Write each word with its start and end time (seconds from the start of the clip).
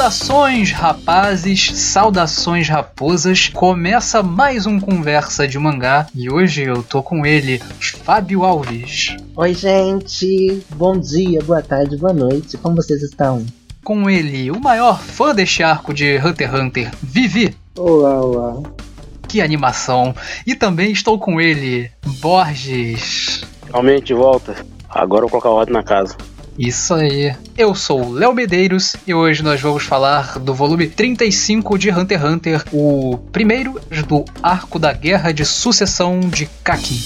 Saudações, 0.00 0.72
rapazes, 0.72 1.78
saudações, 1.78 2.66
raposas. 2.66 3.50
Começa 3.50 4.22
mais 4.22 4.64
um 4.64 4.80
Conversa 4.80 5.46
de 5.46 5.58
Mangá 5.58 6.06
e 6.14 6.30
hoje 6.30 6.62
eu 6.62 6.82
tô 6.82 7.02
com 7.02 7.26
ele, 7.26 7.58
Fábio 7.58 8.42
Alves. 8.42 9.14
Oi, 9.36 9.52
gente. 9.52 10.62
Bom 10.74 10.98
dia, 10.98 11.42
boa 11.44 11.60
tarde, 11.60 11.98
boa 11.98 12.14
noite. 12.14 12.56
Como 12.56 12.76
vocês 12.76 13.02
estão? 13.02 13.44
Com 13.84 14.08
ele, 14.08 14.50
o 14.50 14.58
maior 14.58 14.98
fã 14.98 15.34
deste 15.34 15.62
arco 15.62 15.92
de 15.92 16.16
Hunter 16.16 16.48
x 16.48 16.58
Hunter, 16.58 16.90
Vivi. 17.02 17.54
Olá, 17.76 18.22
olá. 18.22 18.62
Que 19.28 19.42
animação. 19.42 20.14
E 20.46 20.54
também 20.54 20.92
estou 20.92 21.18
com 21.18 21.38
ele, 21.38 21.90
Borges. 22.22 23.42
Finalmente 23.66 24.14
volta. 24.14 24.56
Agora 24.88 25.26
eu 25.26 25.28
vou 25.28 25.42
colocar 25.42 25.50
ordem 25.50 25.74
na 25.74 25.82
casa. 25.82 26.16
Isso 26.60 26.92
aí. 26.92 27.34
Eu 27.56 27.74
sou 27.74 28.04
o 28.04 28.12
Léo 28.12 28.34
Medeiros 28.34 28.94
e 29.06 29.14
hoje 29.14 29.42
nós 29.42 29.58
vamos 29.62 29.84
falar 29.84 30.38
do 30.38 30.52
volume 30.52 30.86
35 30.88 31.78
de 31.78 31.90
Hunter 31.90 32.20
x 32.20 32.30
Hunter, 32.30 32.64
o 32.70 33.16
primeiro 33.32 33.80
do 34.06 34.26
arco 34.42 34.78
da 34.78 34.92
Guerra 34.92 35.32
de 35.32 35.42
Sucessão 35.42 36.20
de 36.20 36.44
Kakin. 36.62 37.00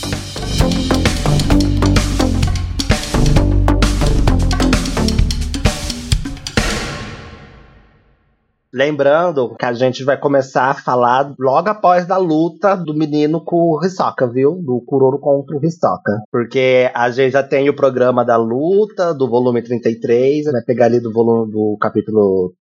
Lembrando 8.74 9.55
que 9.55 9.64
a 9.64 9.73
gente 9.73 10.02
vai 10.02 10.19
começar 10.19 10.70
a 10.70 10.74
falar 10.74 11.32
logo 11.38 11.69
após 11.69 12.06
da 12.09 12.16
luta 12.16 12.74
do 12.74 12.92
menino 12.92 13.41
com 13.41 13.70
o 13.70 13.80
Hisoka, 13.84 14.27
viu? 14.27 14.60
Do 14.60 14.82
Kuroro 14.84 15.20
contra 15.20 15.56
o 15.56 15.65
Hisoka. 15.65 16.20
Porque 16.28 16.91
a 16.92 17.09
gente 17.09 17.30
já 17.34 17.42
tem 17.45 17.68
o 17.68 17.77
programa 17.77 18.24
da 18.24 18.37
luta, 18.37 19.15
do 19.15 19.30
volume 19.30 19.62
33, 19.62 20.46
vai 20.46 20.62
pegar 20.62 20.87
ali 20.87 20.99
do 20.99 21.12
volume 21.12 21.52
do 21.52 21.79
capítulo 21.80 22.52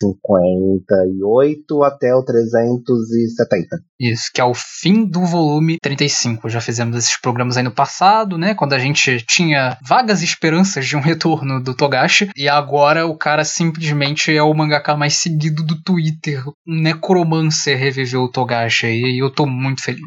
358 0.00 1.82
até 1.82 2.14
o 2.14 2.24
370. 2.24 3.76
Isso, 3.98 4.30
que 4.32 4.40
é 4.40 4.44
o 4.44 4.54
fim 4.54 5.04
do 5.04 5.24
volume 5.24 5.76
35. 5.80 6.48
Já 6.48 6.60
fizemos 6.60 6.96
esses 6.96 7.20
programas 7.20 7.56
aí 7.56 7.62
no 7.62 7.70
passado, 7.70 8.38
né? 8.38 8.54
Quando 8.54 8.72
a 8.72 8.78
gente 8.78 9.22
tinha 9.26 9.76
vagas 9.86 10.22
esperanças 10.22 10.86
de 10.86 10.96
um 10.96 11.00
retorno 11.04 11.62
do 11.62 11.74
Togashi. 11.74 12.30
E 12.36 12.48
agora 12.48 13.06
o 13.06 13.16
cara 13.16 13.44
simplesmente 13.44 14.34
é 14.34 14.42
o 14.42 14.54
mangaka 14.54 14.96
mais 14.96 15.14
seguido 15.14 15.62
do 15.62 15.80
Twitter. 15.82 16.42
Um 16.66 16.80
necromancer 16.80 17.78
reviveu 17.78 18.22
o 18.22 18.30
Togashi 18.30 18.86
e 18.86 19.22
eu 19.22 19.30
tô 19.30 19.46
muito 19.46 19.82
feliz. 19.82 20.00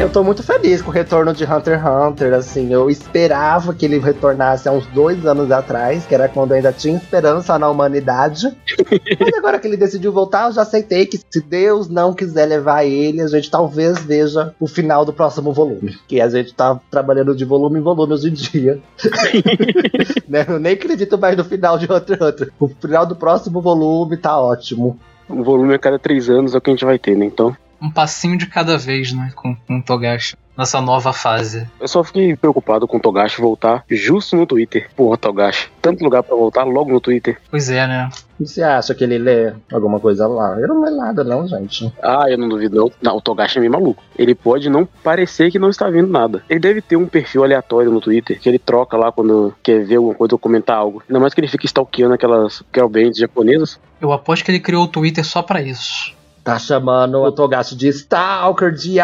Ah, 0.00 0.04
eu 0.04 0.08
tô 0.08 0.24
muito 0.24 0.42
feliz 0.42 0.80
com 0.80 0.88
o 0.88 0.94
retorno 0.94 1.30
de 1.34 1.44
Hunter 1.44 1.78
x 1.78 1.84
Hunter, 1.84 2.32
assim, 2.32 2.72
eu 2.72 2.88
esperava 2.88 3.74
que 3.74 3.84
ele 3.84 3.98
retornasse 3.98 4.66
há 4.66 4.72
uns 4.72 4.86
dois 4.86 5.26
anos 5.26 5.50
atrás, 5.50 6.06
que 6.06 6.14
era 6.14 6.26
quando 6.26 6.52
ainda 6.52 6.72
tinha 6.72 6.96
esperança 6.96 7.58
na 7.58 7.68
humanidade. 7.68 8.46
Mas 9.20 9.34
agora 9.36 9.58
que 9.58 9.68
ele 9.68 9.76
decidiu 9.76 10.10
voltar, 10.10 10.46
eu 10.46 10.52
já 10.52 10.62
aceitei 10.62 11.04
que 11.04 11.18
se 11.18 11.42
Deus 11.42 11.86
não 11.86 12.14
quiser 12.14 12.46
levar 12.46 12.82
ele, 12.82 13.20
a 13.20 13.26
gente 13.26 13.50
talvez 13.50 14.02
veja 14.02 14.54
o 14.58 14.66
final 14.66 15.04
do 15.04 15.12
próximo 15.12 15.52
volume. 15.52 15.94
Que 16.08 16.18
a 16.18 16.30
gente 16.30 16.54
tá 16.54 16.80
trabalhando 16.90 17.36
de 17.36 17.44
volume 17.44 17.78
em 17.78 17.82
volume 17.82 18.14
hoje 18.14 18.30
em 18.30 18.32
dia. 18.32 18.80
né? 20.26 20.46
Eu 20.48 20.58
nem 20.58 20.72
acredito 20.72 21.18
mais 21.18 21.36
no 21.36 21.44
final 21.44 21.76
de 21.76 21.84
Hunter 21.84 22.16
x 22.16 22.26
Hunter. 22.26 22.52
O 22.58 22.68
final 22.68 23.04
do 23.04 23.16
próximo 23.16 23.60
volume 23.60 24.16
tá 24.16 24.40
ótimo. 24.40 24.98
Um 25.28 25.42
volume 25.42 25.74
a 25.74 25.78
cada 25.78 25.98
três 25.98 26.30
anos 26.30 26.54
é 26.54 26.58
o 26.58 26.60
que 26.62 26.70
a 26.70 26.72
gente 26.72 26.86
vai 26.86 26.98
ter, 26.98 27.14
né? 27.14 27.26
Então. 27.26 27.54
Um 27.80 27.90
passinho 27.90 28.36
de 28.36 28.46
cada 28.46 28.76
vez, 28.76 29.12
né? 29.12 29.32
Com, 29.34 29.54
com 29.54 29.78
o 29.78 29.82
Togashi. 29.82 30.36
Nessa 30.56 30.80
nova 30.80 31.12
fase. 31.12 31.66
Eu 31.80 31.88
só 31.88 32.04
fiquei 32.04 32.36
preocupado 32.36 32.86
com 32.86 32.98
o 32.98 33.00
Togashi 33.00 33.40
voltar 33.40 33.82
justo 33.88 34.36
no 34.36 34.44
Twitter. 34.44 34.90
Porra, 34.94 35.16
Togashi. 35.16 35.70
Tanto 35.80 36.04
lugar 36.04 36.22
pra 36.22 36.36
voltar 36.36 36.64
logo 36.64 36.92
no 36.92 37.00
Twitter. 37.00 37.40
Pois 37.50 37.70
é, 37.70 37.86
né? 37.86 38.10
E 38.38 38.46
você 38.46 38.62
acha 38.62 38.94
que 38.94 39.02
ele 39.02 39.16
lê 39.16 39.54
alguma 39.72 39.98
coisa 39.98 40.26
lá? 40.26 40.58
Eu 40.60 40.68
não 40.68 40.82
lê 40.82 40.90
nada, 40.90 41.24
não, 41.24 41.48
gente. 41.48 41.90
Ah, 42.02 42.26
eu 42.28 42.36
não 42.36 42.48
duvido 42.48 42.76
não. 42.76 42.92
Não, 43.00 43.16
o 43.16 43.20
Togashi 43.22 43.56
é 43.56 43.60
meio 43.60 43.72
maluco. 43.72 44.02
Ele 44.18 44.34
pode 44.34 44.68
não 44.68 44.84
parecer 44.84 45.50
que 45.50 45.58
não 45.58 45.70
está 45.70 45.88
vendo 45.88 46.10
nada. 46.10 46.42
Ele 46.48 46.60
deve 46.60 46.82
ter 46.82 46.96
um 46.96 47.06
perfil 47.06 47.44
aleatório 47.44 47.90
no 47.90 48.00
Twitter, 48.00 48.38
que 48.38 48.48
ele 48.48 48.58
troca 48.58 48.98
lá 48.98 49.10
quando 49.10 49.54
quer 49.62 49.84
ver 49.84 49.96
alguma 49.96 50.14
coisa 50.14 50.34
ou 50.34 50.38
comentar 50.38 50.76
algo. 50.76 51.02
Ainda 51.08 51.20
mais 51.20 51.32
que 51.32 51.40
ele 51.40 51.48
fica 51.48 51.64
stalkeando 51.64 52.14
aquelas 52.14 52.62
girlbands 52.74 53.16
japonesas. 53.16 53.80
Eu 53.98 54.12
aposto 54.12 54.44
que 54.44 54.50
ele 54.50 54.60
criou 54.60 54.84
o 54.84 54.88
Twitter 54.88 55.24
só 55.24 55.42
pra 55.42 55.62
isso. 55.62 56.19
Tá 56.42 56.58
chamando 56.58 57.18
o 57.18 57.32
Togashi 57.32 57.76
de 57.76 57.88
Stalker, 57.88 58.72
de 58.72 58.96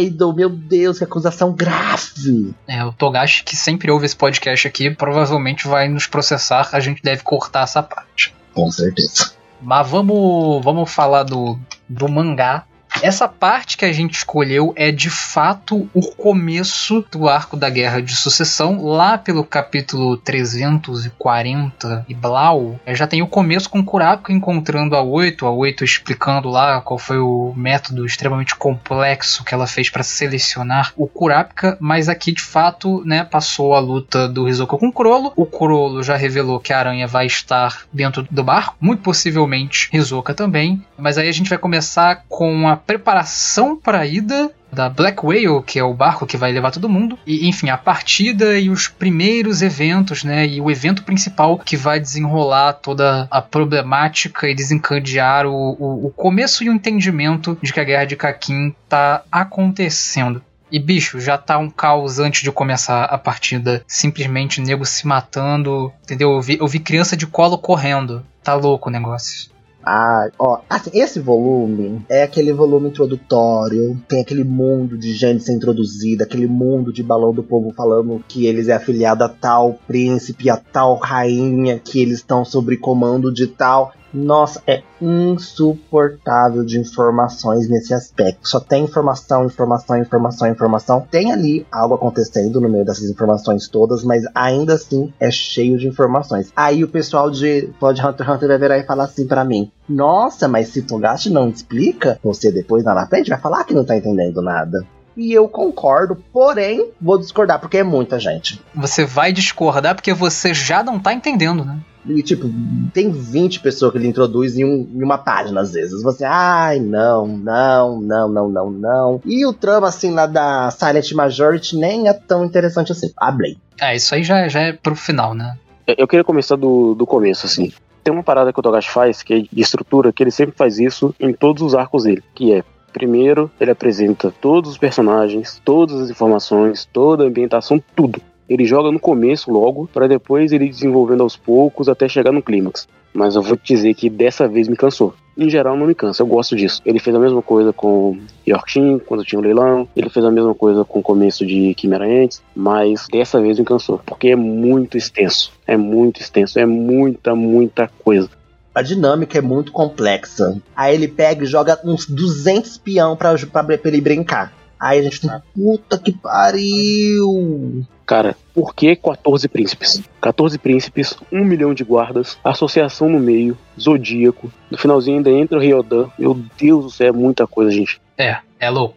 Idol. 0.00 0.34
Meu 0.34 0.50
Deus, 0.50 0.98
que 0.98 1.04
acusação 1.04 1.52
grave. 1.52 2.54
É, 2.68 2.84
o 2.84 2.92
Togashi, 2.92 3.44
que 3.44 3.56
sempre 3.56 3.90
ouve 3.90 4.06
esse 4.06 4.16
podcast 4.16 4.68
aqui, 4.68 4.90
provavelmente 4.90 5.66
vai 5.66 5.88
nos 5.88 6.06
processar. 6.06 6.68
A 6.72 6.80
gente 6.80 7.02
deve 7.02 7.22
cortar 7.22 7.62
essa 7.62 7.82
parte. 7.82 8.34
Com 8.52 8.70
certeza. 8.70 9.32
Mas 9.60 9.88
vamos, 9.88 10.62
vamos 10.62 10.92
falar 10.92 11.22
do, 11.22 11.58
do 11.88 12.08
mangá. 12.08 12.64
Essa 13.00 13.26
parte 13.26 13.76
que 13.76 13.84
a 13.84 13.92
gente 13.92 14.14
escolheu 14.14 14.72
é 14.76 14.92
de 14.92 15.10
fato 15.10 15.88
o 15.94 16.02
começo 16.12 17.04
do 17.10 17.28
arco 17.28 17.56
da 17.56 17.70
Guerra 17.70 18.00
de 18.00 18.14
Sucessão, 18.14 18.84
lá 18.84 19.16
pelo 19.16 19.44
capítulo 19.44 20.16
340 20.16 22.04
e 22.08 22.14
Blau. 22.14 22.78
É, 22.84 22.94
já 22.94 23.06
tem 23.06 23.22
o 23.22 23.26
começo 23.26 23.70
com 23.70 23.84
Kurapika 23.84 24.32
encontrando 24.32 24.94
a 24.94 25.02
Oito, 25.02 25.46
a 25.46 25.50
Oito 25.50 25.84
explicando 25.84 26.48
lá 26.48 26.80
qual 26.80 26.98
foi 26.98 27.18
o 27.18 27.52
método 27.56 28.04
extremamente 28.04 28.54
complexo 28.54 29.44
que 29.44 29.54
ela 29.54 29.66
fez 29.66 29.90
para 29.90 30.02
selecionar 30.02 30.92
o 30.96 31.06
Kurapika, 31.06 31.76
mas 31.80 32.08
aqui 32.08 32.32
de 32.32 32.42
fato, 32.42 33.02
né, 33.04 33.24
passou 33.24 33.74
a 33.74 33.80
luta 33.80 34.28
do 34.28 34.48
Hisoka 34.48 34.76
com 34.76 34.88
o 34.88 34.92
Crollo. 34.92 35.32
O 35.36 35.46
Crollo 35.46 36.02
já 36.02 36.16
revelou 36.16 36.60
que 36.60 36.72
a 36.72 36.78
aranha 36.78 37.06
vai 37.06 37.26
estar 37.26 37.82
dentro 37.92 38.26
do 38.30 38.44
barco, 38.44 38.76
muito 38.80 39.02
possivelmente 39.02 39.88
Hisoka 39.92 40.34
também, 40.34 40.84
mas 40.96 41.18
aí 41.18 41.28
a 41.28 41.32
gente 41.32 41.50
vai 41.50 41.58
começar 41.58 42.24
com 42.28 42.68
a 42.68 42.76
preparação 42.86 43.76
para 43.76 44.00
a 44.00 44.06
ida 44.06 44.50
da 44.72 44.88
Black 44.88 45.24
Whale, 45.24 45.62
que 45.66 45.78
é 45.78 45.84
o 45.84 45.92
barco 45.92 46.26
que 46.26 46.36
vai 46.36 46.50
levar 46.50 46.70
todo 46.70 46.88
mundo, 46.88 47.18
e 47.26 47.46
enfim, 47.46 47.68
a 47.68 47.76
partida 47.76 48.58
e 48.58 48.70
os 48.70 48.88
primeiros 48.88 49.60
eventos, 49.60 50.24
né, 50.24 50.46
e 50.46 50.60
o 50.60 50.70
evento 50.70 51.02
principal 51.02 51.58
que 51.58 51.76
vai 51.76 52.00
desenrolar 52.00 52.72
toda 52.74 53.28
a 53.30 53.42
problemática 53.42 54.48
e 54.48 54.54
desencadear 54.54 55.46
o, 55.46 55.76
o, 55.78 56.06
o 56.06 56.10
começo 56.10 56.64
e 56.64 56.70
o 56.70 56.72
entendimento 56.72 57.58
de 57.62 57.72
que 57.72 57.80
a 57.80 57.84
guerra 57.84 58.06
de 58.06 58.16
Kakin 58.16 58.74
tá 58.88 59.22
acontecendo. 59.30 60.42
E 60.70 60.78
bicho, 60.78 61.20
já 61.20 61.36
tá 61.36 61.58
um 61.58 61.68
caos 61.68 62.18
antes 62.18 62.42
de 62.42 62.50
começar 62.50 63.04
a 63.04 63.18
partida. 63.18 63.84
Simplesmente 63.86 64.58
nego 64.58 64.86
se 64.86 65.06
matando, 65.06 65.92
entendeu? 66.02 66.32
Eu 66.32 66.40
vi, 66.40 66.56
eu 66.58 66.66
vi 66.66 66.78
criança 66.78 67.14
de 67.14 67.26
colo 67.26 67.58
correndo. 67.58 68.24
Tá 68.42 68.54
louco 68.54 68.88
o 68.88 68.92
negócio. 68.92 69.51
Ah, 69.84 70.28
ó, 70.38 70.60
assim, 70.70 70.90
esse 70.94 71.18
volume 71.18 72.04
é 72.08 72.22
aquele 72.22 72.52
volume 72.52 72.88
introdutório, 72.88 74.00
tem 74.08 74.20
aquele 74.20 74.44
mundo 74.44 74.96
de 74.96 75.12
gente 75.12 75.42
ser 75.42 75.52
introduzida, 75.52 76.24
aquele 76.24 76.46
mundo 76.46 76.92
de 76.92 77.02
balão 77.02 77.32
do 77.32 77.42
povo 77.42 77.72
falando 77.72 78.22
que 78.28 78.46
eles 78.46 78.68
é 78.68 78.74
afiliado 78.74 79.24
a 79.24 79.28
tal 79.28 79.78
príncipe, 79.86 80.48
a 80.48 80.56
tal 80.56 80.96
rainha, 80.96 81.78
que 81.78 82.00
eles 82.00 82.18
estão 82.18 82.44
sob 82.44 82.76
comando 82.76 83.32
de 83.32 83.46
tal. 83.46 83.92
Nossa, 84.12 84.62
é 84.66 84.82
insuportável 85.00 86.64
de 86.64 86.78
informações 86.78 87.68
nesse 87.68 87.94
aspecto. 87.94 88.48
Só 88.48 88.60
tem 88.60 88.84
informação, 88.84 89.46
informação, 89.46 89.96
informação, 89.98 90.48
informação. 90.48 91.06
Tem 91.10 91.32
ali 91.32 91.66
algo 91.72 91.94
acontecendo 91.94 92.60
no 92.60 92.68
meio 92.68 92.84
dessas 92.84 93.08
informações 93.08 93.68
todas, 93.68 94.04
mas 94.04 94.24
ainda 94.34 94.74
assim 94.74 95.12
é 95.18 95.30
cheio 95.30 95.78
de 95.78 95.88
informações. 95.88 96.52
Aí 96.54 96.84
o 96.84 96.88
pessoal 96.88 97.30
de 97.30 97.70
Pod 97.80 98.00
Hunter 98.00 98.30
Hunter 98.30 98.48
vai 98.48 98.58
virar 98.58 98.78
e 98.78 98.86
falar 98.86 99.04
assim 99.04 99.26
para 99.26 99.44
mim: 99.44 99.70
Nossa, 99.88 100.46
mas 100.46 100.68
se 100.68 100.82
Togashi 100.82 101.30
não 101.30 101.48
explica, 101.48 102.18
você 102.22 102.52
depois 102.52 102.84
lá 102.84 102.94
na 102.94 103.06
frente 103.06 103.30
vai 103.30 103.40
falar 103.40 103.64
que 103.64 103.74
não 103.74 103.84
tá 103.84 103.96
entendendo 103.96 104.42
nada. 104.42 104.86
E 105.16 105.32
eu 105.32 105.46
concordo, 105.46 106.16
porém, 106.32 106.90
vou 107.00 107.18
discordar, 107.18 107.60
porque 107.60 107.78
é 107.78 107.82
muita 107.82 108.18
gente. 108.18 108.60
Você 108.74 109.04
vai 109.04 109.30
discordar 109.30 109.94
porque 109.94 110.14
você 110.14 110.54
já 110.54 110.82
não 110.82 110.98
tá 110.98 111.12
entendendo, 111.12 111.64
né? 111.64 111.80
E, 112.06 112.22
tipo, 112.22 112.50
tem 112.92 113.10
20 113.10 113.60
pessoas 113.60 113.92
que 113.92 113.98
ele 113.98 114.08
introduz 114.08 114.58
em, 114.58 114.64
um, 114.64 114.88
em 114.92 115.02
uma 115.02 115.18
página, 115.18 115.60
às 115.60 115.72
vezes. 115.72 116.02
Você, 116.02 116.24
ai, 116.24 116.80
não, 116.80 117.26
não, 117.26 118.00
não, 118.00 118.28
não, 118.28 118.48
não, 118.48 118.70
não. 118.70 119.20
E 119.24 119.46
o 119.46 119.52
trama, 119.52 119.88
assim, 119.88 120.10
lá 120.10 120.26
da 120.26 120.70
Silent 120.70 121.12
Majority 121.12 121.76
nem 121.76 122.08
é 122.08 122.12
tão 122.12 122.44
interessante 122.44 122.92
assim. 122.92 123.12
Ablei. 123.16 123.56
É, 123.80 123.94
isso 123.94 124.14
aí 124.14 124.22
já, 124.22 124.48
já 124.48 124.60
é 124.60 124.72
pro 124.72 124.96
final, 124.96 125.34
né? 125.34 125.56
Eu 125.86 126.08
queria 126.08 126.24
começar 126.24 126.56
do, 126.56 126.94
do 126.94 127.06
começo, 127.06 127.46
assim. 127.46 127.72
Tem 128.02 128.12
uma 128.12 128.22
parada 128.22 128.52
que 128.52 128.58
o 128.58 128.62
Togashi 128.62 128.90
faz, 128.90 129.22
que 129.22 129.34
é 129.34 129.40
de 129.40 129.60
estrutura, 129.60 130.12
que 130.12 130.22
ele 130.22 130.30
sempre 130.30 130.56
faz 130.56 130.78
isso 130.78 131.14
em 131.20 131.32
todos 131.32 131.62
os 131.62 131.74
arcos 131.74 132.04
dele, 132.04 132.22
que 132.34 132.52
é 132.52 132.64
Primeiro, 132.92 133.50
ele 133.58 133.70
apresenta 133.70 134.30
todos 134.30 134.72
os 134.72 134.78
personagens, 134.78 135.60
todas 135.64 135.98
as 135.98 136.10
informações, 136.10 136.86
toda 136.92 137.24
a 137.24 137.26
ambientação, 137.26 137.82
tudo. 137.96 138.20
Ele 138.52 138.66
joga 138.66 138.92
no 138.92 139.00
começo 139.00 139.50
logo, 139.50 139.88
para 139.90 140.06
depois 140.06 140.52
ele 140.52 140.66
ir 140.66 140.68
desenvolvendo 140.68 141.22
aos 141.22 141.38
poucos 141.38 141.88
até 141.88 142.06
chegar 142.06 142.32
no 142.32 142.42
clímax. 142.42 142.86
Mas 143.14 143.34
eu 143.34 143.40
vou 143.40 143.56
te 143.56 143.74
dizer 143.74 143.94
que 143.94 144.10
dessa 144.10 144.46
vez 144.46 144.68
me 144.68 144.76
cansou. 144.76 145.14
em 145.38 145.48
geral 145.48 145.74
não 145.74 145.86
me 145.86 145.94
cansa, 145.94 146.22
eu 146.22 146.26
gosto 146.26 146.54
disso. 146.54 146.82
Ele 146.84 146.98
fez 146.98 147.16
a 147.16 147.18
mesma 147.18 147.40
coisa 147.40 147.72
com 147.72 148.18
Yorkshire, 148.46 149.00
quando 149.06 149.24
tinha 149.24 149.38
o 149.38 149.42
leilão, 149.42 149.88
ele 149.96 150.10
fez 150.10 150.22
a 150.22 150.30
mesma 150.30 150.54
coisa 150.54 150.84
com 150.84 150.98
o 150.98 151.02
começo 151.02 151.46
de 151.46 151.72
Quimera 151.74 152.04
Ants, 152.04 152.42
mas 152.54 153.06
dessa 153.10 153.40
vez 153.40 153.58
me 153.58 153.64
cansou, 153.64 153.98
porque 154.04 154.28
é 154.28 154.36
muito 154.36 154.98
extenso, 154.98 155.50
é 155.66 155.78
muito 155.78 156.20
extenso, 156.20 156.58
é 156.58 156.66
muita, 156.66 157.34
muita 157.34 157.90
coisa. 158.04 158.28
A 158.74 158.82
dinâmica 158.82 159.38
é 159.38 159.42
muito 159.42 159.72
complexa. 159.72 160.60
Aí 160.76 160.94
ele 160.94 161.08
pega 161.08 161.44
e 161.44 161.46
joga 161.46 161.80
uns 161.84 162.06
200 162.06 162.76
peão 162.76 163.16
pra, 163.16 163.34
pra 163.34 163.78
ele 163.84 164.00
brincar. 164.02 164.52
Aí 164.82 164.98
a 164.98 165.02
gente 165.04 165.20
tem, 165.20 165.30
puta 165.54 165.96
que 165.96 166.10
pariu! 166.10 167.86
Cara, 168.04 168.34
por 168.52 168.74
que 168.74 168.96
14 168.96 169.46
príncipes? 169.46 170.02
14 170.20 170.58
príncipes, 170.58 171.16
1 171.30 171.44
milhão 171.44 171.72
de 171.72 171.84
guardas, 171.84 172.36
associação 172.42 173.08
no 173.08 173.20
meio, 173.20 173.56
zodíaco. 173.80 174.52
No 174.68 174.76
finalzinho 174.76 175.18
ainda 175.18 175.30
entra 175.30 175.56
o 175.56 175.60
Ryodan. 175.60 176.08
Meu 176.18 176.36
Deus 176.58 176.84
do 176.84 176.90
céu, 176.90 177.10
é 177.10 177.12
muita 177.12 177.46
coisa, 177.46 177.70
gente. 177.70 178.02
É, 178.18 178.38
é 178.58 178.68
louco. 178.70 178.96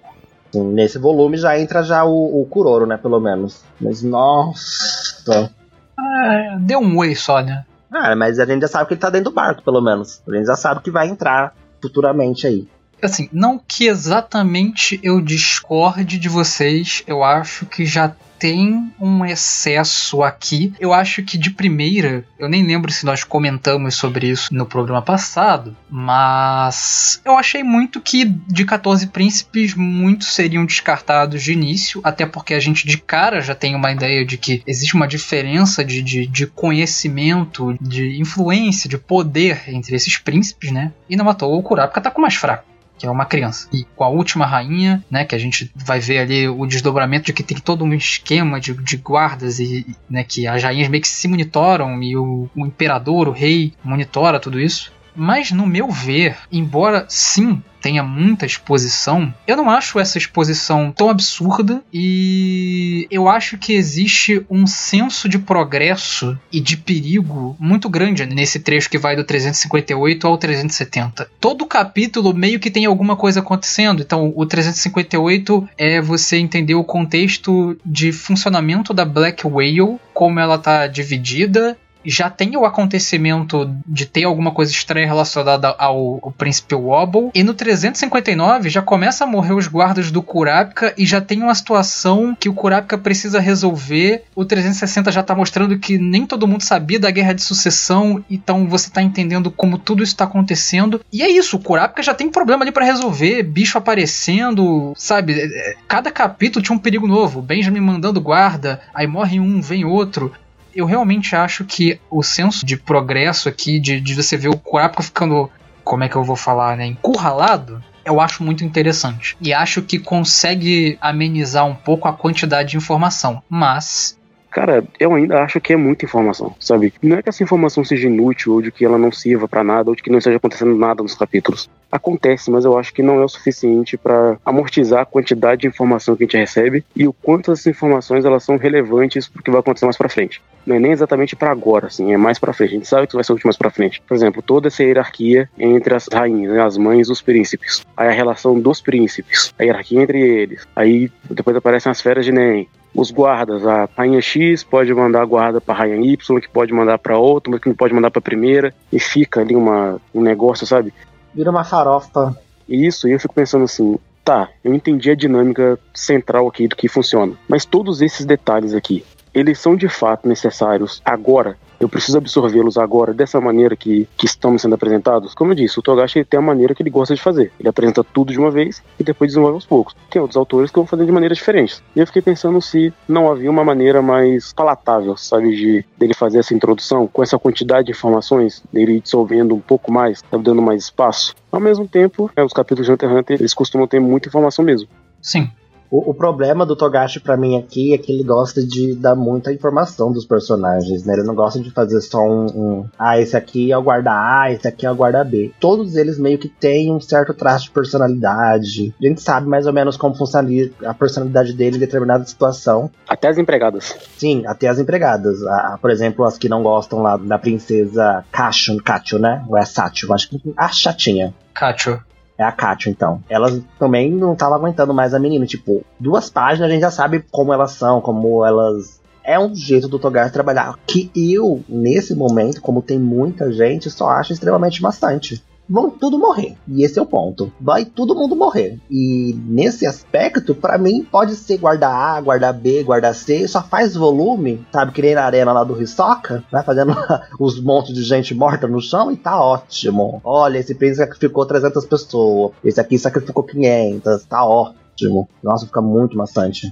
Sim, 0.51 0.73
nesse 0.73 0.97
volume 0.97 1.37
já 1.37 1.59
entra 1.59 1.83
já 1.83 2.03
o, 2.03 2.41
o 2.41 2.47
Kuroro, 2.47 2.87
né, 2.87 2.97
pelo 2.97 3.19
menos. 3.19 3.63
Mas, 3.79 4.01
nossa... 4.01 5.51
É, 5.99 6.57
deu 6.61 6.79
um 6.79 6.97
oi 6.97 7.13
só, 7.13 7.41
né? 7.41 7.63
Ah, 7.93 8.15
mas 8.15 8.39
a 8.39 8.45
gente 8.45 8.61
já 8.61 8.67
sabe 8.67 8.87
que 8.87 8.95
ele 8.95 9.01
tá 9.01 9.11
dentro 9.11 9.29
do 9.29 9.35
barco, 9.35 9.61
pelo 9.61 9.81
menos. 9.81 10.19
A 10.27 10.35
gente 10.35 10.47
já 10.47 10.55
sabe 10.55 10.81
que 10.81 10.89
vai 10.89 11.07
entrar 11.07 11.53
futuramente 11.79 12.47
aí. 12.47 12.67
Assim, 13.01 13.29
não 13.31 13.59
que 13.59 13.87
exatamente 13.87 14.99
eu 15.03 15.21
discorde 15.21 16.17
de 16.17 16.29
vocês, 16.29 17.03
eu 17.07 17.23
acho 17.23 17.65
que 17.65 17.85
já 17.85 18.15
tem 18.37 18.91
um 18.99 19.25
excesso 19.25 20.21
aqui. 20.21 20.73
Eu 20.79 20.93
acho 20.93 21.23
que 21.23 21.37
de 21.37 21.49
primeira, 21.49 22.25
eu 22.37 22.49
nem 22.49 22.65
lembro 22.65 22.91
se 22.91 23.05
nós 23.05 23.23
comentamos 23.23 23.95
sobre 23.95 24.27
isso 24.27 24.53
no 24.53 24.65
programa 24.65 25.01
passado, 25.01 25.75
mas 25.89 27.21
eu 27.23 27.37
achei 27.37 27.63
muito 27.63 28.01
que 28.01 28.25
de 28.25 28.65
14 28.65 29.07
príncipes, 29.07 29.73
muitos 29.73 30.33
seriam 30.33 30.65
descartados 30.65 31.41
de 31.41 31.53
início, 31.53 32.01
até 32.03 32.25
porque 32.25 32.53
a 32.53 32.59
gente 32.59 32.87
de 32.87 32.97
cara 32.97 33.41
já 33.41 33.55
tem 33.55 33.75
uma 33.75 33.91
ideia 33.91 34.25
de 34.25 34.37
que 34.37 34.61
existe 34.67 34.95
uma 34.95 35.07
diferença 35.07 35.83
de, 35.83 36.01
de, 36.01 36.27
de 36.27 36.47
conhecimento, 36.47 37.75
de 37.81 38.19
influência, 38.19 38.89
de 38.89 38.97
poder 38.97 39.63
entre 39.67 39.95
esses 39.95 40.17
príncipes, 40.17 40.71
né? 40.71 40.91
E 41.09 41.15
não 41.15 41.25
matou 41.25 41.57
o 41.57 41.63
Kurapika 41.63 42.01
tá 42.01 42.11
com 42.11 42.21
mais 42.21 42.35
fraco 42.35 42.74
que 43.05 43.07
é 43.07 43.11
uma 43.11 43.25
criança. 43.25 43.67
E 43.71 43.85
com 43.95 44.03
a 44.03 44.09
última 44.09 44.45
rainha, 44.45 45.03
né, 45.09 45.23
que 45.23 45.35
a 45.35 45.37
gente 45.37 45.71
vai 45.75 45.99
ver 45.99 46.19
ali 46.19 46.47
o 46.47 46.65
desdobramento 46.65 47.27
de 47.27 47.33
que 47.33 47.43
tem 47.43 47.57
todo 47.57 47.85
um 47.85 47.93
esquema 47.93 48.59
de, 48.59 48.73
de 48.73 48.97
guardas 48.97 49.59
e, 49.59 49.85
né, 50.09 50.23
que 50.23 50.47
as 50.47 50.63
rainhas 50.63 50.89
meio 50.89 51.01
que 51.01 51.07
se 51.07 51.27
monitoram 51.27 52.01
e 52.01 52.17
o, 52.17 52.49
o 52.55 52.65
imperador, 52.65 53.27
o 53.27 53.31
rei, 53.31 53.73
monitora 53.83 54.39
tudo 54.39 54.59
isso. 54.59 54.91
Mas 55.15 55.51
no 55.51 55.67
meu 55.67 55.89
ver, 55.89 56.35
embora 56.51 57.05
sim 57.07 57.61
tenha 57.85 58.01
muita 58.01 58.47
exposição, 58.47 59.31
eu 59.45 59.55
não 59.55 59.69
acho 59.69 59.99
essa 59.99 60.17
exposição 60.17 60.91
tão 60.91 61.07
absurda 61.07 61.83
e 61.93 63.05
eu 63.11 63.29
acho 63.29 63.59
que 63.59 63.73
existe 63.73 64.43
um 64.49 64.65
senso 64.65 65.29
de 65.29 65.37
progresso 65.37 66.35
e 66.51 66.59
de 66.59 66.77
perigo 66.77 67.55
muito 67.59 67.87
grande 67.87 68.25
nesse 68.25 68.59
trecho 68.59 68.89
que 68.89 68.97
vai 68.97 69.15
do 69.15 69.23
358 69.23 70.25
ao 70.25 70.35
370. 70.35 71.29
Todo 71.39 71.67
capítulo 71.67 72.33
meio 72.33 72.59
que 72.59 72.71
tem 72.71 72.85
alguma 72.85 73.15
coisa 73.15 73.39
acontecendo, 73.39 74.01
então 74.01 74.33
o 74.35 74.47
358 74.47 75.69
é 75.77 76.01
você 76.01 76.37
entender 76.37 76.73
o 76.73 76.83
contexto 76.83 77.77
de 77.85 78.11
funcionamento 78.11 78.95
da 78.95 79.05
Black 79.05 79.45
Whale, 79.45 79.99
como 80.11 80.39
ela 80.39 80.57
tá 80.57 80.87
dividida 80.87 81.77
já 82.05 82.29
tem 82.29 82.55
o 82.55 82.65
acontecimento 82.65 83.73
de 83.87 84.05
ter 84.05 84.23
alguma 84.23 84.51
coisa 84.51 84.71
estranha 84.71 85.07
relacionada 85.07 85.69
ao, 85.69 86.19
ao 86.21 86.31
príncipe 86.31 86.75
Wobble. 86.75 87.29
E 87.33 87.43
no 87.43 87.53
359 87.53 88.69
já 88.69 88.81
começa 88.81 89.23
a 89.23 89.27
morrer 89.27 89.53
os 89.53 89.67
guardas 89.67 90.11
do 90.11 90.21
Kurapika 90.21 90.93
e 90.97 91.05
já 91.05 91.21
tem 91.21 91.41
uma 91.41 91.55
situação 91.55 92.35
que 92.39 92.49
o 92.49 92.53
Kurapika 92.53 92.97
precisa 92.97 93.39
resolver. 93.39 94.23
O 94.35 94.45
360 94.45 95.11
já 95.11 95.23
tá 95.23 95.35
mostrando 95.35 95.77
que 95.77 95.97
nem 95.97 96.25
todo 96.25 96.47
mundo 96.47 96.61
sabia 96.61 96.99
da 96.99 97.11
guerra 97.11 97.33
de 97.33 97.41
sucessão, 97.41 98.23
então 98.29 98.67
você 98.67 98.89
tá 98.89 99.01
entendendo 99.01 99.51
como 99.51 99.77
tudo 99.77 100.03
isso 100.03 100.15
tá 100.15 100.25
acontecendo. 100.25 101.01
E 101.11 101.21
é 101.21 101.29
isso, 101.29 101.57
o 101.57 101.59
Kurapika 101.59 102.03
já 102.03 102.13
tem 102.13 102.29
problema 102.29 102.63
ali 102.63 102.71
para 102.71 102.85
resolver, 102.85 103.43
bicho 103.43 103.77
aparecendo, 103.77 104.93
sabe? 104.97 105.33
É, 105.33 105.45
é, 105.45 105.75
cada 105.87 106.11
capítulo 106.11 106.63
tinha 106.63 106.75
um 106.75 106.79
perigo 106.79 107.07
novo. 107.07 107.41
Benjamin 107.41 107.79
mandando 107.79 108.21
guarda, 108.21 108.81
aí 108.93 109.07
morre 109.07 109.39
um, 109.39 109.61
vem 109.61 109.85
outro 109.85 110.31
eu 110.75 110.85
realmente 110.85 111.35
acho 111.35 111.63
que 111.63 111.99
o 112.09 112.21
senso 112.21 112.65
de 112.65 112.75
progresso 112.75 113.47
aqui, 113.47 113.79
de, 113.79 113.99
de 114.01 114.13
você 114.13 114.35
ver 114.35 114.49
o 114.49 114.57
Kurapika 114.57 115.01
ficando, 115.01 115.49
como 115.83 116.03
é 116.03 116.09
que 116.09 116.15
eu 116.15 116.23
vou 116.23 116.35
falar, 116.35 116.75
né, 116.75 116.85
encurralado, 116.85 117.81
eu 118.03 118.19
acho 118.21 118.43
muito 118.43 118.63
interessante. 118.63 119.35
E 119.41 119.53
acho 119.53 119.81
que 119.81 119.97
consegue 119.97 120.97
amenizar 121.01 121.65
um 121.65 121.73
pouco 121.73 122.07
a 122.07 122.13
quantidade 122.13 122.71
de 122.71 122.77
informação. 122.77 123.41
Mas 123.49 124.19
Cara, 124.55 124.85
eu 124.97 125.13
ainda 125.13 125.43
acho 125.43 125.59
que 125.59 125.73
é 125.73 125.75
muita 125.75 126.05
informação, 126.05 126.55
sabe? 126.61 126.93
Não 127.03 127.17
é 127.17 127.21
que 127.21 127.27
essa 127.27 127.43
informação 127.43 127.83
seja 127.83 128.07
inútil 128.07 128.53
ou 128.53 128.61
de 128.61 128.71
que 128.71 128.85
ela 128.85 128.97
não 128.97 129.11
sirva 129.11 129.49
para 129.49 129.65
nada 129.65 129.89
ou 129.89 129.95
de 129.97 130.01
que 130.01 130.09
não 130.09 130.19
esteja 130.19 130.37
acontecendo 130.37 130.73
nada 130.73 131.03
nos 131.03 131.13
capítulos. 131.13 131.69
Acontece, 131.91 132.49
mas 132.49 132.63
eu 132.63 132.79
acho 132.79 132.93
que 132.93 133.03
não 133.03 133.19
é 133.19 133.25
o 133.25 133.27
suficiente 133.27 133.97
para 133.97 134.37
amortizar 134.45 135.01
a 135.01 135.05
quantidade 135.05 135.63
de 135.63 135.67
informação 135.67 136.15
que 136.15 136.23
a 136.23 136.25
gente 136.25 136.37
recebe 136.37 136.85
e 136.95 137.05
o 137.05 137.11
quanto 137.11 137.51
essas 137.51 137.67
informações 137.67 138.23
elas 138.23 138.45
são 138.45 138.55
relevantes 138.55 139.27
pro 139.27 139.43
que 139.43 139.51
vai 139.51 139.59
acontecer 139.59 139.87
mais 139.87 139.97
para 139.97 140.07
frente. 140.07 140.41
Não 140.65 140.77
é 140.77 140.79
nem 140.79 140.93
exatamente 140.93 141.35
para 141.35 141.51
agora, 141.51 141.87
assim, 141.87 142.13
é 142.13 142.17
mais 142.17 142.39
para 142.39 142.53
frente. 142.53 142.69
A 142.69 142.75
gente 142.75 142.87
sabe 142.87 143.07
que 143.07 143.15
vai 143.15 143.25
ser 143.25 143.33
útil 143.33 143.47
mais 143.47 143.57
para 143.57 143.69
frente. 143.69 144.01
Por 144.07 144.15
exemplo, 144.15 144.41
toda 144.41 144.69
essa 144.69 144.81
hierarquia 144.81 145.49
entre 145.59 145.93
as 145.93 146.07
rainhas, 146.07 146.53
né, 146.53 146.61
as 146.61 146.77
mães 146.77 147.09
dos 147.09 147.21
príncipes. 147.21 147.85
Aí 147.97 148.07
a 148.07 148.11
relação 148.11 148.57
dos 148.57 148.79
príncipes, 148.79 149.53
a 149.59 149.63
hierarquia 149.63 150.01
entre 150.01 150.17
eles. 150.17 150.65
Aí 150.73 151.11
depois 151.29 151.57
aparecem 151.57 151.91
as 151.91 151.99
feras 151.99 152.23
de 152.23 152.31
Nen 152.31 152.65
os 152.95 153.11
guardas. 153.11 153.65
A 153.67 153.89
rainha 153.95 154.21
X 154.21 154.63
pode 154.63 154.93
mandar 154.93 155.21
a 155.21 155.25
guarda 155.25 155.59
para 155.59 155.75
a 155.75 155.77
rainha 155.79 156.13
Y, 156.13 156.39
que 156.39 156.49
pode 156.49 156.73
mandar 156.73 156.97
para 156.97 157.17
outra, 157.17 157.51
mas 157.51 157.61
que 157.61 157.67
não 157.67 157.75
pode 157.75 157.93
mandar 157.93 158.09
para 158.09 158.19
a 158.19 158.23
primeira, 158.23 158.73
e 158.91 158.99
fica 158.99 159.41
ali 159.41 159.55
uma, 159.55 159.99
um 160.13 160.21
negócio, 160.21 160.65
sabe? 160.65 160.93
Vira 161.33 161.51
uma 161.51 161.63
farofa. 161.63 162.35
Isso, 162.67 163.07
e 163.07 163.11
eu 163.11 163.19
fico 163.19 163.33
pensando 163.33 163.65
assim, 163.65 163.99
tá, 164.23 164.49
eu 164.63 164.73
entendi 164.73 165.11
a 165.11 165.15
dinâmica 165.15 165.77
central 165.93 166.47
aqui 166.47 166.67
do 166.67 166.75
que 166.75 166.87
funciona, 166.87 167.33
mas 167.47 167.65
todos 167.65 168.01
esses 168.01 168.25
detalhes 168.25 168.73
aqui, 168.73 169.05
eles 169.33 169.59
são 169.59 169.75
de 169.75 169.87
fato 169.87 170.27
necessários 170.27 171.01
agora 171.05 171.57
eu 171.85 171.89
preciso 171.89 172.17
absorvê-los 172.17 172.77
agora 172.77 173.13
dessa 173.13 173.39
maneira 173.39 173.75
que, 173.75 174.07
que 174.17 174.25
estamos 174.25 174.61
sendo 174.61 174.75
apresentados. 174.75 175.33
Como 175.33 175.51
eu 175.51 175.55
disse, 175.55 175.79
o 175.79 175.81
Togashi 175.81 176.23
tem 176.25 176.39
a 176.39 176.41
maneira 176.41 176.73
que 176.73 176.81
ele 176.81 176.89
gosta 176.89 177.13
de 177.13 177.21
fazer. 177.21 177.51
Ele 177.59 177.69
apresenta 177.69 178.03
tudo 178.03 178.33
de 178.33 178.39
uma 178.39 178.49
vez 178.49 178.81
e 178.99 179.03
depois 179.03 179.29
desenvolve 179.29 179.55
aos 179.55 179.65
poucos. 179.65 179.95
Tem 180.09 180.21
outros 180.21 180.37
autores 180.37 180.71
que 180.71 180.77
vão 180.77 180.87
fazer 180.87 181.05
de 181.05 181.11
maneiras 181.11 181.37
diferentes. 181.37 181.81
E 181.95 181.99
eu 181.99 182.07
fiquei 182.07 182.21
pensando 182.21 182.59
se 182.61 182.91
não 183.07 183.31
havia 183.31 183.49
uma 183.49 183.63
maneira 183.63 184.01
mais 184.01 184.51
palatável, 184.51 185.15
sabe, 185.15 185.55
de 185.55 185.85
dele 185.97 186.13
fazer 186.13 186.39
essa 186.39 186.53
introdução 186.53 187.07
com 187.07 187.21
essa 187.21 187.37
quantidade 187.37 187.85
de 187.85 187.91
informações, 187.91 188.63
dele 188.73 188.99
dissolvendo 188.99 189.53
um 189.53 189.59
pouco 189.59 189.91
mais, 189.91 190.23
dando 190.31 190.61
mais 190.61 190.83
espaço. 190.83 191.35
Ao 191.51 191.59
mesmo 191.59 191.87
tempo, 191.87 192.31
né, 192.35 192.43
os 192.43 192.51
capítulos 192.51 192.87
de 192.87 192.93
Hunter 192.93 193.09
x 193.09 193.17
Hunter, 193.19 193.37
eles 193.39 193.53
costumam 193.53 193.87
ter 193.87 193.99
muita 193.99 194.27
informação 194.27 194.65
mesmo. 194.65 194.89
Sim. 195.21 195.49
O, 195.89 196.11
o 196.11 196.13
problema 196.13 196.65
do 196.65 196.75
Togashi 196.75 197.19
para 197.19 197.37
mim 197.37 197.57
aqui 197.57 197.93
é 197.93 197.97
que 197.97 198.11
ele 198.11 198.23
gosta 198.23 198.65
de 198.65 198.95
dar 198.95 199.15
muita 199.15 199.53
informação 199.53 200.11
dos 200.11 200.25
personagens, 200.25 201.05
né? 201.05 201.13
Ele 201.13 201.23
não 201.23 201.35
gosta 201.35 201.59
de 201.59 201.71
fazer 201.71 202.01
só 202.01 202.19
um, 202.19 202.45
um 202.45 202.85
ah, 202.97 203.19
esse 203.19 203.35
aqui 203.35 203.71
é 203.71 203.77
o 203.77 203.83
guarda 203.83 204.11
A, 204.11 204.51
esse 204.51 204.67
aqui 204.67 204.85
é 204.85 204.91
o 204.91 204.95
guarda 204.95 205.23
B. 205.23 205.51
Todos 205.59 205.95
eles 205.95 206.19
meio 206.19 206.37
que 206.37 206.49
têm 206.49 206.91
um 206.91 206.99
certo 206.99 207.33
traço 207.33 207.65
de 207.65 207.71
personalidade. 207.71 208.93
A 209.01 209.07
gente 209.07 209.21
sabe 209.21 209.47
mais 209.47 209.65
ou 209.65 209.73
menos 209.73 209.97
como 209.97 210.15
funciona 210.15 210.49
a 210.85 210.93
personalidade 210.93 211.53
dele 211.53 211.77
em 211.77 211.79
determinada 211.79 212.25
situação. 212.25 212.89
Até 213.07 213.27
as 213.27 213.37
empregadas. 213.37 213.95
Sim, 214.17 214.43
até 214.45 214.67
as 214.67 214.79
empregadas. 214.79 215.41
A, 215.43 215.77
por 215.81 215.91
exemplo, 215.91 216.25
as 216.25 216.37
que 216.37 216.49
não 216.49 216.63
gostam 216.63 217.01
lá 217.01 217.17
da 217.17 217.37
princesa 217.37 218.23
Kacho, 218.31 218.75
Kacho, 218.83 219.19
né? 219.19 219.43
Ou 219.47 219.57
é 219.57 219.65
Satio, 219.65 220.13
acho 220.13 220.29
que 220.29 220.53
a 220.57 220.67
chatinha. 220.69 221.33
Kacho. 221.53 221.99
É 222.37 222.43
a 222.43 222.51
Kátia, 222.51 222.89
então. 222.89 223.21
Elas 223.29 223.61
também 223.79 224.11
não 224.11 224.33
estavam 224.33 224.57
aguentando 224.57 224.93
mais 224.93 225.13
a 225.13 225.19
menina. 225.19 225.45
Tipo, 225.45 225.83
duas 225.99 226.29
páginas 226.29 226.69
a 226.69 226.73
gente 226.73 226.81
já 226.81 226.91
sabe 226.91 227.23
como 227.31 227.53
elas 227.53 227.71
são, 227.71 228.01
como 228.01 228.45
elas. 228.45 228.99
É 229.23 229.39
um 229.39 229.55
jeito 229.55 229.87
do 229.87 229.97
Togar 229.97 230.31
trabalhar 230.31 230.77
que 230.85 231.09
eu, 231.15 231.63
nesse 231.67 232.13
momento, 232.13 232.61
como 232.61 232.81
tem 232.81 232.99
muita 232.99 233.51
gente, 233.51 233.89
só 233.89 234.09
acho 234.09 234.33
extremamente 234.33 234.81
bastante 234.81 235.41
vão 235.69 235.89
tudo 235.89 236.17
morrer. 236.17 236.55
E 236.67 236.83
esse 236.83 236.99
é 236.99 237.01
o 237.01 237.05
ponto. 237.05 237.51
Vai 237.59 237.85
todo 237.85 238.15
mundo 238.15 238.35
morrer. 238.35 238.79
E 238.89 239.35
nesse 239.45 239.85
aspecto, 239.85 240.55
para 240.55 240.77
mim, 240.77 241.03
pode 241.03 241.35
ser 241.35 241.57
guarda 241.57 241.87
A, 241.87 242.19
guarda 242.21 242.51
B, 242.53 242.83
guarda 242.83 243.13
C, 243.13 243.47
só 243.47 243.61
faz 243.61 243.95
volume, 243.95 244.65
sabe? 244.71 244.91
Que 244.91 245.01
nem 245.01 245.15
na 245.15 245.23
arena 245.23 245.51
lá 245.51 245.63
do 245.63 245.81
Hisoka, 245.81 246.43
vai 246.51 246.63
fazendo 246.63 246.95
os 247.39 247.59
montes 247.59 247.93
de 247.93 248.03
gente 248.03 248.33
morta 248.33 248.67
no 248.67 248.81
chão 248.81 249.11
e 249.11 249.17
tá 249.17 249.39
ótimo. 249.41 250.21
Olha, 250.23 250.59
esse 250.59 250.75
príncipe 250.75 251.05
sacrificou 251.05 251.45
300 251.45 251.85
pessoas, 251.85 252.51
esse 252.63 252.79
aqui 252.79 252.97
sacrificou 252.97 253.43
500, 253.43 254.25
tá 254.25 254.45
ótimo. 254.45 255.27
Nossa, 255.43 255.65
fica 255.65 255.81
muito 255.81 256.17
maçante. 256.17 256.71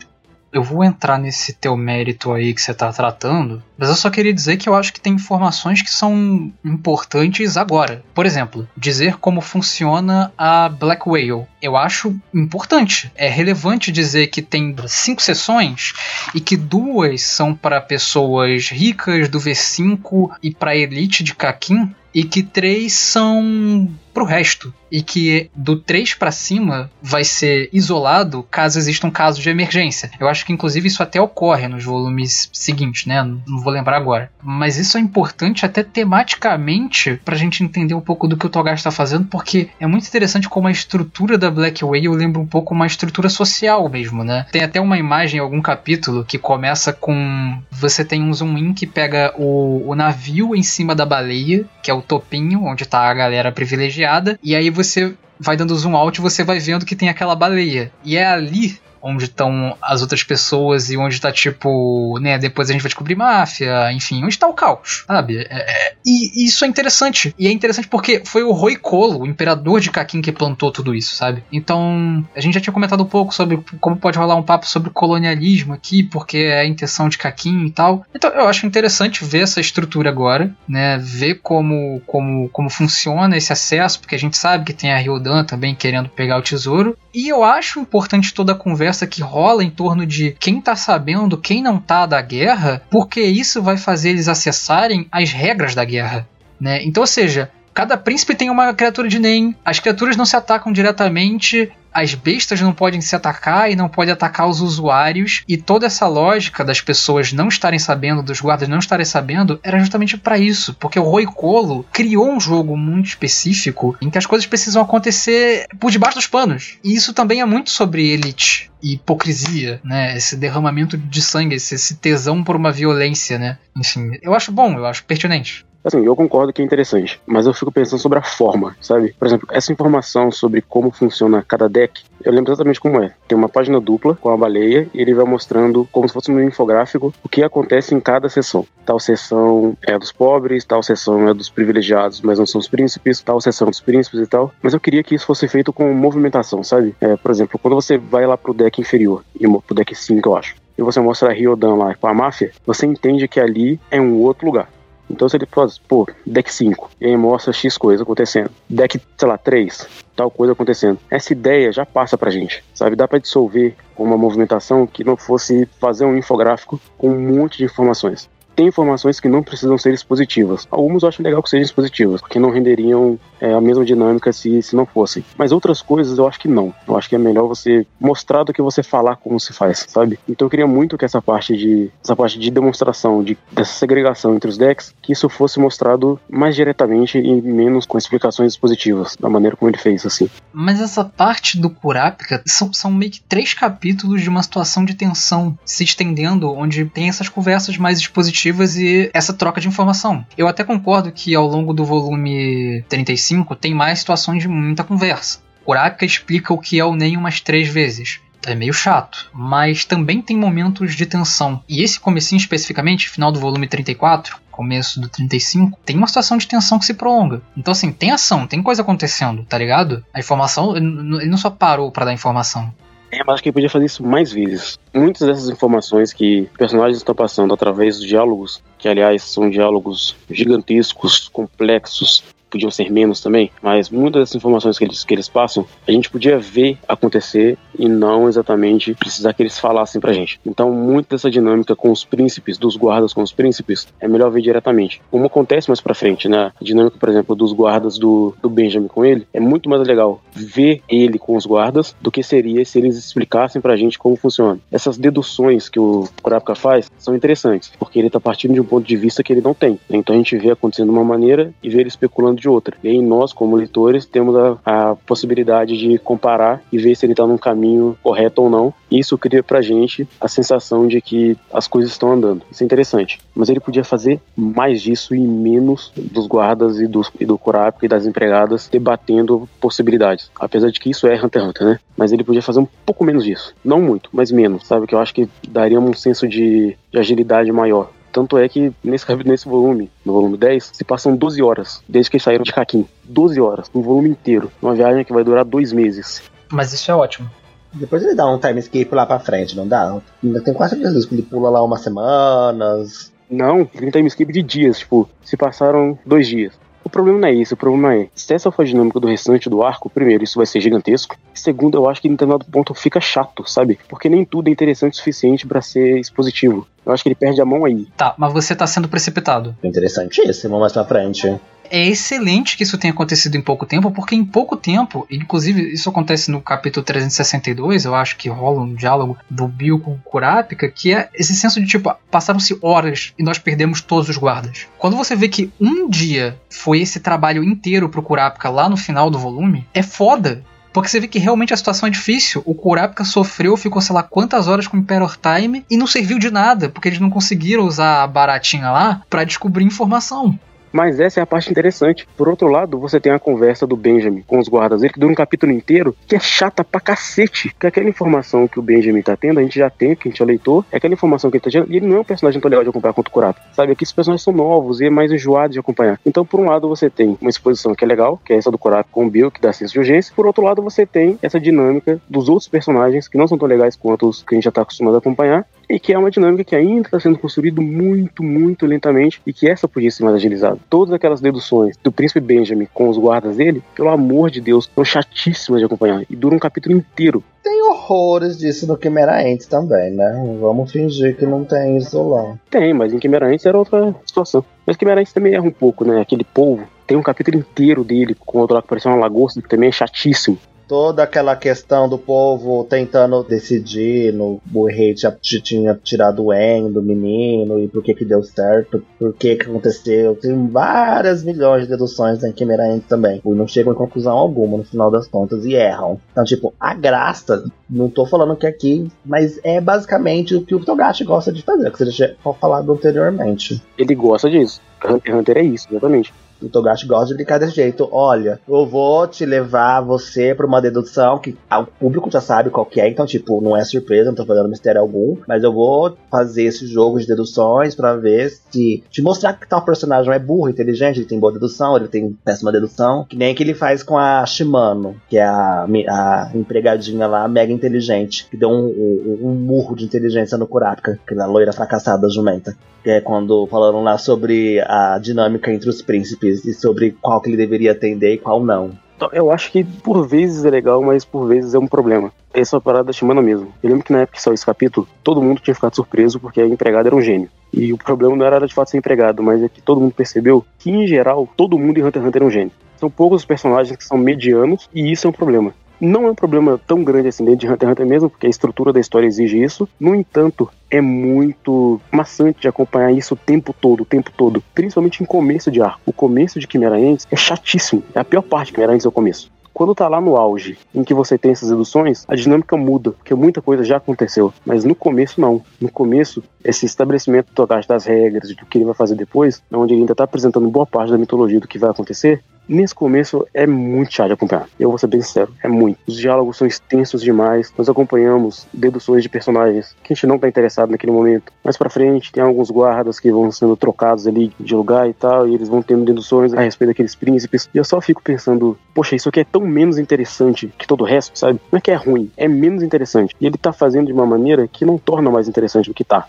Eu 0.54 0.64
vou 0.64 0.84
entrar 0.84 1.18
nesse 1.18 1.54
teu 1.54 1.76
mérito 1.76 2.32
aí 2.32 2.54
que 2.54 2.62
você 2.62 2.74
tá 2.74 2.94
tratando, 2.94 3.62
mas 3.78 3.90
eu 3.90 3.96
só 3.96 4.10
queria 4.10 4.34
dizer 4.34 4.58
que 4.58 4.70
eu 4.70 4.76
acho 4.76 4.94
que 4.94 5.02
tem 5.02 5.14
informações 5.14 5.82
que 5.82 5.90
são 5.90 6.54
importantes 6.64 7.58
agora. 7.58 8.04
Por 8.14 8.26
exemplo, 8.26 8.68
dizer 8.78 9.18
como 9.18 9.42
funciona 9.42 10.32
a 10.38 10.70
Black 10.70 11.10
Whale. 11.10 11.48
Eu 11.62 11.76
acho 11.76 12.16
importante. 12.34 13.12
É 13.16 13.28
relevante 13.28 13.92
dizer 13.92 14.28
que 14.28 14.42
tem 14.42 14.76
cinco 14.88 15.22
sessões 15.22 15.94
e 16.36 16.40
que 16.40 16.56
duas 16.56 17.22
são 17.22 17.56
para 17.56 17.82
pessoas 17.82 18.70
ricas 18.70 19.28
do 19.28 19.40
V5 19.40 20.36
e 20.44 20.54
para 20.54 20.76
elite 20.76 21.24
de 21.24 21.34
Kakin 21.34 21.94
e 22.14 22.24
que 22.24 22.44
três 22.44 22.94
são 22.94 23.90
pro 24.14 24.26
resto. 24.26 24.74
E 24.92 25.02
que 25.02 25.50
do 25.56 25.76
3 25.76 26.14
para 26.14 26.32
cima 26.32 26.90
vai 27.02 27.24
ser 27.24 27.68
isolado 27.74 28.44
caso 28.44 28.78
exista 28.78 29.08
um 29.08 29.12
caso 29.12 29.42
de 29.42 29.50
emergência. 29.50 30.12
Eu 30.20 30.28
acho 30.28 30.46
que 30.46 30.54
inclusive 30.54 30.88
isso 30.88 31.02
até 31.02 31.20
ocorre 31.20 31.68
nos 31.68 31.84
volumes 31.84 32.50
seguintes, 32.54 33.08
né? 33.08 33.24
Não 33.24 33.60
vou 33.60 33.74
lembrar 33.74 33.98
agora. 33.98 34.32
Mas 34.42 34.78
isso 34.78 34.98
é 34.98 35.02
importante 35.02 35.66
até 35.66 35.82
tematicamente 35.82 37.20
pra 37.26 37.36
gente 37.36 37.64
entender 37.64 37.96
um 37.96 38.02
pouco 38.02 38.28
do 38.28 38.38
que 38.38 38.46
o 38.46 38.50
Togashi 38.50 38.82
está 38.82 38.92
fazendo, 38.92 39.26
porque 39.26 39.70
é 39.80 39.88
muito 39.88 40.08
interessante 40.08 40.48
como 40.48 40.68
a 40.68 40.72
estrutura 40.72 41.38
da 41.38 41.50
Black 41.50 41.84
Whale 41.84 42.08
lembra 42.10 42.40
um 42.40 42.46
pouco 42.46 42.76
uma 42.76 42.86
estrutura 42.86 43.30
social 43.30 43.90
mesmo, 43.90 44.24
né? 44.24 44.46
Tem 44.52 44.62
até 44.62 44.80
uma 44.80 44.98
imagem 44.98 45.40
em 45.40 45.42
algum 45.42 45.62
capítulo 45.62 46.24
que 46.24 46.38
começa 46.38 46.94
com 46.94 47.60
você 47.72 48.06
tem 48.06 48.22
um 48.22 48.34
zoom 48.34 48.58
in 48.58 48.74
que 48.74 48.86
pega 48.86 49.34
o, 49.38 49.90
o 49.90 49.96
navio 49.96 50.56
em 50.56 50.62
cima 50.62 50.94
da 50.94 51.06
baleia, 51.06 51.66
que 51.82 51.90
é 51.90 51.94
o 51.94 52.02
topinho, 52.02 52.66
onde 52.66 52.86
tá 52.86 53.10
a 53.10 53.14
galera 53.14 53.52
privilegiada 53.52 54.03
e 54.44 54.56
aí 54.56 54.70
você 54.70 55.16
vai 55.40 55.58
dando 55.58 55.76
zoom 55.76 55.96
out 55.96 56.18
e 56.18 56.22
você 56.22 56.44
vai 56.44 56.60
vendo 56.60 56.86
que 56.86 56.96
tem 56.96 57.10
aquela 57.10 57.36
baleia. 57.36 57.92
E 58.04 58.16
é 58.16 58.26
ali 58.26 58.80
onde 59.04 59.26
estão 59.26 59.76
as 59.82 60.02
outras 60.02 60.24
pessoas 60.24 60.90
e 60.90 60.96
onde 60.96 61.20
tá 61.20 61.30
tipo, 61.30 62.18
né, 62.20 62.40
depois 62.40 62.70
a 62.70 62.74
gente 62.74 62.82
vai 62.82 62.88
descobrir 62.88 63.16
máfia, 63.16 63.92
enfim, 63.92 64.24
onde 64.24 64.40
tá 64.40 64.48
o 64.48 64.54
caos, 64.54 65.04
sabe? 65.06 65.40
É, 65.40 65.48
é, 65.50 65.94
e, 66.06 66.46
isso 66.46 66.64
é 66.64 66.68
interessante. 66.68 67.36
E 67.38 67.48
é 67.48 67.52
interessante 67.52 67.88
porque 67.90 68.24
foi 68.26 68.44
o 68.44 68.54
Roi 68.54 68.78
Colo, 68.78 69.22
o 69.22 69.28
imperador 69.28 69.82
de 69.82 69.92
Kakin, 69.92 70.22
que 70.22 70.32
plantou 70.32 70.72
tudo 70.72 70.96
isso, 70.96 71.16
sabe? 71.16 71.44
Então, 71.52 72.26
a 72.34 72.40
gente 72.40 72.54
já 72.54 72.62
tinha 72.62 72.74
comentado 72.74 73.04
um 73.04 73.08
pouco 73.08 73.36
sobre 73.36 73.60
como 73.82 73.98
pode 73.98 74.18
rolar 74.18 74.36
um 74.36 74.44
papo 74.44 74.66
sobre 74.66 74.90
colonialismo 74.90 75.74
aqui, 75.74 76.02
porque 76.02 76.38
é 76.38 76.62
a 76.62 76.66
intenção 76.66 77.10
de 77.10 77.18
Kakin 77.18 77.66
e 77.66 77.72
tal. 77.72 78.06
Então, 78.16 78.32
eu 78.32 78.48
acho 78.48 78.66
interessante 78.66 79.26
ver 79.26 79.42
essa 79.44 79.60
estrutura 79.60 80.10
agora, 80.10 80.56
né, 80.68 80.98
ver 80.98 81.40
como, 81.42 82.02
como, 82.06 82.48
como 82.50 82.70
funciona 82.70 83.36
esse 83.36 83.52
acesso, 83.52 84.00
porque 84.00 84.16
a 84.16 84.20
gente 84.20 84.38
sabe 84.38 84.64
que 84.64 84.74
tem 84.74 84.94
a 84.94 84.98
Ryodan 84.98 85.44
também 85.44 85.76
querendo 85.76 86.08
pegar 86.08 86.38
o 86.38 86.42
tesouro. 86.42 86.98
E 87.14 87.28
eu 87.28 87.44
acho 87.44 87.80
importante 87.80 88.34
toda 88.34 88.54
a 88.54 88.56
conversa 88.56 88.93
conversa 88.94 89.08
que 89.08 89.22
rola 89.22 89.64
em 89.64 89.70
torno 89.72 90.06
de 90.06 90.36
quem 90.40 90.62
tá 90.62 90.76
sabendo, 90.76 91.38
quem 91.38 91.64
não 91.64 91.80
tá 91.80 92.06
da 92.06 92.22
guerra, 92.22 92.84
porque 92.90 93.22
isso 93.22 93.62
vai 93.62 93.76
fazer 93.76 94.12
eles 94.12 94.28
acessarem 94.28 95.08
as 95.12 95.32
regras 95.32 95.74
da 95.74 95.84
guerra. 95.84 96.28
Né? 96.60 96.84
Então, 96.84 97.02
ou 97.02 97.08
seja, 97.08 97.50
Cada 97.74 97.98
príncipe 97.98 98.36
tem 98.36 98.52
uma 98.52 98.72
criatura 98.72 99.08
de 99.08 99.18
NEM. 99.18 99.56
As 99.66 99.80
criaturas 99.80 100.16
não 100.16 100.28
se 100.28 100.36
atacam 100.36 100.72
diretamente. 100.72 101.72
As 101.94 102.14
bestas 102.14 102.62
não 102.62 102.74
podem 102.74 103.02
se 103.02 103.16
atacar 103.16 103.72
e 103.72 103.76
não 103.76 103.90
podem 103.90 104.14
atacar 104.14 104.48
os 104.48 104.62
usuários. 104.62 105.44
E 105.48 105.58
toda 105.58 105.86
essa 105.86 106.08
lógica 106.08 106.64
das 106.64 106.82
pessoas 106.82 107.32
não 107.32 107.48
estarem 107.48 107.80
sabendo, 107.80 108.24
dos 108.24 108.42
guardas 108.42 108.68
não 108.68 108.80
estarem 108.80 109.06
sabendo, 109.06 109.60
era 109.64 109.80
justamente 109.80 110.18
para 110.18 110.38
isso. 110.38 110.74
Porque 110.76 111.00
o 111.00 111.04
Roi 111.04 111.26
Colo 111.26 111.86
criou 111.92 112.32
um 112.32 112.40
jogo 112.40 112.76
muito 112.76 113.08
específico 113.08 113.96
em 114.02 114.10
que 114.10 114.18
as 114.18 114.26
coisas 114.26 114.48
precisam 114.48 114.82
acontecer 114.82 115.68
por 115.80 115.92
debaixo 115.92 116.18
dos 116.18 116.28
panos. 116.28 116.78
E 116.84 116.96
isso 116.96 117.14
também 117.14 117.42
é 117.42 117.46
muito 117.46 117.70
sobre 117.70 118.10
elite 118.10 118.72
e 118.82 118.94
hipocrisia, 118.94 119.80
né? 119.84 120.16
Esse 120.18 120.36
derramamento 120.36 120.98
de 120.98 121.22
sangue, 121.22 121.56
esse, 121.56 121.76
esse 121.76 121.96
tesão 121.96 122.44
por 122.44 122.56
uma 122.56 122.72
violência, 122.72 123.40
né? 123.40 123.58
Enfim, 123.76 124.12
eu 124.22 124.34
acho 124.34 124.52
bom, 124.52 124.78
eu 124.78 124.86
acho 124.86 125.06
pertinente. 125.06 125.66
Assim, 125.84 126.06
eu 126.06 126.16
concordo 126.16 126.54
que 126.54 126.62
é 126.62 126.66
interessante, 126.66 127.20
mas 127.26 127.46
eu 127.46 127.54
fico 127.54 127.72
pensando 127.72 128.00
sobre 128.00 128.18
a 128.18 128.22
forma, 128.22 128.76
sabe? 128.80 129.14
Por 129.20 129.28
exemplo, 129.28 129.48
essa 129.52 129.72
informação 129.72 130.32
sobre 130.32 130.62
como 130.62 130.92
funciona 130.92 131.44
cada 131.46 131.68
deck, 131.68 132.04
eu 132.24 132.32
lembro 132.32 132.54
exatamente 132.54 132.80
como 132.80 133.04
é. 133.04 133.14
Tem 133.28 133.38
uma 133.38 133.50
página 133.50 133.82
dupla 133.82 134.16
com 134.16 134.30
a 134.30 134.38
baleia 134.38 134.88
e 134.94 135.02
ele 135.02 135.14
vai 135.14 135.26
mostrando, 135.26 135.88
como 135.92 136.08
se 136.08 136.14
fosse 136.14 136.32
um 136.32 136.42
infográfico, 136.42 137.14
o 137.22 137.28
que 137.28 137.44
acontece 137.44 137.94
em 137.94 138.00
cada 138.00 138.30
sessão. 138.30 138.66
Tal 138.86 139.00
sessão 139.00 139.78
é 139.82 139.98
dos 140.00 140.12
pobres, 140.12 140.64
tal 140.64 140.82
sessão 140.82 141.28
é 141.28 141.34
dos 141.34 141.50
privilegiados, 141.50 142.22
mas 142.22 142.40
não 142.40 142.46
são 142.46 142.60
os 142.60 142.68
príncipes, 142.68 143.22
tal 143.22 143.42
sessão 143.42 143.70
dos 143.70 143.82
príncipes 143.82 144.22
e 144.22 144.28
tal. 144.28 144.54
Mas 144.62 144.74
eu 144.74 144.80
queria 144.80 145.04
que 145.04 145.16
isso 145.16 145.26
fosse 145.26 145.48
feito 145.50 145.74
com 145.74 145.92
movimentação, 145.94 146.64
sabe? 146.64 146.96
É, 147.02 147.18
por 147.18 147.30
exemplo, 147.30 147.60
quando 147.62 147.76
você 147.76 147.98
vai 147.98 148.26
lá 148.26 148.38
pro 148.38 148.54
deck 148.54 148.80
inferior, 148.80 149.24
e 149.40 149.46
pro 149.48 149.76
deck 149.76 149.94
5, 149.94 150.30
eu 150.30 150.38
acho, 150.38 150.56
e 150.78 150.82
você 150.82 151.00
mostra 151.00 151.30
a 151.30 151.34
Ryodan 151.34 151.76
lá 151.76 151.96
com 151.96 152.08
a 152.08 152.14
máfia, 152.14 152.52
você 152.66 152.86
entende 152.86 153.28
que 153.28 153.40
ali 153.40 153.80
é 153.92 154.00
um 154.00 154.22
outro 154.22 154.46
lugar. 154.46 154.70
Então 155.14 155.30
se 155.30 155.38
ele 155.38 155.46
faz, 155.46 155.78
pô, 155.78 156.08
deck 156.26 156.52
5, 156.52 156.90
e 157.00 157.06
aí 157.06 157.16
mostra 157.16 157.54
X 157.54 157.78
coisa 157.78 158.04
acontecendo. 158.04 158.50
Deck, 158.70 159.00
sei 159.18 159.28
lá, 159.28 159.38
3, 159.38 159.88
tal 160.16 160.30
coisa 160.30 160.54
acontecendo. 160.54 161.00
Essa 161.10 161.32
ideia 161.32 161.72
já 161.72 161.86
passa 161.86 162.18
pra 162.18 162.32
gente, 162.32 162.64
sabe? 162.74 162.96
Dá 162.96 163.08
para 163.08 163.20
dissolver 163.20 163.76
uma 163.98 164.18
movimentação 164.18 164.88
que 164.88 165.04
não 165.04 165.16
fosse 165.16 165.68
fazer 165.80 166.06
um 166.06 166.18
infográfico 166.18 166.82
com 166.98 167.10
um 167.10 167.20
monte 167.20 167.60
de 167.60 167.66
informações 167.66 168.28
tem 168.56 168.68
informações 168.68 169.20
que 169.20 169.28
não 169.28 169.44
precisam 169.44 169.78
ser 169.78 169.94
expositivas. 169.94 170.68
Algumas 170.70 171.04
eu 171.04 171.10
acho 171.10 171.24
legal 171.24 171.42
que 171.42 171.50
sejam 171.50 171.64
expositivas, 171.64 172.22
porque 172.22 172.40
não 172.40 172.52
renderiam 172.52 173.20
é, 173.40 173.54
a 173.54 173.62
mesma 173.62 173.84
dinâmica 173.84 174.32
se, 174.32 174.62
se 174.62 174.76
não 174.76 174.86
fossem. 174.86 175.24
Mas 175.38 175.52
outras 175.52 175.82
coisas 175.82 176.18
eu 176.18 176.28
acho 176.28 176.40
que 176.40 176.48
não. 176.48 176.74
Eu 176.88 176.98
acho 176.98 177.10
que 177.10 177.16
é 177.16 177.20
melhor 177.20 177.48
você 177.48 177.86
mostrar 178.00 178.44
do 178.44 178.54
que 178.54 178.62
você 178.62 178.84
falar 178.84 179.16
como 179.18 179.40
se 179.40 179.54
faz, 179.54 179.86
sabe? 179.88 180.20
Então 180.28 180.46
eu 180.46 180.50
queria 180.50 180.68
muito 180.68 180.98
que 180.98 181.06
essa 181.06 181.22
parte 181.22 181.56
de 181.56 181.92
essa 182.04 182.16
parte 182.16 182.40
de 182.40 182.52
demonstração, 182.52 183.24
de, 183.24 183.38
dessa 183.52 183.74
segregação 183.74 184.36
entre 184.36 184.50
os 184.50 184.58
decks, 184.58 184.94
que 185.02 185.14
isso 185.14 185.30
fosse 185.30 185.60
mostrado 185.60 186.20
mais 186.30 186.56
diretamente 186.56 187.18
e 187.18 187.42
menos 187.42 187.86
com 187.86 187.98
explicações 187.98 188.54
expositivas, 188.54 189.16
da 189.20 189.30
maneira 189.30 189.56
como 189.56 189.70
ele 189.70 189.78
fez, 189.78 190.06
assim. 190.06 190.30
Mas 190.52 190.80
essa 190.80 191.04
parte 191.04 191.60
do 191.60 191.70
Kurapika 191.70 192.42
são, 192.46 192.72
são 192.74 192.92
meio 192.92 193.12
que 193.12 193.22
três 193.22 193.54
capítulos 193.54 194.22
de 194.22 194.30
uma 194.30 194.44
situação 194.44 194.86
de 194.86 194.94
tensão 194.94 195.58
se 195.66 195.84
estendendo, 195.84 196.52
onde 196.52 196.86
tem 196.86 197.10
essas 197.10 197.30
conversas 197.30 197.78
mais 197.78 197.98
expositivas 197.98 198.43
e 198.78 199.10
essa 199.14 199.34
troca 199.34 199.62
de 199.62 199.68
informação. 199.68 200.26
Eu 200.38 200.48
até 200.48 200.64
concordo 200.64 201.12
que 201.12 201.36
ao 201.36 201.48
longo 201.48 201.74
do 201.74 201.86
volume 201.86 202.84
35 202.90 203.56
tem 203.56 203.74
mais 203.74 204.00
situações 204.00 204.42
de 204.42 204.48
muita 204.48 204.84
conversa. 204.84 205.42
Kurapika 205.64 206.06
explica 206.06 206.54
o 206.54 206.58
que 206.58 206.80
é 206.80 206.86
o 206.86 206.96
NEM 206.96 207.18
umas 207.18 207.40
três 207.40 207.68
vezes. 207.68 208.20
É 208.46 208.54
meio 208.54 208.74
chato, 208.74 209.30
mas 209.34 209.86
também 209.86 210.22
tem 210.22 210.36
momentos 210.36 210.96
de 210.96 211.06
tensão. 211.06 211.64
E 211.68 211.82
esse 211.82 212.00
comecinho 212.00 212.38
especificamente, 212.38 213.10
final 213.10 213.32
do 213.32 213.40
volume 213.40 213.68
34, 213.68 214.38
começo 214.52 215.00
do 215.00 215.10
35, 215.10 215.80
tem 215.86 215.98
uma 215.98 216.08
situação 216.08 216.38
de 216.38 216.48
tensão 216.48 216.78
que 216.78 216.86
se 216.86 216.94
prolonga. 216.94 217.42
Então, 217.58 217.72
assim, 217.72 217.92
tem 217.92 218.12
ação, 218.12 218.46
tem 218.46 218.62
coisa 218.62 218.82
acontecendo, 218.82 219.46
tá 219.46 219.58
ligado? 219.58 220.06
A 220.14 220.20
informação, 220.20 220.76
ele 220.76 221.30
não 221.30 221.38
só 221.38 221.50
parou 221.50 221.92
para 221.92 222.06
dar 222.06 222.14
informação. 222.14 222.74
É, 223.14 223.24
mas 223.26 223.36
acho 223.36 223.44
que 223.44 223.52
podia 223.52 223.70
fazer 223.70 223.86
isso 223.86 224.04
mais 224.04 224.32
vezes. 224.32 224.80
Muitas 224.94 225.28
dessas 225.28 225.50
informações 225.50 226.12
que 226.12 226.50
personagens 226.58 226.98
estão 226.98 227.14
passando 227.14 227.54
através 227.54 227.98
dos 227.98 228.08
diálogos, 228.08 228.64
que 228.78 228.90
aliás 228.90 229.22
são 229.24 229.50
diálogos 229.50 230.16
gigantescos, 230.30 231.30
complexos, 231.30 232.24
podiam 232.54 232.72
ser 232.72 232.92
menos 232.92 233.20
também, 233.20 233.52
mas 233.62 233.90
muitas 233.90 234.22
das 234.22 234.36
informações 234.36 234.78
que 234.78 234.86
eles, 234.86 235.04
que 235.04 235.14
eles 235.14 235.28
passam, 235.28 235.66
a 235.88 235.92
gente 235.92 236.10
podia 236.10 236.38
ver 236.38 236.78
acontecer 236.88 237.58
e 237.78 237.90
não 237.90 238.28
exatamente 238.28 238.94
precisar 238.94 239.34
que 239.34 239.42
eles 239.42 239.60
falassem 239.60 240.00
pra 240.00 240.14
gente. 240.14 240.40
Então, 240.46 240.72
muita 240.72 241.16
dessa 241.16 241.30
dinâmica 241.30 241.76
com 241.76 241.92
os 241.92 242.04
príncipes, 242.04 242.58
dos 242.58 242.76
guardas 242.76 243.14
com 243.14 243.22
os 243.22 243.32
príncipes, 243.32 243.88
é 244.00 244.08
melhor 244.08 244.30
ver 244.30 244.42
diretamente. 244.42 245.02
Como 245.10 245.26
acontece 245.26 245.70
mais 245.70 245.82
pra 245.82 245.96
frente, 245.96 246.30
né? 246.30 246.52
A 246.60 246.64
dinâmica, 246.64 246.98
por 247.00 247.10
exemplo, 247.10 247.36
dos 247.36 247.54
guardas 247.54 247.98
do, 247.98 248.36
do 248.42 248.50
Benjamin 248.50 248.88
com 248.88 249.04
ele, 249.04 249.28
é 249.34 249.40
muito 249.40 249.70
mais 249.70 249.86
legal 249.88 250.22
ver 250.32 250.82
ele 250.88 251.18
com 251.18 251.36
os 251.36 251.46
guardas 251.46 251.96
do 252.02 252.12
que 252.12 252.24
seria 252.24 252.64
se 252.66 252.78
eles 252.78 252.98
explicassem 252.98 253.62
pra 253.62 253.76
gente 253.76 253.98
como 253.98 254.16
funciona. 254.16 254.60
Essas 254.72 254.98
deduções 254.98 255.70
que 255.70 255.80
o 255.80 256.08
Kurapika 256.22 256.56
faz 256.56 256.92
são 256.98 257.16
interessantes, 257.16 257.72
porque 257.80 258.00
ele 258.00 258.10
tá 258.10 258.20
partindo 258.20 258.54
de 258.54 258.62
um 258.62 258.66
ponto 258.66 258.88
de 258.88 258.96
vista 258.96 259.24
que 259.24 259.34
ele 259.34 259.42
não 259.42 259.54
tem. 259.54 259.80
Então 259.90 260.16
a 260.16 260.18
gente 260.18 260.38
vê 260.38 260.52
acontecendo 260.52 260.88
de 260.88 260.94
uma 260.94 261.04
maneira 261.04 261.54
e 261.62 261.70
vê 261.70 261.80
ele 261.80 261.90
especulando 261.90 262.42
de 262.44 262.50
outra. 262.50 262.78
E 262.84 262.90
aí 262.90 263.02
nós, 263.02 263.34
como 263.34 263.56
leitores, 263.56 264.06
temos 264.06 264.36
a, 264.36 264.58
a 264.66 264.96
possibilidade 264.96 265.78
de 265.78 265.98
comparar 265.98 266.62
e 266.72 266.78
ver 266.78 266.96
se 266.96 267.06
ele 267.06 267.14
está 267.14 267.26
num 267.26 267.38
caminho 267.38 267.98
correto 268.04 268.44
ou 268.44 268.50
não. 268.50 268.74
Isso 268.92 269.18
cria 269.18 269.42
pra 269.42 269.62
gente 269.62 270.08
a 270.22 270.28
sensação 270.28 270.88
de 270.88 271.02
que 271.02 271.36
as 271.52 271.68
coisas 271.68 271.92
estão 271.92 272.12
andando. 272.12 272.44
Isso 272.52 272.62
é 272.62 272.66
interessante. 272.66 273.20
Mas 273.34 273.50
ele 273.50 273.60
podia 273.60 273.84
fazer 273.84 274.20
mais 274.36 274.82
disso 274.82 275.16
e 275.16 275.20
menos 275.20 275.92
dos 275.96 276.28
guardas 276.28 276.80
e, 276.80 276.86
dos, 276.86 277.10
e 277.20 277.26
do 277.26 277.38
Kurapika 277.38 277.86
e 277.86 277.90
das 277.90 278.06
empregadas 278.06 278.68
debatendo 278.68 279.50
possibilidades. 279.60 280.30
Apesar 280.40 280.70
de 280.70 280.80
que 280.80 280.90
isso 280.90 281.08
é 281.08 281.16
Hunter 281.16 281.42
x 281.42 281.50
Hunter, 281.50 281.68
né? 281.68 281.80
Mas 281.98 282.12
ele 282.12 282.24
podia 282.24 282.42
fazer 282.42 282.60
um 282.60 282.68
pouco 282.86 283.04
menos 283.04 283.24
disso. 283.24 283.56
Não 283.64 283.82
muito, 283.82 284.10
mas 284.14 284.32
menos, 284.32 284.68
sabe? 284.68 284.86
Que 284.86 284.94
eu 284.94 285.00
acho 285.00 285.14
que 285.14 285.28
daria 285.48 285.80
um 285.80 285.94
senso 285.94 286.28
de, 286.28 286.78
de 286.92 287.00
agilidade 287.00 287.52
maior. 287.52 287.90
Tanto 288.14 288.38
é 288.38 288.48
que 288.48 288.72
nesse, 288.84 289.06
nesse 289.26 289.50
volume, 289.50 289.92
no 290.06 290.14
volume 290.14 290.38
10, 290.38 290.70
se 290.72 290.84
passam 290.84 291.16
12 291.16 291.42
horas 291.42 291.84
desde 291.90 292.12
que 292.12 292.20
saíram 292.20 292.44
de 292.44 292.54
Hakim. 292.56 292.88
12 293.04 293.42
horas, 293.42 293.72
um 293.74 293.82
volume 293.82 294.10
inteiro. 294.10 294.52
Uma 294.62 294.76
viagem 294.76 295.04
que 295.04 295.12
vai 295.12 295.24
durar 295.24 295.44
dois 295.44 295.74
meses. 295.74 296.22
Mas 296.52 296.72
isso 296.72 296.92
é 296.92 296.96
ótimo. 296.96 297.30
Depois 297.74 298.04
ele 298.04 298.14
dá 298.14 298.30
um 298.30 298.38
time 298.38 298.60
skip 298.60 298.94
lá 298.94 299.08
pra 299.08 299.20
frente, 299.20 299.58
não 299.58 299.68
dá? 299.68 300.00
Ainda 300.24 300.42
tem 300.42 300.54
quase 300.54 300.76
certeza 300.76 301.08
que 301.08 301.16
ele 301.16 301.24
pula 301.24 301.50
lá 301.50 301.64
umas 301.64 301.82
semanas. 301.82 303.12
Não, 303.28 303.66
tem 303.66 303.90
time 303.90 304.08
skip 304.08 304.32
de 304.32 304.44
dias, 304.44 304.80
tipo, 304.80 305.10
se 305.24 305.36
passaram 305.36 305.98
dois 306.06 306.28
dias. 306.28 306.54
O 306.94 307.02
problema 307.02 307.22
não 307.22 307.28
é 307.28 307.34
isso, 307.34 307.56
o 307.56 307.58
problema 307.58 307.96
é, 307.96 308.08
se 308.14 308.36
essa 308.36 308.52
for 308.52 308.62
a 308.62 308.66
dinâmica 308.66 309.00
do 309.00 309.08
restante 309.08 309.50
do 309.50 309.64
arco, 309.64 309.90
primeiro, 309.90 310.24
isso 310.24 310.38
vai 310.38 310.46
ser 310.46 310.62
gigantesco. 310.62 311.18
Segundo, 311.34 311.76
eu 311.76 311.90
acho 311.90 312.00
que 312.00 312.08
em 312.08 312.12
determinado 312.12 312.46
ponto 312.46 312.72
fica 312.76 313.02
chato, 313.02 313.50
sabe? 313.50 313.80
Porque 313.90 314.08
nem 314.08 314.24
tudo 314.24 314.48
é 314.48 314.52
interessante 314.52 314.94
o 314.94 314.98
suficiente 314.98 315.48
para 315.48 315.60
ser 315.60 315.98
expositivo. 315.98 316.68
Eu 316.86 316.94
acho 316.94 317.02
que 317.02 317.10
ele 317.10 317.16
perde 317.16 317.42
a 317.42 317.46
mão 317.46 317.66
aí. 317.66 317.88
Tá, 317.98 318.14
mas 318.16 318.32
você 318.32 318.56
tá 318.56 318.68
sendo 318.68 318.88
precipitado. 318.88 319.56
Interessantíssimo 319.64 320.60
mais 320.60 320.72
pra 320.72 320.86
frente. 320.86 321.36
É 321.70 321.86
excelente 321.88 322.56
que 322.56 322.64
isso 322.64 322.78
tenha 322.78 322.94
acontecido 322.94 323.36
em 323.36 323.42
pouco 323.42 323.66
tempo, 323.66 323.92
porque 323.92 324.16
em 324.16 324.24
pouco 324.24 324.56
tempo, 324.56 325.08
inclusive 325.10 325.74
isso 325.74 325.90
acontece 325.90 326.30
no 326.30 326.42
capítulo 326.42 326.86
362, 326.86 327.86
eu 327.86 327.96
acho 327.96 328.18
que 328.18 328.30
rola 328.30 328.62
um 328.62 328.74
diálogo 328.74 329.18
do 329.30 329.48
Bill 329.48 329.80
com 329.80 329.94
o 329.94 330.00
Kurapika, 330.00 330.70
que 330.70 330.94
é 330.94 331.10
esse 331.14 331.34
senso 331.34 331.60
de 331.60 331.68
tipo, 331.68 331.94
passaram-se 332.12 332.58
horas 332.62 333.14
e 333.18 333.24
nós 333.24 333.38
perdemos 333.38 333.82
todos 333.82 334.10
os 334.10 334.18
guardas. 334.18 334.68
Quando 334.78 334.98
você 334.98 335.16
vê 335.16 335.28
que 335.28 335.52
um 335.60 335.90
dia 335.90 336.40
foi 336.50 336.82
esse 336.82 337.00
trabalho 337.00 337.44
inteiro 337.44 337.90
pro 337.90 338.04
Kurapika 338.04 338.50
lá 338.50 338.70
no 338.70 338.78
final 338.78 339.10
do 339.10 339.20
volume, 339.20 339.68
é 339.74 339.82
foda. 339.82 340.44
Porque 340.74 340.90
você 340.90 341.00
vê 341.00 341.08
que 341.08 341.20
realmente 341.20 341.54
a 341.54 341.58
situação 341.58 341.88
é 341.88 341.92
difícil. 341.92 342.42
O 342.46 342.56
Kurapika 342.56 343.06
sofreu, 343.06 343.56
ficou 343.56 343.80
sei 343.80 343.94
lá 343.94 344.02
quantas 344.02 344.48
horas 344.48 344.66
com 344.66 344.76
o 344.76 344.80
Imperial 344.80 345.12
Time 345.12 345.64
e 345.70 345.78
não 345.78 345.86
serviu 345.86 346.18
de 346.18 346.32
nada, 346.32 346.68
porque 346.68 346.90
eles 346.90 347.00
não 347.00 347.12
conseguiram 347.12 347.64
usar 347.64 348.02
a 348.02 348.08
baratinha 348.08 348.72
lá 348.72 349.04
para 349.08 349.24
descobrir 349.24 349.64
informação. 349.64 350.38
Mas 350.74 351.00
essa 351.00 351.20
é 351.20 351.24
a 351.24 351.26
parte 351.26 351.52
interessante. 351.52 352.08
Por 352.18 352.28
outro 352.28 352.48
lado, 352.48 352.80
você 352.80 353.00
tem 353.00 353.12
a 353.12 353.20
conversa 353.20 353.68
do 353.68 353.78
Benjamin 353.78 354.24
com 354.26 354.40
os 354.40 354.48
guardas 354.48 354.82
dele, 354.82 354.94
que 354.94 355.00
dura 355.00 355.12
um 355.12 355.16
capítulo 355.16 355.52
inteiro, 355.52 355.96
que 356.08 356.16
é 356.16 356.20
chata 356.20 356.64
pra 356.64 356.82
cacete. 356.82 357.56
Que 357.60 357.68
aquela 357.68 357.88
informação 357.88 358.48
que 358.48 358.60
o 358.60 358.62
Benjamin 358.62 359.04
tá 359.04 359.16
tendo, 359.16 359.40
a 359.40 359.44
gente 359.44 359.60
já 359.60 359.70
tem, 359.70 359.96
que 359.96 360.08
a 360.08 360.12
gente 360.12 360.22
é 360.22 360.26
leitor, 360.26 360.66
é 360.72 360.78
aquela 360.78 360.94
informação 360.94 361.30
que 361.30 361.38
ele 361.38 361.44
tá 361.44 361.52
tendo, 361.52 361.72
e 361.72 361.78
ele 361.78 361.86
não 361.86 361.98
é 361.98 362.00
um 362.00 362.04
personagem 362.04 362.42
tão 362.42 362.50
legal 362.50 362.64
de 362.64 362.70
acompanhar 362.70 362.94
quanto 362.94 363.08
o 363.10 363.12
Kurapika. 363.12 363.46
Sabe, 363.54 363.72
aqui 363.72 363.84
os 363.84 363.92
personagens 363.92 364.24
são 364.24 364.34
novos 364.34 364.82
e 364.82 364.86
é 364.86 364.90
mais 364.90 365.12
enjoado 365.12 365.54
de 365.54 365.60
acompanhar. 365.60 366.00
Então, 366.04 366.26
por 366.26 366.40
um 366.40 366.46
lado, 366.46 366.68
você 366.68 366.90
tem 366.90 367.16
uma 367.22 367.30
exposição 367.30 367.76
que 367.76 367.86
é 367.86 367.88
legal, 367.88 368.20
que 368.26 368.34
é 368.34 368.38
essa 368.38 368.50
do 368.50 368.58
Kurapika 368.58 368.90
com 368.92 369.06
o 369.06 369.10
Bill, 369.10 369.30
que 369.30 369.40
dá 369.40 369.54
senso 369.54 369.74
de 369.74 369.80
urgência. 369.80 370.12
Por 370.16 370.26
outro 370.26 370.44
lado, 370.44 370.62
você 370.62 370.86
tem 370.86 371.20
essa 371.22 371.40
dinâmica 371.40 372.02
dos 372.10 372.30
outros 372.30 372.48
personagens, 372.48 373.08
que 373.08 373.18
não 373.18 373.28
são 373.28 373.38
tão 373.38 373.48
legais 373.48 373.76
quanto 373.76 374.08
os 374.08 374.24
que 374.24 374.34
a 374.34 374.38
gente 374.38 374.46
já 374.46 374.52
tá 374.52 374.64
acostumado 374.64 374.96
a 374.96 374.98
acompanhar, 374.98 375.46
e 375.70 375.80
que 375.80 375.94
é 375.94 375.98
uma 375.98 376.12
dinâmica 376.12 376.44
que 376.44 376.56
ainda 376.56 376.88
está 376.88 377.00
sendo 377.00 377.18
construída 377.18 377.62
muito, 377.62 378.24
muito 378.24 378.66
lentamente 378.66 379.22
e 379.26 379.34
que 379.34 379.48
essa 379.48 379.68
podia 379.68 379.90
ser 379.90 380.04
mais 380.04 380.16
agilizada. 380.16 380.60
Todas 380.70 380.94
aquelas 380.94 381.22
deduções 381.22 381.78
do 381.84 381.92
príncipe 381.92 382.20
Benjamin 382.20 382.68
com 382.74 382.90
os 382.90 382.98
guardas 382.98 383.38
dele, 383.38 383.64
pelo 383.76 383.90
amor 383.90 384.30
de 384.30 384.42
Deus, 384.42 384.70
são 384.74 384.84
chatíssimas 384.84 385.60
de 385.60 385.66
acompanhar 385.66 386.04
e 386.10 386.16
duram 386.16 386.38
um 386.38 386.40
capítulo 386.40 386.76
inteiro. 386.76 387.24
Tem 387.44 387.62
horrores 387.64 388.38
disso 388.38 388.66
no 388.66 388.78
Quimera 388.78 389.22
também, 389.50 389.92
né? 389.92 390.38
Vamos 390.40 390.72
fingir 390.72 391.18
que 391.18 391.26
não 391.26 391.44
tem 391.44 391.78
isso 391.78 392.02
lá. 392.02 392.38
Tem, 392.50 392.74
mas 392.74 392.94
em 392.94 393.00
Quimera 393.00 393.34
era 393.44 393.58
outra 393.58 393.94
situação. 394.06 394.44
Mas 394.66 394.78
Quimera 394.78 395.04
também 395.14 395.34
erra 395.34 395.44
um 395.44 395.52
pouco, 395.52 395.84
né? 395.84 396.00
Aquele 396.00 396.24
povo. 396.24 396.66
Tem 396.88 396.98
um 396.98 397.04
capítulo 397.04 397.38
inteiro 397.38 397.84
dele 397.84 398.16
com 398.16 398.40
outro 398.40 398.56
lá 398.56 398.62
que 398.62 398.68
parecia 398.68 398.92
uma 398.92 399.00
lagosta, 399.00 399.42
que 399.42 399.50
também 399.50 399.70
é 399.70 399.72
chatíssimo 399.72 400.38
toda 400.74 401.04
aquela 401.04 401.36
questão 401.36 401.88
do 401.88 402.00
povo 402.00 402.64
tentando 402.64 403.24
decidir 403.24 404.12
no 404.12 404.42
rei 404.66 404.96
tinha, 404.96 405.16
tinha 405.22 405.76
tirado 405.84 406.26
o 406.26 406.34
En 406.34 406.72
do 406.72 406.82
menino 406.82 407.60
e 407.60 407.68
por 407.68 407.84
que 407.84 407.94
que 407.94 408.04
deu 408.04 408.24
certo, 408.24 408.84
por 408.98 409.14
que 409.14 409.36
que 409.36 409.48
aconteceu. 409.48 410.16
Tem 410.16 410.48
várias 410.48 411.24
milhões 411.24 411.66
de 411.66 411.70
deduções 411.70 412.24
em 412.24 412.32
Quimera 412.32 412.64
Ant 412.64 412.86
também. 412.90 413.22
E 413.24 413.30
não 413.30 413.48
chegam 413.48 413.72
em 413.72 413.76
conclusão 413.76 414.18
alguma 414.18 414.58
no 414.58 414.64
final 414.64 414.90
das 414.90 415.08
contas 415.08 415.46
e 415.46 415.54
erram. 415.54 416.02
Então, 416.12 416.24
tipo, 416.24 416.56
a 416.60 416.74
graça, 416.74 417.44
não 417.70 417.88
tô 417.88 418.08
falando 418.08 418.36
que 418.36 418.48
aqui, 418.48 418.92
mas 419.06 419.40
é 419.44 419.62
basicamente 419.62 420.34
o 420.34 420.44
que 420.44 420.56
o 420.56 420.66
Togashi 420.66 421.04
gosta 421.04 421.32
de 421.32 421.44
fazer, 421.44 421.70
que 421.72 421.78
você 421.78 421.92
já 421.92 422.16
falado 422.42 422.74
anteriormente. 422.74 423.62
Ele 423.78 423.94
gosta 423.94 424.28
disso. 424.28 424.60
Hunter 424.84 425.38
é 425.38 425.44
isso, 425.44 425.68
exatamente. 425.70 426.12
O 426.44 426.50
Togashi 426.50 426.86
gosta 426.86 427.08
de 427.08 427.16
brincar 427.16 427.40
desse 427.40 427.56
jeito. 427.56 427.88
Olha, 427.92 428.40
eu 428.48 428.66
vou 428.66 429.08
te 429.08 429.26
levar 429.26 429.82
você 429.82 430.34
pra 430.36 430.46
uma 430.46 430.62
dedução 430.62 431.20
que 431.20 431.36
o 431.52 431.66
público 431.66 432.12
já 432.12 432.22
sabe 432.22 432.50
qual 432.50 432.66
que 432.66 432.82
é, 432.82 432.90
então, 432.90 433.06
tipo, 433.06 433.42
não 433.42 433.56
é 433.56 433.64
surpresa, 433.64 434.10
não 434.10 434.16
tô 434.16 434.26
fazendo 434.26 434.50
mistério 434.50 434.82
algum, 434.82 435.18
mas 435.28 435.44
eu 435.44 435.54
vou 435.54 435.96
fazer 436.10 436.44
esse 436.44 436.68
jogo 436.68 437.00
de 437.00 437.08
deduções 437.08 437.76
para 437.76 437.96
ver 437.96 438.30
se. 438.30 438.84
te 438.90 439.02
mostrar 439.02 439.34
que 439.34 439.48
tal 439.48 439.64
personagem 439.64 440.12
é 440.14 440.20
burro, 440.20 440.50
inteligente, 440.50 441.00
ele 441.00 441.06
tem 441.06 441.20
boa 441.20 441.34
dedução, 441.34 441.76
ele 441.76 441.88
tem 441.88 442.14
péssima 442.24 442.52
dedução. 442.52 443.06
Que 443.10 443.18
nem 443.18 443.34
que 443.34 443.44
ele 443.44 443.54
faz 443.54 443.84
com 443.84 443.98
a 443.98 444.26
Shimano, 444.26 444.96
que 445.10 445.18
é 445.18 445.24
a, 445.24 445.66
a 445.66 446.32
empregadinha 446.34 447.08
lá, 447.08 447.28
mega 447.28 447.52
inteligente, 447.52 448.28
que 448.30 448.38
deu 448.38 448.50
um, 448.50 448.66
um, 448.66 449.20
um 449.30 449.34
murro 449.34 449.76
de 449.76 449.86
inteligência 449.86 450.38
no 450.38 450.48
Kurapika, 450.48 451.00
aquela 451.06 451.26
loira 451.26 451.54
fracassada 451.54 452.10
jumenta. 452.10 452.56
Que 452.84 452.90
é 452.90 453.02
quando 453.02 453.48
falaram 453.48 453.82
lá 453.82 453.98
sobre 453.98 454.60
a 454.60 455.00
dinâmica 455.00 455.52
entre 455.52 455.70
os 455.70 455.82
príncipes 455.82 456.33
e 456.46 456.54
sobre 456.54 456.96
qual 457.02 457.22
que 457.22 457.30
ele 457.30 457.38
deveria 457.38 457.72
atender 457.72 458.14
e 458.14 458.18
qual 458.18 458.44
não. 458.44 458.72
Então, 458.96 459.10
eu 459.12 459.32
acho 459.32 459.52
que 459.52 459.64
por 459.64 460.08
vezes 460.08 460.46
é 460.46 460.50
legal, 460.50 460.82
mas 460.82 461.04
por 461.04 461.28
vezes 461.28 461.54
é 461.54 461.60
um 461.60 461.68
problema. 461.68 462.12
Essa 462.34 462.58
é 462.58 462.60
parada 462.60 462.86
da 462.86 462.94
Shimano 462.94 463.22
mesmo. 463.22 463.54
Eu 463.62 463.70
lembro 463.70 463.84
que 463.84 463.92
na 463.92 464.02
época 464.02 464.18
que 464.18 464.22
saiu 464.22 464.34
esse 464.34 464.46
capítulo, 464.46 464.88
todo 465.04 465.22
mundo 465.22 465.42
tinha 465.42 465.54
ficado 465.54 465.76
surpreso 465.76 466.20
porque 466.20 466.42
a 466.42 466.48
empregada 466.48 466.90
era 466.90 466.96
um 466.96 467.02
gênio. 467.02 467.30
E 467.52 467.74
o 467.74 467.78
problema 467.78 468.16
não 468.16 468.26
era 468.26 468.48
de 468.48 468.54
fato 468.54 468.70
ser 468.70 468.78
empregado, 468.78 469.22
mas 469.22 469.44
é 469.44 469.50
que 469.50 469.62
todo 469.62 469.82
mundo 469.82 469.94
percebeu 469.94 470.46
que, 470.58 470.72
em 470.72 470.88
geral, 470.88 471.28
todo 471.36 471.60
mundo 471.60 471.78
em 471.78 471.84
Hunter 471.84 472.02
x 472.02 472.08
Hunter 472.08 472.22
é 472.24 472.26
um 472.26 472.32
gênio. 472.32 472.52
São 472.78 472.90
poucos 472.90 473.22
os 473.22 473.26
personagens 473.26 473.78
que 473.78 473.84
são 473.84 473.98
medianos, 473.98 474.70
e 474.74 474.92
isso 474.92 475.06
é 475.06 475.10
um 475.10 475.14
problema. 475.14 475.54
Não 475.86 476.08
é 476.08 476.12
um 476.12 476.16
problema 476.16 476.58
tão 476.66 476.82
grande 476.82 477.10
assim 477.10 477.26
dentro 477.26 477.40
de 477.40 477.48
Hunter 477.50 477.68
x 477.68 477.72
Hunter 477.74 477.86
mesmo, 477.86 478.10
porque 478.10 478.26
a 478.26 478.30
estrutura 478.30 478.72
da 478.72 478.80
história 478.80 479.06
exige 479.06 479.44
isso. 479.44 479.68
No 479.78 479.94
entanto, 479.94 480.50
é 480.72 480.80
muito 480.80 481.78
maçante 481.92 482.40
de 482.40 482.48
acompanhar 482.48 482.94
isso 482.94 483.16
o 483.16 483.18
tempo 483.18 483.52
todo, 483.52 483.82
o 483.82 483.86
tempo 483.86 484.10
todo. 484.16 484.42
Principalmente 484.56 485.04
em 485.04 485.06
começo 485.06 485.52
de 485.52 485.62
arco. 485.62 485.82
O 485.86 485.92
começo 485.92 486.40
de 486.40 486.48
Quimera 486.48 486.78
Ants 486.78 487.06
é 487.12 487.18
chatíssimo. 487.18 487.84
É 487.94 488.00
a 488.00 488.06
pior 488.06 488.22
parte 488.22 488.48
de 488.48 488.54
Quimera 488.54 488.72
Ants 488.72 488.86
é 488.86 488.88
o 488.88 488.94
começo. 488.94 489.30
Quando 489.54 489.76
tá 489.76 489.90
lá 489.90 490.00
no 490.00 490.16
auge, 490.16 490.58
em 490.74 490.86
que 490.86 490.94
você 490.94 491.18
tem 491.18 491.32
essas 491.32 491.50
reduções, 491.50 492.06
a 492.08 492.16
dinâmica 492.16 492.56
muda, 492.56 492.92
porque 492.92 493.14
muita 493.14 493.42
coisa 493.42 493.62
já 493.62 493.76
aconteceu. 493.76 494.34
Mas 494.46 494.64
no 494.64 494.74
começo, 494.74 495.20
não. 495.20 495.42
No 495.60 495.70
começo, 495.70 496.24
esse 496.46 496.66
estabelecimento 496.66 497.34
total 497.36 497.60
das 497.68 497.86
regras, 497.86 498.34
do 498.34 498.46
que 498.46 498.58
ele 498.58 498.66
vai 498.66 498.74
fazer 498.74 498.96
depois, 498.96 499.44
onde 499.52 499.74
ele 499.74 499.82
ainda 499.82 499.94
tá 499.94 500.06
apresentando 500.06 500.50
boa 500.50 500.66
parte 500.66 500.92
da 500.92 500.98
mitologia 500.98 501.42
do 501.42 501.48
que 501.48 501.60
vai 501.60 501.70
acontecer, 501.70 502.24
Nesse 502.48 502.76
começo 502.76 503.26
é 503.34 503.48
muito 503.48 503.94
chato 503.94 504.08
de 504.08 504.14
acompanhar. 504.14 504.48
Eu 504.60 504.70
vou 504.70 504.78
ser 504.78 504.88
bem 504.88 505.02
sincero, 505.02 505.34
é 505.42 505.48
muito. 505.48 505.80
Os 505.88 505.96
diálogos 505.96 506.38
são 506.38 506.46
extensos 506.46 507.02
demais. 507.02 507.54
Nós 507.58 507.70
acompanhamos 507.70 508.48
deduções 508.54 509.02
de 509.02 509.10
personagens 509.10 509.76
que 509.82 509.94
a 509.94 509.96
gente 509.96 510.08
não 510.08 510.20
tá 510.20 510.28
interessado 510.28 510.70
naquele 510.70 510.92
momento. 510.92 511.32
Mais 511.44 511.58
pra 511.58 511.70
frente, 511.70 512.12
tem 512.12 512.22
alguns 512.22 512.52
guardas 512.52 513.00
que 513.00 513.12
vão 513.12 513.32
sendo 513.32 513.56
trocados 513.56 514.08
ali 514.08 514.34
de 514.40 514.54
lugar 514.54 514.90
e 514.90 514.94
tal, 514.94 515.28
e 515.28 515.34
eles 515.34 515.48
vão 515.48 515.62
tendo 515.62 515.86
deduções 515.86 516.34
a 516.34 516.42
respeito 516.42 516.70
daqueles 516.70 516.96
príncipes. 516.96 517.50
E 517.54 517.58
eu 517.58 517.64
só 517.64 517.80
fico 517.80 518.02
pensando, 518.02 518.58
poxa, 518.74 518.96
isso 518.96 519.10
aqui 519.10 519.22
é 519.22 519.26
tão 519.26 519.42
menos 519.42 519.78
interessante 519.78 520.54
que 520.58 520.68
todo 520.68 520.82
o 520.82 520.88
resto, 520.88 521.18
sabe? 521.18 521.40
Não 521.52 521.58
é 521.58 521.62
que 521.62 521.72
é 521.72 521.76
ruim, 521.76 522.12
é 522.18 522.28
menos 522.28 522.62
interessante. 522.62 523.16
E 523.22 523.26
ele 523.26 523.38
tá 523.38 523.54
fazendo 523.54 523.88
de 523.88 523.94
uma 523.94 524.06
maneira 524.06 524.48
que 524.48 524.66
não 524.66 524.78
torna 524.78 525.10
mais 525.10 525.28
interessante 525.28 525.70
do 525.70 525.74
que 525.74 525.84
tá. 525.84 526.08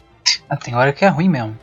Ah, 0.48 0.56
tem 0.56 0.74
hora 0.74 0.92
que 0.92 1.04
é 1.04 1.08
ruim 1.08 1.28
mesmo. 1.28 1.56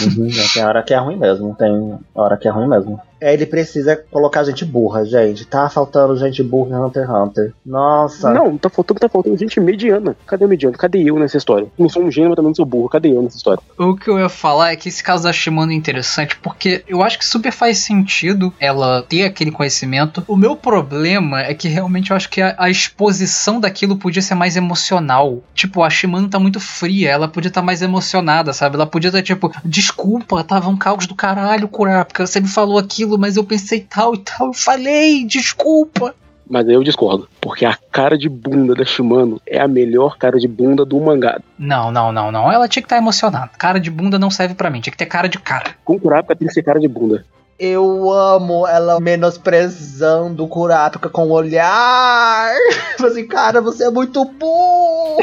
Uhum, 0.00 0.28
tem 0.52 0.64
hora 0.64 0.82
que 0.82 0.92
é 0.92 0.98
ruim 0.98 1.16
mesmo. 1.16 1.54
Tem 1.54 1.98
hora 2.14 2.36
que 2.36 2.48
é 2.48 2.50
ruim 2.50 2.68
mesmo. 2.68 3.00
É, 3.20 3.32
ele 3.32 3.46
precisa 3.46 3.96
colocar 4.10 4.42
gente 4.42 4.64
burra, 4.64 5.04
gente. 5.04 5.46
Tá 5.46 5.68
faltando 5.68 6.16
gente 6.16 6.42
burra 6.42 6.76
em 6.76 6.80
Hunter 6.80 7.04
x 7.04 7.10
Hunter. 7.14 7.52
Nossa. 7.64 8.34
Não, 8.34 8.58
tá 8.58 8.68
faltando, 8.68 8.98
tá 8.98 9.08
faltando 9.08 9.38
gente 9.38 9.60
mediana. 9.60 10.16
Cadê 10.26 10.44
o 10.44 10.48
mediano? 10.48 10.76
Cadê 10.76 11.08
eu 11.08 11.16
nessa 11.20 11.36
história? 11.36 11.68
Não 11.78 11.88
sou 11.88 12.02
um 12.02 12.10
gênio, 12.10 12.30
mas 12.30 12.36
também 12.36 12.48
não 12.48 12.54
sou 12.56 12.66
burro. 12.66 12.88
Cadê 12.88 13.10
eu 13.10 13.22
nessa 13.22 13.36
história? 13.36 13.62
O 13.78 13.94
que 13.94 14.10
eu 14.10 14.18
ia 14.18 14.28
falar 14.28 14.72
é 14.72 14.76
que 14.76 14.88
esse 14.88 15.04
caso 15.04 15.22
da 15.22 15.32
Shimano 15.32 15.70
é 15.70 15.74
interessante 15.76 16.36
porque 16.36 16.82
eu 16.88 17.00
acho 17.00 17.16
que 17.16 17.24
super 17.24 17.52
faz 17.52 17.78
sentido 17.78 18.52
ela 18.58 19.04
ter 19.08 19.22
aquele 19.22 19.52
conhecimento. 19.52 20.24
O 20.26 20.36
meu 20.36 20.56
problema 20.56 21.42
é 21.42 21.54
que 21.54 21.68
realmente 21.68 22.10
eu 22.10 22.16
acho 22.16 22.28
que 22.28 22.42
a, 22.42 22.56
a 22.58 22.68
exposição 22.68 23.60
daquilo 23.60 23.96
podia 23.96 24.20
ser 24.20 24.34
mais 24.34 24.56
emocional. 24.56 25.40
Tipo, 25.54 25.84
a 25.84 25.90
Shimano 25.90 26.28
tá 26.28 26.40
muito 26.40 26.58
fria, 26.58 27.10
ela 27.10 27.28
podia 27.28 27.50
estar 27.50 27.60
tá 27.60 27.64
mais 27.64 27.82
emocionada, 27.82 28.52
sabe? 28.52 28.74
Ela 28.74 28.86
podia 28.86 29.10
estar 29.10 29.20
tá, 29.20 29.24
tipo, 29.24 29.51
desculpa, 29.64 30.42
tava 30.44 30.68
um 30.68 30.76
caos 30.76 31.06
do 31.06 31.14
caralho, 31.14 31.68
Kurapika, 31.68 32.26
você 32.26 32.40
me 32.40 32.48
falou 32.48 32.78
aquilo, 32.78 33.18
mas 33.18 33.36
eu 33.36 33.44
pensei 33.44 33.80
tal 33.80 34.14
e 34.14 34.18
tal, 34.18 34.48
eu 34.48 34.52
falei, 34.54 35.24
desculpa. 35.24 36.14
Mas 36.48 36.68
aí 36.68 36.74
eu 36.74 36.82
discordo, 36.82 37.28
porque 37.40 37.64
a 37.64 37.78
cara 37.90 38.18
de 38.18 38.28
bunda 38.28 38.74
da 38.74 38.84
Shimano 38.84 39.40
é 39.46 39.60
a 39.60 39.68
melhor 39.68 40.18
cara 40.18 40.38
de 40.38 40.46
bunda 40.46 40.84
do 40.84 41.00
mangá. 41.00 41.40
Não, 41.58 41.90
não, 41.90 42.12
não, 42.12 42.30
não. 42.30 42.52
Ela 42.52 42.68
tinha 42.68 42.82
que 42.82 42.86
estar 42.86 42.96
tá 42.96 43.02
emocionada. 43.02 43.50
Cara 43.56 43.80
de 43.80 43.90
bunda 43.90 44.18
não 44.18 44.30
serve 44.30 44.54
para 44.54 44.68
mim, 44.68 44.80
tinha 44.80 44.90
que 44.90 44.98
ter 44.98 45.06
cara 45.06 45.28
de 45.28 45.38
cara. 45.38 45.70
Com 45.84 45.98
Kurapika 45.98 46.36
tem 46.36 46.48
que 46.48 46.52
ser 46.52 46.62
cara 46.62 46.78
de 46.78 46.88
bunda. 46.88 47.24
Eu 47.64 48.10
amo 48.10 48.66
ela 48.66 48.98
menosprezando 48.98 50.42
o 50.42 50.48
Kurapika 50.48 51.08
com 51.08 51.28
o 51.28 51.30
olhar. 51.30 52.52
Tipo 52.96 53.06
assim, 53.06 53.24
cara, 53.24 53.60
você 53.60 53.84
é 53.84 53.90
muito 53.90 54.24
burro. 54.24 55.18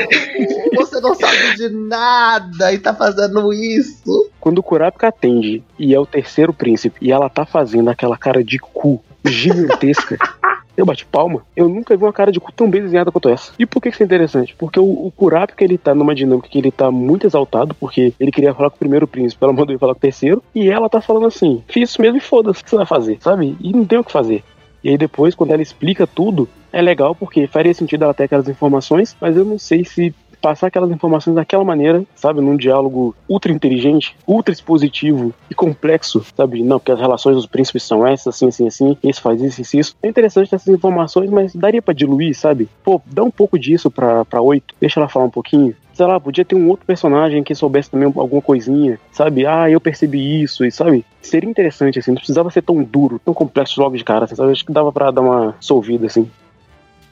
Você 0.77 1.01
não 1.01 1.15
sabe 1.15 1.57
de 1.57 1.67
nada 1.67 2.71
e 2.71 2.79
tá 2.79 2.93
fazendo 2.93 3.51
isso. 3.51 4.29
Quando 4.39 4.59
o 4.59 4.63
Kurapika 4.63 5.09
atende 5.09 5.61
e 5.77 5.93
é 5.93 5.99
o 5.99 6.05
terceiro 6.05 6.53
príncipe 6.53 6.97
e 7.01 7.11
ela 7.11 7.29
tá 7.29 7.45
fazendo 7.45 7.89
aquela 7.89 8.17
cara 8.17 8.41
de 8.41 8.57
cu 8.57 9.03
gigantesca. 9.25 10.17
Eu 10.79 10.85
bati 10.85 11.05
palma. 11.05 11.41
Eu 11.57 11.67
nunca 11.67 11.97
vi 11.97 12.03
uma 12.03 12.13
cara 12.13 12.31
de 12.31 12.39
cu 12.39 12.53
tão 12.53 12.69
bem 12.69 12.81
desenhada 12.81 13.11
quanto 13.11 13.27
essa. 13.27 13.51
E 13.59 13.65
por 13.65 13.81
que 13.81 13.89
isso 13.89 14.01
é 14.01 14.05
interessante? 14.05 14.55
Porque 14.57 14.79
o, 14.79 14.85
o 14.85 15.11
Kurapika, 15.11 15.61
ele 15.61 15.77
tá 15.77 15.93
numa 15.93 16.15
dinâmica 16.15 16.47
que 16.47 16.57
ele 16.57 16.71
tá 16.71 16.89
muito 16.89 17.27
exaltado, 17.27 17.75
porque 17.75 18.13
ele 18.17 18.31
queria 18.31 18.53
falar 18.53 18.69
com 18.69 18.77
o 18.77 18.79
primeiro 18.79 19.05
príncipe, 19.05 19.43
ela 19.43 19.51
mandou 19.51 19.73
ele 19.73 19.77
falar 19.77 19.93
com 19.93 19.97
o 19.97 20.01
terceiro, 20.01 20.41
e 20.55 20.69
ela 20.69 20.87
tá 20.87 21.01
falando 21.01 21.25
assim, 21.25 21.61
fiz 21.67 21.89
isso 21.89 22.01
mesmo 22.01 22.17
e 22.17 22.21
foda-se, 22.21 22.61
o 22.61 22.63
que 22.63 22.69
você 22.69 22.77
vai 22.77 22.85
fazer, 22.85 23.17
sabe? 23.19 23.57
E 23.59 23.73
não 23.73 23.83
tem 23.83 23.99
o 23.99 24.03
que 24.05 24.11
fazer. 24.11 24.41
E 24.81 24.87
aí 24.87 24.97
depois, 24.97 25.35
quando 25.35 25.51
ela 25.51 25.61
explica 25.61 26.07
tudo, 26.07 26.47
é 26.71 26.81
legal 26.81 27.13
porque 27.13 27.45
faria 27.45 27.73
sentido 27.73 28.05
ela 28.05 28.13
ter 28.13 28.23
aquelas 28.23 28.47
informações, 28.47 29.17
mas 29.19 29.35
eu 29.35 29.43
não 29.43 29.59
sei 29.59 29.83
se 29.83 30.15
passar 30.41 30.67
aquelas 30.67 30.91
informações 30.91 31.35
daquela 31.35 31.63
maneira, 31.63 32.03
sabe, 32.15 32.41
num 32.41 32.57
diálogo 32.57 33.15
ultra 33.27 33.51
inteligente, 33.51 34.15
ultra 34.27 34.53
expositivo 34.53 35.33
e 35.49 35.55
complexo, 35.55 36.25
sabe? 36.35 36.63
Não, 36.63 36.79
porque 36.79 36.91
as 36.91 36.99
relações 36.99 37.35
dos 37.35 37.45
príncipes 37.45 37.83
são 37.83 38.05
essas, 38.05 38.35
assim, 38.35 38.47
assim, 38.47 38.67
assim, 38.67 38.97
esse 39.03 39.21
faz 39.21 39.41
isso, 39.41 39.61
isso, 39.61 39.77
isso. 39.77 39.95
É 40.01 40.07
interessante 40.07 40.53
essas 40.53 40.67
informações, 40.67 41.29
mas 41.29 41.55
daria 41.55 41.81
para 41.81 41.93
diluir, 41.93 42.35
sabe? 42.35 42.69
Pô, 42.83 43.01
dá 43.05 43.23
um 43.23 43.31
pouco 43.31 43.57
disso 43.57 43.91
pra, 43.91 44.25
pra 44.25 44.41
8, 44.41 44.75
deixa 44.79 44.99
ela 44.99 45.09
falar 45.09 45.25
um 45.25 45.31
pouquinho. 45.31 45.75
Sei 45.93 46.05
lá, 46.05 46.17
podia 46.17 46.45
ter 46.45 46.55
um 46.55 46.69
outro 46.69 46.85
personagem 46.85 47.43
que 47.43 47.53
soubesse 47.53 47.91
também 47.91 48.05
alguma 48.05 48.41
coisinha, 48.41 48.97
sabe? 49.11 49.45
Ah, 49.45 49.69
eu 49.69 49.81
percebi 49.81 50.41
isso, 50.41 50.63
e 50.63 50.71
sabe? 50.71 51.05
Seria 51.21 51.49
interessante, 51.49 51.99
assim, 51.99 52.11
não 52.11 52.17
precisava 52.17 52.49
ser 52.49 52.61
tão 52.61 52.81
duro, 52.81 53.19
tão 53.23 53.33
complexo 53.33 53.81
logo 53.81 53.97
de 53.97 54.03
cara, 54.05 54.23
assim, 54.23 54.35
sabe? 54.35 54.51
Acho 54.51 54.65
que 54.65 54.71
dava 54.71 54.93
para 54.93 55.11
dar 55.11 55.21
uma 55.21 55.55
solvida, 55.59 56.05
assim. 56.05 56.29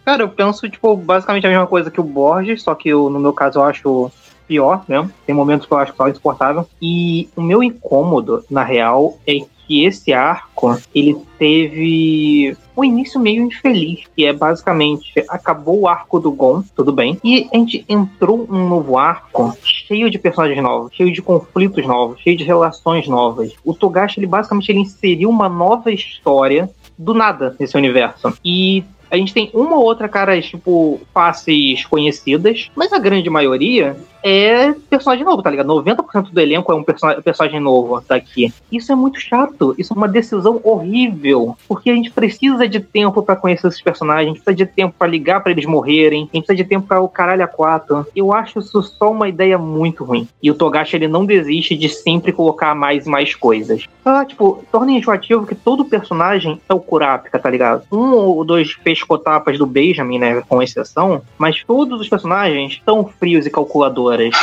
Cara, 0.07 0.23
eu 0.23 0.29
penso, 0.29 0.69
tipo, 0.69 0.95
basicamente 0.95 1.45
a 1.45 1.49
mesma 1.49 1.67
coisa 1.67 1.91
que 1.91 1.99
o 1.99 2.03
Borges, 2.03 2.63
só 2.63 2.73
que 2.73 2.87
eu, 2.87 3.09
no 3.09 3.19
meu 3.19 3.33
caso 3.33 3.59
eu 3.59 3.63
acho 3.63 4.09
pior 4.47 4.85
mesmo. 4.87 5.11
Tem 5.25 5.35
momentos 5.35 5.67
que 5.67 5.73
eu 5.73 5.77
acho 5.77 5.91
que 5.91 6.01
é 6.01 6.09
insuportável. 6.09 6.65
E 6.81 7.27
o 7.35 7.41
meu 7.41 7.61
incômodo, 7.61 8.41
na 8.49 8.63
real, 8.63 9.17
é 9.27 9.39
que 9.67 9.83
esse 9.83 10.13
arco, 10.13 10.77
ele 10.95 11.17
teve 11.37 12.55
um 12.77 12.85
início 12.85 13.19
meio 13.19 13.43
infeliz, 13.43 14.05
que 14.15 14.25
é 14.25 14.31
basicamente 14.31 15.11
acabou 15.27 15.81
o 15.81 15.87
arco 15.89 16.21
do 16.21 16.31
Gon, 16.31 16.63
tudo 16.73 16.93
bem, 16.93 17.19
e 17.21 17.49
a 17.51 17.57
gente 17.57 17.83
entrou 17.89 18.47
num 18.49 18.69
novo 18.69 18.97
arco 18.97 19.57
cheio 19.61 20.09
de 20.09 20.17
personagens 20.17 20.63
novos, 20.63 20.95
cheio 20.95 21.11
de 21.11 21.21
conflitos 21.21 21.85
novos, 21.85 22.21
cheio 22.21 22.37
de 22.37 22.45
relações 22.45 23.09
novas. 23.09 23.51
O 23.61 23.73
Togashi, 23.73 24.21
ele 24.21 24.27
basicamente 24.27 24.69
ele 24.69 24.79
inseriu 24.79 25.29
uma 25.29 25.49
nova 25.49 25.91
história 25.91 26.69
do 26.97 27.13
nada 27.13 27.53
nesse 27.59 27.75
universo. 27.75 28.33
E 28.43 28.85
a 29.09 29.17
gente 29.17 29.33
tem 29.33 29.49
uma 29.53 29.77
ou 29.77 29.83
outra 29.83 30.07
caras, 30.07 30.45
tipo, 30.45 30.99
faces 31.13 31.85
conhecidas, 31.85 32.69
mas 32.75 32.91
a 32.91 32.99
grande 32.99 33.29
maioria 33.29 33.95
é 34.23 34.73
personagem 34.89 35.25
novo, 35.25 35.41
tá 35.41 35.49
ligado? 35.49 35.67
90% 35.67 36.31
do 36.31 36.39
elenco 36.39 36.71
é 36.71 36.75
um 36.75 36.83
person 36.83 37.21
personagem 37.21 37.59
novo 37.59 38.01
daqui. 38.07 38.53
Isso 38.71 38.91
é 38.91 38.95
muito 38.95 39.19
chato, 39.19 39.75
isso 39.77 39.93
é 39.93 39.95
uma 39.95 40.07
decisão 40.07 40.59
horrível, 40.63 41.55
porque 41.67 41.89
a 41.89 41.95
gente 41.95 42.11
precisa 42.11 42.67
de 42.67 42.79
tempo 42.79 43.21
para 43.21 43.35
conhecer 43.35 43.67
esses 43.67 43.81
personagens, 43.81 44.25
a 44.25 44.33
gente 44.33 44.43
precisa 44.43 44.65
de 44.65 44.71
tempo 44.71 44.95
para 44.97 45.07
ligar 45.07 45.41
para 45.41 45.51
eles 45.51 45.65
morrerem, 45.65 46.29
a 46.31 46.35
gente 46.35 46.45
precisa 46.45 46.55
de 46.55 46.63
tempo 46.63 46.87
para 46.87 47.01
o 47.01 47.09
caralho 47.09 47.43
a 47.43 47.47
quatro. 47.47 48.05
Eu 48.15 48.33
acho 48.33 48.59
isso 48.59 48.81
só 48.83 49.11
uma 49.11 49.29
ideia 49.29 49.57
muito 49.57 50.03
ruim. 50.03 50.27
E 50.41 50.49
o 50.49 50.55
Togashi, 50.55 50.95
ele 50.95 51.07
não 51.07 51.25
desiste 51.25 51.75
de 51.75 51.89
sempre 51.89 52.31
colocar 52.31 52.75
mais 52.75 53.05
e 53.05 53.09
mais 53.09 53.35
coisas. 53.35 53.85
Ah, 54.03 54.25
tipo, 54.25 54.63
torna 54.71 54.91
enjoativo 54.91 55.45
que 55.45 55.55
todo 55.55 55.85
personagem 55.85 56.61
é 56.67 56.73
o 56.73 56.79
Kurapika, 56.79 57.39
tá 57.39 57.49
ligado? 57.49 57.83
Um 57.91 58.13
ou 58.13 58.45
dois 58.45 58.75
pescotapas 58.75 59.57
do 59.57 59.65
Benjamin, 59.65 60.19
né, 60.19 60.43
com 60.47 60.61
exceção, 60.61 61.21
mas 61.37 61.63
todos 61.63 61.99
os 62.01 62.09
personagens 62.09 62.73
estão 62.73 63.05
frios 63.19 63.45
e 63.45 63.49
calculadores 63.49 64.06
horas. 64.07 64.33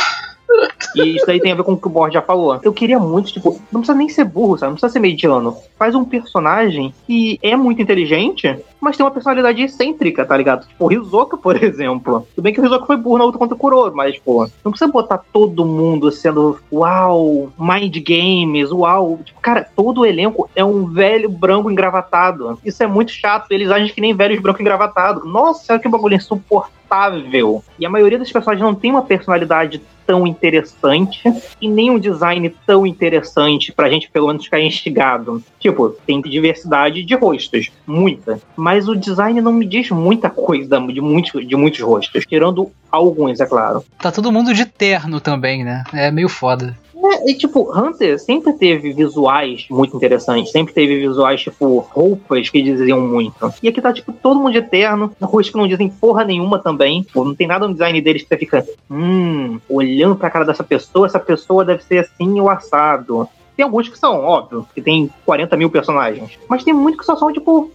E 0.95 1.17
isso 1.17 1.29
aí 1.29 1.39
tem 1.39 1.51
a 1.51 1.55
ver 1.55 1.63
com 1.63 1.73
o 1.73 1.77
que 1.77 1.87
o 1.87 1.89
Borges 1.89 2.13
já 2.13 2.21
falou. 2.21 2.59
Eu 2.63 2.71
queria 2.71 2.99
muito, 2.99 3.31
tipo, 3.33 3.59
não 3.71 3.81
precisa 3.81 3.97
nem 3.97 4.07
ser 4.07 4.23
burro, 4.23 4.57
sabe? 4.57 4.69
Não 4.69 4.75
precisa 4.75 4.93
ser 4.93 4.99
mediano. 4.99 5.57
Faz 5.77 5.93
um 5.93 6.05
personagem 6.05 6.93
que 7.05 7.37
é 7.41 7.55
muito 7.55 7.81
inteligente, 7.81 8.57
mas 8.79 8.95
tem 8.95 9.05
uma 9.05 9.11
personalidade 9.11 9.61
excêntrica, 9.61 10.25
tá 10.25 10.37
ligado? 10.37 10.67
Tipo, 10.67 10.85
o 10.85 10.87
Rizoka, 10.87 11.37
por 11.37 11.61
exemplo. 11.61 12.25
Tudo 12.33 12.43
bem 12.43 12.53
que 12.53 12.59
o 12.59 12.63
Rizoka 12.63 12.85
foi 12.85 12.95
burro 12.95 13.17
na 13.17 13.25
luta 13.25 13.37
contra 13.37 13.55
o 13.55 13.57
Kuroro, 13.57 13.95
mas, 13.95 14.17
pô, 14.19 14.47
não 14.63 14.71
precisa 14.71 14.91
botar 14.91 15.17
todo 15.17 15.65
mundo 15.65 16.11
sendo, 16.11 16.57
uau, 16.71 17.51
mind 17.59 17.97
games, 17.97 18.71
uau. 18.71 19.19
Tipo, 19.23 19.41
cara, 19.41 19.67
todo 19.75 20.01
o 20.01 20.05
elenco 20.05 20.49
é 20.55 20.63
um 20.63 20.85
velho 20.85 21.29
branco 21.29 21.69
engravatado. 21.69 22.57
Isso 22.63 22.81
é 22.81 22.87
muito 22.87 23.11
chato. 23.11 23.51
Eles 23.51 23.69
agem 23.69 23.93
que 23.93 24.01
nem 24.01 24.15
velhos 24.15 24.39
brancos 24.39 24.61
engravatados. 24.61 25.25
Nossa, 25.25 25.77
que 25.77 25.89
bagulho 25.89 26.15
insuportável. 26.15 27.63
E 27.77 27.85
a 27.85 27.89
maioria 27.89 28.19
das 28.19 28.31
personagens 28.31 28.65
não 28.65 28.75
tem 28.75 28.91
uma 28.91 29.01
personalidade 29.01 29.81
tão 30.05 30.25
interessante 30.25 31.21
e 31.61 31.67
nem 31.67 31.91
um 31.91 31.99
design 31.99 32.53
tão 32.65 32.85
interessante 32.85 33.71
pra 33.71 33.89
gente 33.89 34.09
pelo 34.09 34.27
menos 34.27 34.45
ficar 34.45 34.59
instigado. 34.59 35.43
Tipo, 35.59 35.89
tem 36.05 36.21
diversidade 36.21 37.03
de 37.03 37.15
rostos, 37.15 37.71
muita, 37.85 38.39
mas 38.55 38.87
o 38.87 38.95
design 38.95 39.41
não 39.41 39.51
me 39.51 39.65
diz 39.65 39.89
muita 39.89 40.29
coisa 40.29 40.79
de 40.79 41.01
muitos, 41.01 41.47
de 41.47 41.55
muitos 41.55 41.79
rostos, 41.79 42.25
tirando 42.25 42.71
alguns, 42.91 43.39
é 43.39 43.45
claro. 43.45 43.83
Tá 43.99 44.11
todo 44.11 44.31
mundo 44.31 44.53
de 44.53 44.65
terno 44.65 45.19
também, 45.19 45.63
né? 45.63 45.83
É 45.93 46.11
meio 46.11 46.29
foda. 46.29 46.77
É, 47.03 47.29
e 47.29 47.35
tipo, 47.35 47.71
Hunter 47.77 48.19
sempre 48.19 48.53
teve 48.53 48.93
visuais 48.93 49.65
muito 49.69 49.95
interessantes, 49.97 50.51
sempre 50.51 50.73
teve 50.73 50.99
visuais, 50.99 51.41
tipo, 51.41 51.79
roupas 51.79 52.49
que 52.49 52.61
diziam 52.61 53.01
muito. 53.01 53.53
E 53.61 53.67
aqui 53.67 53.81
tá, 53.81 53.91
tipo, 53.91 54.13
todo 54.13 54.39
mundo 54.39 54.55
eterno, 54.55 55.11
roupas 55.21 55.49
que 55.49 55.57
não 55.57 55.67
dizem 55.67 55.89
porra 55.89 56.23
nenhuma 56.23 56.59
também. 56.59 57.03
Pô, 57.03 57.25
não 57.25 57.35
tem 57.35 57.47
nada 57.47 57.67
no 57.67 57.73
design 57.73 57.99
deles 58.01 58.23
que 58.23 58.29
você 58.29 58.37
fica, 58.37 58.65
hum, 58.89 59.59
olhando 59.69 60.15
pra 60.15 60.29
cara 60.29 60.45
dessa 60.45 60.63
pessoa, 60.63 61.05
essa 61.05 61.19
pessoa 61.19 61.65
deve 61.65 61.83
ser 61.83 61.99
assim 61.99 62.39
o 62.39 62.49
assado. 62.49 63.27
Tem 63.55 63.63
alguns 63.63 63.87
que 63.87 63.97
são, 63.97 64.19
óbvio, 64.19 64.67
que 64.73 64.81
tem 64.81 65.09
40 65.25 65.55
mil 65.55 65.69
personagens. 65.69 66.37
Mas 66.49 66.63
tem 66.63 66.73
muitos 66.73 66.99
que 66.99 67.05
só 67.05 67.15
são, 67.15 67.31
tipo, 67.31 67.71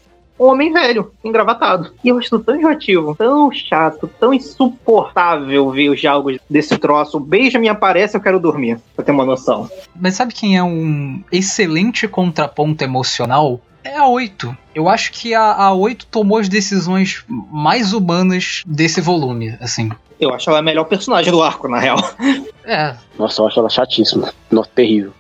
homem 0.47 0.73
velho, 0.73 1.13
engravatado. 1.25 1.93
E 2.03 2.09
eu 2.09 2.19
acho 2.19 2.39
tão 2.39 2.57
enjoativo, 2.57 3.15
tão 3.15 3.51
chato, 3.53 4.11
tão 4.19 4.33
insuportável 4.33 5.71
ver 5.71 5.91
os 5.91 6.01
diálogos 6.01 6.39
desse 6.49 6.77
troço. 6.79 7.21
Beija 7.21 7.59
me 7.59 7.69
aparece, 7.69 8.17
eu 8.17 8.21
quero 8.21 8.41
dormir, 8.41 8.79
pra 8.95 9.05
ter 9.05 9.13
uma 9.13 9.25
noção. 9.25 9.71
Mas 9.95 10.15
sabe 10.15 10.35
quem 10.35 10.57
é 10.57 10.63
um 10.63 11.23
excelente 11.31 12.09
contraponto 12.09 12.83
emocional? 12.83 13.61
É 13.83 13.97
a 13.97 14.07
8. 14.07 14.57
Eu 14.75 14.89
acho 14.89 15.13
que 15.13 15.35
a, 15.35 15.55
a 15.55 15.73
8 15.73 16.07
tomou 16.07 16.39
as 16.39 16.49
decisões 16.49 17.25
mais 17.29 17.93
humanas 17.93 18.63
desse 18.67 19.01
volume, 19.01 19.57
assim. 19.61 19.91
Eu 20.19 20.35
acho 20.35 20.51
ela 20.51 20.59
a 20.59 20.63
melhor 20.63 20.85
personagem 20.85 21.33
do 21.33 21.43
arco, 21.43 21.67
na 21.67 21.79
real. 21.79 21.99
É. 22.63 22.95
Nossa, 23.19 23.41
eu 23.41 23.47
acho 23.47 23.59
ela 23.59 23.71
chatíssima. 23.71 24.33
Nossa, 24.51 24.71
terrível. 24.75 25.13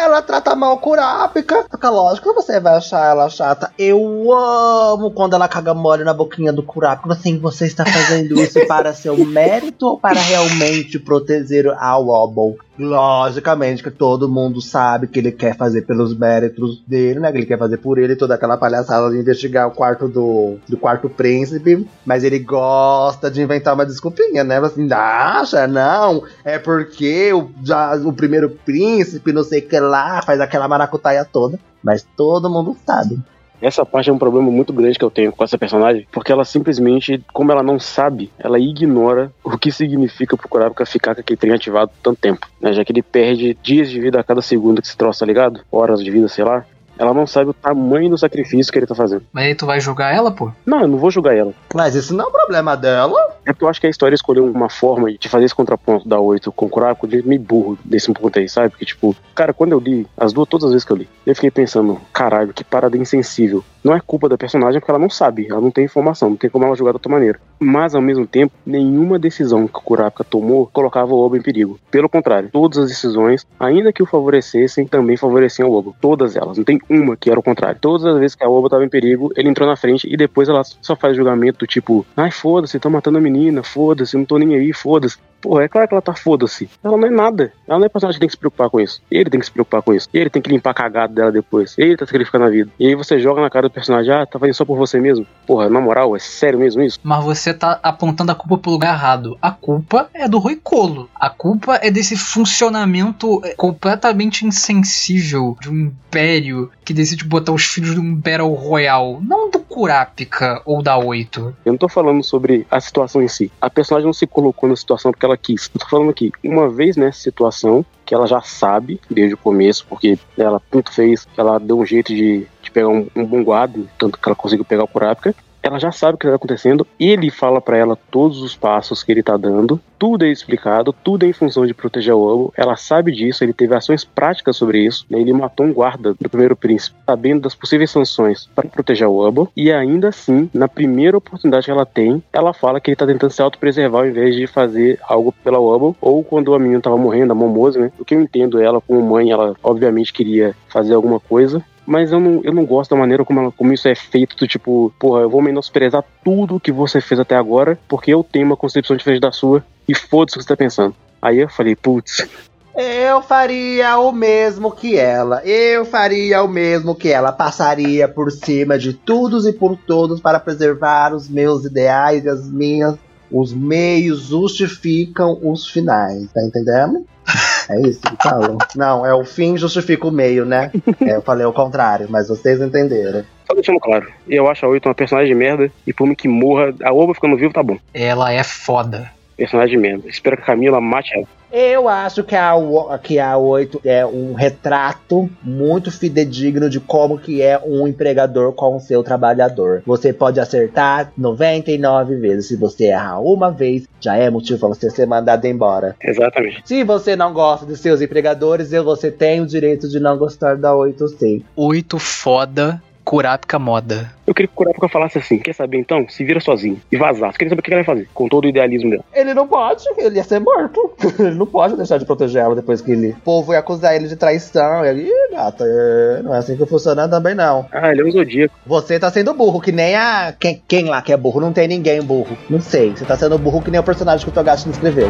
Ela 0.00 0.22
trata 0.22 0.56
mal 0.56 0.78
Kurapika. 0.78 1.66
Fica 1.70 1.90
lógico 1.90 2.30
que 2.30 2.34
você 2.34 2.58
vai 2.58 2.76
achar 2.76 3.10
ela 3.10 3.28
chata. 3.28 3.70
Eu 3.78 4.32
amo 4.32 5.10
quando 5.10 5.34
ela 5.34 5.46
caga 5.46 5.74
mole 5.74 6.04
na 6.04 6.14
boquinha 6.14 6.52
do 6.52 6.62
Kurapika. 6.62 7.12
Assim, 7.12 7.38
você 7.38 7.66
está 7.66 7.84
fazendo 7.84 8.40
isso 8.40 8.64
para 8.66 8.94
seu 8.94 9.16
mérito 9.26 9.86
ou 9.86 9.98
para 9.98 10.18
realmente 10.18 10.98
proteger 10.98 11.68
a 11.68 11.98
Wobble? 11.98 12.58
Logicamente 12.80 13.82
que 13.82 13.90
todo 13.90 14.26
mundo 14.26 14.62
sabe 14.62 15.06
que 15.06 15.18
ele 15.18 15.30
quer 15.30 15.54
fazer 15.54 15.82
pelos 15.82 16.16
méritos 16.16 16.82
dele, 16.86 17.20
né? 17.20 17.30
Que 17.30 17.36
ele 17.36 17.46
quer 17.46 17.58
fazer 17.58 17.76
por 17.76 17.98
ele 17.98 18.16
toda 18.16 18.34
aquela 18.34 18.56
palhaçada 18.56 19.10
de 19.10 19.18
investigar 19.18 19.68
o 19.68 19.72
quarto 19.72 20.08
do, 20.08 20.56
do 20.66 20.78
quarto 20.78 21.10
príncipe. 21.10 21.86
Mas 22.06 22.24
ele 22.24 22.38
gosta 22.38 23.30
de 23.30 23.42
inventar 23.42 23.74
uma 23.74 23.84
desculpinha, 23.84 24.42
né? 24.42 24.58
Assim, 24.58 24.88
acha, 24.90 25.66
não, 25.66 26.24
é 26.42 26.58
porque 26.58 27.30
o, 27.34 27.50
já, 27.62 27.94
o 27.96 28.14
primeiro 28.14 28.48
príncipe, 28.48 29.30
não 29.30 29.44
sei 29.44 29.60
o 29.60 29.68
que 29.68 29.78
lá, 29.78 30.22
faz 30.22 30.40
aquela 30.40 30.66
maracutaia 30.66 31.22
toda. 31.22 31.60
Mas 31.82 32.06
todo 32.16 32.48
mundo 32.48 32.74
sabe. 32.86 33.22
Essa 33.60 33.84
parte 33.84 34.10
é 34.10 34.12
um 34.12 34.18
problema 34.18 34.50
muito 34.50 34.72
grande 34.72 34.98
que 34.98 35.04
eu 35.04 35.10
tenho 35.10 35.32
com 35.32 35.44
essa 35.44 35.58
personagem, 35.58 36.06
porque 36.10 36.32
ela 36.32 36.44
simplesmente, 36.44 37.22
como 37.32 37.52
ela 37.52 37.62
não 37.62 37.78
sabe, 37.78 38.30
ela 38.38 38.58
ignora 38.58 39.32
o 39.44 39.58
que 39.58 39.70
significa 39.70 40.36
pro 40.36 40.48
Kurapika 40.48 40.86
ficar 40.86 41.14
com 41.14 41.20
aquele 41.20 41.36
trem 41.36 41.52
ativado 41.52 41.90
tanto 42.02 42.20
tempo, 42.20 42.48
né? 42.60 42.72
Já 42.72 42.84
que 42.84 42.92
ele 42.92 43.02
perde 43.02 43.56
dias 43.62 43.90
de 43.90 44.00
vida 44.00 44.18
a 44.20 44.24
cada 44.24 44.42
segundo 44.42 44.80
que 44.80 44.88
se 44.88 44.96
troça, 44.96 45.20
tá 45.20 45.26
ligado? 45.26 45.60
Horas 45.70 46.02
de 46.02 46.10
vida, 46.10 46.28
sei 46.28 46.44
lá. 46.44 46.64
Ela 47.00 47.14
não 47.14 47.26
sabe 47.26 47.48
o 47.48 47.54
tamanho 47.54 48.10
do 48.10 48.18
sacrifício 48.18 48.70
que 48.70 48.78
ele 48.78 48.86
tá 48.86 48.94
fazendo. 48.94 49.22
Mas 49.32 49.46
aí 49.46 49.54
tu 49.54 49.64
vai 49.64 49.80
julgar 49.80 50.14
ela, 50.14 50.30
pô? 50.30 50.52
Não, 50.66 50.82
eu 50.82 50.88
não 50.88 50.98
vou 50.98 51.10
julgar 51.10 51.34
ela. 51.34 51.54
Mas 51.74 51.94
isso 51.94 52.14
não 52.14 52.26
é 52.26 52.28
um 52.28 52.30
problema 52.30 52.76
dela. 52.76 53.18
É 53.46 53.54
porque 53.54 53.64
eu 53.64 53.70
acho 53.70 53.80
que 53.80 53.86
a 53.86 53.90
história 53.90 54.14
escolheu 54.14 54.44
uma 54.44 54.68
forma 54.68 55.10
de 55.10 55.26
fazer 55.26 55.46
esse 55.46 55.54
contraponto 55.54 56.06
da 56.06 56.20
8 56.20 56.52
com 56.52 56.66
o 56.66 56.68
Kurapika 56.68 57.08
de 57.08 57.26
meio 57.26 57.40
burro 57.40 57.78
desse 57.82 58.12
ponto 58.12 58.38
aí, 58.38 58.50
sabe? 58.50 58.68
Porque, 58.68 58.84
tipo, 58.84 59.16
cara, 59.34 59.54
quando 59.54 59.72
eu 59.72 59.80
li, 59.80 60.06
as 60.14 60.34
duas, 60.34 60.46
todas 60.46 60.66
as 60.66 60.72
vezes 60.72 60.84
que 60.84 60.92
eu 60.92 60.96
li, 60.98 61.08
eu 61.24 61.34
fiquei 61.34 61.50
pensando, 61.50 61.98
caralho, 62.12 62.52
que 62.52 62.62
parada 62.62 62.98
insensível. 62.98 63.64
Não 63.82 63.94
é 63.94 64.00
culpa 64.00 64.28
da 64.28 64.36
personagem 64.36 64.78
porque 64.78 64.90
ela 64.90 65.00
não 65.00 65.08
sabe, 65.08 65.48
ela 65.50 65.60
não 65.60 65.70
tem 65.70 65.86
informação, 65.86 66.28
não 66.28 66.36
tem 66.36 66.50
como 66.50 66.66
ela 66.66 66.76
jogar 66.76 66.92
da 66.92 66.96
outra 66.96 67.10
maneira. 67.10 67.40
Mas, 67.62 67.94
ao 67.94 68.00
mesmo 68.00 68.26
tempo, 68.26 68.54
nenhuma 68.64 69.18
decisão 69.18 69.68
que 69.68 69.78
o 69.78 69.82
Kurapika 69.82 70.24
tomou 70.24 70.66
colocava 70.72 71.12
o 71.12 71.18
Oba 71.18 71.36
em 71.36 71.42
perigo. 71.42 71.78
Pelo 71.90 72.08
contrário, 72.08 72.48
todas 72.50 72.78
as 72.78 72.88
decisões, 72.88 73.46
ainda 73.58 73.92
que 73.92 74.02
o 74.02 74.06
favorecessem, 74.06 74.86
também 74.86 75.16
favoreciam 75.18 75.68
o 75.68 75.74
Oba. 75.74 75.92
Todas 76.00 76.36
elas, 76.36 76.56
não 76.56 76.64
tem 76.64 76.80
uma 76.88 77.18
que 77.18 77.30
era 77.30 77.38
o 77.38 77.42
contrário. 77.42 77.78
Todas 77.78 78.06
as 78.06 78.18
vezes 78.18 78.34
que 78.34 78.42
a 78.42 78.48
Oba 78.48 78.68
estava 78.68 78.84
em 78.84 78.88
perigo, 78.88 79.30
ele 79.36 79.50
entrou 79.50 79.68
na 79.68 79.76
frente 79.76 80.08
e 80.10 80.16
depois 80.16 80.48
ela 80.48 80.62
só 80.64 80.96
faz 80.96 81.14
julgamento 81.14 81.58
do 81.58 81.66
tipo, 81.66 82.06
ai, 82.16 82.30
foda-se, 82.30 82.80
tô 82.80 82.88
matando 82.88 83.18
a 83.18 83.20
menina, 83.20 83.62
foda-se, 83.62 84.16
não 84.16 84.24
tô 84.24 84.38
nem 84.38 84.54
aí, 84.54 84.72
foda-se. 84.72 85.18
Pô, 85.40 85.60
é 85.60 85.68
claro 85.68 85.88
que 85.88 85.94
ela 85.94 86.02
tá 86.02 86.14
foda-se. 86.14 86.68
Ela 86.82 86.96
não 86.96 87.06
é 87.06 87.10
nada. 87.10 87.52
Ela 87.66 87.78
não 87.78 87.86
é 87.86 87.88
personagem 87.88 88.16
que 88.16 88.20
tem 88.20 88.28
que 88.28 88.34
se 88.34 88.38
preocupar 88.38 88.68
com 88.68 88.80
isso. 88.80 89.02
Ele 89.10 89.30
tem 89.30 89.40
que 89.40 89.46
se 89.46 89.52
preocupar 89.52 89.82
com 89.82 89.94
isso. 89.94 90.08
Ele 90.12 90.28
tem 90.28 90.42
que 90.42 90.50
limpar 90.50 90.70
a 90.70 90.74
cagada 90.74 91.14
dela 91.14 91.32
depois. 91.32 91.74
Ele 91.78 91.96
tá 91.96 92.06
sacrificando 92.06 92.44
a 92.44 92.50
vida. 92.50 92.70
E 92.78 92.86
aí 92.86 92.94
você 92.94 93.18
joga 93.18 93.40
na 93.40 93.50
cara 93.50 93.68
do 93.68 93.72
personagem, 93.72 94.12
ah, 94.12 94.26
tá 94.26 94.38
fazendo 94.38 94.54
só 94.54 94.64
por 94.64 94.76
você 94.76 95.00
mesmo. 95.00 95.26
Porra, 95.46 95.68
na 95.68 95.80
moral, 95.80 96.14
é 96.14 96.18
sério 96.18 96.58
mesmo 96.58 96.82
isso? 96.82 96.98
Mas 97.02 97.24
você 97.24 97.54
tá 97.54 97.80
apontando 97.82 98.32
a 98.32 98.34
culpa 98.34 98.58
pro 98.58 98.70
lugar 98.70 98.94
errado. 98.94 99.38
A 99.40 99.50
culpa 99.50 100.08
é 100.12 100.28
do 100.28 100.38
Rui 100.38 100.56
Colo. 100.56 101.08
A 101.14 101.30
culpa 101.30 101.78
é 101.82 101.90
desse 101.90 102.16
funcionamento 102.16 103.40
é, 103.44 103.54
completamente 103.54 104.46
insensível 104.46 105.56
de 105.60 105.70
um 105.70 105.76
império 105.86 106.70
que 106.84 106.92
decide 106.92 107.24
botar 107.24 107.52
os 107.52 107.64
filhos 107.64 107.94
de 107.94 108.00
um 108.00 108.14
Battle 108.14 108.52
Royale. 108.52 109.18
Não 109.22 109.50
do 109.50 109.60
Kurapika 109.60 110.60
ou 110.64 110.82
da 110.82 110.98
8. 110.98 111.54
Eu 111.64 111.72
não 111.72 111.78
tô 111.78 111.88
falando 111.88 112.22
sobre 112.22 112.66
a 112.70 112.80
situação 112.80 113.22
em 113.22 113.28
si. 113.28 113.50
A 113.60 113.70
personagem 113.70 114.06
não 114.06 114.12
se 114.12 114.26
colocou 114.26 114.68
na 114.68 114.76
situação 114.76 115.12
porque 115.12 115.24
ela 115.24 115.29
quis. 115.36 115.70
Eu 115.74 115.80
tô 115.80 115.86
falando 115.88 116.10
aqui, 116.10 116.32
uma 116.42 116.68
vez 116.68 116.96
nessa 116.96 117.20
situação, 117.20 117.84
que 118.04 118.14
ela 118.14 118.26
já 118.26 118.40
sabe 118.40 119.00
desde 119.08 119.34
o 119.34 119.38
começo, 119.38 119.86
porque 119.88 120.18
ela 120.36 120.60
tanto 120.70 120.92
fez 120.92 121.26
ela 121.36 121.58
deu 121.58 121.78
um 121.78 121.86
jeito 121.86 122.14
de, 122.14 122.46
de 122.62 122.70
pegar 122.70 122.88
um, 122.88 123.06
um 123.14 123.24
bom 123.24 123.42
guarda, 123.44 123.80
tanto 123.98 124.18
que 124.18 124.28
ela 124.28 124.36
conseguiu 124.36 124.64
pegar 124.64 124.84
o 124.84 124.88
Kurapika, 124.88 125.34
ela 125.62 125.78
já 125.78 125.92
sabe 125.92 126.14
o 126.14 126.18
que 126.18 126.26
está 126.26 126.36
acontecendo, 126.36 126.86
ele 126.98 127.30
fala 127.30 127.60
para 127.60 127.76
ela 127.76 127.98
todos 128.10 128.42
os 128.42 128.56
passos 128.56 129.02
que 129.02 129.12
ele 129.12 129.20
está 129.20 129.36
dando, 129.36 129.80
tudo 129.98 130.24
é 130.24 130.28
explicado, 130.28 130.94
tudo 131.04 131.24
é 131.24 131.28
em 131.28 131.32
função 131.32 131.66
de 131.66 131.74
proteger 131.74 132.14
o 132.14 132.22
Obo, 132.22 132.54
ela 132.56 132.76
sabe 132.76 133.12
disso, 133.12 133.44
ele 133.44 133.52
teve 133.52 133.74
ações 133.74 134.04
práticas 134.04 134.56
sobre 134.56 134.84
isso, 134.84 135.04
né? 135.10 135.20
ele 135.20 135.32
matou 135.32 135.66
um 135.66 135.72
guarda 135.72 136.14
do 136.18 136.30
primeiro 136.30 136.56
príncipe, 136.56 136.96
sabendo 137.04 137.42
das 137.42 137.54
possíveis 137.54 137.90
sanções 137.90 138.48
para 138.54 138.68
proteger 138.68 139.06
o 139.06 139.18
Obo, 139.18 139.50
e 139.54 139.70
ainda 139.70 140.08
assim, 140.08 140.48
na 140.54 140.68
primeira 140.68 141.18
oportunidade 141.18 141.66
que 141.66 141.70
ela 141.70 141.84
tem, 141.84 142.22
ela 142.32 142.54
fala 142.54 142.80
que 142.80 142.90
ele 142.90 142.94
está 142.94 143.06
tentando 143.06 143.30
se 143.30 143.42
autopreservar 143.42 144.02
ao 144.02 144.08
invés 144.08 144.34
de 144.34 144.46
fazer 144.46 144.98
algo 145.02 145.32
pela 145.44 145.60
Obo, 145.60 145.96
ou 146.00 146.24
quando 146.24 146.54
a 146.54 146.58
menina 146.58 146.78
estava 146.78 146.96
morrendo, 146.96 147.32
a 147.32 147.34
Momose, 147.34 147.78
né? 147.78 147.92
O 147.98 148.04
que 148.04 148.14
eu 148.14 148.20
entendo 148.20 148.60
ela 148.60 148.80
como 148.80 149.02
mãe, 149.02 149.30
ela 149.30 149.54
obviamente 149.62 150.12
queria 150.12 150.54
fazer 150.68 150.94
alguma 150.94 151.20
coisa, 151.20 151.62
mas 151.90 152.12
eu 152.12 152.20
não, 152.20 152.40
eu 152.44 152.52
não 152.52 152.64
gosto 152.64 152.92
da 152.92 152.96
maneira 152.96 153.24
como, 153.24 153.40
ela, 153.40 153.50
como 153.50 153.72
isso 153.72 153.88
é 153.88 153.96
feito, 153.96 154.36
do 154.36 154.46
tipo, 154.46 154.92
porra, 154.96 155.22
eu 155.22 155.28
vou 155.28 155.42
menosprezar 155.42 156.04
tudo 156.24 156.60
que 156.60 156.70
você 156.70 157.00
fez 157.00 157.18
até 157.18 157.34
agora, 157.34 157.76
porque 157.88 158.14
eu 158.14 158.22
tenho 158.22 158.46
uma 158.46 158.56
concepção 158.56 158.96
diferente 158.96 159.20
da 159.20 159.32
sua, 159.32 159.64
e 159.88 159.94
foda-se 159.94 160.36
o 160.36 160.38
que 160.38 160.44
você 160.44 160.48
tá 160.48 160.56
pensando. 160.56 160.94
Aí 161.20 161.40
eu 161.40 161.48
falei, 161.48 161.74
putz, 161.74 162.28
Eu 162.76 163.20
faria 163.20 163.98
o 163.98 164.12
mesmo 164.12 164.70
que 164.70 164.96
ela. 164.96 165.44
Eu 165.44 165.84
faria 165.84 166.44
o 166.44 166.48
mesmo 166.48 166.94
que 166.94 167.08
ela. 167.08 167.32
Passaria 167.32 168.06
por 168.06 168.30
cima 168.30 168.78
de 168.78 168.92
todos 168.92 169.44
e 169.44 169.52
por 169.52 169.76
todos 169.76 170.20
para 170.20 170.38
preservar 170.38 171.12
os 171.12 171.28
meus 171.28 171.64
ideais 171.64 172.24
e 172.24 172.28
as 172.28 172.48
minhas. 172.48 172.94
Os 173.32 173.52
meios 173.52 174.28
justificam 174.28 175.36
os 175.42 175.66
finais. 175.66 176.30
Tá 176.32 176.40
entendendo? 176.44 177.04
É 177.70 177.80
isso 177.82 178.00
que 178.00 178.16
falam. 178.20 178.58
Não, 178.74 179.06
é 179.06 179.14
o 179.14 179.24
fim 179.24 179.56
justifica 179.56 180.06
o 180.08 180.10
meio, 180.10 180.44
né? 180.44 180.72
É, 181.02 181.16
eu 181.16 181.22
falei 181.22 181.46
o 181.46 181.52
contrário, 181.52 182.08
mas 182.10 182.28
vocês 182.28 182.60
entenderam. 182.60 183.24
só 183.46 183.54
deixando 183.54 183.78
claro, 183.78 184.08
eu 184.28 184.48
acho 184.48 184.66
a 184.66 184.68
Oito 184.68 184.88
uma 184.88 184.94
personagem 184.94 185.32
de 185.32 185.38
merda, 185.38 185.70
e 185.86 185.92
por 185.92 186.06
mim 186.06 186.14
que 186.14 186.26
morra, 186.26 186.74
a 186.82 186.92
Oba 186.92 187.14
ficando 187.14 187.36
vivo 187.36 187.52
tá 187.52 187.62
bom. 187.62 187.78
Ela 187.94 188.32
é 188.32 188.42
foda. 188.42 189.10
Personagem 189.40 189.78
merda. 189.78 190.06
Espero 190.06 190.36
que 190.36 190.42
a 190.42 190.46
Camila 190.46 190.80
mate 190.82 191.14
ela. 191.14 191.26
Eu 191.50 191.88
acho 191.88 192.22
que 192.22 192.36
a, 192.36 192.54
O- 192.54 192.96
que 192.98 193.18
a 193.18 193.36
8 193.38 193.80
é 193.84 194.04
um 194.04 194.34
retrato 194.34 195.28
muito 195.42 195.90
fidedigno 195.90 196.68
de 196.68 196.78
como 196.78 197.18
que 197.18 197.40
é 197.40 197.58
um 197.58 197.88
empregador 197.88 198.52
com 198.52 198.76
o 198.76 198.80
seu 198.80 199.02
trabalhador. 199.02 199.82
Você 199.86 200.12
pode 200.12 200.38
acertar 200.38 201.10
99 201.16 202.16
vezes. 202.16 202.48
Se 202.48 202.56
você 202.56 202.84
errar 202.88 203.18
uma 203.20 203.50
vez, 203.50 203.88
já 203.98 204.14
é 204.14 204.28
motivo 204.28 204.60
para 204.60 204.68
você 204.68 204.90
ser 204.90 205.06
mandado 205.06 205.46
embora. 205.46 205.96
Exatamente. 206.04 206.60
Se 206.66 206.84
você 206.84 207.16
não 207.16 207.32
gosta 207.32 207.64
de 207.64 207.76
seus 207.78 208.00
empregadores, 208.02 208.72
eu- 208.74 208.84
você 208.84 209.10
tem 209.10 209.40
o 209.40 209.46
direito 209.46 209.88
de 209.88 209.98
não 209.98 210.18
gostar 210.18 210.56
da 210.56 210.74
8 210.76 211.08
sim. 211.08 211.42
Oito 211.56 211.98
foda, 211.98 212.80
Kurapika 213.10 213.58
moda. 213.58 214.12
Eu 214.24 214.32
queria 214.32 214.46
que 214.46 214.54
o 214.54 214.56
Kurapika 214.56 214.88
falasse 214.88 215.18
assim, 215.18 215.36
quer 215.38 215.52
saber 215.52 215.78
então? 215.78 216.08
Se 216.08 216.22
vira 216.22 216.38
sozinho 216.38 216.80
e 216.92 216.96
vazasse. 216.96 217.36
Queria 217.36 217.50
saber 217.50 217.58
o 217.58 217.62
que 217.64 217.74
ela 217.74 217.82
vai 217.82 217.96
fazer, 217.96 218.08
com 218.14 218.28
todo 218.28 218.44
o 218.44 218.48
idealismo 218.48 218.88
dela. 218.88 219.02
Ele 219.12 219.34
não 219.34 219.48
pode, 219.48 219.84
ele 219.98 220.14
ia 220.14 220.22
ser 220.22 220.38
morto. 220.38 220.92
ele 221.18 221.34
não 221.34 221.44
pode 221.44 221.74
deixar 221.74 221.98
de 221.98 222.04
proteger 222.04 222.40
ela 222.40 222.54
depois 222.54 222.80
que 222.80 222.92
ele. 222.92 223.08
O 223.08 223.16
povo 223.16 223.52
ia 223.52 223.58
acusar 223.58 223.96
ele 223.96 224.06
de 224.06 224.14
traição. 224.14 224.84
E 224.84 224.90
ele, 224.90 225.08
Ih, 225.08 225.34
gata, 225.34 225.64
é, 225.66 226.22
não 226.22 226.32
é 226.32 226.38
assim 226.38 226.56
que 226.56 226.64
funciona 226.66 227.08
também 227.08 227.34
não. 227.34 227.66
Ah, 227.72 227.90
ele 227.90 228.02
é 228.02 228.04
um 228.04 228.12
zodíaco. 228.12 228.54
Você 228.64 228.96
tá 228.96 229.10
sendo 229.10 229.34
burro, 229.34 229.60
que 229.60 229.72
nem 229.72 229.96
a. 229.96 230.32
Quem, 230.38 230.62
quem 230.68 230.84
lá 230.84 231.02
que 231.02 231.12
é 231.12 231.16
burro? 231.16 231.40
Não 231.40 231.52
tem 231.52 231.66
ninguém 231.66 232.00
burro. 232.00 232.38
Não 232.48 232.60
sei. 232.60 232.90
Você 232.90 233.04
tá 233.04 233.16
sendo 233.16 233.36
burro 233.38 233.60
que 233.60 233.72
nem 233.72 233.80
o 233.80 233.82
personagem 233.82 234.24
que 234.24 234.30
o 234.30 234.32
Togashi 234.32 234.70
escreveu. 234.70 235.08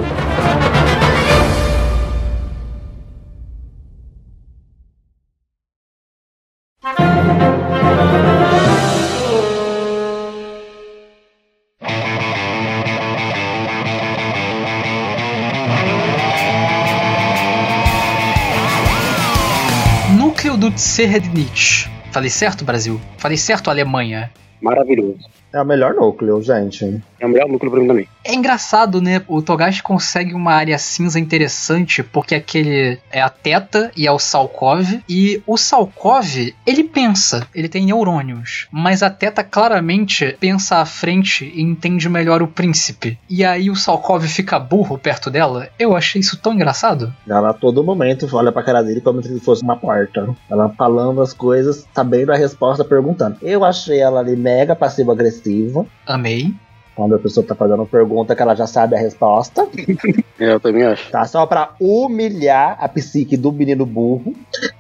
Tserdnitz. 21.01 21.89
Falei 22.13 22.29
certo, 22.29 22.63
Brasil? 22.63 23.01
Falei 23.17 23.39
certo, 23.39 23.71
Alemanha? 23.71 24.31
Maravilhoso. 24.61 25.19
É 25.53 25.61
o 25.61 25.67
melhor 25.67 25.95
núcleo, 25.95 26.41
gente. 26.41 27.03
É 27.19 27.27
o 27.27 27.29
melhor 27.29 27.49
núcleo 27.49 27.71
pra 27.73 27.81
mim 27.81 27.89
também. 27.89 28.09
É 28.25 28.35
engraçado, 28.35 29.01
né? 29.01 29.23
O 29.27 29.43
Togashi 29.43 29.83
consegue 29.83 30.33
uma 30.33 30.53
área 30.53 30.79
cinza 30.79 31.19
interessante, 31.19 32.03
porque 32.03 32.37
aquele 32.37 32.99
é 33.11 33.21
a 33.21 33.29
Teta 33.29 33.91
e 33.97 34.07
é 34.07 34.13
o 34.13 34.19
Salkov. 34.19 35.03
E 35.09 35.43
o 35.47 35.57
Salkov, 35.57 36.55
ele 36.65 36.85
pensa, 36.85 37.47
ele 37.55 37.69
tem 37.69 37.87
neurônios. 37.87 38.69
Mas 38.71 39.03
a 39.03 39.11
Teta 39.11 39.43
claramente 39.43 40.37
pensa 40.39 40.77
à 40.77 40.87
frente 40.87 41.51
e 41.53 41.61
entende 41.63 42.09
melhor 42.09 42.43
o 42.43 42.49
príncipe. 42.49 43.19
E 43.29 43.45
aí 43.45 43.71
o 43.71 43.77
Salkov 43.77 44.25
fica 44.29 44.59
burro 44.59 44.99
perto 44.99 45.31
dela. 45.31 45.69
Eu 45.79 45.97
achei 45.97 46.21
isso 46.21 46.39
tão 46.41 46.55
engraçado. 46.55 47.13
Ela 47.29 47.51
a 47.51 47.55
todo 47.55 47.83
momento 47.83 48.29
olha 48.33 48.53
pra 48.53 48.63
cara 48.63 48.83
dele 48.83 49.01
como 49.01 49.21
se 49.23 49.29
ele 49.29 49.41
fosse 49.41 49.63
uma 49.63 49.77
porta. 49.77 50.29
Ela 50.49 50.69
falando 50.69 51.21
as 51.21 51.33
coisas, 51.33 51.87
sabendo 51.93 52.33
a 52.33 52.37
resposta, 52.37 52.85
perguntando. 52.85 53.37
Eu 53.43 53.65
achei 53.65 53.99
ela 53.99 54.21
ali 54.21 54.37
mega 54.51 54.75
passivo-agressiva. 54.75 55.87
Amei. 56.07 56.53
Quando 56.95 57.15
a 57.15 57.19
pessoa 57.19 57.47
tá 57.47 57.55
fazendo 57.55 57.77
uma 57.77 57.87
pergunta 57.87 58.35
que 58.35 58.43
ela 58.43 58.55
já 58.55 58.67
sabe 58.67 58.97
a 58.97 58.99
resposta. 58.99 59.67
Eu 60.39 60.59
também 60.59 60.85
acho. 60.85 61.11
Tá? 61.11 61.25
Só 61.25 61.47
pra 61.47 61.71
humilhar 61.81 62.77
a 62.81 62.89
psique 62.89 63.37
do 63.37 63.53
menino 63.53 63.87
burro. 63.87 64.35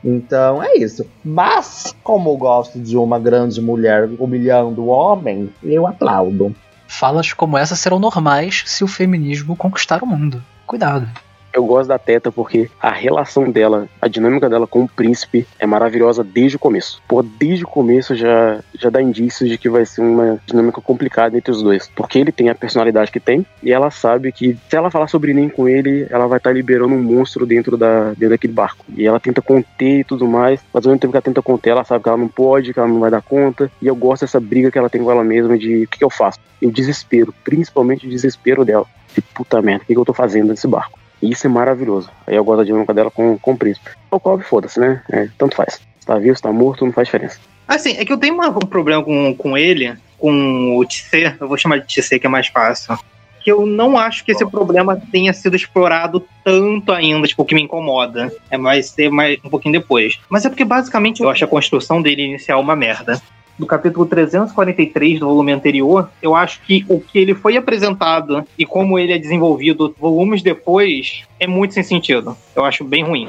Então 0.04 0.62
é 0.62 0.76
isso. 0.76 1.06
Mas, 1.24 1.94
como 2.02 2.30
eu 2.30 2.36
gosto 2.36 2.78
de 2.78 2.96
uma 2.96 3.18
grande 3.18 3.60
mulher 3.60 4.08
humilhando 4.18 4.82
o 4.82 4.86
homem, 4.86 5.50
eu 5.62 5.86
aplaudo. 5.86 6.54
Falas 6.88 7.32
como 7.32 7.56
essa 7.56 7.76
serão 7.76 7.98
normais 7.98 8.64
se 8.66 8.82
o 8.82 8.88
feminismo 8.88 9.54
conquistar 9.54 10.02
o 10.02 10.06
mundo. 10.06 10.42
Cuidado. 10.66 11.08
Eu 11.52 11.64
gosto 11.64 11.88
da 11.88 11.98
Teta 11.98 12.30
porque 12.30 12.70
a 12.80 12.90
relação 12.90 13.50
dela, 13.50 13.88
a 14.00 14.06
dinâmica 14.06 14.48
dela 14.48 14.66
com 14.66 14.84
o 14.84 14.88
príncipe 14.88 15.46
é 15.58 15.66
maravilhosa 15.66 16.22
desde 16.22 16.56
o 16.56 16.60
começo. 16.60 17.02
Pô, 17.08 17.22
desde 17.22 17.64
o 17.64 17.68
começo 17.68 18.14
já, 18.14 18.60
já 18.74 18.88
dá 18.88 19.02
indícios 19.02 19.50
de 19.50 19.58
que 19.58 19.68
vai 19.68 19.84
ser 19.84 20.00
uma 20.00 20.40
dinâmica 20.46 20.80
complicada 20.80 21.36
entre 21.36 21.50
os 21.50 21.62
dois. 21.62 21.90
Porque 21.94 22.18
ele 22.18 22.30
tem 22.30 22.48
a 22.48 22.54
personalidade 22.54 23.10
que 23.10 23.18
tem 23.18 23.44
e 23.62 23.72
ela 23.72 23.90
sabe 23.90 24.30
que 24.30 24.56
se 24.68 24.76
ela 24.76 24.90
falar 24.90 25.08
sobre 25.08 25.34
nem 25.34 25.48
com 25.48 25.68
ele, 25.68 26.06
ela 26.08 26.28
vai 26.28 26.38
estar 26.38 26.52
liberando 26.52 26.94
um 26.94 27.02
monstro 27.02 27.44
dentro, 27.44 27.76
da, 27.76 28.10
dentro 28.10 28.30
daquele 28.30 28.52
barco. 28.52 28.84
E 28.96 29.06
ela 29.06 29.18
tenta 29.18 29.42
conter 29.42 30.00
e 30.00 30.04
tudo 30.04 30.28
mais, 30.28 30.60
mas 30.72 30.86
ao 30.86 30.90
mesmo 30.90 31.00
tempo 31.00 31.12
que 31.12 31.16
ela 31.16 31.22
tenta 31.22 31.42
conter, 31.42 31.70
ela 31.70 31.84
sabe 31.84 32.02
que 32.04 32.08
ela 32.08 32.18
não 32.18 32.28
pode, 32.28 32.72
que 32.72 32.78
ela 32.78 32.88
não 32.88 33.00
vai 33.00 33.10
dar 33.10 33.22
conta. 33.22 33.70
E 33.82 33.88
eu 33.88 33.96
gosto 33.96 34.22
dessa 34.22 34.38
briga 34.38 34.70
que 34.70 34.78
ela 34.78 34.88
tem 34.88 35.02
com 35.02 35.10
ela 35.10 35.24
mesma 35.24 35.58
de 35.58 35.84
o 35.84 35.88
que, 35.88 35.98
que 35.98 36.04
eu 36.04 36.10
faço. 36.10 36.38
E 36.62 36.66
o 36.66 36.72
desespero, 36.72 37.34
principalmente 37.42 38.06
o 38.06 38.10
desespero 38.10 38.64
dela. 38.64 38.86
De 39.14 39.20
puta 39.20 39.60
merda, 39.60 39.82
o 39.82 39.86
que, 39.86 39.94
que 39.94 39.98
eu 39.98 40.04
tô 40.04 40.12
fazendo 40.12 40.50
nesse 40.50 40.68
barco? 40.68 41.00
E 41.22 41.30
isso 41.30 41.46
é 41.46 41.50
maravilhoso. 41.50 42.10
Aí 42.26 42.34
eu 42.36 42.44
gosto 42.44 42.58
da 42.58 42.64
dinâmica 42.64 42.94
dela 42.94 43.10
com, 43.10 43.38
com 43.38 43.52
o 43.52 43.56
príncipe. 43.56 43.90
O 44.10 44.18
Cobb, 44.18 44.42
foda-se, 44.42 44.80
né? 44.80 45.02
É, 45.10 45.28
tanto 45.36 45.56
faz. 45.56 45.80
Tá 46.06 46.16
vivo, 46.18 46.34
se 46.36 46.42
tá 46.42 46.50
morto, 46.52 46.84
não 46.84 46.92
faz 46.92 47.06
diferença. 47.08 47.38
Assim, 47.68 47.96
é 47.98 48.04
que 48.04 48.12
eu 48.12 48.18
tenho 48.18 48.34
uma- 48.34 48.48
um 48.48 48.58
problema 48.60 49.02
com, 49.04 49.34
com 49.34 49.56
ele, 49.56 49.94
com 50.18 50.76
o 50.76 50.84
TC, 50.84 51.36
eu 51.40 51.46
vou 51.46 51.56
chamar 51.58 51.78
de 51.80 51.86
TC 51.94 52.18
que 52.18 52.26
é 52.26 52.30
mais 52.30 52.46
fácil. 52.48 52.98
Que 53.42 53.50
eu 53.52 53.64
não 53.64 53.96
acho 53.96 54.22
que 54.24 54.32
esse 54.32 54.44
problema 54.46 55.00
tenha 55.10 55.32
sido 55.32 55.56
explorado 55.56 56.26
tanto 56.44 56.92
ainda, 56.92 57.26
tipo, 57.26 57.44
que 57.44 57.54
me 57.54 57.62
incomoda. 57.62 58.30
É 58.50 58.58
mais 58.58 58.90
ser 58.90 59.10
mais 59.10 59.38
um 59.44 59.48
pouquinho 59.48 59.72
depois. 59.80 60.18
Mas 60.28 60.44
é 60.44 60.48
porque 60.50 60.64
basicamente 60.64 61.22
eu 61.22 61.28
acho 61.30 61.44
a 61.44 61.48
construção 61.48 62.02
dele 62.02 62.22
inicial 62.22 62.60
uma 62.60 62.76
merda. 62.76 63.20
Do 63.60 63.66
capítulo 63.66 64.06
343 64.06 65.20
do 65.20 65.26
volume 65.26 65.52
anterior, 65.52 66.08
eu 66.22 66.34
acho 66.34 66.62
que 66.62 66.82
o 66.88 66.98
que 66.98 67.18
ele 67.18 67.34
foi 67.34 67.58
apresentado 67.58 68.42
e 68.56 68.64
como 68.64 68.98
ele 68.98 69.12
é 69.12 69.18
desenvolvido 69.18 69.94
volumes 70.00 70.40
depois 70.40 71.24
é 71.38 71.46
muito 71.46 71.74
sem 71.74 71.82
sentido. 71.82 72.34
Eu 72.56 72.64
acho 72.64 72.82
bem 72.82 73.04
ruim. 73.04 73.28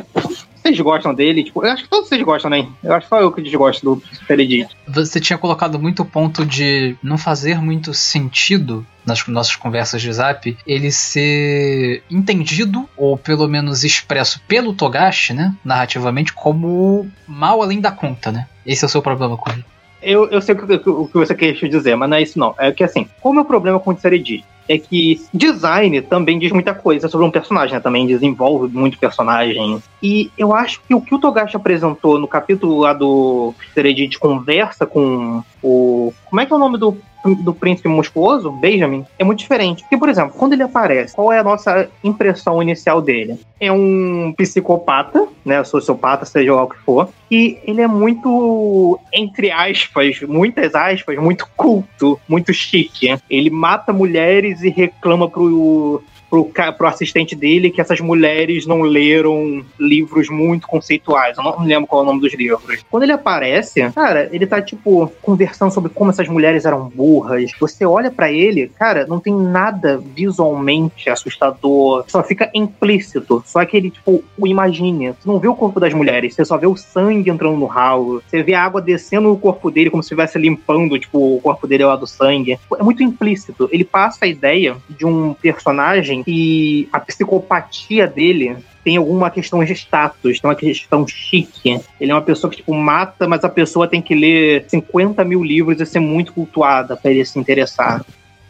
Vocês 0.56 0.80
gostam 0.80 1.13
dele? 1.13 1.44
Tipo, 1.44 1.65
eu 1.65 1.72
acho 1.72 1.84
que 1.84 1.89
todos 1.89 2.08
vocês 2.08 2.22
gostam, 2.22 2.50
né? 2.50 2.65
Eu 2.82 2.94
acho 2.94 3.08
que 3.08 3.10
só 3.10 3.20
eu 3.20 3.30
que 3.30 3.41
desgosto 3.41 3.84
do 3.84 4.00
Príncipe 4.00 4.67
Você 4.88 5.20
tinha 5.20 5.38
colocado 5.38 5.78
muito 5.78 6.06
ponto 6.06 6.46
de 6.46 6.96
não 7.04 7.17
fazer 7.17 7.60
muito 7.60 7.94
sentido 7.94 8.86
nas 9.06 9.28
nossas 9.28 9.58
conversas 9.58 10.02
de 10.02 10.13
zap, 10.13 10.58
ele 10.65 10.91
ser 10.94 12.04
entendido, 12.10 12.88
ou 12.96 13.17
pelo 13.17 13.50
menos 13.50 13.84
expresso 13.84 14.39
pelo 14.48 14.74
Togashi, 14.74 15.34
né, 15.34 15.54
narrativamente, 15.65 16.32
como 16.32 17.06
mal 17.28 17.62
além 17.62 17.82
da 17.82 17.91
conta, 17.91 18.32
né? 18.32 18.48
Esse 18.65 18.86
é 18.86 18.88
o 18.88 18.89
seu 18.89 19.02
problema 19.02 19.36
com 19.36 19.52
ele. 19.52 19.65
Eu, 20.01 20.27
eu 20.29 20.41
sei 20.41 20.55
o 20.55 20.57
que, 20.57 20.89
o 20.89 21.07
que 21.07 21.13
você 21.13 21.35
quer 21.35 21.53
dizer, 21.53 21.95
mas 21.95 22.09
não 22.09 22.17
é 22.17 22.21
isso 22.21 22.39
não. 22.39 22.55
É 22.57 22.71
que 22.71 22.83
assim, 22.83 23.07
como 23.19 23.39
é 23.39 23.43
o 23.43 23.45
problema 23.45 23.79
com 23.79 23.91
o 23.91 23.95
Tseredi? 23.95 24.43
É 24.71 24.77
que 24.77 25.21
design 25.34 26.01
também 26.01 26.39
diz 26.39 26.51
muita 26.53 26.73
coisa 26.73 27.10
sobre 27.10 27.25
um 27.25 27.31
personagem, 27.31 27.75
né? 27.75 27.81
Também 27.81 28.07
desenvolve 28.07 28.73
muito 28.73 28.97
personagem. 28.97 29.84
E 30.01 30.31
eu 30.38 30.55
acho 30.55 30.81
que 30.88 30.95
o 30.95 31.01
que 31.01 31.13
o 31.13 31.19
Togashi 31.19 31.57
apresentou 31.57 32.17
no 32.17 32.27
capítulo 32.27 32.79
lá 32.79 32.93
do 32.93 33.53
Tseredi 33.73 34.07
de 34.07 34.17
conversa 34.17 34.86
com 34.86 35.43
o. 35.62 36.13
Como 36.29 36.39
é 36.39 36.45
que 36.45 36.53
é 36.53 36.55
o 36.55 36.60
nome 36.60 36.77
do 36.77 36.97
do 37.23 37.53
príncipe 37.53 37.88
musculoso, 37.88 38.51
Benjamin, 38.51 39.05
é 39.17 39.23
muito 39.23 39.39
diferente. 39.39 39.84
Porque, 39.84 39.97
por 39.97 40.10
exemplo, 40.10 40.34
quando 40.38 40.53
ele 40.53 40.63
aparece, 40.63 41.15
qual 41.15 41.31
é 41.31 41.39
a 41.39 41.43
nossa 41.43 41.89
impressão 42.03 42.62
inicial 42.62 43.01
dele? 43.01 43.39
É 43.60 43.71
um 43.71 44.34
psicopata, 44.36 45.27
né? 45.45 45.63
Sociopata, 45.63 46.25
seja 46.25 46.53
lá 46.55 46.63
o 46.63 46.69
que 46.69 46.77
for. 46.79 47.10
E 47.29 47.60
ele 47.63 47.81
é 47.81 47.88
muito, 47.88 48.99
entre 49.13 49.51
aspas, 49.51 50.21
muitas 50.21 50.73
aspas, 50.73 51.17
muito 51.17 51.47
culto, 51.55 52.19
muito 52.27 52.53
chique. 52.53 53.15
Ele 53.29 53.49
mata 53.49 53.93
mulheres 53.93 54.61
e 54.63 54.69
reclama 54.69 55.30
pro 55.30 56.04
pro, 56.32 56.88
assistente 56.88 57.36
dele 57.36 57.70
que 57.70 57.82
essas 57.82 58.00
mulheres 58.00 58.65
não 58.65 58.82
leram 58.82 59.63
livros 59.78 60.30
muito 60.30 60.65
conceituais. 60.65 61.38
Eu 61.38 61.44
não 61.44 61.63
lembro 61.65 61.88
qual 61.88 62.02
é 62.02 62.04
o 62.04 62.08
nome 62.08 62.22
dos 62.22 62.34
livros. 62.34 62.84
Quando 62.89 63.04
ele 63.04 63.12
aparece, 63.12 63.91
cara, 63.91 64.30
ele 64.32 64.48
tá, 64.48 64.62
tipo, 64.62 65.12
conversando 65.22 65.74
sobre 65.74 65.91
como 65.91 66.10
essas 66.10 66.30
mulheres 66.30 66.63
eram 66.63 66.88
burras. 66.88 67.52
Você 67.60 67.86
olha 67.86 68.10
para 68.10 68.32
ele, 68.32 68.70
cara, 68.80 69.06
não 69.06 69.20
tem 69.20 69.36
nada 69.36 70.02
visualmente 70.15 71.10
assustador. 71.10 72.06
Só 72.08 72.24
fica 72.24 72.50
implícito. 72.54 73.44
Só 73.46 73.60
aquele, 73.60 73.89
tipo, 73.89 74.24
o 74.38 74.48
imagine. 74.48 75.10
Você 75.10 75.28
não 75.28 75.39
vê 75.39 75.50
o 75.50 75.56
corpo 75.56 75.80
das 75.80 75.94
mulheres, 75.94 76.34
você 76.34 76.46
só 76.46 76.58
vê 76.58 76.67
o 76.67 76.78
sangue 76.78 77.30
entrando 77.30 77.58
no 77.58 77.65
ralo. 77.65 78.24
Você 78.30 78.41
vê 78.41 78.54
a 78.54 78.63
água 78.63 78.82
descendo 78.82 79.28
no 79.28 79.38
corpo 79.38 79.70
dele 79.70 79.89
como 79.89 80.02
se 80.02 80.08
estivesse 80.08 80.39
limpando, 80.39 80.98
tipo, 80.98 81.36
o 81.36 81.41
corpo 81.41 81.67
dele 81.67 81.84
lá 81.84 81.96
do 81.96 82.08
sangue. 82.08 82.58
É 82.80 82.84
muito 82.84 83.04
implícito. 83.04 83.67
Ele 83.72 83.84
passa 83.84 84.26
a 84.26 84.28
ideia 84.28 84.78
de 84.89 85.06
um 85.06 85.34
personagem 85.34 86.20
que 86.23 86.88
a 86.91 86.99
psicopatia 86.99 88.07
dele 88.07 88.57
tem 88.84 88.97
alguma 88.97 89.29
questão 89.29 89.63
de 89.63 89.73
status, 89.73 90.39
tem 90.39 90.49
uma 90.49 90.55
questão 90.55 91.07
chique. 91.07 91.79
Ele 91.99 92.12
é 92.12 92.13
uma 92.13 92.21
pessoa 92.21 92.49
que, 92.49 92.57
tipo, 92.57 92.73
mata, 92.73 93.27
mas 93.27 93.43
a 93.43 93.49
pessoa 93.49 93.88
tem 93.88 94.01
que 94.01 94.15
ler 94.15 94.65
50 94.67 95.23
mil 95.23 95.43
livros 95.43 95.79
e 95.79 95.86
ser 95.86 95.99
muito 95.99 96.34
cultuada 96.34 96.97
para 96.97 97.12
ele 97.12 97.25
se 97.25 97.38
interessar. 97.39 98.03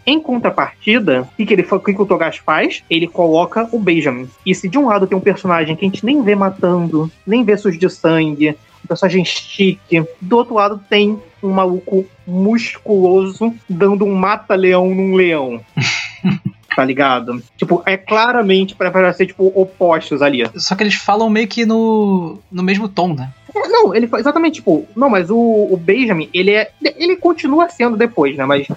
Em 0.06 0.20
contrapartida, 0.20 1.22
o 1.22 1.36
que, 1.36 1.46
que, 1.46 1.54
ele, 1.54 1.68
o 1.70 1.80
que, 1.80 1.92
o 1.92 2.32
faz? 2.44 2.84
Ele 2.90 3.08
coloca 3.08 3.68
o 3.72 3.80
Benjamin. 3.80 4.28
E 4.46 4.56
se 4.56 4.68
de 4.68 4.78
um 4.78 4.88
lado 4.88 5.06
tem 5.06 5.18
um 5.18 5.22
personagem 5.22 5.76
que 5.76 5.86
a 5.86 5.88
gente 5.88 6.04
nem 6.04 6.24
vê 6.24 6.34
matando, 6.34 7.12
nem 7.26 7.44
vê 7.44 7.56
sujo 7.56 7.78
de 7.78 7.90
sangue, 7.90 8.58
um 8.84 8.88
personagem 8.88 9.24
chique, 9.24 10.04
do 10.20 10.38
outro 10.38 10.56
lado 10.56 10.82
tem 10.90 11.20
um 11.44 11.50
maluco 11.50 12.06
musculoso 12.26 13.54
dando 13.70 14.06
um 14.06 14.16
mata-leão 14.16 14.94
num 14.94 15.14
leão. 15.14 15.62
tá 16.76 16.84
ligado? 16.84 17.42
Tipo, 17.58 17.82
é 17.86 17.98
claramente 17.98 18.76
para 18.76 19.14
ser, 19.14 19.28
tipo, 19.28 19.52
opostos 19.56 20.22
ali. 20.22 20.44
Só 20.56 20.76
que 20.76 20.84
eles 20.84 20.96
falam 20.96 21.30
meio 21.30 21.48
que 21.48 21.66
no, 21.66 22.40
no 22.52 22.64
mesmo 22.64 22.88
tom, 22.88 23.14
né? 23.14 23.32
É, 23.54 23.68
não, 23.68 23.94
ele 23.94 24.10
exatamente, 24.18 24.56
tipo, 24.56 24.88
não, 24.96 25.10
mas 25.10 25.30
o, 25.30 25.38
o 25.38 25.78
Benjamin, 25.78 26.30
ele 26.34 26.52
é. 26.52 26.72
Ele 26.82 27.16
continua 27.16 27.70
sendo 27.70 27.98
depois, 27.98 28.36
né? 28.38 28.46
Mas 28.46 28.68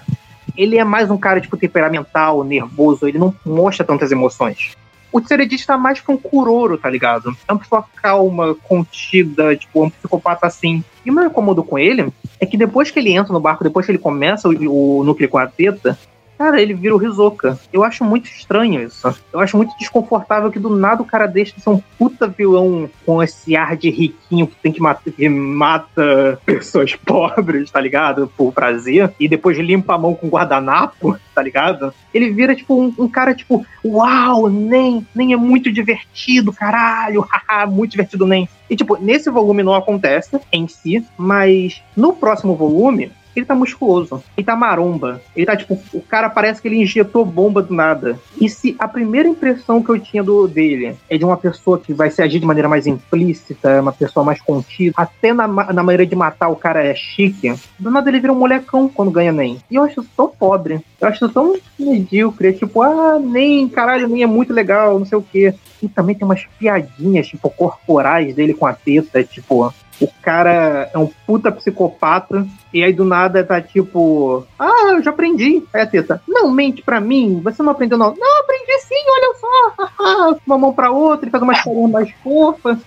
ele 0.57 0.77
é 0.77 0.83
mais 0.83 1.09
um 1.09 1.17
cara, 1.17 1.41
tipo, 1.41 1.57
temperamental, 1.57 2.43
nervoso, 2.43 3.07
ele 3.07 3.17
não 3.17 3.33
mostra 3.45 3.85
tantas 3.85 4.11
emoções. 4.11 4.71
O 5.11 5.21
Tseredit 5.21 5.65
tá 5.65 5.77
mais 5.77 6.01
pra 6.01 6.13
um 6.13 6.17
Kuroro, 6.17 6.77
tá 6.77 6.89
ligado? 6.89 7.35
É 7.47 7.53
uma 7.53 7.59
pessoa 7.59 7.85
calma, 8.01 8.53
contida, 8.63 9.55
tipo, 9.55 9.85
um 9.85 9.89
psicopata 9.89 10.45
assim. 10.45 10.83
E 11.05 11.09
o 11.09 11.13
meu 11.13 11.25
incômodo 11.25 11.63
com 11.63 11.79
ele 11.79 12.11
é 12.37 12.45
que 12.45 12.57
depois 12.57 12.91
que 12.91 12.99
ele 12.99 13.13
entra 13.13 13.31
no 13.31 13.39
barco, 13.39 13.63
depois 13.63 13.85
que 13.85 13.93
ele 13.93 13.99
começa 13.99 14.49
o, 14.49 14.99
o 14.99 15.03
núcleo 15.05 15.29
com 15.29 15.37
a 15.37 15.47
teta, 15.47 15.97
Cara, 16.37 16.61
ele 16.61 16.73
vira 16.73 16.93
o 16.93 16.97
Rizoka. 16.97 17.57
Eu 17.71 17.83
acho 17.83 18.03
muito 18.03 18.25
estranho 18.25 18.81
isso. 18.81 19.15
Eu 19.31 19.39
acho 19.39 19.55
muito 19.55 19.75
desconfortável 19.77 20.51
que 20.51 20.59
do 20.59 20.75
nada 20.75 21.01
o 21.01 21.05
cara 21.05 21.27
deixa 21.27 21.55
de 21.55 21.61
ser 21.61 21.69
um 21.69 21.81
puta 21.97 22.27
vilão 22.27 22.89
com 23.05 23.23
esse 23.23 23.55
ar 23.55 23.77
de 23.77 23.89
riquinho 23.89 24.47
que 24.47 24.55
tem 24.57 24.71
que 24.71 24.81
matar, 24.81 25.11
que 25.11 25.29
mata 25.29 26.39
pessoas 26.45 26.95
pobres, 27.05 27.71
tá 27.71 27.79
ligado? 27.79 28.31
Por 28.35 28.51
prazer. 28.51 29.13
E 29.19 29.27
depois 29.27 29.57
limpa 29.57 29.95
a 29.95 29.97
mão 29.97 30.13
com 30.13 30.27
guardanapo, 30.27 31.17
tá 31.33 31.41
ligado? 31.41 31.93
Ele 32.13 32.29
vira, 32.31 32.55
tipo, 32.55 32.81
um, 32.81 32.93
um 32.99 33.07
cara, 33.07 33.33
tipo, 33.33 33.65
uau, 33.83 34.49
nem, 34.49 35.05
nem 35.15 35.33
é 35.33 35.37
muito 35.37 35.71
divertido, 35.71 36.51
caralho, 36.51 37.25
haha, 37.47 37.65
muito 37.65 37.91
divertido 37.91 38.27
nem. 38.27 38.49
E, 38.69 38.75
tipo, 38.75 38.97
nesse 38.97 39.29
volume 39.29 39.63
não 39.63 39.75
acontece 39.75 40.39
em 40.51 40.67
si, 40.67 41.05
mas 41.17 41.81
no 41.95 42.13
próximo 42.13 42.55
volume, 42.55 43.11
ele 43.35 43.45
tá 43.45 43.55
musculoso, 43.55 44.23
ele 44.37 44.45
tá 44.45 44.55
maromba, 44.55 45.21
ele 45.35 45.45
tá 45.45 45.55
tipo, 45.55 45.79
o 45.93 46.01
cara 46.01 46.29
parece 46.29 46.61
que 46.61 46.67
ele 46.67 46.81
injetou 46.81 47.25
bomba 47.25 47.61
do 47.61 47.73
nada. 47.73 48.19
E 48.39 48.49
se 48.49 48.75
a 48.79 48.87
primeira 48.87 49.27
impressão 49.27 49.81
que 49.81 49.89
eu 49.89 49.99
tinha 49.99 50.23
do 50.23 50.47
dele 50.47 50.95
é 51.09 51.17
de 51.17 51.25
uma 51.25 51.37
pessoa 51.37 51.79
que 51.79 51.93
vai 51.93 52.09
se 52.09 52.21
agir 52.21 52.39
de 52.39 52.45
maneira 52.45 52.69
mais 52.69 52.87
implícita, 52.87 53.81
uma 53.81 53.91
pessoa 53.91 54.25
mais 54.25 54.41
contida, 54.41 54.93
até 54.97 55.33
na, 55.33 55.47
na 55.47 55.83
maneira 55.83 56.05
de 56.05 56.15
matar 56.15 56.49
o 56.49 56.55
cara 56.55 56.83
é 56.83 56.95
chique, 56.95 57.53
do 57.77 57.91
nada 57.91 58.09
ele 58.09 58.19
vira 58.19 58.33
um 58.33 58.39
molecão 58.39 58.87
quando 58.87 59.11
ganha 59.11 59.31
nem. 59.31 59.59
E 59.69 59.75
eu 59.75 59.83
acho 59.83 60.01
isso 60.01 60.09
tão 60.15 60.29
pobre, 60.29 60.81
eu 60.99 61.07
acho 61.07 61.25
isso 61.25 61.33
tão 61.33 61.55
medíocre, 61.77 62.53
tipo, 62.53 62.81
ah, 62.81 63.19
nem, 63.19 63.67
caralho, 63.67 64.07
nem 64.07 64.23
é 64.23 64.27
muito 64.27 64.53
legal, 64.53 64.97
não 64.97 65.05
sei 65.05 65.17
o 65.17 65.21
quê. 65.21 65.53
E 65.81 65.89
também 65.89 66.15
tem 66.15 66.25
umas 66.25 66.45
piadinhas, 66.57 67.27
tipo, 67.27 67.49
corporais 67.49 68.33
dele 68.33 68.53
com 68.53 68.65
a 68.65 68.73
teta, 68.73 69.23
tipo, 69.23 69.73
o 69.99 70.07
cara 70.21 70.89
é 70.93 70.97
um 70.97 71.09
puta 71.25 71.51
psicopata 71.51 72.45
e 72.73 72.83
aí 72.83 72.91
do 72.91 73.05
nada 73.05 73.43
tá 73.43 73.61
tipo, 73.61 74.45
ah, 74.59 74.93
eu 74.93 75.03
já 75.03 75.11
aprendi. 75.11 75.63
Aí 75.73 75.81
a 75.81 75.87
teta, 75.87 76.21
não, 76.27 76.51
mente 76.51 76.81
pra 76.81 76.99
mim, 76.99 77.41
você 77.43 77.63
não 77.63 77.71
aprendeu 77.71 77.97
não. 77.97 78.15
Não, 78.15 78.41
aprendi 78.41 78.79
sim, 78.79 78.95
olha 79.07 79.33
só. 79.39 80.39
Uma 80.45 80.57
mão 80.57 80.73
pra 80.73 80.91
outra, 80.91 81.25
ele 81.25 81.31
faz 81.31 81.43
umas 81.43 81.63
carinhas 81.63 81.91
mais 81.91 82.11
fofas. 82.23 82.77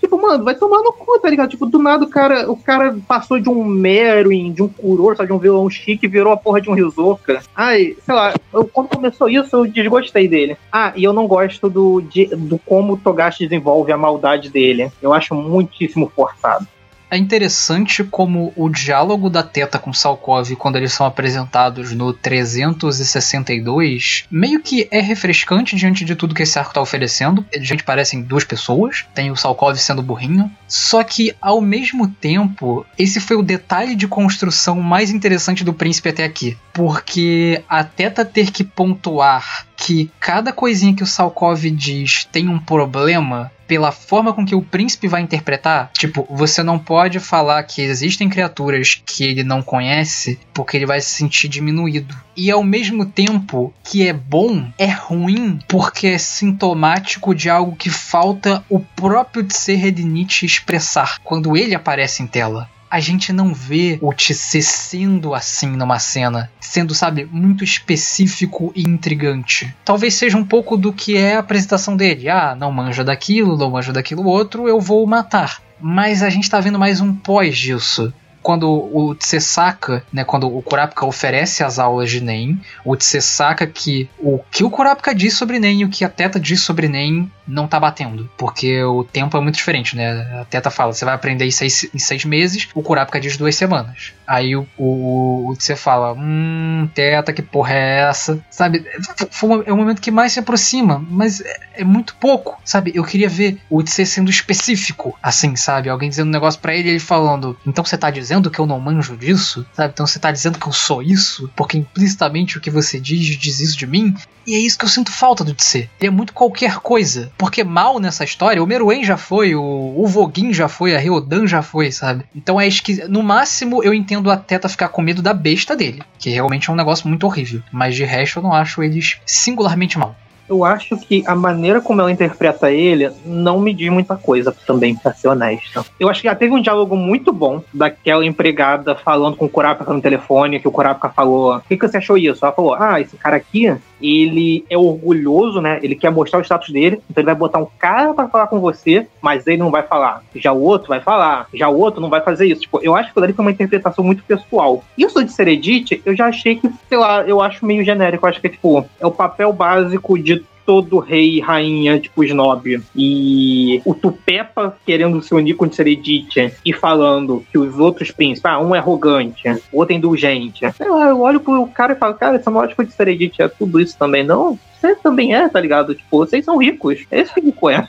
tipo, 0.00 0.20
mano, 0.20 0.44
vai 0.44 0.54
tomar 0.54 0.78
no 0.78 0.92
cu, 0.92 1.18
tá 1.18 1.30
ligado? 1.30 1.50
Tipo, 1.50 1.66
do 1.66 1.78
nada 1.78 2.04
o 2.04 2.08
cara, 2.08 2.50
o 2.50 2.56
cara 2.56 2.96
passou 3.06 3.38
de 3.38 3.48
um 3.48 3.64
Meruem, 3.64 4.52
de 4.52 4.62
um 4.62 4.68
Kuror, 4.68 5.14
de 5.24 5.32
um 5.32 5.38
violão 5.38 5.68
chique, 5.70 6.08
virou 6.08 6.32
a 6.32 6.36
porra 6.36 6.60
de 6.60 6.68
um 6.68 6.74
Rizoka. 6.74 7.40
Ai, 7.54 7.96
sei 8.04 8.14
lá, 8.14 8.34
eu, 8.52 8.66
quando 8.66 8.88
começou 8.88 9.28
isso, 9.28 9.56
eu 9.56 9.66
desgostei 9.66 10.28
dele. 10.28 10.56
Ah, 10.72 10.92
e 10.96 11.04
eu 11.04 11.12
não 11.12 11.26
gosto 11.26 11.68
do, 11.70 12.00
de, 12.00 12.26
do 12.26 12.58
como 12.58 12.94
o 12.94 12.96
Togashi 12.96 13.44
desenvolve 13.46 13.92
a 13.92 13.96
maldade 13.96 14.50
dele. 14.50 14.90
Eu 15.00 15.12
acho 15.12 15.34
muitíssimo 15.34 16.10
forçado. 16.14 16.66
É 17.10 17.16
interessante 17.16 18.04
como 18.04 18.52
o 18.54 18.68
diálogo 18.68 19.30
da 19.30 19.42
Teta 19.42 19.78
com 19.78 19.92
Salkov 19.92 20.54
quando 20.56 20.76
eles 20.76 20.92
são 20.92 21.06
apresentados 21.06 21.92
no 21.92 22.12
362 22.12 24.24
meio 24.30 24.60
que 24.60 24.86
é 24.90 25.00
refrescante 25.00 25.74
diante 25.74 26.04
de 26.04 26.14
tudo 26.14 26.34
que 26.34 26.42
esse 26.42 26.58
arco 26.58 26.74
tá 26.74 26.80
oferecendo. 26.80 27.44
A 27.54 27.58
gente 27.58 27.82
parecem 27.82 28.22
duas 28.22 28.44
pessoas, 28.44 29.06
tem 29.14 29.30
o 29.30 29.36
Salkov 29.36 29.76
sendo 29.76 30.02
burrinho, 30.02 30.50
só 30.66 31.02
que 31.02 31.34
ao 31.40 31.60
mesmo 31.60 32.08
tempo, 32.08 32.84
esse 32.98 33.20
foi 33.20 33.36
o 33.36 33.42
detalhe 33.42 33.94
de 33.94 34.06
construção 34.06 34.80
mais 34.80 35.10
interessante 35.10 35.64
do 35.64 35.72
príncipe 35.72 36.10
até 36.10 36.24
aqui, 36.24 36.56
porque 36.72 37.62
a 37.68 37.82
Teta 37.84 38.24
ter 38.24 38.50
que 38.50 38.62
pontuar 38.62 39.67
que 39.78 40.10
cada 40.18 40.52
coisinha 40.52 40.94
que 40.94 41.04
o 41.04 41.06
Salkov 41.06 41.70
diz 41.70 42.24
tem 42.24 42.48
um 42.48 42.58
problema 42.58 43.50
pela 43.68 43.92
forma 43.92 44.32
com 44.32 44.44
que 44.44 44.54
o 44.54 44.62
príncipe 44.62 45.06
vai 45.06 45.20
interpretar. 45.20 45.90
Tipo, 45.92 46.26
você 46.30 46.62
não 46.62 46.78
pode 46.78 47.20
falar 47.20 47.62
que 47.62 47.82
existem 47.82 48.28
criaturas 48.28 49.00
que 49.06 49.24
ele 49.24 49.44
não 49.44 49.62
conhece 49.62 50.40
porque 50.54 50.76
ele 50.76 50.86
vai 50.86 51.00
se 51.00 51.10
sentir 51.10 51.48
diminuído. 51.48 52.16
E 52.34 52.50
ao 52.50 52.64
mesmo 52.64 53.04
tempo 53.04 53.72
que 53.84 54.08
é 54.08 54.12
bom, 54.12 54.70
é 54.78 54.86
ruim 54.86 55.60
porque 55.68 56.08
é 56.08 56.18
sintomático 56.18 57.34
de 57.34 57.50
algo 57.50 57.76
que 57.76 57.90
falta 57.90 58.64
o 58.70 58.80
próprio 58.80 59.44
Tserednit 59.44 60.46
expressar 60.46 61.18
quando 61.22 61.56
ele 61.56 61.74
aparece 61.74 62.22
em 62.22 62.26
tela 62.26 62.68
a 62.90 63.00
gente 63.00 63.32
não 63.32 63.52
vê 63.52 63.98
o 64.00 64.12
TC 64.12 64.62
sendo 64.62 65.34
assim 65.34 65.68
numa 65.68 65.98
cena, 65.98 66.50
sendo, 66.60 66.94
sabe, 66.94 67.28
muito 67.30 67.64
específico 67.64 68.72
e 68.74 68.82
intrigante. 68.82 69.74
Talvez 69.84 70.14
seja 70.14 70.36
um 70.36 70.44
pouco 70.44 70.76
do 70.76 70.92
que 70.92 71.16
é 71.16 71.36
a 71.36 71.40
apresentação 71.40 71.96
dele. 71.96 72.28
Ah, 72.28 72.54
não 72.54 72.72
manja 72.72 73.04
daquilo, 73.04 73.56
não 73.56 73.70
manja 73.70 73.92
daquilo 73.92 74.24
outro, 74.24 74.68
eu 74.68 74.80
vou 74.80 75.06
matar. 75.06 75.62
Mas 75.80 76.22
a 76.22 76.30
gente 76.30 76.50
tá 76.50 76.60
vendo 76.60 76.78
mais 76.78 77.00
um 77.00 77.14
pós 77.14 77.56
disso 77.56 78.12
quando 78.42 78.68
o 78.68 79.14
Tse 79.14 79.40
saca, 79.40 80.02
né, 80.12 80.24
quando 80.24 80.46
o 80.46 80.62
Kurapika 80.62 81.04
oferece 81.04 81.62
as 81.62 81.78
aulas 81.78 82.10
de 82.10 82.20
Nen, 82.20 82.60
o 82.84 82.96
Tse 82.96 83.20
saca 83.20 83.66
que 83.66 84.08
o 84.18 84.38
que 84.50 84.64
o 84.64 84.70
Kurapika 84.70 85.14
diz 85.14 85.34
sobre 85.34 85.58
Nen 85.58 85.80
e 85.80 85.84
o 85.84 85.88
que 85.88 86.04
a 86.04 86.08
Teta 86.08 86.40
diz 86.40 86.60
sobre 86.60 86.88
Nen 86.88 87.30
não 87.46 87.66
tá 87.66 87.80
batendo, 87.80 88.28
porque 88.36 88.82
o 88.82 89.04
tempo 89.04 89.36
é 89.36 89.40
muito 89.40 89.56
diferente, 89.56 89.96
né? 89.96 90.40
A 90.40 90.44
Teta 90.44 90.70
fala, 90.70 90.92
você 90.92 91.04
vai 91.04 91.14
aprender 91.14 91.46
em 91.46 91.50
seis, 91.50 91.88
em 91.94 91.98
seis 91.98 92.24
meses, 92.24 92.68
o 92.74 92.82
Kurapika 92.82 93.20
diz 93.20 93.36
duas 93.36 93.56
semanas. 93.56 94.12
Aí 94.26 94.54
o, 94.54 94.66
o, 94.76 95.50
o 95.50 95.56
Tse 95.56 95.74
fala, 95.74 96.12
hum, 96.12 96.88
Teta, 96.94 97.32
que 97.32 97.40
porra 97.40 97.72
é 97.72 98.00
essa? 98.00 98.38
Sabe? 98.50 98.84
Foi 99.30 99.64
é 99.66 99.72
o 99.72 99.76
momento 99.76 100.02
que 100.02 100.10
mais 100.10 100.32
se 100.32 100.40
aproxima, 100.40 101.04
mas 101.10 101.40
é, 101.40 101.60
é 101.78 101.84
muito 101.84 102.14
pouco, 102.16 102.60
sabe? 102.64 102.92
Eu 102.94 103.04
queria 103.04 103.28
ver 103.28 103.58
o 103.70 103.82
Tse 103.82 104.04
sendo 104.04 104.30
específico, 104.30 105.18
assim, 105.22 105.56
sabe? 105.56 105.88
Alguém 105.88 106.10
dizendo 106.10 106.28
um 106.28 106.32
negócio 106.32 106.60
para 106.60 106.74
ele 106.74 106.88
e 106.88 106.90
ele 106.92 107.00
falando, 107.00 107.58
então 107.66 107.84
você 107.84 107.96
tá 107.96 108.10
dizendo 108.10 108.27
que 108.50 108.58
eu 108.58 108.66
não 108.66 108.78
manjo 108.78 109.16
disso? 109.16 109.66
Sabe? 109.72 109.92
Então 109.92 110.06
você 110.06 110.18
tá 110.18 110.30
dizendo 110.30 110.58
que 110.58 110.66
eu 110.66 110.72
sou 110.72 111.02
isso? 111.02 111.50
Porque 111.56 111.78
implicitamente 111.78 112.58
o 112.58 112.60
que 112.60 112.70
você 112.70 113.00
diz 113.00 113.24
diz 113.36 113.60
isso 113.60 113.76
de 113.76 113.86
mim? 113.86 114.14
E 114.46 114.54
é 114.54 114.58
isso 114.58 114.78
que 114.78 114.84
eu 114.84 114.88
sinto 114.88 115.12
falta 115.12 115.44
do 115.44 115.54
Tse. 115.54 115.90
Ele 116.00 116.08
é 116.08 116.10
muito 116.10 116.32
qualquer 116.32 116.76
coisa. 116.76 117.30
Porque 117.36 117.62
mal 117.62 117.98
nessa 117.98 118.24
história, 118.24 118.62
o 118.62 118.66
Meruem 118.66 119.04
já 119.04 119.16
foi, 119.16 119.54
o, 119.54 119.62
o 119.62 120.06
Voguin 120.06 120.54
já 120.54 120.68
foi, 120.68 120.94
a 120.94 120.98
Ryodan 120.98 121.46
já 121.46 121.60
foi, 121.60 121.92
sabe? 121.92 122.24
Então 122.34 122.58
é 122.58 122.66
esquisito. 122.66 123.08
No 123.08 123.22
máximo, 123.22 123.82
eu 123.82 123.92
entendo 123.92 124.30
a 124.30 124.36
Teta 124.36 124.68
ficar 124.68 124.88
com 124.88 125.02
medo 125.02 125.20
da 125.20 125.34
besta 125.34 125.76
dele. 125.76 126.02
Que 126.18 126.30
realmente 126.30 126.70
é 126.70 126.72
um 126.72 126.76
negócio 126.76 127.06
muito 127.08 127.26
horrível. 127.26 127.62
Mas 127.70 127.94
de 127.94 128.04
resto, 128.04 128.38
eu 128.38 128.42
não 128.42 128.54
acho 128.54 128.82
eles 128.82 129.18
singularmente 129.26 129.98
mal 129.98 130.16
eu 130.48 130.64
acho 130.64 130.96
que 130.96 131.22
a 131.26 131.34
maneira 131.34 131.80
como 131.80 132.00
ela 132.00 132.10
interpreta 132.10 132.70
ele 132.70 133.10
não 133.24 133.60
me 133.60 133.72
diz 133.74 133.90
muita 133.90 134.16
coisa 134.16 134.54
também, 134.66 134.96
pra 134.96 135.12
ser 135.12 135.28
honesta. 135.28 135.84
Eu 135.98 136.08
acho 136.08 136.22
que 136.22 136.28
já 136.28 136.34
teve 136.34 136.54
um 136.54 136.60
diálogo 136.60 136.96
muito 136.96 137.32
bom 137.32 137.62
daquela 137.72 138.24
empregada 138.24 138.94
falando 138.94 139.36
com 139.36 139.44
o 139.44 139.48
Kurapika 139.48 139.92
no 139.92 140.00
telefone, 140.00 140.60
que 140.60 140.68
o 140.68 140.72
Kurapika 140.72 141.08
falou: 141.10 141.56
O 141.56 141.60
que, 141.60 141.76
que 141.76 141.86
você 141.86 141.98
achou 141.98 142.16
isso? 142.16 142.44
Ela 142.44 142.54
falou: 142.54 142.74
Ah, 142.74 143.00
esse 143.00 143.16
cara 143.16 143.36
aqui, 143.36 143.74
ele 144.00 144.64
é 144.70 144.76
orgulhoso, 144.76 145.60
né? 145.60 145.78
Ele 145.82 145.94
quer 145.94 146.10
mostrar 146.10 146.38
o 146.38 146.44
status 146.44 146.70
dele, 146.70 147.00
então 147.10 147.20
ele 147.20 147.26
vai 147.26 147.34
botar 147.34 147.58
um 147.58 147.66
cara 147.78 148.14
para 148.14 148.28
falar 148.28 148.46
com 148.46 148.60
você, 148.60 149.06
mas 149.20 149.46
ele 149.46 149.58
não 149.58 149.70
vai 149.70 149.82
falar. 149.82 150.22
Já 150.34 150.52
o 150.52 150.62
outro 150.62 150.88
vai 150.88 151.00
falar, 151.00 151.48
já 151.52 151.68
o 151.68 151.78
outro 151.78 152.00
não 152.00 152.08
vai 152.08 152.20
fazer 152.20 152.46
isso. 152.46 152.62
Tipo, 152.62 152.80
eu 152.82 152.94
acho 152.94 153.12
que 153.12 153.18
ali 153.18 153.32
foi 153.32 153.44
uma 153.44 153.50
interpretação 153.50 154.04
muito 154.04 154.22
pessoal. 154.22 154.82
Isso 154.96 155.22
de 155.24 155.32
Seredite, 155.32 156.02
eu 156.04 156.14
já 156.14 156.26
achei 156.26 156.56
que, 156.56 156.70
sei 156.88 156.98
lá, 156.98 157.22
eu 157.22 157.40
acho 157.40 157.64
meio 157.64 157.84
genérico. 157.84 158.24
Eu 158.24 158.30
acho 158.30 158.40
que, 158.40 158.48
tipo, 158.48 158.84
é 159.00 159.06
o 159.06 159.10
papel 159.10 159.52
básico 159.52 160.18
de 160.18 160.44
todo 160.68 160.98
rei 160.98 161.38
e 161.38 161.40
rainha, 161.40 161.98
tipo, 161.98 162.22
snob. 162.22 162.78
E 162.94 163.80
o 163.86 163.94
Tupepa 163.94 164.76
querendo 164.84 165.22
se 165.22 165.34
unir 165.34 165.54
com 165.54 165.64
o 165.64 165.72
Seredite 165.72 166.52
e 166.62 166.74
falando 166.74 167.42
que 167.50 167.56
os 167.56 167.78
outros 167.78 168.10
príncipes, 168.10 168.44
ah, 168.44 168.60
um 168.60 168.74
é 168.74 168.78
arrogante, 168.78 169.48
o 169.72 169.78
outro 169.78 169.94
é 169.94 169.96
indulgente. 169.96 170.66
Eu, 170.78 170.98
eu 170.98 171.22
olho 171.22 171.40
pro 171.40 171.66
cara 171.68 171.94
e 171.94 171.96
falo, 171.96 172.12
cara, 172.12 172.36
essa 172.36 172.50
lógica 172.50 172.84
de 172.84 172.92
Seredite 172.92 173.40
é 173.40 173.48
tudo 173.48 173.80
isso 173.80 173.96
também, 173.98 174.22
não? 174.22 174.58
Você 174.78 174.94
também 174.96 175.34
é, 175.34 175.48
tá 175.48 175.58
ligado? 175.58 175.94
Tipo, 175.94 176.18
vocês 176.18 176.44
são 176.44 176.58
ricos. 176.58 177.06
Esse 177.10 177.32
que 177.32 177.40
rico 177.40 177.70
é. 177.70 177.88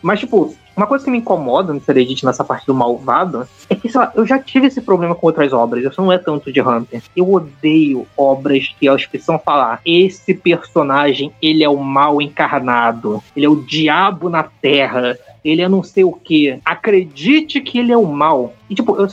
Mas, 0.00 0.20
tipo, 0.20 0.56
uma 0.76 0.86
coisa 0.86 1.04
que 1.04 1.10
me 1.10 1.18
incomoda 1.18 1.72
no 1.72 1.80
Seredit 1.80 2.24
nessa 2.24 2.44
parte 2.44 2.66
do 2.66 2.74
malvado 2.74 3.48
é 3.68 3.74
que, 3.74 3.88
sei 3.88 4.00
lá, 4.00 4.12
eu 4.14 4.26
já 4.26 4.38
tive 4.38 4.66
esse 4.66 4.80
problema 4.80 5.14
com 5.14 5.26
outras 5.26 5.52
obras. 5.52 5.84
Isso 5.84 6.00
não 6.02 6.12
é 6.12 6.18
tanto 6.18 6.52
de 6.52 6.60
Hunter. 6.60 7.02
Eu 7.16 7.32
odeio 7.32 8.06
obras 8.16 8.74
que 8.78 8.86
elas 8.86 9.06
precisam 9.06 9.38
falar: 9.38 9.80
esse 9.84 10.34
personagem, 10.34 11.32
ele 11.40 11.64
é 11.64 11.68
o 11.68 11.78
mal 11.78 12.20
encarnado. 12.20 13.22
Ele 13.34 13.46
é 13.46 13.48
o 13.48 13.56
diabo 13.56 14.28
na 14.28 14.42
terra 14.42 15.18
ele 15.46 15.62
é 15.62 15.68
não 15.68 15.82
sei 15.82 16.02
o 16.02 16.12
que. 16.12 16.58
Acredite 16.64 17.60
que 17.60 17.78
ele 17.78 17.92
é 17.92 17.96
o 17.96 18.04
mal. 18.04 18.52
E, 18.68 18.74
tipo, 18.74 18.96
eu, 18.96 19.06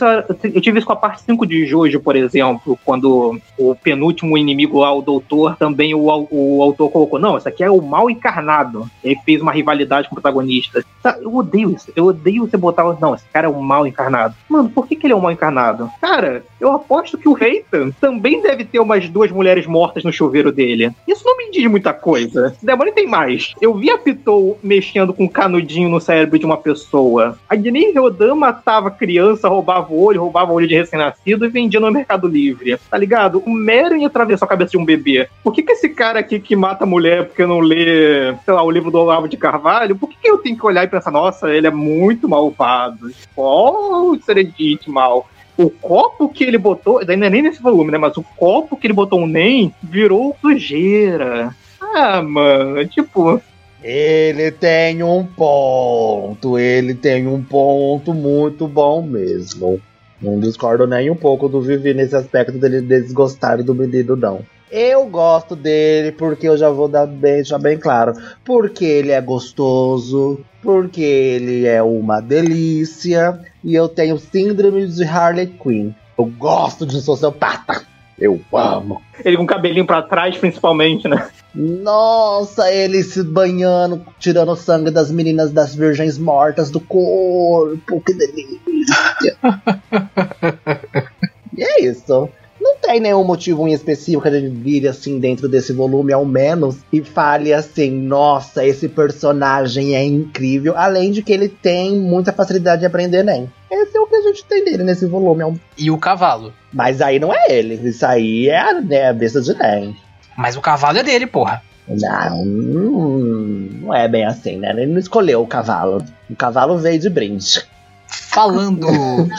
eu 0.44 0.62
tive 0.62 0.80
isso 0.80 0.88
com 0.88 0.94
a 0.94 0.98
parte 0.98 1.22
5 1.22 1.46
de 1.46 1.66
Jojo, 1.68 2.00
por 2.00 2.16
exemplo, 2.16 2.78
quando 2.84 3.40
o 3.58 3.76
penúltimo 3.76 4.36
inimigo 4.36 4.80
lá, 4.80 4.92
o 4.92 5.02
doutor, 5.02 5.56
também 5.58 5.94
o, 5.94 6.08
o 6.32 6.64
autor 6.64 6.90
colocou: 6.90 7.20
não, 7.20 7.38
isso 7.38 7.48
aqui 7.48 7.64
é 7.64 7.70
o 7.70 7.82
mal 7.82 8.10
encarnado. 8.10 8.90
Ele 9.04 9.18
fez 9.24 9.42
uma 9.42 9.52
rivalidade 9.52 10.10
com 10.10 10.16
o 10.16 10.20
protagonista. 10.20 10.84
Tá, 11.04 11.18
eu 11.22 11.44
odeio 11.54 11.72
isso. 11.72 11.92
Eu 11.96 12.06
odeio 12.06 12.48
você 12.48 12.58
botar. 12.58 12.84
Não, 13.00 13.14
esse 13.14 13.26
cara 13.32 13.48
é 13.48 13.50
o 13.50 13.62
mal 13.62 13.86
encarnado. 13.86 14.36
Mano, 14.50 14.70
por 14.70 14.88
que, 14.88 14.96
que 14.96 15.06
ele 15.06 15.14
é 15.14 15.16
o 15.16 15.22
mal 15.22 15.32
encarnado? 15.32 15.90
Cara, 16.02 16.44
eu 16.60 16.72
aposto 16.72 17.18
que 17.18 17.30
o 17.30 17.34
Reitan 17.34 17.92
também 18.02 18.42
deve 18.42 18.66
ter 18.66 18.80
umas 18.80 19.08
duas 19.08 19.32
mulheres 19.32 19.68
mortas 19.68 20.04
no 20.04 20.12
chuveiro 20.12 20.52
dele. 20.52 20.92
Isso 21.08 21.24
não 21.26 21.38
me 21.38 21.52
diz 21.52 21.66
muita 21.70 21.94
coisa. 21.94 22.56
Demônio 22.62 22.94
tem 22.94 23.08
mais. 23.08 23.54
Eu 23.62 23.76
vi 23.76 23.90
a 23.92 23.98
Pitou 23.98 24.58
mexendo 24.64 25.14
com 25.14 25.26
um 25.26 25.28
canudinho 25.28 25.90
no 25.90 26.02
cérebro 26.02 26.40
de 26.40 26.46
uma 26.46 26.58
pessoa. 26.58 27.38
A 27.48 27.56
Guinei 27.56 27.94
Rodan 27.94 28.36
matava 28.36 28.90
criança, 28.90 29.48
roubava 29.48 29.94
o 29.94 30.02
olho, 30.02 30.22
roubava 30.22 30.52
o 30.52 30.56
olho 30.56 30.68
de 30.68 30.76
recém-nascido 30.76 31.46
e 31.46 31.50
vendia 31.50 31.80
no 31.80 31.92
Mercado 31.92 32.28
Livre. 32.28 32.78
Tá 32.90 32.98
ligado? 32.98 33.44
O 33.46 33.50
Meren 33.50 34.06
atravessou 34.06 34.46
a 34.46 34.50
cabeça 34.50 34.72
de 34.72 34.78
um 34.78 34.86
bebê. 34.86 35.28
Por 35.44 35.54
que, 35.54 35.62
que 35.62 35.72
esse 35.72 35.90
cara 35.90 36.20
aqui 36.20 36.40
que 36.40 36.56
mata 36.56 36.86
mulher 36.86 37.26
porque 37.26 37.46
não 37.46 37.60
lê, 37.60 38.34
sei 38.44 38.54
lá, 38.54 38.64
o 38.64 38.72
livro 38.72 38.90
do 38.90 39.00
Olavo 39.00 39.28
de 39.28 39.38
Carvalho, 39.38 39.96
por 39.96 40.10
que, 40.10 40.16
que 40.22 40.30
eu 40.30 40.38
tenho 40.38 40.58
que 40.58 40.66
olhar 40.66 40.84
e 40.84 40.88
pensar, 40.88 41.12
nossa, 41.12 41.43
ele 41.48 41.68
é 41.68 41.72
muito 41.72 42.28
malvado? 42.28 43.12
Oh, 43.36 44.12
o 44.12 44.22
Seredite 44.22 44.90
mal 44.90 45.28
o 45.58 45.70
copo 45.70 46.30
que 46.30 46.44
ele 46.44 46.58
botou, 46.58 47.00
ainda 47.00 47.30
nem 47.30 47.42
nesse 47.42 47.62
volume, 47.62 47.92
né? 47.92 47.98
Mas 47.98 48.18
o 48.18 48.24
copo 48.24 48.76
que 48.76 48.88
ele 48.88 48.94
botou 48.94 49.20
um 49.20 49.28
NEM 49.28 49.74
virou 49.84 50.36
sujeira. 50.42 51.56
Ah, 51.80 52.22
mano, 52.22 52.86
tipo, 52.88 53.42
ele 53.84 54.52
tem 54.52 55.04
um 55.04 55.26
ponto, 55.26 56.58
ele 56.58 56.94
tem 56.96 57.28
um 57.28 57.44
ponto 57.44 58.14
muito 58.14 58.68
bom 58.68 59.02
mesmo. 59.02 59.80
Não 60.22 60.40
discordo 60.40 60.88
nem 60.88 61.10
um 61.10 61.16
pouco 61.16 61.50
do 61.50 61.62
Vivi 61.62 61.94
nesse 61.94 62.16
aspecto 62.16 62.58
dele 62.58 62.82
desgostar 62.82 63.62
do 63.62 63.76
menino, 63.76 64.16
não. 64.16 64.42
Eu 64.72 65.06
gosto 65.06 65.56
dele 65.56 66.14
porque 66.14 66.48
eu 66.48 66.58
já 66.58 66.70
vou 66.70 66.88
dar 66.88 67.06
bem, 67.06 67.36
deixar 67.36 67.60
bem 67.60 67.78
claro. 67.78 68.14
Porque 68.44 68.86
ele 68.86 69.12
é 69.12 69.22
gostoso, 69.22 70.40
porque 70.64 71.02
ele 71.02 71.68
é 71.68 71.84
uma 71.84 72.22
delícia 72.22 73.40
e 73.64 73.76
eu 73.76 73.90
tenho 73.90 74.18
síndrome 74.18 74.88
de 74.88 75.04
Harley 75.04 75.48
Quinn. 75.48 75.92
Eu 76.18 76.26
gosto 76.26 76.86
de 76.86 77.02
sociopata. 77.02 77.84
Eu 78.18 78.40
amo. 78.54 79.02
Ele 79.26 79.36
com 79.36 79.44
o 79.44 79.48
cabelinho 79.48 79.86
pra 79.86 80.02
trás, 80.02 80.38
principalmente, 80.38 81.08
né? 81.08 81.28
Nossa, 81.54 82.72
ele 82.72 83.04
se 83.04 83.22
banhando, 83.24 84.06
tirando 84.20 84.56
sangue 84.56 84.92
das 84.92 85.12
meninas 85.12 85.52
das 85.52 85.76
virgens 85.76 86.18
mortas 86.18 86.72
do 86.72 86.80
corpo. 86.80 88.02
Que 88.02 88.14
delícia. 88.14 89.36
e 91.58 91.64
é 91.64 91.84
isso. 91.84 92.30
Não 92.64 92.78
tem 92.78 93.02
nenhum 93.02 93.26
motivo 93.26 93.68
em 93.68 93.74
específico 93.74 94.22
que 94.22 94.30
a 94.30 94.40
gente 94.40 94.56
vire 94.56 94.88
assim 94.88 95.20
dentro 95.20 95.50
desse 95.50 95.74
volume, 95.74 96.14
ao 96.14 96.24
menos, 96.24 96.78
e 96.94 97.04
fale 97.04 97.54
assim: 97.54 97.92
nossa, 97.92 98.66
esse 98.66 98.88
personagem 98.88 99.94
é 99.96 100.02
incrível. 100.02 100.74
Além 100.78 101.12
de 101.12 101.22
que 101.22 101.34
ele 101.34 101.50
tem 101.50 101.98
muita 101.98 102.32
facilidade 102.32 102.80
de 102.80 102.86
aprender 102.86 103.22
nem. 103.22 103.52
Esse 103.70 103.98
é 103.98 104.00
o 104.00 104.08
que 104.08 104.16
a 104.16 104.22
gente 104.22 104.46
tem 104.46 104.64
dele 104.64 104.84
nesse 104.84 105.06
volume. 105.06 105.44
É 105.44 105.54
e 105.78 105.92
o 105.92 105.98
cavalo. 105.98 106.54
Mas 106.72 107.02
aí 107.02 107.20
não 107.20 107.34
é 107.34 107.48
ele. 107.50 107.76
Isso 107.84 108.06
aí 108.06 108.48
é 108.48 108.58
a, 108.58 108.80
né, 108.80 109.10
a 109.10 109.14
besta 109.14 109.42
de 109.42 109.54
Nen. 109.54 109.94
Mas 110.38 110.56
o 110.56 110.62
cavalo 110.62 110.98
é 110.98 111.04
dele, 111.04 111.28
porra. 111.28 111.62
Não, 111.86 112.46
não 112.46 113.94
é 113.94 114.08
bem 114.08 114.24
assim, 114.24 114.58
né? 114.58 114.70
Ele 114.70 114.86
não 114.86 115.00
escolheu 115.00 115.42
o 115.42 115.48
cavalo. 115.48 116.02
O 116.30 116.36
cavalo 116.36 116.78
veio 116.78 116.98
de 116.98 117.10
brinde. 117.10 117.66
Falando 118.14 118.88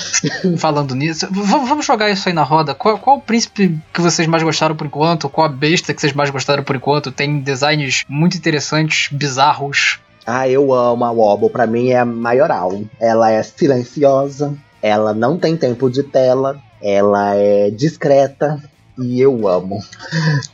falando 0.58 0.94
nisso, 0.94 1.26
vamos 1.30 1.86
jogar 1.86 2.10
isso 2.10 2.28
aí 2.28 2.34
na 2.34 2.42
roda. 2.42 2.74
Qual, 2.74 2.98
qual 2.98 3.16
o 3.18 3.20
príncipe 3.20 3.78
que 3.92 4.00
vocês 4.00 4.26
mais 4.26 4.42
gostaram 4.42 4.74
por 4.74 4.86
enquanto? 4.86 5.28
Qual 5.28 5.46
a 5.46 5.50
besta 5.50 5.94
que 5.94 6.00
vocês 6.00 6.12
mais 6.12 6.30
gostaram 6.30 6.62
por 6.62 6.76
enquanto? 6.76 7.12
Tem 7.12 7.40
designs 7.40 8.04
muito 8.08 8.36
interessantes, 8.36 9.08
bizarros. 9.12 10.00
Ah, 10.26 10.48
eu 10.48 10.72
amo 10.72 11.04
a 11.04 11.10
Wobble. 11.10 11.50
Pra 11.50 11.66
mim 11.66 11.90
é 11.90 11.98
a 11.98 12.04
maioral. 12.04 12.82
Ela 13.00 13.30
é 13.30 13.42
silenciosa, 13.42 14.54
ela 14.82 15.14
não 15.14 15.38
tem 15.38 15.56
tempo 15.56 15.90
de 15.90 16.02
tela, 16.02 16.58
ela 16.82 17.34
é 17.34 17.70
discreta, 17.70 18.62
e 18.98 19.20
eu 19.20 19.48
amo. 19.48 19.80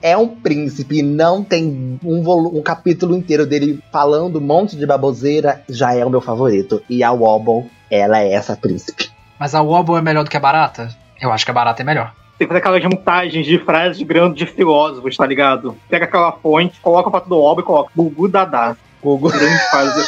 É 0.03 0.17
um 0.17 0.29
príncipe, 0.29 1.03
não 1.03 1.45
tem 1.45 1.99
um, 2.05 2.59
um 2.59 2.63
capítulo 2.63 3.17
inteiro 3.17 3.47
dele 3.47 3.83
falando 3.93 4.39
um 4.39 4.43
monte 4.43 4.77
de 4.77 4.87
baboseira, 4.87 5.63
já 5.69 5.95
é 5.95 6.05
o 6.05 6.11
meu 6.11 6.21
favorito. 6.21 6.83
E 6.89 7.03
a 7.03 7.13
Wobble 7.13 7.71
ela 7.91 8.21
é 8.21 8.33
essa 8.33 8.57
príncipe. 8.57 9.11
Mas 9.39 9.55
a 9.55 9.63
Wobble 9.63 9.97
é 9.97 10.03
melhor 10.03 10.25
do 10.25 10.31
que 10.31 10.37
a 10.37 10.41
Barata? 10.41 10.89
Eu 11.21 11.33
acho 11.33 11.45
que 11.45 11.51
a 11.51 11.55
Barata 11.55 11.83
é 11.83 11.85
melhor. 11.85 12.13
Tem 12.39 12.47
que 12.47 12.55
fazer 12.55 12.61
aquelas 12.61 12.85
montagens 12.85 13.45
de 13.45 13.59
frases 13.59 14.01
grandes 14.03 14.47
de 14.47 14.47
filósofos, 14.47 15.17
tá 15.17 15.27
ligado? 15.27 15.77
Pega 15.89 16.07
aquela 16.07 16.33
fonte, 16.33 16.81
coloca 16.81 17.09
a 17.09 17.13
foto 17.13 17.29
do 17.29 17.37
Wobble 17.37 17.63
e 17.63 17.67
coloca 17.67 17.93
Gugu 17.95 18.29
Dadá. 18.29 18.77
Gugu. 19.03 19.29
Grande 19.29 19.59
frase. 19.71 20.07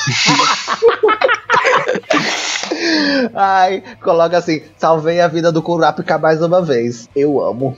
Ai, 3.35 3.83
coloca 4.03 4.39
assim, 4.39 4.63
salvei 4.77 5.21
a 5.21 5.29
vida 5.29 5.53
do 5.53 5.63
Kurapika 5.63 6.19
mais 6.19 6.43
uma 6.43 6.63
vez. 6.63 7.09
Eu 7.15 7.43
amo. 7.43 7.77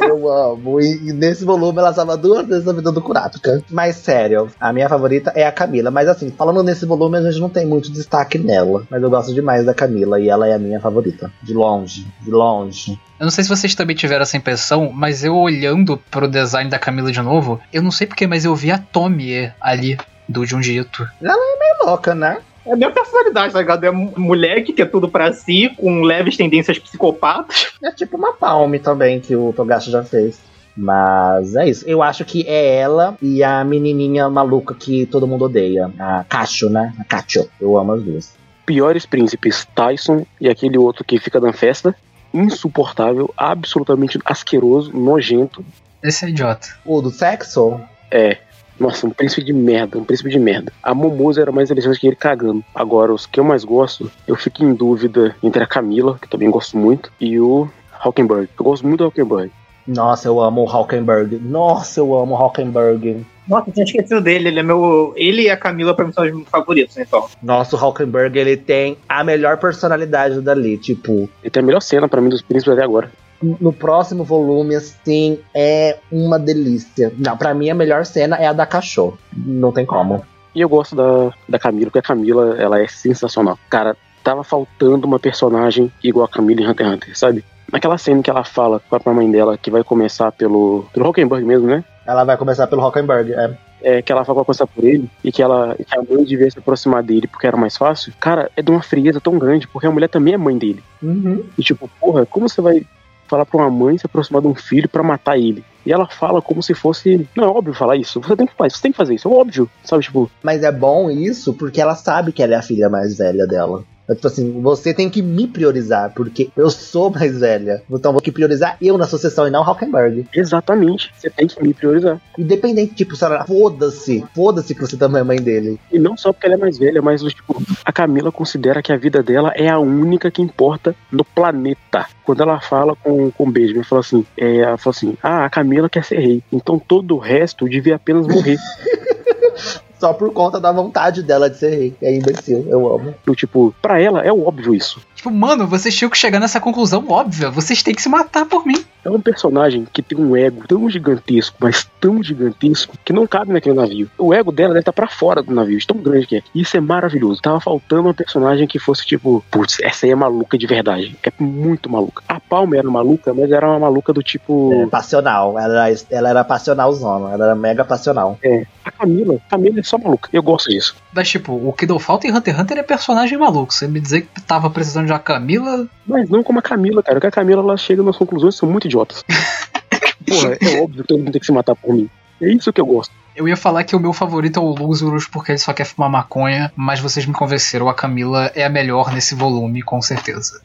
Eu 0.00 0.30
amo. 0.30 0.80
E, 0.80 1.08
e 1.08 1.12
nesse 1.12 1.44
volume 1.44 1.78
ela 1.78 1.92
salva 1.92 2.16
duas 2.16 2.46
vezes 2.46 2.66
a 2.66 2.72
vida 2.72 2.92
do 2.92 3.00
Kurapika. 3.00 3.62
Mas 3.70 3.96
sério, 3.96 4.48
a 4.60 4.72
minha 4.72 4.88
favorita 4.88 5.32
é 5.34 5.46
a 5.46 5.52
Camila. 5.52 5.90
Mas 5.90 6.08
assim, 6.08 6.30
falando 6.30 6.62
nesse 6.62 6.86
volume, 6.86 7.18
a 7.18 7.22
gente 7.22 7.40
não 7.40 7.48
tem 7.48 7.66
muito 7.66 7.90
destaque 7.90 8.38
nela. 8.38 8.84
Mas 8.90 9.02
eu 9.02 9.10
gosto 9.10 9.34
demais 9.34 9.64
da 9.64 9.74
Camila 9.74 10.20
e 10.20 10.28
ela 10.28 10.46
é 10.46 10.54
a 10.54 10.58
minha 10.58 10.80
favorita. 10.80 11.30
De 11.42 11.52
longe, 11.52 12.06
de 12.20 12.30
longe. 12.30 12.98
Eu 13.18 13.24
não 13.24 13.30
sei 13.30 13.44
se 13.44 13.50
vocês 13.50 13.74
também 13.74 13.96
tiveram 13.96 14.22
essa 14.22 14.36
impressão, 14.36 14.92
mas 14.92 15.24
eu 15.24 15.34
olhando 15.36 15.96
pro 16.10 16.28
design 16.28 16.70
da 16.70 16.78
Camila 16.78 17.10
de 17.10 17.20
novo, 17.20 17.60
eu 17.72 17.82
não 17.82 17.90
sei 17.90 18.06
porquê, 18.06 18.26
mas 18.26 18.44
eu 18.44 18.54
vi 18.54 18.70
a 18.70 18.78
Tomie 18.78 19.52
ali 19.60 19.98
do 20.28 20.44
Junji 20.46 20.78
Ito. 20.78 21.08
É 21.22 21.84
louca, 21.84 22.14
né? 22.14 22.38
É 22.68 22.72
a 22.74 22.76
minha 22.76 22.90
personalidade, 22.90 23.54
tá 23.54 23.60
ligado? 23.60 23.84
É 23.84 23.90
mulher 23.90 24.62
que 24.62 24.74
quer 24.74 24.90
tudo 24.90 25.08
pra 25.08 25.32
si, 25.32 25.70
com 25.78 26.02
leves 26.02 26.36
tendências 26.36 26.78
psicopatas. 26.78 27.72
É 27.82 27.90
tipo 27.90 28.18
uma 28.18 28.34
palme 28.34 28.78
também 28.78 29.20
que 29.20 29.34
o 29.34 29.54
Togashi 29.54 29.90
já 29.90 30.04
fez. 30.04 30.38
Mas 30.76 31.56
é 31.56 31.66
isso. 31.66 31.88
Eu 31.88 32.02
acho 32.02 32.26
que 32.26 32.46
é 32.46 32.76
ela 32.76 33.16
e 33.22 33.42
a 33.42 33.64
menininha 33.64 34.28
maluca 34.28 34.74
que 34.74 35.06
todo 35.06 35.26
mundo 35.26 35.46
odeia. 35.46 35.90
A 35.98 36.24
Cacho, 36.28 36.68
né? 36.68 36.92
A 37.00 37.04
Cacho. 37.04 37.48
Eu 37.58 37.78
amo 37.78 37.94
as 37.94 38.02
duas. 38.02 38.34
Piores 38.66 39.06
príncipes, 39.06 39.66
Tyson 39.74 40.26
e 40.38 40.46
aquele 40.46 40.76
outro 40.76 41.04
que 41.04 41.18
fica 41.18 41.40
dando 41.40 41.54
festa. 41.54 41.96
Insuportável, 42.34 43.32
absolutamente 43.34 44.18
asqueroso, 44.26 44.92
nojento. 44.94 45.64
Esse 46.02 46.26
é 46.26 46.28
idiota. 46.28 46.68
O 46.84 47.00
do 47.00 47.10
sexo? 47.10 47.80
É. 48.10 48.36
Nossa, 48.78 49.06
um 49.06 49.10
príncipe 49.10 49.44
de 49.44 49.52
merda, 49.52 49.98
um 49.98 50.04
príncipe 50.04 50.30
de 50.30 50.38
merda. 50.38 50.72
A 50.82 50.94
Momoza 50.94 51.40
era 51.40 51.52
mais 51.52 51.70
elegante 51.70 51.98
que 51.98 52.06
ele 52.06 52.16
cagando. 52.16 52.64
Agora, 52.74 53.12
os 53.12 53.26
que 53.26 53.40
eu 53.40 53.44
mais 53.44 53.64
gosto, 53.64 54.10
eu 54.26 54.36
fico 54.36 54.62
em 54.62 54.72
dúvida 54.72 55.34
entre 55.42 55.62
a 55.62 55.66
Camila, 55.66 56.18
que 56.20 56.28
também 56.28 56.50
gosto 56.50 56.76
muito, 56.76 57.10
e 57.20 57.38
o 57.40 57.68
Hockenberg. 58.04 58.48
Eu 58.58 58.64
gosto 58.64 58.86
muito 58.86 58.98
do 58.98 59.06
Hockenberg. 59.06 59.50
Nossa, 59.86 60.28
eu 60.28 60.38
amo 60.40 60.62
o 60.62 60.64
Hockenberg. 60.64 61.38
Nossa, 61.38 62.00
eu 62.00 62.14
amo 62.14 62.34
o 62.34 62.38
Hockenberg. 62.38 63.24
Nossa, 63.48 63.70
eu 63.70 63.72
tinha 63.72 63.84
esquecido 63.84 64.20
dele. 64.20 64.48
Ele 64.48 64.60
é 64.60 64.62
meu. 64.62 65.14
Ele 65.16 65.42
e 65.44 65.50
a 65.50 65.56
Camila, 65.56 65.94
pra 65.94 66.04
mim, 66.04 66.12
são 66.12 66.24
os 66.24 66.30
meus 66.30 66.48
favoritos, 66.48 66.98
então. 66.98 67.26
Nossa, 67.42 67.74
o 67.74 67.82
Hockenberg, 67.82 68.38
ele 68.38 68.58
tem 68.58 68.98
a 69.08 69.24
melhor 69.24 69.56
personalidade 69.56 70.42
dali. 70.42 70.76
Tipo, 70.76 71.30
Ele 71.42 71.50
tem 71.50 71.62
a 71.62 71.66
melhor 71.66 71.80
cena 71.80 72.06
pra 72.06 72.20
mim 72.20 72.28
dos 72.28 72.42
príncipes 72.42 72.74
até 72.74 72.84
agora. 72.84 73.10
No 73.42 73.72
próximo 73.72 74.24
volume, 74.24 74.74
assim, 74.74 75.38
é 75.54 75.98
uma 76.10 76.38
delícia. 76.38 77.12
Não, 77.18 77.36
pra 77.36 77.54
mim 77.54 77.70
a 77.70 77.74
melhor 77.74 78.04
cena 78.04 78.36
é 78.36 78.46
a 78.46 78.52
da 78.52 78.66
cachorro. 78.66 79.18
Não 79.36 79.72
tem 79.72 79.86
como. 79.86 80.24
E 80.54 80.60
eu 80.60 80.68
gosto 80.68 80.96
da, 80.96 81.32
da 81.48 81.58
Camila, 81.58 81.86
porque 81.86 82.00
a 82.00 82.02
Camila, 82.02 82.56
ela 82.58 82.80
é 82.80 82.88
sensacional. 82.88 83.58
Cara, 83.70 83.96
tava 84.24 84.42
faltando 84.42 85.06
uma 85.06 85.18
personagem 85.18 85.92
igual 86.02 86.26
a 86.26 86.28
Camila 86.28 86.62
em 86.62 86.68
Hunter 86.68 86.86
x 86.86 86.94
Hunter, 86.94 87.18
sabe? 87.18 87.44
Naquela 87.70 87.98
cena 87.98 88.22
que 88.22 88.30
ela 88.30 88.44
fala 88.44 88.80
com 88.80 89.10
a 89.10 89.14
mãe 89.14 89.30
dela, 89.30 89.58
que 89.58 89.70
vai 89.70 89.84
começar 89.84 90.32
pelo, 90.32 90.86
pelo 90.92 91.06
Hockenberg 91.06 91.44
mesmo, 91.44 91.68
né? 91.68 91.84
Ela 92.06 92.24
vai 92.24 92.36
começar 92.36 92.66
pelo 92.66 92.82
Hockenberg, 92.82 93.32
é. 93.32 93.56
É, 93.80 94.02
que 94.02 94.10
ela 94.10 94.24
fala 94.24 94.44
começar 94.44 94.66
por 94.66 94.82
ele 94.82 95.08
e 95.22 95.30
que 95.30 95.40
ela 95.40 95.76
que 95.76 95.96
a 95.96 96.02
mãe 96.02 96.24
devia 96.24 96.50
se 96.50 96.58
aproximar 96.58 97.00
dele 97.00 97.28
porque 97.28 97.46
era 97.46 97.56
mais 97.56 97.76
fácil. 97.76 98.12
Cara, 98.18 98.50
é 98.56 98.62
de 98.62 98.70
uma 98.72 98.82
frieza 98.82 99.20
tão 99.20 99.38
grande, 99.38 99.68
porque 99.68 99.86
a 99.86 99.90
mulher 99.90 100.08
também 100.08 100.34
é 100.34 100.36
mãe 100.36 100.58
dele. 100.58 100.82
Uhum. 101.00 101.44
E 101.56 101.62
tipo, 101.62 101.88
porra, 102.00 102.26
como 102.26 102.48
você 102.48 102.60
vai 102.60 102.84
falar 103.28 103.46
pra 103.46 103.58
uma 103.58 103.70
mãe 103.70 103.98
se 103.98 104.06
aproximar 104.06 104.42
de 104.42 104.48
um 104.48 104.54
filho 104.54 104.88
pra 104.88 105.02
matar 105.02 105.38
ele? 105.38 105.64
E 105.84 105.92
ela 105.92 106.06
fala 106.06 106.42
como 106.42 106.62
se 106.62 106.74
fosse. 106.74 107.28
Não 107.36 107.44
é 107.44 107.48
óbvio 107.48 107.74
falar 107.74 107.96
isso. 107.96 108.20
Você 108.20 108.36
tem 108.36 108.46
que 108.46 108.54
fazer, 108.54 108.70
você 108.70 108.82
tem 108.82 108.92
que 108.92 108.96
fazer 108.98 109.14
isso, 109.14 109.28
é 109.28 109.30
óbvio. 109.30 109.70
Sabe, 109.84 110.02
tipo, 110.02 110.30
Mas 110.42 110.62
é 110.62 110.72
bom 110.72 111.10
isso 111.10 111.54
porque 111.54 111.80
ela 111.80 111.94
sabe 111.94 112.32
que 112.32 112.42
ela 112.42 112.54
é 112.54 112.56
a 112.56 112.62
filha 112.62 112.88
mais 112.88 113.16
velha 113.16 113.46
dela. 113.46 113.84
É 114.08 114.14
tipo 114.14 114.26
assim, 114.26 114.60
você 114.62 114.94
tem 114.94 115.10
que 115.10 115.20
me 115.20 115.46
priorizar, 115.46 116.12
porque 116.14 116.50
eu 116.56 116.70
sou 116.70 117.10
mais 117.10 117.38
velha. 117.38 117.82
Então 117.90 118.12
vou 118.12 118.22
que 118.22 118.32
priorizar 118.32 118.76
eu 118.80 118.96
na 118.96 119.06
sucessão 119.06 119.46
e 119.46 119.50
não 119.50 119.62
Hockenberg. 119.62 120.26
exatamente, 120.34 121.12
você 121.16 121.28
tem 121.28 121.46
que 121.46 121.62
me 121.62 121.74
priorizar. 121.74 122.20
Independente, 122.38 122.94
tipo, 122.94 123.14
ela 123.22 123.44
foda-se, 123.44 124.24
foda-se 124.34 124.74
que 124.74 124.80
você 124.80 124.96
também 124.96 125.20
é 125.20 125.24
mãe 125.24 125.40
dele. 125.40 125.78
E 125.92 125.98
não 125.98 126.16
só 126.16 126.32
porque 126.32 126.46
ela 126.46 126.54
é 126.54 126.58
mais 126.58 126.78
velha, 126.78 127.02
mas 127.02 127.22
tipo, 127.22 127.62
a 127.84 127.92
Camila 127.92 128.32
considera 128.32 128.82
que 128.82 128.92
a 128.92 128.96
vida 128.96 129.22
dela 129.22 129.52
é 129.54 129.68
a 129.68 129.78
única 129.78 130.30
que 130.30 130.40
importa 130.40 130.94
no 131.12 131.24
planeta. 131.24 132.06
Quando 132.24 132.42
ela 132.42 132.60
fala 132.60 132.96
com, 132.96 133.30
com 133.30 133.44
o 133.44 133.50
Benjamin, 133.50 133.82
fala 133.82 134.00
assim, 134.00 134.24
é, 134.36 134.58
ela 134.58 134.78
fala 134.78 134.96
assim, 134.96 135.16
ah, 135.22 135.44
a 135.44 135.50
Camila 135.50 135.88
quer 135.88 136.04
ser 136.04 136.18
rei, 136.18 136.42
então 136.50 136.78
todo 136.78 137.14
o 137.14 137.18
resto 137.18 137.68
devia 137.68 137.96
apenas 137.96 138.26
morrer. 138.26 138.56
Só 139.98 140.12
por 140.12 140.32
conta 140.32 140.60
da 140.60 140.70
vontade 140.70 141.22
dela 141.22 141.50
de 141.50 141.58
ser 141.58 141.70
rei. 141.70 141.96
É 142.00 142.14
imbecil, 142.14 142.64
eu 142.68 142.94
amo. 142.94 143.14
Eu, 143.26 143.34
tipo, 143.34 143.74
pra 143.82 144.00
ela 144.00 144.22
é 144.22 144.32
óbvio 144.32 144.74
isso. 144.74 145.00
Tipo, 145.14 145.30
mano, 145.30 145.66
vocês 145.66 145.94
tinham 145.94 146.10
que 146.10 146.16
chegar 146.16 146.38
nessa 146.38 146.60
conclusão 146.60 147.04
óbvia. 147.08 147.50
Vocês 147.50 147.82
têm 147.82 147.94
que 147.94 148.02
se 148.02 148.08
matar 148.08 148.46
por 148.46 148.64
mim. 148.64 148.84
É 149.04 149.10
um 149.10 149.20
personagem 149.20 149.86
que 149.90 150.02
tem 150.02 150.18
um 150.18 150.36
ego 150.36 150.66
tão 150.66 150.88
gigantesco, 150.90 151.56
mas 151.60 151.88
tão 152.00 152.22
gigantesco, 152.22 152.96
que 153.04 153.12
não 153.12 153.26
cabe 153.26 153.52
naquele 153.52 153.76
navio. 153.76 154.10
O 154.18 154.34
ego 154.34 154.52
dela 154.52 154.68
deve 154.70 154.80
estar 154.80 154.92
pra 154.92 155.08
fora 155.08 155.42
do 155.42 155.54
navio, 155.54 155.78
de 155.78 155.86
tão 155.86 155.96
grande 155.96 156.26
que 156.26 156.36
é. 156.36 156.42
Isso 156.54 156.76
é 156.76 156.80
maravilhoso. 156.80 157.40
Tava 157.40 157.60
faltando 157.60 158.02
uma 158.02 158.14
personagem 158.14 158.66
que 158.66 158.78
fosse 158.78 159.06
tipo, 159.06 159.44
putz, 159.50 159.78
essa 159.80 160.06
aí 160.06 160.12
é 160.12 160.14
maluca 160.14 160.58
de 160.58 160.66
verdade. 160.66 161.16
É 161.22 161.32
muito 161.38 161.90
maluca. 161.90 162.22
A 162.28 162.40
Palma 162.40 162.76
era 162.76 162.90
maluca, 162.90 163.32
mas 163.32 163.50
era 163.50 163.66
uma 163.68 163.78
maluca 163.78 164.12
do 164.12 164.22
tipo. 164.22 164.72
É, 164.72 164.86
passional. 164.86 165.58
Ela 165.58 165.88
era, 165.88 165.98
ela 166.10 166.30
era 166.30 166.44
passionalzona. 166.44 167.32
Ela 167.32 167.46
era 167.46 167.54
mega 167.54 167.84
passional. 167.84 168.38
A 168.84 168.90
Camila, 168.90 169.34
a 169.34 169.50
Camila 169.50 169.80
é 169.80 169.82
só 169.82 169.98
maluca. 169.98 170.28
Eu 170.32 170.42
gosto 170.42 170.70
disso. 170.70 170.96
Mas, 171.18 171.28
tipo, 171.28 171.52
o 171.52 171.72
que 171.72 171.84
deu 171.84 171.98
falta 171.98 172.28
em 172.28 172.30
Hunter 172.32 172.54
x 172.54 172.62
Hunter 172.62 172.78
é 172.78 172.82
personagem 172.84 173.36
maluco. 173.36 173.74
Você 173.74 173.88
me 173.88 173.98
dizer 173.98 174.20
que 174.20 174.40
tava 174.40 174.70
precisando 174.70 175.06
de 175.06 175.12
uma 175.12 175.18
Camila. 175.18 175.88
Mas 176.06 176.30
não 176.30 176.44
como 176.44 176.60
a 176.60 176.62
Camila, 176.62 177.02
cara. 177.02 177.16
Porque 177.16 177.26
a 177.26 177.30
Camila 177.32 177.60
ela 177.60 177.76
chega 177.76 178.04
nas 178.04 178.16
conclusões 178.16 178.54
são 178.54 178.70
muito 178.70 178.86
idiotas. 178.86 179.24
Porra, 180.24 180.56
é 180.60 180.80
óbvio 180.80 181.02
que 181.02 181.08
todo 181.08 181.18
mundo 181.18 181.32
tem 181.32 181.40
que 181.40 181.46
se 181.46 181.50
matar 181.50 181.74
por 181.74 181.92
mim. 181.92 182.08
É 182.40 182.48
isso 182.52 182.72
que 182.72 182.80
eu 182.80 182.86
gosto. 182.86 183.12
Eu 183.34 183.48
ia 183.48 183.56
falar 183.56 183.82
que 183.82 183.96
o 183.96 183.98
meu 183.98 184.12
favorito 184.12 184.60
é 184.60 184.62
o 184.62 184.72
Lúzurus 184.72 185.26
porque 185.26 185.50
ele 185.50 185.58
só 185.58 185.72
quer 185.72 185.86
fumar 185.86 186.08
maconha, 186.08 186.72
mas 186.76 187.00
vocês 187.00 187.26
me 187.26 187.32
convenceram. 187.32 187.88
A 187.88 187.94
Camila 187.94 188.52
é 188.54 188.64
a 188.64 188.68
melhor 188.68 189.12
nesse 189.12 189.34
volume, 189.34 189.82
com 189.82 190.00
certeza. 190.00 190.60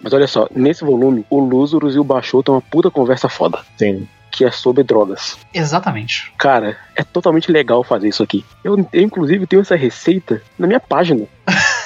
Mas 0.00 0.12
olha 0.12 0.26
só, 0.26 0.48
nesse 0.52 0.84
volume, 0.84 1.24
o 1.30 1.38
Lúzurus 1.38 1.94
e 1.94 2.00
o 2.00 2.04
Baixou 2.04 2.42
tem 2.42 2.52
uma 2.52 2.60
puta 2.60 2.90
conversa 2.90 3.28
foda. 3.28 3.60
Sim. 3.76 4.08
Que 4.38 4.44
é 4.44 4.52
sobre 4.52 4.84
drogas. 4.84 5.36
Exatamente. 5.52 6.32
Cara, 6.38 6.78
é 6.94 7.02
totalmente 7.02 7.50
legal 7.50 7.82
fazer 7.82 8.06
isso 8.06 8.22
aqui. 8.22 8.44
Eu, 8.62 8.88
eu, 8.92 9.02
inclusive, 9.02 9.48
tenho 9.48 9.62
essa 9.62 9.74
receita 9.74 10.40
na 10.56 10.68
minha 10.68 10.78
página. 10.78 11.26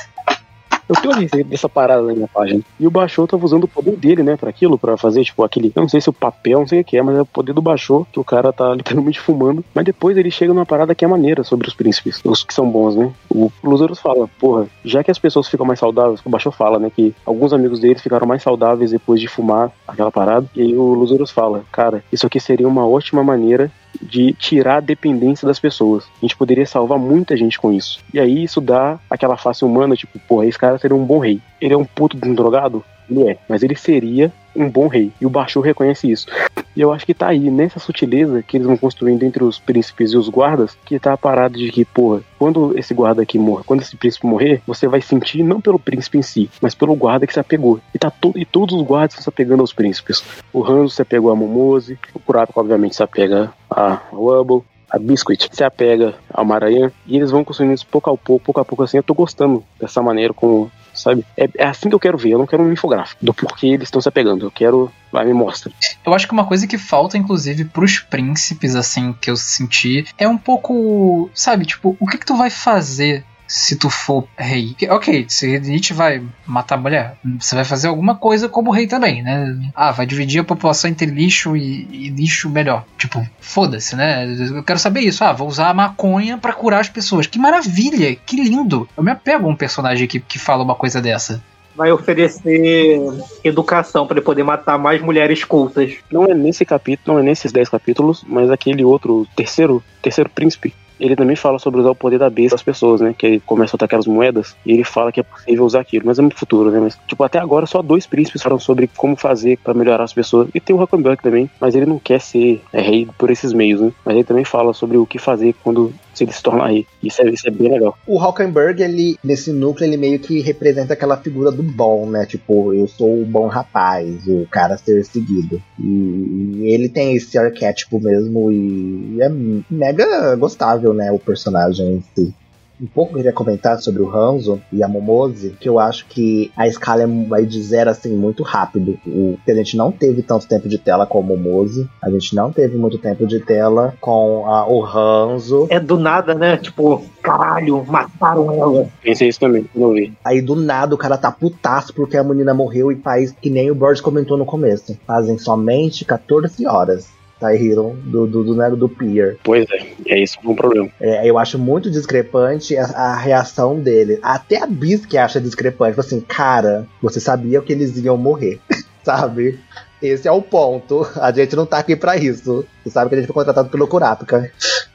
Eu 0.89 0.97
tenho 0.97 1.15
receita 1.15 1.49
dessa 1.49 1.69
parada 1.69 2.03
na 2.03 2.13
minha 2.13 2.29
página. 2.29 2.61
E 2.79 2.87
o 2.87 2.91
Baixou 2.91 3.27
tava 3.27 3.45
usando 3.45 3.65
o 3.65 3.69
poder 3.69 3.97
dele, 3.97 4.23
né, 4.23 4.37
pra 4.37 4.51
aquilo, 4.51 4.79
pra 4.79 4.97
fazer, 4.97 5.25
tipo, 5.25 5.43
aquele. 5.45 5.73
Eu 5.75 5.83
não 5.83 5.89
sei 5.89 6.01
se 6.01 6.09
o 6.09 6.13
papel, 6.13 6.61
não 6.61 6.67
sei 6.67 6.81
o 6.81 6.85
que 6.85 6.97
é, 6.97 7.03
mas 7.03 7.17
é 7.17 7.23
o 7.23 7.27
poder 7.27 7.53
do 7.53 7.63
Baixou, 7.63 8.07
que 8.11 8.21
o 8.21 8.25
cara 8.25 8.53
tá 8.53 8.73
literalmente 8.75 9.21
fumando. 9.21 9.65
Mas 9.75 9.85
depois 9.85 10.17
ele 10.17 10.31
chega 10.31 10.53
numa 10.53 10.67
parada 10.67 10.95
que 10.95 11.05
é 11.05 11.09
maneira 11.09 11.45
sobre 11.45 11.69
os 11.69 11.75
príncipes, 11.75 12.21
os 12.25 12.45
que 12.45 12.55
são 12.55 12.69
bons, 12.69 12.97
né? 12.97 13.13
O 13.31 13.51
Luzerus 13.63 14.01
fala, 14.01 14.29
porra, 14.39 14.67
já 14.85 15.03
que 15.03 15.11
as 15.11 15.19
pessoas 15.19 15.49
ficam 15.49 15.67
mais 15.67 15.79
saudáveis, 15.79 16.21
o 16.25 16.31
Baixou 16.31 16.53
fala, 16.53 16.79
né, 16.79 16.91
que 16.95 17.15
alguns 17.25 17.53
amigos 17.53 17.81
deles 17.81 18.03
ficaram 18.03 18.27
mais 18.27 18.43
saudáveis 18.43 18.91
depois 18.91 19.21
de 19.21 19.29
fumar 19.29 19.71
aquela 19.87 20.11
parada. 20.11 20.47
E 20.55 20.63
aí 20.63 20.77
o 20.77 20.95
Luzerus 20.95 21.31
fala, 21.31 21.65
cara, 21.71 22.03
isso 22.13 22.27
aqui 22.27 22.41
seria 22.41 22.69
uma 22.69 22.87
ótima 22.87 23.23
maneira 23.23 23.71
de 24.01 24.33
tirar 24.33 24.77
a 24.77 24.81
dependência 24.81 25.47
das 25.47 25.59
pessoas. 25.59 26.05
A 26.05 26.21
gente 26.25 26.37
poderia 26.37 26.67
salvar 26.67 26.99
muita 26.99 27.37
gente 27.37 27.59
com 27.59 27.73
isso. 27.73 28.01
E 28.13 28.21
aí 28.21 28.43
isso 28.43 28.61
dá 28.61 28.99
aquela 29.11 29.37
face 29.37 29.65
humana, 29.65 29.97
tipo, 29.97 30.19
pô, 30.21 30.43
esse 30.43 30.59
cara 30.59 30.79
seria 30.79 30.97
um 30.97 31.05
bom 31.05 31.19
rei. 31.19 31.41
Ele 31.61 31.75
é 31.75 31.77
um 31.77 31.85
puto 31.85 32.17
de 32.17 32.29
um 32.29 32.35
drogado? 32.35 32.85
Ele 33.09 33.29
é, 33.29 33.39
mas 33.49 33.63
ele 33.63 33.77
seria 33.77 34.33
um 34.55 34.69
bom 34.69 34.87
rei. 34.87 35.11
E 35.21 35.27
o 35.27 35.31
Baixo 35.31 35.61
reconhece 35.61 36.11
isso. 36.11 36.27
E 36.75 36.81
eu 36.81 36.93
acho 36.93 37.05
que 37.05 37.15
tá 37.15 37.29
aí, 37.29 37.51
nessa 37.51 37.79
sutileza 37.79 38.43
que 38.43 38.57
eles 38.57 38.67
vão 38.67 38.77
construindo 38.77 39.23
entre 39.23 39.45
os 39.45 39.59
príncipes 39.59 40.13
e 40.13 40.17
os 40.17 40.29
guardas, 40.29 40.77
que 40.85 40.99
tá 40.99 41.13
a 41.13 41.19
parada 41.19 41.59
de 41.59 41.71
que, 41.71 41.85
porra, 41.85 42.23
quando 42.39 42.79
esse 42.79 42.95
guarda 42.95 43.23
aqui 43.23 43.39
morre, 43.39 43.65
quando 43.65 43.83
esse 43.83 43.97
príncipe 43.97 44.27
morrer, 44.27 44.63
você 44.67 44.89
vai 44.89 45.03
sentir 45.03 45.43
não 45.43 45.61
pelo 45.61 45.79
príncipe 45.79 46.19
em 46.19 46.23
si, 46.23 46.51
mas 46.61 46.75
pelo 46.75 46.95
guarda 46.95 47.27
que 47.27 47.33
se 47.33 47.41
apegou. 47.41 47.79
E, 47.95 47.99
tá 47.99 48.11
to 48.11 48.33
e 48.35 48.45
todos 48.45 48.75
os 48.75 48.83
guardas 48.83 49.13
estão 49.13 49.25
se 49.25 49.29
apegando 49.29 49.61
aos 49.61 49.73
príncipes. 49.73 50.25
O 50.53 50.65
Hanzo 50.65 50.95
se 50.95 51.03
apegou 51.03 51.31
a 51.31 51.37
Momose, 51.37 51.99
o 52.15 52.19
Kurapika, 52.19 52.61
obviamente, 52.61 52.97
se 52.97 53.03
apega 53.03 53.53
a 53.71 54.01
Wubble, 54.13 54.63
a 54.93 54.99
Biscuit 54.99 55.49
se 55.51 55.65
apega 55.65 56.15
ao 56.31 56.45
Maranhão 56.45 56.93
e 57.07 57.17
eles 57.17 57.31
vão 57.31 57.43
construindo 57.43 57.73
isso 57.73 57.87
pouco 57.87 58.11
a 58.11 58.17
pouco, 58.17 58.45
pouco 58.45 58.61
a 58.61 58.65
pouco 58.65 58.83
assim. 58.83 58.99
Eu 58.99 59.03
tô 59.03 59.15
gostando 59.15 59.65
dessa 59.81 60.03
maneira 60.03 60.35
como, 60.35 60.71
sabe? 60.95 61.25
É, 61.37 61.49
é 61.57 61.67
assim 61.67 61.89
que 61.89 61.95
eu 61.95 62.01
quero 62.01 62.19
ver. 62.19 62.31
Eu 62.31 62.39
não 62.39 62.47
quero 62.47 62.63
um 62.63 62.73
infográfico 62.73 63.25
do 63.25 63.35
porquê 63.35 63.69
eles 63.69 63.89
estão 63.89 64.01
se 64.01 64.09
apegando. 64.09 64.47
Eu 64.47 64.51
quero, 64.51 64.93
vai 65.11 65.25
me 65.25 65.33
mostra. 65.33 65.73
Eu 66.05 66.15
acho 66.15 66.27
que 66.27 66.33
uma 66.33 66.47
coisa 66.47 66.67
que 66.67 66.79
falta, 66.79 67.17
inclusive, 67.17 67.65
pros 67.65 67.99
príncipes, 67.99 68.75
assim, 68.75 69.13
que 69.21 69.31
eu 69.31 69.37
senti, 69.37 70.05
é 70.19 70.29
um 70.29 70.39
pouco, 70.39 71.31
sabe, 71.35 71.65
tipo, 71.67 71.97
o 71.99 72.07
que 72.07 72.19
que 72.19 72.27
tu 72.27 72.37
vai 72.37 72.51
fazer 72.51 73.25
se 73.53 73.77
tu 73.77 73.91
for 73.91 74.27
rei. 74.35 74.75
Ok, 74.89 75.27
se 75.29 75.61
Nietzsche 75.61 75.93
vai 75.93 76.23
matar 76.47 76.77
a 76.77 76.79
mulher, 76.79 77.17
você 77.39 77.55
vai 77.55 77.65
fazer 77.67 77.89
alguma 77.89 78.15
coisa 78.15 78.49
como 78.49 78.71
rei 78.71 78.87
também, 78.87 79.23
né? 79.23 79.55
Ah, 79.75 79.93
vai 79.93 80.07
dividir 80.07 80.41
a 80.41 80.45
população 80.45 80.89
entre 80.89 81.07
lixo 81.07 81.55
e, 81.55 81.87
e 81.93 82.09
lixo 82.09 82.49
melhor. 82.49 82.87
Tipo, 82.97 83.25
foda-se, 83.41 83.95
né? 83.95 84.25
Eu 84.27 84.63
quero 84.63 84.79
saber 84.79 85.01
isso. 85.01 85.23
Ah, 85.23 85.35
vou 85.35 85.47
usar 85.47 85.69
a 85.69 85.75
maconha 85.75 86.39
pra 86.39 86.55
curar 86.55 86.81
as 86.81 86.89
pessoas. 86.89 87.27
Que 87.27 87.39
maravilha, 87.39 88.17
que 88.17 88.37
lindo. 88.43 88.89
Eu 88.97 89.03
me 89.03 89.11
apego 89.11 89.47
a 89.47 89.51
um 89.51 89.57
personagem 89.57 90.09
que, 90.09 90.19
que 90.19 90.39
fala 90.39 90.65
uma 90.65 90.75
coisa 90.75 91.03
dessa. 91.03 91.43
vai 91.77 91.93
oferecer 91.93 92.99
educação 93.45 94.07
para 94.07 94.17
ele 94.17 94.25
poder 94.25 94.45
matar 94.45 94.79
mais 94.79 95.03
mulheres 95.03 95.45
cultas. 95.45 95.95
Não 96.11 96.25
é 96.25 96.35
nesse 96.35 96.65
capítulo, 96.65 97.17
não 97.17 97.23
é 97.23 97.23
nesses 97.23 97.53
10 97.53 97.69
capítulos, 97.69 98.25
mas 98.27 98.51
aquele 98.51 98.83
outro, 98.83 99.27
terceiro, 99.37 99.83
terceiro 100.01 100.31
príncipe, 100.31 100.75
ele 101.03 101.17
também 101.17 101.35
fala 101.35 101.59
sobre 101.59 101.81
usar 101.81 101.91
o 101.91 101.95
poder 101.97 102.19
da 102.19 102.31
besta 102.31 102.55
das 102.55 102.63
pessoas, 102.63 103.01
né? 103.01 103.13
Que 103.17 103.27
ele 103.27 103.41
começa 103.41 103.75
a 103.75 103.77
atacar 103.77 103.99
as 103.99 104.07
moedas 104.07 104.55
e 104.65 104.73
ele 104.73 104.85
fala 104.85 105.11
que 105.11 105.19
é 105.19 105.23
possível 105.23 105.65
usar 105.65 105.81
aquilo, 105.81 106.07
mas 106.07 106.19
é 106.19 106.23
muito 106.23 106.39
futuro, 106.39 106.71
né? 106.71 106.79
Mas, 106.79 106.97
tipo, 107.09 107.25
até 107.25 107.39
agora 107.39 107.67
só 107.67 107.83
dois 107.83 108.07
príncipes 108.07 108.41
falam 108.41 108.59
sobre 108.61 108.89
como 108.97 109.17
fazer 109.17 109.59
para 109.59 109.75
melhorar 109.75 110.05
as 110.05 110.13
pessoas. 110.13 110.49
E 110.55 110.61
tem 110.61 110.75
o 110.77 110.81
Huckleberry 110.81 111.17
também, 111.17 111.51
mas 111.61 111.75
ele 111.75 111.87
não 111.87 111.99
quer 111.99 112.21
ser 112.21 112.63
é, 112.73 112.81
rei 112.81 113.09
por 113.19 113.31
esses 113.31 113.53
meios, 113.53 113.81
né? 113.81 113.93
Mas 114.05 114.15
ele 114.15 114.25
também 114.25 114.45
fala 114.45 114.73
sobre 114.73 114.97
o 114.97 115.05
que 115.05 115.19
fazer 115.19 115.55
quando 115.65 115.93
se 116.15 116.25
ele 116.25 116.33
se 116.33 116.43
tornar 116.43 116.69
rei. 116.69 116.87
Isso 117.03 117.23
é, 117.23 117.31
isso 117.31 117.47
é 117.47 117.51
bem 117.51 117.71
legal. 117.71 117.97
O 118.07 118.19
Hockenberg, 118.19 118.83
ele, 118.83 119.19
nesse 119.23 119.53
núcleo, 119.53 119.89
ele 119.89 119.97
meio 119.97 120.19
que 120.19 120.41
representa 120.41 120.93
aquela 120.93 121.17
figura 121.17 121.51
do 121.51 121.63
bom, 121.63 122.09
né? 122.09 122.27
Tipo, 122.27 122.73
eu 122.73 122.87
sou 122.89 123.23
o 123.23 123.27
bom 123.27 123.47
rapaz, 123.47 124.27
o 124.27 124.47
cara 124.51 124.77
ser 124.77 125.05
seguido. 125.05 125.63
E, 125.79 126.63
ele 126.65 126.89
tem 126.89 127.17
esse 127.17 127.37
arquétipo 127.39 128.01
mesmo 128.01 128.51
e 128.53 129.19
é 129.21 129.29
mega 129.71 130.37
gostável, 130.37 130.93
né? 130.95 131.11
O 131.13 131.19
personagem 131.19 131.95
em 131.97 132.05
si 132.15 132.35
um 132.83 132.87
pouco 132.87 133.13
eu 133.13 133.17
queria 133.19 133.33
comentar 133.33 133.79
sobre 133.79 134.03
o 134.03 134.11
Hanzo 134.11 134.61
e 134.73 134.83
a 134.83 134.89
Momose, 134.89 135.57
que 135.61 135.69
eu 135.69 135.79
acho 135.79 136.05
que 136.07 136.51
a 136.57 136.67
escala 136.67 137.07
vai 137.29 137.47
de 137.47 137.63
zero 137.63 137.91
assim 137.91 138.15
muito 138.17 138.43
rápido. 138.43 138.99
O, 139.07 139.39
a 139.47 139.55
gente 139.55 139.77
não 139.77 139.93
teve 139.93 140.23
tanto 140.23 140.49
tempo 140.49 140.69
de 140.69 140.79
tela 140.79 141.07
com 141.07 141.21
a 141.21 141.23
Momose, 141.23 141.89
a 142.03 142.11
gente 142.11 142.35
não 142.35 142.51
teve 142.51 142.77
muito 142.77 142.99
tempo 142.99 143.25
de 143.25 143.39
tela 143.39 143.95
com 144.01 144.47
a, 144.47 144.69
o 144.69 144.85
Hanzo. 144.85 145.69
É 145.71 145.79
do 145.79 145.97
nada, 145.97 146.35
né? 146.35 146.57
Tipo, 146.57 147.05
caralho, 147.23 147.85
mataram 147.87 148.53
ela. 148.53 148.89
Pensei 149.01 149.29
isso 149.29 149.39
também, 149.39 149.65
não 149.75 149.93
vi. 149.93 150.13
Aí 150.25 150.43
do 150.43 150.57
nada 150.57 150.95
o 150.95 150.99
cara 150.99 151.17
tá 151.17 151.31
putaço 151.31 151.95
porque 151.95 152.17
a 152.17 152.25
menina 152.25 152.53
morreu 152.53 152.91
e 152.91 152.97
faz 152.97 153.31
que 153.31 153.49
nem 153.49 153.71
o 153.71 153.75
Borges 153.77 154.01
comentou 154.01 154.37
no 154.37 154.45
começo. 154.45 154.99
Fazem 155.07 155.39
somente 155.39 156.05
14 156.05 156.67
horas. 156.67 157.22
Tyrion 157.43 157.95
do, 158.05 158.27
do, 158.27 158.45
do, 158.45 158.55
né, 158.55 158.71
do 158.71 158.89
Pier. 158.89 159.37
Pois 159.43 159.67
é, 159.71 159.93
é 160.07 160.23
isso 160.23 160.39
um 160.45 160.55
problema. 160.55 160.89
É, 161.01 161.29
eu 161.29 161.39
acho 161.39 161.59
muito 161.59 161.91
discrepante 161.91 162.77
a, 162.77 162.85
a, 162.85 163.17
reação 163.17 163.81
dele. 163.81 164.19
Até 164.23 164.63
a 164.63 164.67
Bisque 164.67 165.19
acha 165.19 165.41
discrepante. 165.41 165.93
Tipo 165.93 166.01
assim, 166.01 166.21
cara, 166.21 166.87
você 167.03 167.19
sabia 167.19 167.61
que 167.61 167.73
eles 167.73 167.97
iam 167.99 168.17
morrer, 168.17 168.61
sabe? 169.03 169.59
Esse 170.01 170.29
é 170.29 170.33
o 170.33 170.43
ponto. 170.43 171.07
A 171.17 171.33
gente 171.33 171.57
não 171.57 171.67
tá 171.67 171.79
aqui 171.79 171.97
para 171.97 172.17
isso. 172.17 172.65
Você 172.83 172.91
sabe 172.91 173.09
que 173.09 173.15
a 173.15 173.19
gente 173.19 173.27
foi 173.27 173.35
contratado 173.35 173.69
pelo 173.69 173.87
Kurapika. 173.87 174.51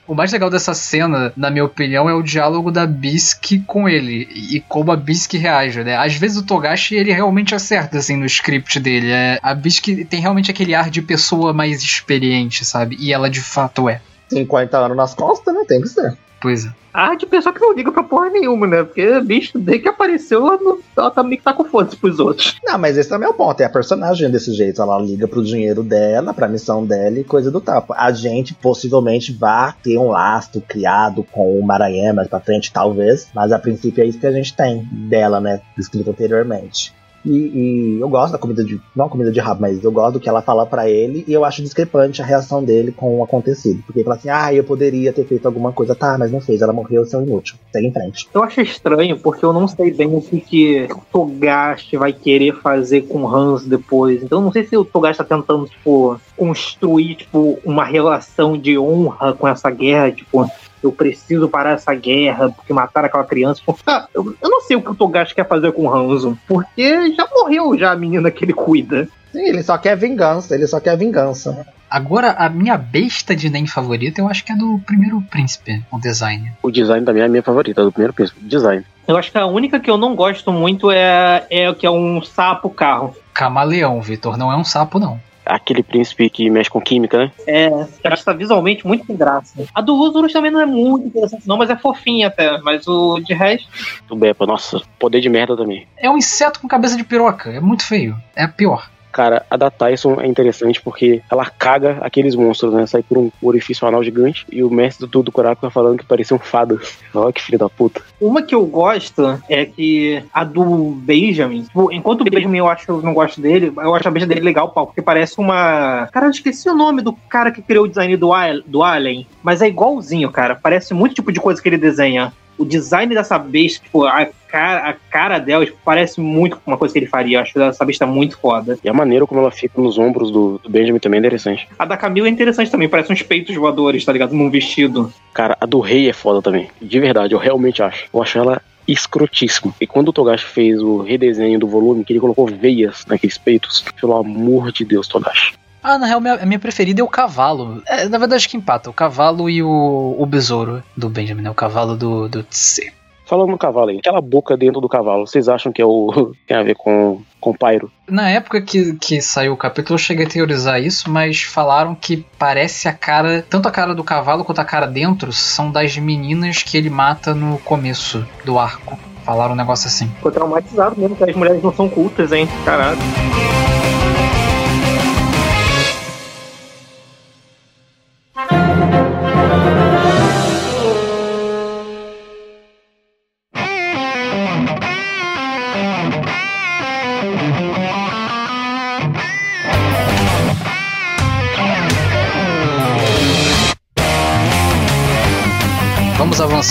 O 0.07 0.15
mais 0.15 0.31
legal 0.31 0.49
dessa 0.49 0.73
cena, 0.73 1.33
na 1.35 1.49
minha 1.49 1.65
opinião, 1.65 2.09
é 2.09 2.13
o 2.13 2.23
diálogo 2.23 2.71
da 2.71 2.87
Bisque 2.87 3.59
com 3.59 3.89
ele 3.89 4.27
e 4.31 4.61
como 4.61 4.91
a 4.91 4.95
Bisque 4.95 5.37
reage, 5.37 5.83
né? 5.83 5.97
Às 5.97 6.15
vezes 6.15 6.37
o 6.37 6.45
Togashi 6.45 6.95
ele 6.95 7.11
realmente 7.11 7.53
acerta 7.53 7.97
assim 7.97 8.15
no 8.15 8.25
script 8.25 8.79
dele. 8.79 9.11
É, 9.11 9.37
a 9.43 9.53
Bisque 9.53 10.05
tem 10.05 10.21
realmente 10.21 10.49
aquele 10.49 10.73
ar 10.73 10.89
de 10.89 11.01
pessoa 11.01 11.51
mais 11.51 11.83
experiente, 11.83 12.63
sabe? 12.63 12.95
E 12.99 13.11
ela 13.11 13.29
de 13.29 13.41
fato 13.41 13.89
é. 13.89 13.99
50 14.29 14.77
anos 14.77 14.95
nas 14.95 15.13
costas, 15.13 15.53
né? 15.53 15.65
Tem 15.67 15.81
que 15.81 15.89
ser. 15.89 16.17
Pois 16.41 16.65
é. 16.65 16.69
Ah, 16.93 17.13
de 17.13 17.27
pessoa 17.27 17.53
que 17.53 17.61
não 17.61 17.73
liga 17.73 17.91
pra 17.91 18.01
porra 18.01 18.29
nenhuma, 18.29 18.65
né? 18.65 18.83
Porque, 18.83 19.19
bicho, 19.21 19.59
desde 19.59 19.83
que 19.83 19.89
apareceu, 19.89 20.47
ela, 20.47 20.57
não, 20.57 20.79
ela 20.97 21.11
também 21.11 21.39
tá 21.39 21.53
com 21.53 21.63
foda 21.63 21.95
pros 21.95 22.19
outros. 22.19 22.57
Não, 22.63 22.77
mas 22.79 22.97
esse 22.97 23.07
também 23.07 23.27
é 23.27 23.29
o 23.29 23.35
ponto. 23.35 23.61
É 23.61 23.65
a 23.65 23.69
personagem 23.69 24.31
desse 24.31 24.51
jeito. 24.53 24.81
Ela 24.81 24.99
liga 24.99 25.27
pro 25.27 25.43
dinheiro 25.43 25.83
dela, 25.83 26.33
pra 26.33 26.47
missão 26.47 26.83
dela 26.83 27.19
e 27.19 27.23
coisa 27.23 27.51
do 27.51 27.59
tipo. 27.59 27.93
A 27.93 28.11
gente 28.11 28.55
possivelmente 28.55 29.31
vai 29.31 29.73
ter 29.83 29.97
um 29.99 30.09
lastro 30.09 30.59
criado 30.59 31.23
com 31.31 31.59
o 31.59 31.63
Maranhão 31.63 32.15
mais 32.15 32.27
pra 32.27 32.39
frente, 32.39 32.73
talvez. 32.73 33.27
Mas 33.33 33.51
a 33.51 33.59
princípio 33.59 34.03
é 34.03 34.07
isso 34.07 34.19
que 34.19 34.25
a 34.25 34.31
gente 34.31 34.55
tem 34.55 34.87
dela, 34.91 35.39
né? 35.39 35.61
Escrito 35.77 36.09
anteriormente. 36.09 36.96
E, 37.25 37.29
e, 37.29 37.99
eu 37.99 38.09
gosto 38.09 38.33
da 38.33 38.37
comida 38.37 38.63
de. 38.63 38.79
Não 38.95 39.09
comida 39.09 39.31
de 39.31 39.39
rabo, 39.39 39.61
mas 39.61 39.83
eu 39.83 39.91
gosto 39.91 40.13
do 40.13 40.19
que 40.19 40.29
ela 40.29 40.41
fala 40.41 40.65
para 40.65 40.89
ele 40.89 41.23
e 41.27 41.33
eu 41.33 41.43
acho 41.43 41.61
discrepante 41.61 42.21
a 42.21 42.25
reação 42.25 42.63
dele 42.63 42.91
com 42.91 43.19
o 43.19 43.23
acontecido. 43.23 43.81
Porque 43.83 43.99
ele 43.99 44.05
fala 44.05 44.17
assim, 44.17 44.29
ah, 44.29 44.53
eu 44.53 44.63
poderia 44.63 45.11
ter 45.11 45.25
feito 45.25 45.45
alguma 45.45 45.71
coisa. 45.71 45.95
Tá, 45.95 46.17
mas 46.17 46.31
não 46.31 46.39
fez, 46.39 46.61
ela 46.61 46.73
morreu, 46.73 47.05
seu 47.05 47.21
inútil. 47.21 47.57
Segue 47.71 47.87
em 47.87 47.93
frente. 47.93 48.29
Eu 48.33 48.43
acho 48.43 48.61
estranho, 48.61 49.19
porque 49.19 49.43
eu 49.43 49.53
não 49.53 49.67
sei 49.67 49.91
bem 49.91 50.07
o 50.07 50.21
que, 50.21 50.39
que 50.39 50.87
Togashi 51.11 51.97
vai 51.97 52.13
querer 52.13 52.55
fazer 52.55 53.01
com 53.03 53.27
Hans 53.27 53.65
depois. 53.65 54.23
Então 54.23 54.39
eu 54.39 54.45
não 54.45 54.51
sei 54.51 54.63
se 54.63 54.77
o 54.77 54.85
Togashi 54.85 55.17
tá 55.17 55.23
tentando, 55.23 55.65
tipo, 55.65 56.19
construir, 56.35 57.15
tipo, 57.15 57.59
uma 57.65 57.83
relação 57.83 58.57
de 58.57 58.77
honra 58.77 59.33
com 59.33 59.47
essa 59.47 59.69
guerra, 59.69 60.11
tipo 60.11 60.47
eu 60.81 60.91
preciso 60.91 61.49
parar 61.49 61.71
essa 61.71 61.93
guerra 61.93 62.49
porque 62.49 62.73
mataram 62.73 63.07
aquela 63.07 63.23
criança. 63.23 63.61
Ah, 63.85 64.07
eu, 64.13 64.35
eu, 64.41 64.49
não 64.49 64.61
sei 64.61 64.75
o 64.75 64.81
que 64.81 64.91
o 64.91 64.95
Togashi 64.95 65.33
quer 65.33 65.47
fazer 65.47 65.71
com 65.71 65.83
o 65.83 65.93
Hanzo, 65.93 66.37
porque 66.47 67.13
já 67.13 67.27
morreu 67.31 67.77
já 67.77 67.91
a 67.91 67.95
menina 67.95 68.31
que 68.31 68.43
ele 68.45 68.53
cuida. 68.53 69.07
Sim, 69.31 69.47
ele 69.47 69.63
só 69.63 69.77
quer 69.77 69.95
vingança, 69.97 70.55
ele 70.55 70.67
só 70.67 70.79
quer 70.79 70.97
vingança. 70.97 71.65
Agora, 71.89 72.31
a 72.31 72.49
minha 72.49 72.77
besta 72.77 73.35
de 73.35 73.49
NEM 73.49 73.65
favorita, 73.65 74.19
eu 74.19 74.27
acho 74.27 74.43
que 74.43 74.51
é 74.51 74.55
do 74.55 74.79
primeiro 74.85 75.21
príncipe, 75.21 75.81
o 75.91 75.97
design. 75.99 76.51
O 76.61 76.69
design 76.69 77.05
também 77.05 77.23
é 77.23 77.25
a 77.25 77.29
minha 77.29 77.43
favorita, 77.43 77.83
do 77.83 77.91
primeiro 77.91 78.13
príncipe. 78.13 78.41
Design. 78.41 78.85
Eu 79.07 79.15
acho 79.15 79.31
que 79.31 79.37
a 79.37 79.45
única 79.45 79.79
que 79.79 79.89
eu 79.89 79.97
não 79.97 80.13
gosto 80.13 80.51
muito 80.51 80.91
é, 80.91 81.45
é 81.49 81.69
o 81.69 81.75
que 81.75 81.85
é 81.85 81.91
um 81.91 82.21
sapo 82.21 82.69
carro. 82.69 83.15
Camaleão, 83.33 84.01
Vitor, 84.01 84.37
não 84.37 84.51
é 84.51 84.57
um 84.57 84.65
sapo, 84.65 84.99
não 84.99 85.26
aquele 85.47 85.83
príncipe 85.83 86.29
que 86.29 86.49
mexe 86.49 86.69
com 86.69 86.81
química, 86.81 87.17
né? 87.17 87.31
É, 87.45 87.67
eu 87.67 87.87
acho 88.05 88.17
que 88.17 88.25
tá 88.25 88.33
visualmente 88.33 88.85
muito 88.85 89.05
sem 89.05 89.15
graça. 89.15 89.65
A 89.73 89.81
do 89.81 89.95
Usurus 89.95 90.33
também 90.33 90.51
não 90.51 90.61
é 90.61 90.65
muito 90.65 91.07
interessante, 91.07 91.47
não, 91.47 91.57
mas 91.57 91.69
é 91.69 91.75
fofinha 91.75 92.27
até. 92.27 92.57
Mas 92.59 92.87
o 92.87 93.19
de 93.19 93.33
resto. 93.33 93.67
O 94.09 94.15
Beppa, 94.15 94.45
nossa, 94.45 94.81
poder 94.99 95.19
de 95.19 95.29
merda 95.29 95.55
também. 95.55 95.87
É 95.97 96.09
um 96.09 96.17
inseto 96.17 96.59
com 96.59 96.67
cabeça 96.67 96.95
de 96.95 97.03
piroca, 97.03 97.49
é 97.49 97.59
muito 97.59 97.85
feio. 97.85 98.15
É 98.35 98.43
a 98.43 98.47
pior. 98.47 98.89
Cara, 99.17 99.43
a 99.49 99.57
da 99.57 99.71
Tyson 99.71 100.21
é 100.21 100.27
interessante 100.27 100.79
porque 100.79 101.23
ela 101.27 101.43
caga 101.43 101.97
aqueles 102.01 102.35
monstros, 102.35 102.71
né? 102.71 102.85
Sai 102.85 103.01
por 103.01 103.17
um 103.17 103.31
orifício 103.41 103.87
anal 103.87 104.03
gigante 104.03 104.45
e 104.51 104.63
o 104.63 104.69
mestre 104.69 105.07
do 105.07 105.11
tudo 105.11 105.31
Curaco 105.31 105.59
tá 105.59 105.71
falando 105.71 105.97
que 105.97 106.05
pareciam 106.05 106.37
fadas. 106.37 106.99
Olha 107.15 107.33
que 107.33 107.41
filho 107.41 107.57
da 107.57 107.67
puta. 107.67 107.99
Uma 108.21 108.43
que 108.43 108.53
eu 108.53 108.63
gosto 108.67 109.41
é 109.49 109.65
que 109.65 110.23
a 110.31 110.43
do 110.43 110.91
Benjamin. 111.01 111.63
Tipo, 111.63 111.91
enquanto 111.91 112.21
o 112.21 112.25
Benjamin 112.25 112.59
eu 112.59 112.67
acho 112.67 112.85
que 112.85 112.91
eu 112.91 113.01
não 113.01 113.11
gosto 113.11 113.41
dele, 113.41 113.73
eu 113.75 113.95
acho 113.95 114.07
a 114.07 114.11
besta 114.11 114.27
dele 114.27 114.41
legal, 114.41 114.69
pau, 114.69 114.85
porque 114.85 115.01
parece 115.01 115.39
uma. 115.39 116.07
Cara, 116.11 116.27
eu 116.27 116.31
esqueci 116.31 116.69
o 116.69 116.75
nome 116.75 117.01
do 117.01 117.13
cara 117.27 117.51
que 117.51 117.63
criou 117.63 117.85
o 117.85 117.87
design 117.87 118.15
do, 118.15 118.29
do 118.67 118.83
Alien, 118.83 119.25
mas 119.41 119.63
é 119.63 119.67
igualzinho, 119.67 120.31
cara. 120.31 120.53
Parece 120.53 120.93
muito 120.93 121.15
tipo 121.15 121.31
de 121.31 121.39
coisa 121.39 121.59
que 121.59 121.67
ele 121.67 121.79
desenha 121.79 122.31
o 122.57 122.65
design 122.65 123.13
dessa 123.13 123.37
besta, 123.37 123.83
tipo, 123.83 124.05
a 124.05 124.27
cara, 124.47 124.89
a 124.89 124.93
cara 124.93 125.39
dela 125.39 125.65
tipo, 125.65 125.77
parece 125.83 126.19
muito 126.19 126.59
uma 126.65 126.77
coisa 126.77 126.93
que 126.93 126.99
ele 126.99 127.05
faria. 127.05 127.37
Eu 127.37 127.41
acho 127.41 127.59
essa 127.59 127.85
besta 127.85 128.05
muito 128.05 128.37
foda. 128.37 128.77
E 128.83 128.89
a 128.89 128.93
maneira 128.93 129.27
como 129.27 129.41
ela 129.41 129.51
fica 129.51 129.79
nos 129.81 129.97
ombros 129.97 130.31
do, 130.31 130.59
do 130.59 130.69
Benjamin 130.69 130.99
também 130.99 131.17
é 131.17 131.21
interessante. 131.21 131.67
A 131.77 131.85
da 131.85 131.97
Camila 131.97 132.27
é 132.27 132.31
interessante 132.31 132.71
também, 132.71 132.89
parece 132.89 133.11
uns 133.11 133.21
peitos 133.21 133.55
voadores, 133.55 134.03
tá 134.03 134.11
ligado? 134.11 134.33
Num 134.33 134.49
vestido. 134.49 135.11
Cara, 135.33 135.57
a 135.59 135.65
do 135.65 135.79
rei 135.79 136.09
é 136.09 136.13
foda 136.13 136.41
também. 136.41 136.69
De 136.81 136.99
verdade, 136.99 137.33
eu 137.33 137.39
realmente 137.39 137.81
acho. 137.83 138.05
Eu 138.13 138.21
acho 138.21 138.37
ela 138.37 138.61
escrotíssimo. 138.87 139.75
E 139.81 139.85
quando 139.85 140.09
o 140.09 140.13
Togashi 140.13 140.45
fez 140.45 140.81
o 140.81 140.99
redesenho 140.99 141.59
do 141.59 141.67
volume, 141.67 142.05
que 142.05 142.13
ele 142.13 142.19
colocou 142.19 142.47
veias 142.47 143.05
naqueles 143.05 143.37
peitos, 143.37 143.83
pelo 143.99 144.15
amor 144.15 144.71
de 144.71 144.85
Deus, 144.85 145.07
Togashi. 145.07 145.53
Ah, 145.87 145.97
na 145.97 146.05
real, 146.05 146.19
minha, 146.19 146.33
a 146.33 146.45
minha 146.45 146.59
preferida 146.59 146.99
é 146.99 147.03
o 147.03 147.07
cavalo. 147.07 147.81
É, 147.87 148.09
na 148.09 148.17
verdade, 148.17 148.35
acho 148.35 148.49
que 148.49 148.57
empata. 148.57 148.89
O 148.89 148.93
cavalo 148.93 149.49
e 149.49 149.63
o, 149.63 150.15
o 150.19 150.25
besouro 150.25 150.83
do 150.97 151.07
Benjamin, 151.07 151.43
né? 151.43 151.49
O 151.49 151.53
cavalo 151.53 151.95
do, 151.95 152.27
do 152.27 152.43
Tse. 152.43 152.91
Falando 153.25 153.51
no 153.51 153.57
cavalo 153.57 153.89
aí, 153.89 153.97
aquela 153.99 154.19
boca 154.19 154.57
dentro 154.57 154.81
do 154.81 154.89
cavalo, 154.89 155.25
vocês 155.25 155.47
acham 155.47 155.71
que 155.71 155.81
é 155.81 155.85
o 155.85 156.33
tem 156.45 156.57
a 156.57 156.63
ver 156.63 156.75
com, 156.75 157.21
com 157.39 157.53
Pyro? 157.53 157.89
Na 158.05 158.29
época 158.29 158.61
que, 158.61 158.95
que 158.95 159.21
saiu 159.21 159.53
o 159.53 159.57
capítulo, 159.57 159.95
eu 159.95 159.97
cheguei 159.97 160.25
a 160.25 160.29
teorizar 160.29 160.81
isso, 160.81 161.09
mas 161.09 161.41
falaram 161.43 161.95
que 161.95 162.25
parece 162.37 162.89
a 162.89 162.93
cara, 162.93 163.45
tanto 163.49 163.69
a 163.69 163.71
cara 163.71 163.95
do 163.95 164.03
cavalo 164.03 164.43
quanto 164.43 164.59
a 164.59 164.65
cara 164.65 164.87
dentro, 164.87 165.31
são 165.31 165.71
das 165.71 165.97
meninas 165.97 166.63
que 166.63 166.77
ele 166.77 166.89
mata 166.89 167.33
no 167.33 167.59
começo 167.59 168.27
do 168.43 168.59
arco. 168.59 168.99
Falaram 169.23 169.53
um 169.53 169.57
negócio 169.57 169.87
assim. 169.87 170.09
Ficou 170.09 170.33
traumatizado 170.33 170.99
mesmo, 170.99 171.15
que 171.15 171.23
as 171.23 171.35
mulheres 171.35 171.63
não 171.63 171.73
são 171.73 171.87
cultas, 171.87 172.33
hein? 172.33 172.45
Caralho. 172.65 172.97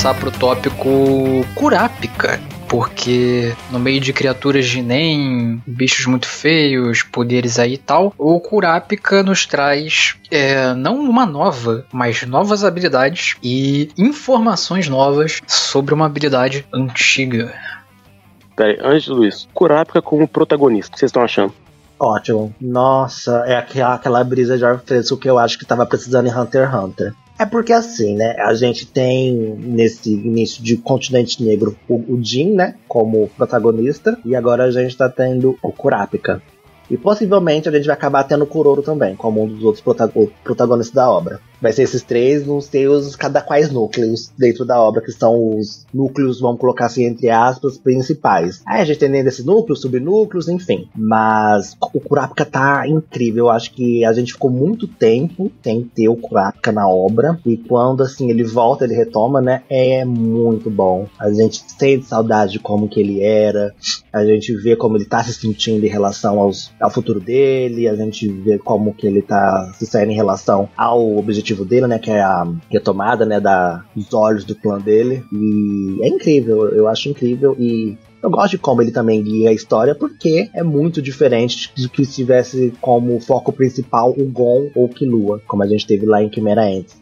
Avançar 0.07 0.15
pro 0.15 0.31
tópico 0.31 1.45
Kurapika, 1.55 2.41
porque 2.69 3.55
no 3.71 3.79
meio 3.79 4.01
de 4.01 4.13
criaturas 4.13 4.67
de 4.67 4.81
NEM, 4.81 5.61
bichos 5.67 6.07
muito 6.07 6.29
feios, 6.29 7.03
poderes 7.03 7.59
aí 7.59 7.75
e 7.75 7.79
tal, 7.79 8.15
o 8.17 8.39
Kurapika 8.39 9.23
nos 9.23 9.47
traz 9.47 10.17
é, 10.31 10.75
não 10.75 11.01
uma 11.01 11.27
nova, 11.27 11.85
mas 11.93 12.23
novas 12.23 12.65
habilidades 12.65 13.37
e 13.43 13.91
informações 13.99 14.89
novas 14.89 15.41
sobre 15.47 15.95
uma 15.95 16.07
habilidade 16.07 16.65
antiga. 16.73 17.53
Pera 18.55 18.71
aí, 18.71 18.79
antes 18.81 19.09
isso, 19.09 19.49
Kurapika 19.53 20.01
como 20.01 20.29
protagonista, 20.29 20.91
o 20.91 20.93
que 20.93 21.01
vocês 21.01 21.09
estão 21.09 21.25
achando? 21.25 21.53
Ótimo. 21.99 22.55
Nossa, 22.61 23.43
é 23.47 23.57
aquela, 23.57 23.95
aquela 23.95 24.23
brisa 24.23 24.59
de 24.59 24.65
ar 24.65 24.79
fresco 24.79 25.17
que 25.17 25.29
eu 25.29 25.39
acho 25.39 25.59
que 25.59 25.65
tava 25.65 25.87
precisando 25.87 26.27
em 26.27 26.35
Hunter 26.35 26.69
x 26.69 26.75
Hunter. 26.75 27.15
É 27.39 27.45
porque 27.45 27.73
assim, 27.73 28.17
né? 28.17 28.35
A 28.39 28.55
gente 28.55 28.87
tem 28.87 29.35
nesse 29.35 30.13
início 30.13 30.63
de 30.63 30.77
Continente 30.77 31.43
Negro 31.43 31.77
o, 31.89 32.15
o 32.15 32.19
Jin, 32.23 32.53
né? 32.53 32.77
Como 32.89 33.29
protagonista. 33.37 34.19
E 34.25 34.35
agora 34.35 34.65
a 34.65 34.71
gente 34.71 34.97
tá 34.97 35.09
tendo 35.09 35.59
o 35.63 35.71
Kurapika. 35.71 36.43
E 36.91 36.97
possivelmente 36.97 37.69
a 37.69 37.73
gente 37.73 37.87
vai 37.87 37.95
acabar 37.95 38.25
tendo 38.25 38.45
o 38.45 38.47
Kuroro 38.47 38.81
também, 38.81 39.17
como 39.17 39.43
um 39.43 39.49
dos 39.49 39.63
outros 39.65 39.83
protagonistas 40.45 40.95
da 40.95 41.11
obra. 41.11 41.41
Vai 41.61 41.73
ser 41.73 41.83
esses 41.83 42.03
três 42.03 42.47
nos 42.47 42.67
seus 42.67 43.17
cada 43.17 43.41
quais 43.41 43.71
núcleos 43.71 44.31
dentro 44.37 44.65
da 44.65 44.81
obra, 44.81 45.03
que 45.03 45.13
são 45.13 45.57
os 45.57 45.87
núcleos, 45.93 46.41
vamos 46.41 46.61
colocar 46.61 46.87
assim, 46.87 47.05
entre 47.05 47.31
aspas, 47.31 47.79
principais. 47.79 48.63
Aí 48.67 48.83
a 48.83 48.85
gente 48.85 48.99
tem 48.99 49.11
dentro 49.11 49.25
desses 49.27 49.45
núcleos, 49.45 49.81
subnúcleos, 49.81 50.49
enfim. 50.49 50.89
Mas 50.95 51.77
o 51.95 52.01
Kurapika 52.01 52.45
tá 52.45 52.87
incrível. 52.87 53.47
Eu 53.47 53.51
acho 53.51 53.73
que 53.73 54.05
a 54.05 54.13
gente 54.13 54.33
ficou 54.33 54.51
muito 54.51 54.87
tempo 54.87 55.51
sem 55.63 55.83
ter 55.83 56.09
o 56.09 56.17
Kurapika 56.17 56.71
na 56.73 56.89
obra. 56.89 57.39
E 57.47 57.57
quando 57.57 58.03
assim 58.03 58.31
ele 58.31 58.45
volta, 58.45 58.85
ele 58.85 58.95
retoma, 58.95 59.41
né? 59.41 59.63
É 59.69 60.05
muito 60.05 60.71
bom. 60.71 61.07
A 61.19 61.31
gente 61.33 61.63
sente 61.79 62.07
saudade 62.07 62.53
de 62.53 62.59
como 62.59 62.89
que 62.89 63.01
ele 63.01 63.23
era. 63.23 63.75
A 64.13 64.25
gente 64.25 64.55
vê 64.57 64.77
como 64.77 64.97
ele 64.97 65.05
tá 65.05 65.23
se 65.23 65.33
sentindo 65.33 65.85
em 65.85 65.89
relação 65.89 66.39
aos, 66.39 66.71
ao 66.81 66.91
futuro 66.91 67.21
dele. 67.21 67.89
A 67.89 67.97
gente 67.97 68.29
vê 68.29 68.59
como 68.59 68.95
que 68.95 69.07
ele 69.07 69.23
tá 69.23 69.73
se 69.79 69.87
saindo 69.87 70.13
em 70.13 70.17
relação 70.17 70.69
ao 70.77 71.17
objetivo 71.17 71.46
objetivo 71.47 71.65
dele, 71.65 71.87
né? 71.87 71.99
Que 71.99 72.11
é 72.11 72.21
a 72.21 72.47
retomada, 72.71 73.25
né? 73.25 73.39
Da, 73.39 73.85
dos 73.95 74.13
olhos 74.13 74.45
do 74.45 74.55
clã 74.55 74.79
dele. 74.79 75.23
E 75.33 75.99
é 76.03 76.09
incrível, 76.09 76.69
eu 76.69 76.89
acho 76.89 77.09
incrível. 77.09 77.57
E 77.59 77.97
eu 78.23 78.31
gosto 78.31 78.53
de 78.53 78.59
como 78.59 78.83
ele 78.83 78.91
também 78.91 79.23
guia 79.23 79.51
a 79.51 79.53
história, 79.53 79.95
porque 79.95 80.51
é 80.53 80.63
muito 80.63 81.01
diferente 81.01 81.73
do 81.77 81.89
que 81.89 82.05
se 82.05 82.17
tivesse 82.17 82.73
como 82.81 83.21
foco 83.21 83.53
principal 83.53 84.11
o 84.11 84.25
Gon 84.25 84.71
ou 84.75 84.89
Killua, 84.89 85.41
como 85.47 85.63
a 85.63 85.67
gente 85.67 85.87
teve 85.87 86.05
lá 86.05 86.23
em 86.23 86.33
Chimera 86.33 86.65
Ants. 86.65 86.97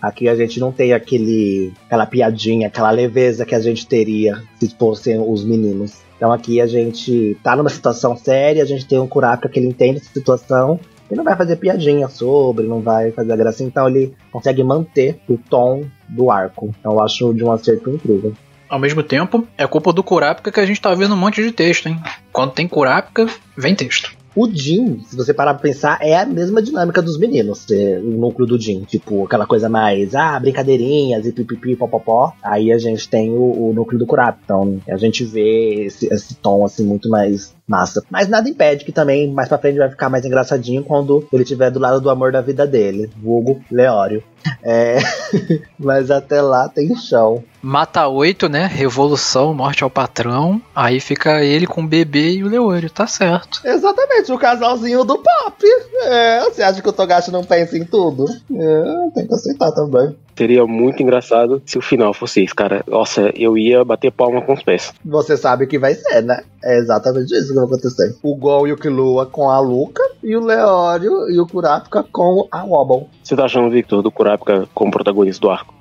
Aqui 0.00 0.28
a 0.28 0.36
gente 0.36 0.60
não 0.60 0.70
tem 0.70 0.92
aquele, 0.92 1.72
aquela 1.86 2.06
piadinha, 2.06 2.68
aquela 2.68 2.90
leveza 2.90 3.46
que 3.46 3.54
a 3.54 3.60
gente 3.60 3.86
teria 3.86 4.42
se 4.60 4.68
fossem 4.78 5.18
os 5.18 5.42
meninos. 5.42 5.94
Então 6.16 6.30
aqui 6.30 6.60
a 6.60 6.66
gente 6.66 7.36
tá 7.42 7.56
numa 7.56 7.70
situação 7.70 8.16
séria, 8.16 8.62
a 8.62 8.66
gente 8.66 8.86
tem 8.86 8.98
um 8.98 9.08
Kurapika 9.08 9.48
que 9.48 9.58
ele 9.58 9.68
entende 9.68 9.98
essa 9.98 10.12
situação 10.12 10.78
e 11.10 11.14
não 11.14 11.24
vai 11.24 11.36
fazer 11.36 11.56
piadinha 11.56 12.08
sobre, 12.08 12.66
não 12.66 12.80
vai 12.80 13.10
fazer 13.12 13.32
a 13.32 13.36
graça, 13.36 13.62
então 13.62 13.88
ele 13.88 14.14
consegue 14.30 14.62
manter 14.62 15.18
o 15.28 15.38
tom 15.38 15.84
do 16.08 16.30
arco. 16.30 16.74
Então 16.78 16.92
eu 16.92 17.02
acho 17.02 17.34
de 17.34 17.44
um 17.44 17.52
acerto 17.52 17.90
incrível. 17.90 18.32
Ao 18.68 18.80
mesmo 18.80 19.02
tempo, 19.02 19.46
é 19.56 19.66
culpa 19.66 19.92
do 19.92 20.02
Kurapika 20.02 20.50
que 20.50 20.60
a 20.60 20.66
gente 20.66 20.80
tá 20.80 20.92
vendo 20.94 21.14
um 21.14 21.18
monte 21.18 21.42
de 21.42 21.52
texto, 21.52 21.88
hein? 21.88 22.00
Quando 22.32 22.52
tem 22.52 22.66
Kurapika, 22.66 23.26
vem 23.56 23.74
texto. 23.74 24.16
O 24.36 24.46
Jin, 24.46 25.00
se 25.06 25.16
você 25.16 25.32
parar 25.32 25.54
pra 25.54 25.62
pensar, 25.62 25.98
é 26.02 26.14
a 26.14 26.26
mesma 26.26 26.60
dinâmica 26.60 27.00
dos 27.00 27.18
meninos, 27.18 27.64
é, 27.70 27.98
o 27.98 28.10
núcleo 28.18 28.46
do 28.46 28.60
Jin. 28.60 28.82
Tipo, 28.82 29.24
aquela 29.24 29.46
coisa 29.46 29.66
mais, 29.66 30.14
ah, 30.14 30.38
brincadeirinhas 30.38 31.24
e 31.24 31.32
pipipi, 31.32 31.74
popopó. 31.74 32.34
Aí 32.42 32.70
a 32.70 32.76
gente 32.76 33.08
tem 33.08 33.30
o, 33.30 33.70
o 33.70 33.72
núcleo 33.72 33.98
do 33.98 34.04
Kurapika. 34.04 34.42
Então, 34.44 34.78
a 34.90 34.98
gente 34.98 35.24
vê 35.24 35.86
esse, 35.86 36.12
esse 36.12 36.34
tom, 36.34 36.66
assim, 36.66 36.84
muito 36.84 37.08
mais 37.08 37.55
massa. 37.66 38.02
Mas 38.10 38.28
nada 38.28 38.48
impede 38.48 38.84
que 38.84 38.92
também 38.92 39.30
mais 39.32 39.48
pra 39.48 39.58
frente 39.58 39.78
vai 39.78 39.90
ficar 39.90 40.08
mais 40.08 40.24
engraçadinho 40.24 40.84
quando 40.84 41.26
ele 41.32 41.42
estiver 41.42 41.70
do 41.70 41.80
lado 41.80 42.00
do 42.00 42.10
amor 42.10 42.32
da 42.32 42.40
vida 42.40 42.66
dele, 42.66 43.10
vulgo 43.16 43.60
Leório. 43.70 44.22
É... 44.62 44.98
Mas 45.78 46.10
até 46.10 46.40
lá 46.40 46.68
tem 46.68 46.94
chão. 46.94 47.42
Mata 47.60 48.06
oito, 48.06 48.48
né? 48.48 48.66
Revolução, 48.66 49.52
morte 49.52 49.82
ao 49.82 49.90
patrão. 49.90 50.62
Aí 50.74 51.00
fica 51.00 51.42
ele 51.42 51.66
com 51.66 51.82
o 51.82 51.86
bebê 51.86 52.34
e 52.34 52.44
o 52.44 52.48
Leório, 52.48 52.88
tá 52.88 53.06
certo. 53.06 53.60
Exatamente, 53.64 54.30
o 54.30 54.38
casalzinho 54.38 55.04
do 55.04 55.18
pop. 55.18 55.64
É, 56.04 56.40
você 56.44 56.62
acha 56.62 56.80
que 56.80 56.88
o 56.88 56.92
Togashi 56.92 57.32
não 57.32 57.42
pensa 57.42 57.76
em 57.76 57.84
tudo? 57.84 58.26
É, 58.54 59.10
tem 59.14 59.26
que 59.26 59.34
aceitar 59.34 59.72
também. 59.72 60.16
Seria 60.36 60.66
muito 60.66 61.02
engraçado 61.02 61.62
se 61.64 61.78
o 61.78 61.82
final 61.82 62.12
fosse 62.12 62.44
isso, 62.44 62.54
cara. 62.54 62.84
Nossa, 62.86 63.32
eu 63.34 63.56
ia 63.56 63.84
bater 63.84 64.12
palma 64.12 64.42
com 64.42 64.52
os 64.52 64.62
pés. 64.62 64.92
Você 65.04 65.36
sabe 65.36 65.66
que 65.66 65.78
vai 65.78 65.94
ser, 65.94 66.22
né? 66.22 66.42
É 66.62 66.78
exatamente 66.78 67.34
isso 67.34 67.48
que 67.48 67.54
vai 67.54 67.64
acontecer. 67.64 68.14
O 68.22 68.34
Gol 68.34 68.68
e 68.68 68.72
o 68.72 68.76
Killua 68.76 69.26
com 69.26 69.48
a 69.48 69.58
Luca 69.60 70.02
e 70.22 70.36
o 70.36 70.44
Leório 70.44 71.30
e 71.30 71.40
o 71.40 71.46
Kurapika 71.46 72.04
com 72.12 72.46
a 72.50 72.64
Wobble. 72.64 73.08
Você 73.22 73.34
tá 73.34 73.44
achando, 73.44 73.70
Victor, 73.70 74.02
do 74.02 74.10
Kurapika 74.10 74.68
como 74.74 74.90
protagonista 74.90 75.40
do 75.40 75.50
arco? 75.50 75.74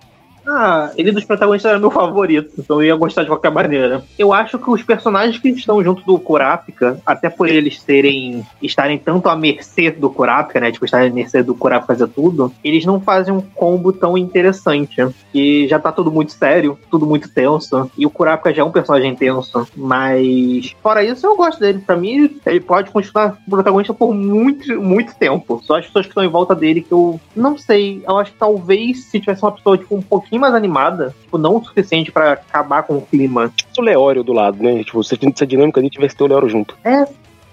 Ah, 0.48 0.92
ele 0.96 1.12
dos 1.12 1.26
protagonistas 1.26 1.70
era 1.70 1.80
meu 1.80 1.92
favorito, 1.92 2.52
então 2.58 2.82
eu 2.82 2.88
ia 2.88 2.96
gostar 2.96 3.24
de 3.24 3.30
qualquer 3.30 3.52
maneira. 3.52 4.04
Eu 4.18 4.32
acho 4.32 4.60
que 4.60 4.70
os 4.70 4.84
personagens 4.84 5.38
que 5.40 5.50
estão 5.50 5.84
junto 5.84 6.06
do 6.06 6.20
Kurapika, 6.20 7.00
até 7.06 7.30
por 7.30 7.50
eles 7.50 7.82
terem 7.82 8.46
estarem 8.62 8.98
tanto 8.98 9.28
à 9.28 9.36
mercê 9.36 9.92
do 9.92 10.10
Kurapika, 10.10 10.60
né, 10.60 10.72
tipo 10.72 10.86
estarem 10.86 11.10
à 11.10 11.14
mercê 11.14 11.42
do 11.42 11.56
Kurapika 11.56 11.88
fazer 11.88 12.08
tudo, 12.08 12.52
eles 12.64 12.86
não 12.86 13.00
fazem 13.00 13.34
um 13.34 13.42
combo 13.42 13.92
tão 13.92 14.18
interessante, 14.18 15.06
que 15.32 15.68
já 15.68 15.80
tá 15.80 15.92
tudo 15.92 16.12
muito 16.12 16.32
sério, 16.32 16.78
tudo 16.90 17.06
muito 17.06 17.30
tenso, 17.30 17.90
e 17.98 18.06
o 18.06 18.10
Kurapika 18.10 18.54
já 18.54 18.62
é 18.62 18.66
um 18.66 18.72
personagem 18.72 19.16
tenso, 19.16 19.68
mas 19.76 20.76
fora 20.82 21.04
isso 21.04 21.26
eu 21.26 21.36
gosto 21.36 21.60
dele. 21.60 21.80
Para 21.80 21.96
mim, 21.96 22.40
ele 22.46 22.60
pode 22.60 22.92
continuar 22.92 23.38
protagonista 23.50 23.94
por 23.94 24.14
muito, 24.14 24.82
muito 24.82 25.16
tempo. 25.16 25.62
Só 25.64 25.78
as 25.78 25.86
pessoas 25.86 26.06
que 26.06 26.12
estão 26.12 26.24
em 26.24 26.30
volta 26.30 26.56
dele 26.56 26.82
que 26.82 26.92
eu 26.92 27.20
não 27.36 27.58
sei, 27.58 28.04
eu 28.08 28.18
acho 28.18 28.32
que 28.32 28.38
talvez 28.38 29.06
se 29.06 29.20
tivesse 29.20 29.42
uma 29.42 29.52
pessoa 29.52 29.78
tipo 29.78 29.96
um 29.96 30.02
pouquinho 30.02 30.35
pouquinho 30.36 30.42
mais 30.42 30.54
animada, 30.54 31.16
tipo, 31.22 31.38
não 31.38 31.58
o 31.58 31.64
suficiente 31.64 32.12
para 32.12 32.34
acabar 32.34 32.84
com 32.84 32.98
o 32.98 33.02
clima. 33.02 33.52
Tipo 33.56 33.82
o 33.82 33.84
Leório 33.84 34.24
do 34.24 34.34
lado, 34.34 34.62
né? 34.62 34.84
Tipo, 34.84 35.04
se 35.04 35.18
essa 35.22 35.48
dinâmica 35.48 35.80
ali 35.80 35.90
tivesse 35.90 36.16
ter 36.16 36.24
o 36.24 36.28
Leório 36.28 36.50
junto. 36.50 36.78
É, 36.84 37.06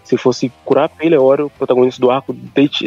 se 0.04 0.16
fosse 0.16 0.52
curar 0.64 0.90
e 1.00 1.08
Leório, 1.08 1.50
protagonista 1.56 2.00
do 2.00 2.10
arco, 2.10 2.34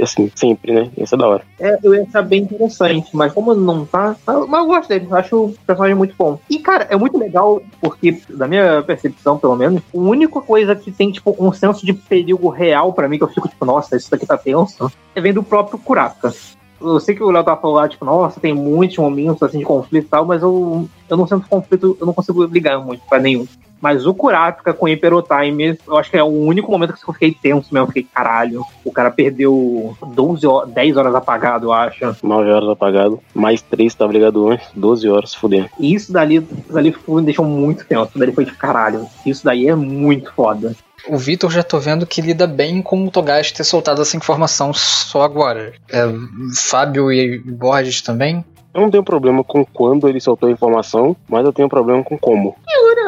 assim, 0.02 0.32
sempre, 0.36 0.74
né? 0.74 0.92
Isso 0.98 1.16
é 1.16 1.18
da 1.18 1.28
hora. 1.28 1.44
É, 1.60 1.80
eu 1.82 1.96
ia 1.96 2.04
achar 2.04 2.22
bem 2.22 2.44
interessante, 2.44 3.10
mas 3.14 3.32
como 3.34 3.56
não 3.56 3.86
tá. 3.86 4.16
Mas 4.26 4.62
eu 4.62 4.68
gosto 4.68 4.90
dele, 4.90 5.08
eu 5.10 5.16
acho 5.16 5.46
o 5.46 5.56
personagem 5.66 5.96
muito 5.96 6.14
bom. 6.18 6.38
E, 6.50 6.60
cara, 6.60 6.88
é 6.90 6.96
muito 6.96 7.18
legal, 7.18 7.62
porque, 7.82 8.22
da 8.30 8.48
minha 8.48 8.84
percepção, 8.84 9.38
pelo 9.38 9.56
menos, 9.56 9.82
a 9.94 9.98
única 9.98 10.42
coisa 10.42 10.76
que 10.76 10.92
tem, 10.92 11.12
tipo, 11.12 11.36
um 11.40 11.52
senso 11.52 11.86
de 11.86 11.94
perigo 11.94 12.50
real 12.50 12.94
para 12.94 13.08
mim, 13.08 13.18
que 13.18 13.24
eu 13.24 13.30
fico, 13.30 13.48
tipo, 13.48 13.66
nossa, 13.66 13.96
isso 13.96 14.12
daqui 14.12 14.26
tá 14.26 14.38
tenso, 14.38 14.92
é 15.16 15.22
vendo 15.22 15.40
o 15.40 15.44
próprio 15.44 15.80
Kurapika 15.80 16.34
eu 16.80 17.00
sei 17.00 17.16
que 17.16 17.24
o 17.24 17.32
Léo 17.32 17.44
tá 17.44 17.56
falando, 17.56 17.90
tipo, 17.90 18.06
nossa, 18.06 18.40
tem 18.40 18.54
muitos 18.54 18.98
momentos 18.98 19.42
assim 19.42 19.60
de 19.60 19.66
conflito 19.66 20.06
e 20.06 20.10
tal, 20.10 20.26
mas 20.26 20.42
eu, 20.42 20.88
eu 21.10 21.18
não 21.18 21.28
sinto 21.28 21.48
conflito, 21.48 21.98
eu 22.00 22.06
não 22.06 22.14
consigo 22.14 22.44
ligar 22.46 22.80
muito 22.80 23.02
pra 23.08 23.20
nenhum. 23.20 23.48
Mas 23.86 24.08
o 24.08 24.16
Kurapika 24.16 24.74
com 24.74 24.88
o 24.88 24.90
Impero 24.90 25.22
Time, 25.22 25.78
eu 25.88 25.96
acho 25.96 26.10
que 26.10 26.18
é 26.18 26.24
o 26.24 26.26
único 26.26 26.72
momento 26.72 26.96
que 26.96 27.08
eu 27.08 27.14
fiquei 27.14 27.32
tenso 27.32 27.72
mesmo. 27.72 27.86
Eu 27.86 27.88
fiquei, 27.88 28.08
caralho, 28.12 28.66
o 28.84 28.92
cara 28.92 29.12
perdeu 29.12 29.96
12 30.08 30.48
horas, 30.48 30.72
10 30.72 30.98
horas 30.98 31.14
apagado, 31.14 31.68
eu 31.68 31.72
acho. 31.72 32.18
9 32.24 32.50
horas 32.50 32.70
apagado, 32.70 33.20
mais 33.32 33.62
3 33.62 33.94
tava 33.94 34.12
ligado 34.12 34.50
antes, 34.50 34.68
12 34.76 35.08
horas 35.08 35.36
fudendo. 35.36 35.70
Isso 35.80 36.12
dali, 36.12 36.38
isso 36.38 36.74
dali 36.74 36.96
me 37.08 37.22
deixou 37.22 37.46
muito 37.46 37.86
tenso. 37.86 38.10
Isso 38.10 38.18
dali 38.18 38.32
foi 38.32 38.46
de 38.46 38.54
caralho. 38.54 39.06
Isso 39.24 39.46
daí 39.46 39.68
é 39.68 39.76
muito 39.76 40.34
foda. 40.34 40.76
O 41.08 41.20
Vitor 41.20 41.52
já 41.52 41.62
tô 41.62 41.78
vendo 41.78 42.08
que 42.08 42.22
lida 42.22 42.48
bem 42.48 42.82
com 42.82 43.06
o 43.06 43.12
Togashi 43.12 43.54
ter 43.54 43.64
soltado 43.64 44.02
essa 44.02 44.18
informação 44.18 44.74
só 44.74 45.22
agora. 45.22 45.74
É, 45.92 46.12
Fábio 46.56 47.12
e 47.12 47.38
Borges 47.38 48.02
também? 48.02 48.44
Eu 48.76 48.82
não 48.82 48.92
tenho 48.92 49.06
problema 49.06 49.42
com 49.42 49.64
quando 49.64 50.06
ele 50.10 50.20
soltou 50.20 50.50
a 50.50 50.52
informação, 50.52 51.16
mas 51.30 51.46
eu 51.46 51.54
tenho 51.54 51.70
problema 51.70 52.04
com 52.04 52.18
como. 52.18 52.58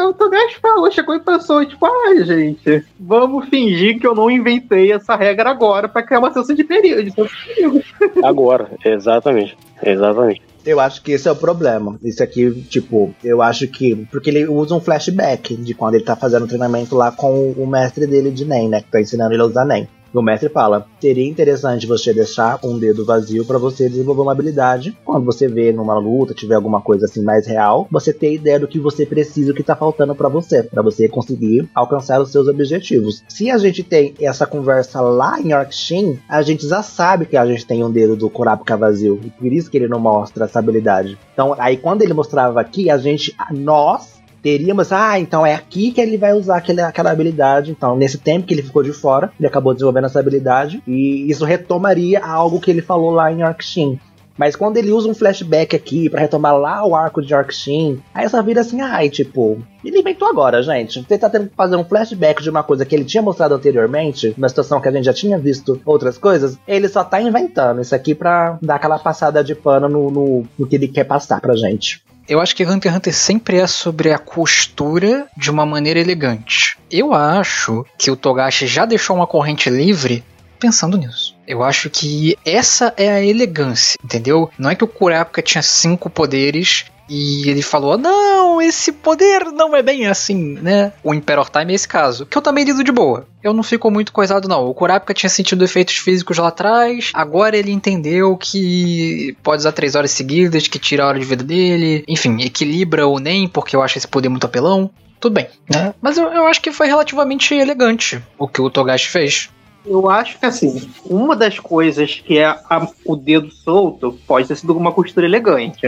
o 0.07 0.13
Togashi 0.13 0.59
falou, 0.61 0.89
chegou 0.89 1.13
e 1.13 1.19
pensou, 1.19 1.65
tipo, 1.65 1.85
ai, 1.85 2.19
ah, 2.19 2.23
gente, 2.23 2.85
vamos 2.97 3.49
fingir 3.49 3.99
que 3.99 4.07
eu 4.07 4.15
não 4.15 4.31
inventei 4.31 4.93
essa 4.93 5.13
regra 5.17 5.49
agora 5.49 5.89
para 5.89 6.03
criar 6.03 6.19
uma 6.19 6.29
sensação 6.29 6.55
de 6.55 6.63
perigo. 6.63 7.11
Agora, 8.23 8.71
exatamente. 8.85 9.57
Exatamente. 9.83 10.41
Eu 10.65 10.79
acho 10.79 11.01
que 11.01 11.11
esse 11.11 11.27
é 11.27 11.31
o 11.31 11.35
problema. 11.35 11.97
Isso 12.01 12.23
aqui, 12.23 12.49
tipo, 12.69 13.13
eu 13.23 13.41
acho 13.41 13.67
que. 13.67 14.07
Porque 14.11 14.29
ele 14.29 14.47
usa 14.47 14.75
um 14.75 14.81
flashback 14.81 15.55
de 15.55 15.73
quando 15.73 15.95
ele 15.95 16.03
tá 16.03 16.15
fazendo 16.15 16.47
treinamento 16.47 16.95
lá 16.95 17.11
com 17.11 17.51
o 17.51 17.67
mestre 17.67 18.07
dele 18.07 18.31
de 18.31 18.45
NEM, 18.45 18.69
né? 18.69 18.81
Que 18.81 18.91
tá 18.91 19.01
ensinando 19.01 19.33
ele 19.33 19.41
a 19.41 19.45
usar 19.45 19.65
NEM. 19.65 19.87
O 20.17 20.21
mestre 20.23 20.49
fala: 20.49 20.87
seria 20.99 21.27
interessante 21.27 21.85
você 21.85 22.11
deixar 22.11 22.59
um 22.63 22.79
dedo 22.79 23.05
vazio 23.05 23.45
para 23.45 23.59
você 23.59 23.87
desenvolver 23.87 24.21
uma 24.21 24.31
habilidade. 24.31 24.97
Quando 25.05 25.25
você 25.25 25.47
vê 25.47 25.71
numa 25.71 25.97
luta, 25.99 26.33
tiver 26.33 26.55
alguma 26.55 26.81
coisa 26.81 27.05
assim 27.05 27.21
mais 27.21 27.45
real, 27.45 27.87
você 27.91 28.11
ter 28.11 28.33
ideia 28.33 28.59
do 28.59 28.67
que 28.67 28.79
você 28.79 29.05
precisa, 29.05 29.51
o 29.51 29.53
que 29.53 29.61
tá 29.61 29.75
faltando 29.75 30.15
para 30.15 30.27
você, 30.27 30.63
para 30.63 30.81
você 30.81 31.07
conseguir 31.07 31.69
alcançar 31.73 32.19
os 32.19 32.31
seus 32.31 32.47
objetivos. 32.47 33.23
Se 33.27 33.51
a 33.51 33.59
gente 33.59 33.83
tem 33.83 34.15
essa 34.19 34.47
conversa 34.47 35.01
lá 35.01 35.39
em 35.39 35.51
Yorkshin, 35.51 36.19
a 36.27 36.41
gente 36.41 36.67
já 36.67 36.81
sabe 36.81 37.27
que 37.27 37.37
a 37.37 37.45
gente 37.45 37.67
tem 37.67 37.83
um 37.83 37.91
dedo 37.91 38.15
do 38.15 38.27
Kurapika 38.27 38.75
vazio, 38.75 39.19
e 39.23 39.29
por 39.29 39.53
isso 39.53 39.69
que 39.69 39.77
ele 39.77 39.87
não 39.87 39.99
mostra 39.99 40.45
essa 40.45 40.57
habilidade. 40.57 41.15
Então, 41.33 41.55
aí 41.59 41.77
quando 41.77 42.01
ele 42.01 42.13
mostrava 42.15 42.59
aqui, 42.59 42.89
a 42.89 42.97
gente, 42.97 43.35
nós 43.51 44.16
teríamos, 44.41 44.91
ah, 44.91 45.19
então 45.19 45.45
é 45.45 45.53
aqui 45.53 45.91
que 45.91 46.01
ele 46.01 46.17
vai 46.17 46.33
usar 46.33 46.57
aquele, 46.57 46.81
aquela 46.81 47.11
habilidade. 47.11 47.71
Então, 47.71 47.95
nesse 47.95 48.17
tempo 48.17 48.45
que 48.45 48.53
ele 48.53 48.63
ficou 48.63 48.83
de 48.83 48.93
fora, 48.93 49.31
ele 49.39 49.47
acabou 49.47 49.73
desenvolvendo 49.73 50.05
essa 50.05 50.19
habilidade. 50.19 50.81
E 50.87 51.29
isso 51.29 51.45
retomaria 51.45 52.23
algo 52.23 52.59
que 52.59 52.71
ele 52.71 52.81
falou 52.81 53.11
lá 53.11 53.31
em 53.31 53.41
Arkshin. 53.41 53.99
Mas 54.37 54.55
quando 54.55 54.77
ele 54.77 54.91
usa 54.91 55.09
um 55.09 55.15
flashback 55.15 55.75
aqui 55.75 56.09
para 56.09 56.21
retomar 56.21 56.55
lá 56.55 56.85
o 56.85 56.95
arco 56.95 57.21
de 57.21 57.33
Yorkshin, 57.33 57.99
aí 58.13 58.29
só 58.29 58.41
vira 58.43 58.61
assim, 58.61 58.79
ai, 58.81 59.09
tipo, 59.09 59.59
ele 59.83 59.99
inventou 59.99 60.27
agora, 60.27 60.61
gente. 60.61 61.03
Você 61.03 61.17
tá 61.17 61.29
tendo 61.29 61.49
que 61.49 61.55
fazer 61.55 61.75
um 61.75 61.83
flashback 61.83 62.43
de 62.43 62.49
uma 62.49 62.61
coisa 62.61 62.85
que 62.85 62.95
ele 62.95 63.03
tinha 63.03 63.23
mostrado 63.23 63.55
anteriormente, 63.55 64.35
uma 64.37 64.47
situação 64.47 64.79
que 64.79 64.87
a 64.87 64.91
gente 64.91 65.05
já 65.05 65.13
tinha 65.13 65.39
visto 65.39 65.81
outras 65.83 66.17
coisas, 66.17 66.57
ele 66.67 66.87
só 66.87 67.03
tá 67.03 67.19
inventando 67.19 67.81
isso 67.81 67.95
aqui 67.95 68.13
pra 68.13 68.59
dar 68.61 68.75
aquela 68.75 68.99
passada 68.99 69.43
de 69.43 69.55
pano 69.55 69.89
no, 69.89 70.11
no, 70.11 70.45
no 70.57 70.67
que 70.67 70.75
ele 70.75 70.87
quer 70.87 71.05
passar 71.05 71.41
pra 71.41 71.55
gente. 71.55 72.03
Eu 72.27 72.41
acho 72.41 72.53
que 72.53 72.65
Hunter 72.65 72.91
x 72.91 72.97
Hunter 72.97 73.13
sempre 73.13 73.57
é 73.57 73.67
sobre 73.67 74.11
a 74.11 74.17
costura 74.17 75.27
de 75.37 75.49
uma 75.49 75.65
maneira 75.65 75.99
elegante. 75.99 76.77
Eu 76.91 77.13
acho 77.13 77.85
que 77.97 78.11
o 78.11 78.17
Togashi 78.17 78.67
já 78.67 78.85
deixou 78.85 79.15
uma 79.15 79.25
corrente 79.25 79.69
livre 79.69 80.23
pensando 80.59 80.97
nisso. 80.97 81.37
Eu 81.47 81.63
acho 81.63 81.89
que 81.89 82.37
essa 82.43 82.93
é 82.97 83.09
a 83.09 83.23
elegância, 83.23 83.97
entendeu? 84.03 84.49
Não 84.59 84.69
é 84.69 84.75
que 84.75 84.83
o 84.83 84.87
Kurapika 84.87 85.41
tinha 85.41 85.61
cinco 85.61 86.09
poderes 86.09 86.85
e 87.09 87.49
ele 87.49 87.61
falou: 87.61 87.97
Não, 87.97 88.61
esse 88.61 88.91
poder 88.91 89.45
não 89.51 89.75
é 89.75 89.81
bem 89.81 90.07
assim, 90.07 90.53
né? 90.61 90.91
O 91.03 91.13
Emperor 91.13 91.49
Time 91.49 91.71
é 91.71 91.75
esse 91.75 91.87
caso, 91.87 92.25
que 92.25 92.37
eu 92.37 92.41
também 92.41 92.63
lido 92.65 92.83
de 92.83 92.91
boa. 92.91 93.27
Eu 93.43 93.53
não 93.53 93.63
fico 93.63 93.89
muito 93.89 94.11
coisado, 94.11 94.47
não. 94.47 94.65
O 94.67 94.73
Kurapika 94.73 95.13
tinha 95.13 95.29
sentido 95.29 95.63
efeitos 95.63 95.95
físicos 95.97 96.37
lá 96.37 96.47
atrás, 96.49 97.11
agora 97.13 97.55
ele 97.55 97.71
entendeu 97.71 98.35
que 98.35 99.35
pode 99.43 99.61
usar 99.61 99.71
três 99.71 99.95
horas 99.95 100.11
seguidas, 100.11 100.67
que 100.67 100.79
tira 100.79 101.03
a 101.03 101.07
hora 101.07 101.19
de 101.19 101.25
vida 101.25 101.43
dele, 101.43 102.03
enfim, 102.07 102.41
equilibra 102.41 103.07
ou 103.07 103.19
nem, 103.19 103.47
porque 103.47 103.75
eu 103.75 103.81
acho 103.81 103.97
esse 103.97 104.07
poder 104.07 104.29
muito 104.29 104.45
apelão. 104.45 104.89
Tudo 105.19 105.33
bem, 105.33 105.47
né? 105.69 105.93
Mas 106.01 106.17
eu, 106.17 106.27
eu 106.31 106.45
acho 106.45 106.61
que 106.61 106.71
foi 106.71 106.87
relativamente 106.87 107.53
elegante 107.55 108.21
o 108.37 108.47
que 108.47 108.61
o 108.61 108.69
Togashi 108.69 109.07
fez. 109.07 109.49
Eu 109.85 110.09
acho 110.09 110.37
que 110.37 110.45
assim, 110.45 110.89
uma 111.05 111.35
das 111.35 111.57
coisas 111.59 112.21
que 112.23 112.37
é 112.37 112.45
a- 112.45 112.87
o 113.05 113.15
dedo 113.15 113.49
solto 113.51 114.19
pode 114.27 114.47
ter 114.47 114.57
sido 114.57 114.75
uma 114.77 114.91
costura 114.91 115.25
elegante. 115.25 115.79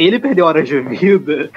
Ele 0.00 0.18
perdeu 0.18 0.46
horas 0.46 0.66
de 0.66 0.80
vida, 0.80 1.50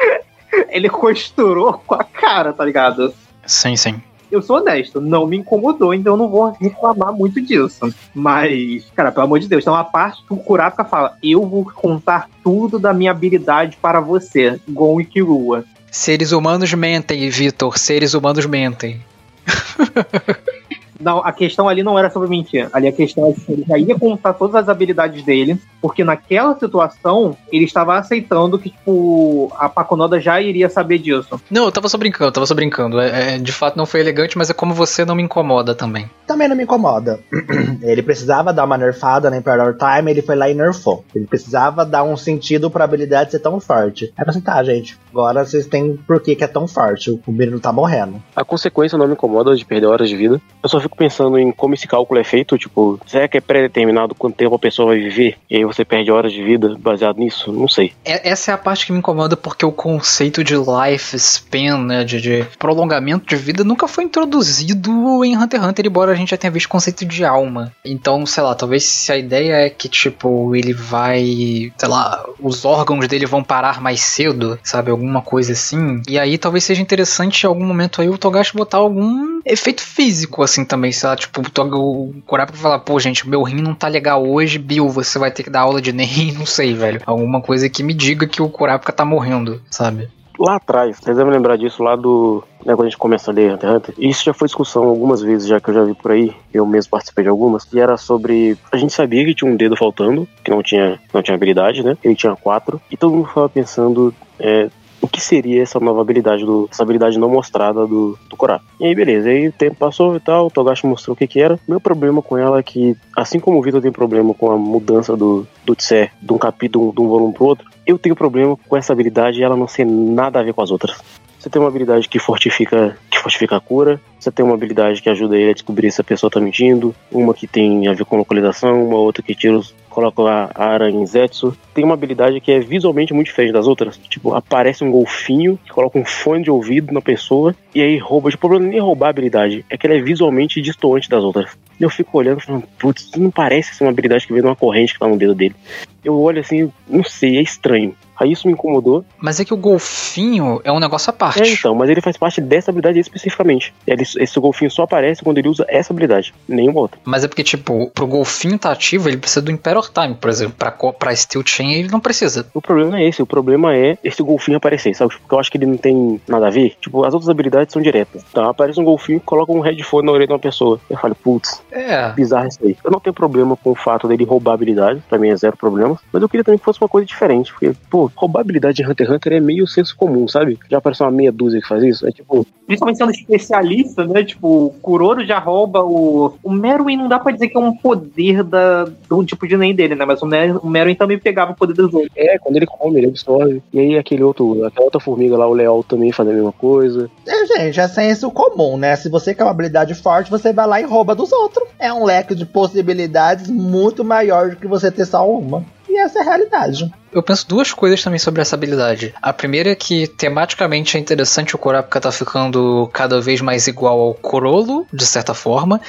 ele 0.69 0.89
costurou 0.89 1.81
com 1.85 1.95
a 1.95 2.03
cara, 2.03 2.51
tá 2.51 2.65
ligado? 2.65 3.13
Sim, 3.45 3.77
sim. 3.77 4.01
Eu 4.29 4.41
sou 4.41 4.57
honesto, 4.57 4.99
não 4.99 5.25
me 5.25 5.37
incomodou, 5.37 5.93
então 5.93 6.13
eu 6.13 6.17
não 6.17 6.27
vou 6.27 6.51
reclamar 6.59 7.13
muito 7.13 7.39
disso. 7.39 7.93
Mas, 8.13 8.85
cara, 8.95 9.11
pelo 9.11 9.27
amor 9.27 9.39
de 9.39 9.47
Deus, 9.47 9.63
tem 9.63 9.71
uma 9.71 9.83
parte 9.83 10.25
que 10.25 10.33
o 10.33 10.37
Kurapika 10.37 10.83
fala: 10.83 11.15
Eu 11.23 11.47
vou 11.47 11.63
contar 11.71 12.29
tudo 12.43 12.77
da 12.77 12.91
minha 12.93 13.11
habilidade 13.11 13.77
para 13.81 14.01
você, 14.01 14.59
Gon 14.67 14.99
e 14.99 15.05
Kirua. 15.05 15.63
Seres 15.89 16.31
humanos 16.31 16.73
mentem, 16.73 17.29
Vitor. 17.29 17.77
Seres 17.77 18.13
humanos 18.13 18.45
mentem. 18.45 18.99
Não, 20.99 21.19
a 21.19 21.31
questão 21.31 21.67
ali 21.67 21.83
não 21.83 21.97
era 21.97 22.09
sobre 22.09 22.29
mentir. 22.29 22.69
Ali 22.71 22.87
a 22.87 22.91
questão 22.91 23.29
é 23.29 23.33
que 23.33 23.51
ele 23.51 23.65
já 23.67 23.77
ia 23.77 23.97
contar 23.97 24.33
todas 24.33 24.55
as 24.55 24.69
habilidades 24.69 25.23
dele, 25.23 25.59
porque 25.81 26.03
naquela 26.03 26.57
situação 26.57 27.35
ele 27.51 27.65
estava 27.65 27.97
aceitando 27.97 28.59
que, 28.59 28.69
tipo, 28.69 29.51
a 29.57 29.69
Paconoda 29.69 30.19
já 30.19 30.41
iria 30.41 30.69
saber 30.69 30.99
disso. 30.99 31.39
Não, 31.49 31.65
eu 31.65 31.71
tava 31.71 31.89
só 31.89 31.97
brincando, 31.97 32.29
eu 32.29 32.31
tava 32.31 32.45
só 32.45 32.53
brincando. 32.53 32.99
É, 32.99 33.35
é, 33.35 33.37
de 33.37 33.51
fato 33.51 33.77
não 33.77 33.85
foi 33.85 33.99
elegante, 33.99 34.37
mas 34.37 34.49
é 34.49 34.53
como 34.53 34.73
você 34.73 35.05
não 35.05 35.15
me 35.15 35.23
incomoda 35.23 35.75
também. 35.75 36.09
Também 36.27 36.47
não 36.47 36.55
me 36.55 36.63
incomoda. 36.63 37.19
ele 37.81 38.01
precisava 38.01 38.53
dar 38.53 38.65
uma 38.65 38.77
nerfada 38.77 39.29
na 39.29 39.37
Emperor 39.37 39.75
Time, 39.75 40.11
ele 40.11 40.21
foi 40.21 40.35
lá 40.35 40.49
e 40.49 40.53
nerfou. 40.53 41.03
Ele 41.15 41.25
precisava 41.25 41.85
dar 41.85 42.03
um 42.03 42.17
sentido 42.17 42.69
pra 42.69 42.83
habilidade 42.83 43.31
ser 43.31 43.39
tão 43.39 43.59
forte. 43.59 44.13
Aí 44.17 44.25
assim, 44.27 44.41
tá, 44.41 44.63
gente, 44.63 44.97
agora 45.13 45.45
vocês 45.45 45.67
têm 45.67 45.95
por 45.95 46.19
que 46.21 46.35
que 46.35 46.43
é 46.43 46.47
tão 46.47 46.67
forte. 46.67 47.11
O 47.11 47.31
menino 47.31 47.59
tá 47.59 47.71
morrendo. 47.71 48.21
A 48.35 48.43
consequência 48.43 48.97
não 48.97 49.07
me 49.07 49.13
incomoda 49.13 49.55
de 49.55 49.63
perder 49.63 49.85
horas 49.85 50.09
de 50.09 50.15
vida. 50.17 50.41
Eu 50.61 50.67
só 50.67 50.79
fico 50.79 50.97
pensando 50.97 51.37
em 51.37 51.51
como 51.51 51.75
esse 51.75 51.87
cálculo 51.87 52.19
é 52.19 52.23
feito. 52.23 52.57
Tipo, 52.57 52.99
será 53.05 53.27
que 53.27 53.37
é 53.37 53.41
pré-determinado 53.41 54.15
quanto 54.15 54.35
tempo 54.35 54.55
a 54.55 54.59
pessoa 54.59 54.89
vai 54.89 54.99
viver? 54.99 55.37
E 55.49 55.57
aí 55.57 55.65
você 55.65 55.85
perde 55.85 56.11
horas 56.11 56.33
de 56.33 56.43
vida 56.43 56.75
baseado 56.79 57.17
nisso? 57.17 57.51
Não 57.51 57.67
sei. 57.67 57.93
É- 58.03 58.29
essa 58.29 58.51
é 58.51 58.53
a 58.53 58.57
parte 58.57 58.85
que 58.85 58.91
me 58.91 58.99
incomoda 58.99 59.37
porque 59.37 59.65
o 59.65 59.71
conceito 59.71 60.43
de 60.43 60.55
life 60.55 61.15
span, 61.17 61.77
né, 61.77 62.03
de, 62.03 62.19
de 62.19 62.45
prolongamento 62.57 63.25
de 63.27 63.35
vida, 63.35 63.63
nunca 63.63 63.87
foi 63.87 64.05
introduzido 64.05 65.23
em 65.23 65.37
Hunter 65.37 65.59
x 65.59 65.69
Hunter, 65.69 65.85
embora 65.85 66.11
a 66.11 66.15
gente 66.15 66.31
já 66.31 66.37
tenha 66.37 66.51
visto 66.51 66.65
o 66.65 66.69
conceito 66.69 67.05
de 67.05 67.23
alma. 67.23 67.71
Então, 67.85 68.25
sei 68.25 68.43
lá, 68.43 68.55
talvez 68.55 68.83
se 68.83 69.11
a 69.11 69.17
ideia 69.17 69.65
é 69.65 69.69
que, 69.69 69.87
tipo, 69.87 70.55
ele 70.55 70.73
vai, 70.73 71.71
sei 71.77 71.89
lá, 71.89 72.23
os 72.39 72.65
órgãos 72.65 73.07
dele 73.07 73.25
vão 73.25 73.43
parar 73.43 73.81
mais 73.81 74.01
cedo, 74.01 74.57
sabe, 74.63 74.91
alguma 75.03 75.21
coisa 75.21 75.53
assim. 75.53 76.01
E 76.07 76.17
aí 76.17 76.37
talvez 76.37 76.63
seja 76.63 76.81
interessante 76.81 77.43
em 77.43 77.47
algum 77.47 77.65
momento 77.65 78.01
aí 78.01 78.09
o 78.09 78.17
Togashi 78.17 78.55
botar 78.55 78.77
algum 78.77 79.41
efeito 79.45 79.81
físico, 79.81 80.41
assim, 80.41 80.63
também, 80.63 80.91
sei 80.91 81.09
lá, 81.09 81.15
tipo, 81.15 81.41
o 81.41 82.13
Kurapika 82.25 82.57
falar, 82.57 82.79
pô, 82.79 82.99
gente, 82.99 83.27
meu 83.27 83.43
rim 83.43 83.61
não 83.61 83.75
tá 83.75 83.87
legal 83.87 84.25
hoje, 84.25 84.57
Bill, 84.57 84.89
você 84.89 85.19
vai 85.19 85.31
ter 85.31 85.43
que 85.43 85.49
dar 85.49 85.61
aula 85.61 85.81
de 85.81 85.91
NEM, 85.91 86.31
não 86.37 86.45
sei, 86.45 86.73
velho. 86.73 87.01
Alguma 87.05 87.41
coisa 87.41 87.69
que 87.69 87.83
me 87.83 87.93
diga 87.93 88.25
que 88.25 88.41
o 88.41 88.49
Kurapika 88.49 88.93
tá 88.93 89.03
morrendo, 89.03 89.61
sabe? 89.69 90.09
Lá 90.39 90.55
atrás, 90.55 90.97
vocês 90.97 91.15
devem 91.15 91.31
lembrar 91.31 91.57
disso 91.57 91.83
lá 91.83 91.95
do. 91.95 92.43
Né, 92.65 92.73
quando 92.73 92.87
a 92.87 92.89
gente 92.89 92.97
começa 92.97 93.29
a 93.29 93.33
ler 93.33 93.53
Hunter 93.53 93.69
x 93.69 93.77
Hunter. 93.77 93.95
Isso 93.97 94.23
já 94.23 94.33
foi 94.33 94.47
discussão 94.47 94.83
algumas 94.83 95.21
vezes, 95.21 95.47
já 95.47 95.59
que 95.59 95.69
eu 95.69 95.73
já 95.73 95.83
vi 95.83 95.93
por 95.93 96.11
aí. 96.11 96.33
Eu 96.51 96.65
mesmo 96.65 96.89
participei 96.89 97.23
de 97.23 97.29
algumas. 97.29 97.71
E 97.71 97.79
era 97.79 97.97
sobre. 97.97 98.57
A 98.71 98.77
gente 98.77 98.93
sabia 98.93 99.23
que 99.23 99.35
tinha 99.35 99.49
um 99.49 99.55
dedo 99.55 99.77
faltando, 99.77 100.27
que 100.43 100.49
não 100.49 100.63
tinha, 100.63 100.99
não 101.13 101.21
tinha 101.21 101.35
habilidade, 101.35 101.83
né? 101.83 101.95
Ele 102.03 102.15
tinha 102.15 102.35
quatro. 102.35 102.81
E 102.89 102.97
todo 102.97 103.13
mundo 103.13 103.27
ficava 103.27 103.47
pensando. 103.47 104.13
é, 104.39 104.69
o 105.03 105.07
que 105.07 105.19
seria 105.19 105.61
essa 105.61 105.81
nova 105.81 105.99
habilidade, 105.99 106.45
do, 106.45 106.69
essa 106.71 106.81
habilidade 106.81 107.19
não 107.19 107.29
mostrada 107.29 107.85
do, 107.85 108.17
do. 108.29 108.37
E 108.79 108.85
aí, 108.85 108.95
beleza. 108.95 109.29
Aí 109.29 109.49
o 109.49 109.51
tempo 109.51 109.75
passou 109.75 110.15
e 110.15 110.19
tal, 110.19 110.47
o 110.47 110.49
Togashi 110.49 110.87
mostrou 110.87 111.13
o 111.13 111.17
que 111.17 111.27
que 111.27 111.41
era. 111.41 111.59
Meu 111.67 111.79
problema 111.79 112.21
com 112.21 112.37
ela 112.37 112.59
é 112.59 112.63
que, 112.63 112.95
assim 113.15 113.37
como 113.37 113.59
o 113.59 113.61
Vitor 113.61 113.81
tem 113.81 113.91
problema 113.91 114.33
com 114.33 114.49
a 114.49 114.57
mudança 114.57 115.17
do, 115.17 115.45
do 115.65 115.75
Tse 115.75 116.09
de 116.21 116.33
um 116.33 116.37
capítulo, 116.37 116.93
de 116.93 117.01
um 117.01 117.07
volume 117.09 117.33
pro 117.33 117.45
outro, 117.45 117.69
eu 117.85 117.99
tenho 117.99 118.15
problema 118.15 118.55
com 118.55 118.77
essa 118.77 118.93
habilidade 118.93 119.39
e 119.39 119.43
ela 119.43 119.57
não 119.57 119.67
ser 119.67 119.85
nada 119.85 120.39
a 120.39 120.43
ver 120.43 120.53
com 120.53 120.61
as 120.61 120.71
outras. 120.71 121.01
Você 121.43 121.49
tem 121.49 121.61
uma 121.61 121.67
habilidade 121.67 122.07
que 122.07 122.19
fortifica, 122.19 122.97
que 123.11 123.19
fortifica 123.19 123.57
a 123.57 123.59
cura. 123.59 123.99
Você 124.17 124.31
tem 124.31 124.45
uma 124.45 124.53
habilidade 124.53 125.01
que 125.01 125.09
ajuda 125.09 125.35
ele 125.35 125.51
a 125.51 125.53
descobrir 125.53 125.91
se 125.91 125.99
a 125.99 126.03
pessoa 126.03 126.31
tá 126.31 126.39
mentindo. 126.39 126.95
Uma 127.11 127.33
que 127.33 127.45
tem 127.45 127.85
a 127.85 127.93
ver 127.93 128.05
com 128.05 128.15
localização. 128.15 128.87
Uma 128.87 128.97
outra 128.97 129.21
que 129.21 129.35
tira 129.35 129.57
os, 129.57 129.75
coloca 129.93 130.21
a 130.53 130.75
a 130.75 130.89
em 130.89 131.05
Zetsu. 131.05 131.55
Tem 131.73 131.83
uma 131.83 131.93
habilidade 131.93 132.39
que 132.41 132.51
é 132.51 132.59
visualmente 132.59 133.13
muito 133.13 133.27
diferente 133.27 133.53
das 133.53 133.67
outras. 133.67 133.97
Tipo, 133.97 134.33
aparece 134.33 134.83
um 134.83 134.91
golfinho 134.91 135.57
que 135.63 135.71
coloca 135.71 135.97
um 135.97 136.05
fone 136.05 136.43
de 136.43 136.51
ouvido 136.51 136.93
na 136.93 137.01
pessoa 137.01 137.55
e 137.73 137.81
aí 137.81 137.97
rouba. 137.97 138.29
Tipo, 138.29 138.47
o 138.47 138.49
problema 138.49 138.69
nem 138.69 138.79
é 138.79 138.81
roubar 138.81 139.07
a 139.07 139.09
habilidade, 139.11 139.65
é 139.69 139.77
que 139.77 139.85
ela 139.85 139.95
é 139.95 140.01
visualmente 140.01 140.61
distoante 140.61 141.09
das 141.09 141.23
outras. 141.23 141.51
E 141.79 141.83
eu 141.83 141.89
fico 141.89 142.17
olhando 142.17 142.41
falando, 142.41 142.67
putz, 142.77 143.11
não 143.15 143.31
parece 143.31 143.75
ser 143.75 143.83
uma 143.83 143.91
habilidade 143.91 144.25
que 144.25 144.33
vem 144.33 144.41
de 144.41 144.47
uma 144.47 144.55
corrente 144.55 144.93
que 144.93 144.99
tá 144.99 145.07
no 145.07 145.17
dedo 145.17 145.35
dele. 145.35 145.55
Eu 146.03 146.19
olho 146.19 146.39
assim, 146.39 146.71
não 146.87 147.03
sei, 147.03 147.37
é 147.37 147.41
estranho. 147.41 147.95
Aí 148.19 148.31
isso 148.31 148.47
me 148.47 148.53
incomodou. 148.53 149.03
Mas 149.19 149.39
é 149.39 149.45
que 149.45 149.53
o 149.53 149.57
golfinho 149.57 150.61
é 150.63 150.71
um 150.71 150.79
negócio 150.79 151.09
à 151.09 151.13
parte. 151.13 151.41
É, 151.41 151.53
então, 151.53 151.73
mas 151.75 151.89
ele 151.89 152.01
faz 152.01 152.17
parte 152.17 152.39
dessa 152.41 152.71
habilidade 152.71 152.99
especificamente. 152.99 153.73
Ele, 153.85 154.03
esse 154.03 154.39
golfinho 154.39 154.69
só 154.71 154.83
aparece 154.83 155.23
quando 155.23 155.37
ele 155.37 155.49
usa 155.49 155.65
essa 155.67 155.91
habilidade, 155.93 156.33
nenhuma 156.47 156.81
outra. 156.81 156.99
Mas 157.03 157.23
é 157.23 157.27
porque, 157.27 157.43
tipo, 157.43 157.89
pro 157.93 158.07
golfinho 158.07 158.57
tá 158.57 158.71
ativo, 158.71 159.09
ele 159.09 159.17
precisa 159.17 159.41
do 159.41 159.51
Imperial 159.51 159.83
Time, 159.83 160.15
por 160.15 160.29
exemplo. 160.29 160.55
Pra, 160.57 160.71
pra 160.71 161.15
Steel 161.15 161.43
Chain 161.45 161.73
ele 161.73 161.89
não 161.89 161.99
precisa. 161.99 162.47
O 162.53 162.61
problema 162.61 162.91
não 162.91 162.97
é 162.97 163.07
esse, 163.07 163.21
o 163.21 163.25
problema 163.25 163.75
é 163.75 163.97
esse 164.03 164.21
golfinho 164.21 164.57
aparecer, 164.57 164.93
sabe? 164.95 165.13
Porque 165.15 165.33
eu 165.33 165.39
acho 165.39 165.51
que 165.51 165.57
ele 165.57 165.65
não 165.65 165.77
tem 165.77 166.21
nada 166.27 166.47
a 166.47 166.49
ver. 166.49 166.75
Tipo, 166.79 167.03
as 167.03 167.13
outras 167.13 167.29
habilidades 167.29 167.73
são 167.73 167.81
diretas. 167.81 168.23
Então, 168.29 168.47
aparece 168.49 168.79
um 168.79 168.83
golfinho 168.83 169.17
e 169.17 169.21
coloca 169.21 169.51
um 169.51 169.59
headphone 169.59 170.05
na 170.05 170.11
orelha 170.11 170.27
de 170.27 170.33
uma 170.33 170.39
pessoa. 170.39 170.79
Eu 170.89 170.97
falo, 170.97 171.15
putz, 171.15 171.61
É. 171.71 172.11
bizarro 172.11 172.47
isso 172.47 172.59
aí. 172.63 172.77
Eu 172.83 172.91
não 172.91 172.99
tenho 172.99 173.13
problema 173.13 173.55
com 173.57 173.71
o 173.71 173.75
fato 173.75 174.07
dele 174.07 174.23
roubar 174.23 174.53
habilidade, 174.53 175.01
pra 175.09 175.17
mim 175.17 175.29
é 175.29 175.35
zero 175.35 175.57
problema. 175.57 175.99
Mas 176.11 176.21
eu 176.21 176.29
queria 176.29 176.43
também 176.43 176.57
que 176.57 176.65
fosse 176.65 176.81
uma 176.81 176.87
coisa 176.89 177.05
diferente. 177.05 177.51
Porque, 177.51 177.73
pô, 177.89 178.02
roubar 178.15 178.41
habilidade 178.41 178.77
de 178.77 178.85
Hunter 178.85 179.07
x 179.07 179.15
Hunter 179.15 179.33
é 179.33 179.39
meio 179.39 179.67
senso 179.67 179.95
comum, 179.95 180.27
sabe? 180.27 180.59
Já 180.69 180.77
apareceu 180.77 181.05
uma 181.05 181.11
meia 181.11 181.31
dúzia 181.31 181.61
que 181.61 181.67
faz 181.67 181.83
isso. 181.83 182.07
É 182.07 182.11
tipo, 182.11 182.45
Principalmente 182.65 182.97
sendo 182.97 183.11
especialista, 183.11 184.05
né? 184.05 184.23
Tipo, 184.23 184.67
o 184.67 184.69
Kuroro 184.81 185.25
já 185.25 185.37
rouba 185.37 185.83
o. 185.83 186.33
O 186.41 186.51
Meruem 186.51 186.97
não 186.97 187.09
dá 187.09 187.19
pra 187.19 187.31
dizer 187.31 187.49
que 187.49 187.57
é 187.57 187.59
um 187.59 187.75
poder 187.75 188.41
da, 188.43 188.85
do 188.85 189.23
tipo 189.25 189.47
de 189.47 189.57
nem 189.57 189.75
dele, 189.75 189.95
né? 189.95 190.05
Mas 190.05 190.21
o, 190.21 190.25
Mer, 190.25 190.57
o 190.57 190.69
Meruem 190.69 190.95
também 190.95 191.19
pegava 191.19 191.51
o 191.51 191.55
poder 191.55 191.73
dos 191.73 191.93
outros. 191.93 192.11
é, 192.15 192.37
quando 192.37 192.55
ele 192.55 192.65
come, 192.65 192.99
ele 192.99 193.07
absorve. 193.07 193.61
E 193.73 193.79
aí 193.79 193.97
aquele 193.97 194.23
outro, 194.23 194.65
aquela 194.65 194.85
outra 194.85 194.99
formiga 194.99 195.35
lá, 195.35 195.47
o 195.47 195.53
Leal 195.53 195.83
também 195.83 196.11
faz 196.11 196.29
a 196.29 196.33
mesma 196.33 196.53
coisa. 196.53 197.09
É, 197.27 197.45
gente, 197.45 197.79
é 197.79 197.87
senso 197.87 198.31
comum, 198.31 198.77
né? 198.77 198.95
Se 198.95 199.09
você 199.09 199.35
quer 199.35 199.43
uma 199.43 199.51
habilidade 199.51 199.93
forte, 199.93 200.31
você 200.31 200.53
vai 200.53 200.65
lá 200.65 200.79
e 200.79 200.85
rouba 200.85 201.13
dos 201.13 201.31
outros. 201.33 201.67
É 201.77 201.91
um 201.91 202.05
leque 202.05 202.33
de 202.33 202.45
possibilidades 202.45 203.49
muito 203.49 204.05
maior 204.05 204.51
do 204.51 204.55
que 204.55 204.67
você 204.67 204.89
ter 204.89 205.05
só 205.05 205.29
uma. 205.29 205.65
E 205.93 205.97
essa 205.99 206.17
é 206.17 206.21
a 206.23 206.25
realidade. 206.25 206.91
Eu 207.11 207.21
penso 207.21 207.47
duas 207.47 207.71
coisas 207.71 208.01
também 208.01 208.17
sobre 208.17 208.41
essa 208.41 208.55
habilidade. 208.55 209.13
A 209.21 209.31
primeira 209.31 209.69
é 209.69 209.75
que 209.75 210.07
tematicamente 210.07 210.97
é 210.97 210.99
interessante 210.99 211.53
o 211.53 211.59
Kurapika 211.59 212.01
tá 212.01 212.11
ficando 212.11 212.89
cada 212.91 213.21
vez 213.21 213.41
mais 213.41 213.67
igual 213.67 213.99
ao 213.99 214.15
Corolo, 214.15 214.87
de 214.91 215.05
certa 215.05 215.35
forma. 215.35 215.79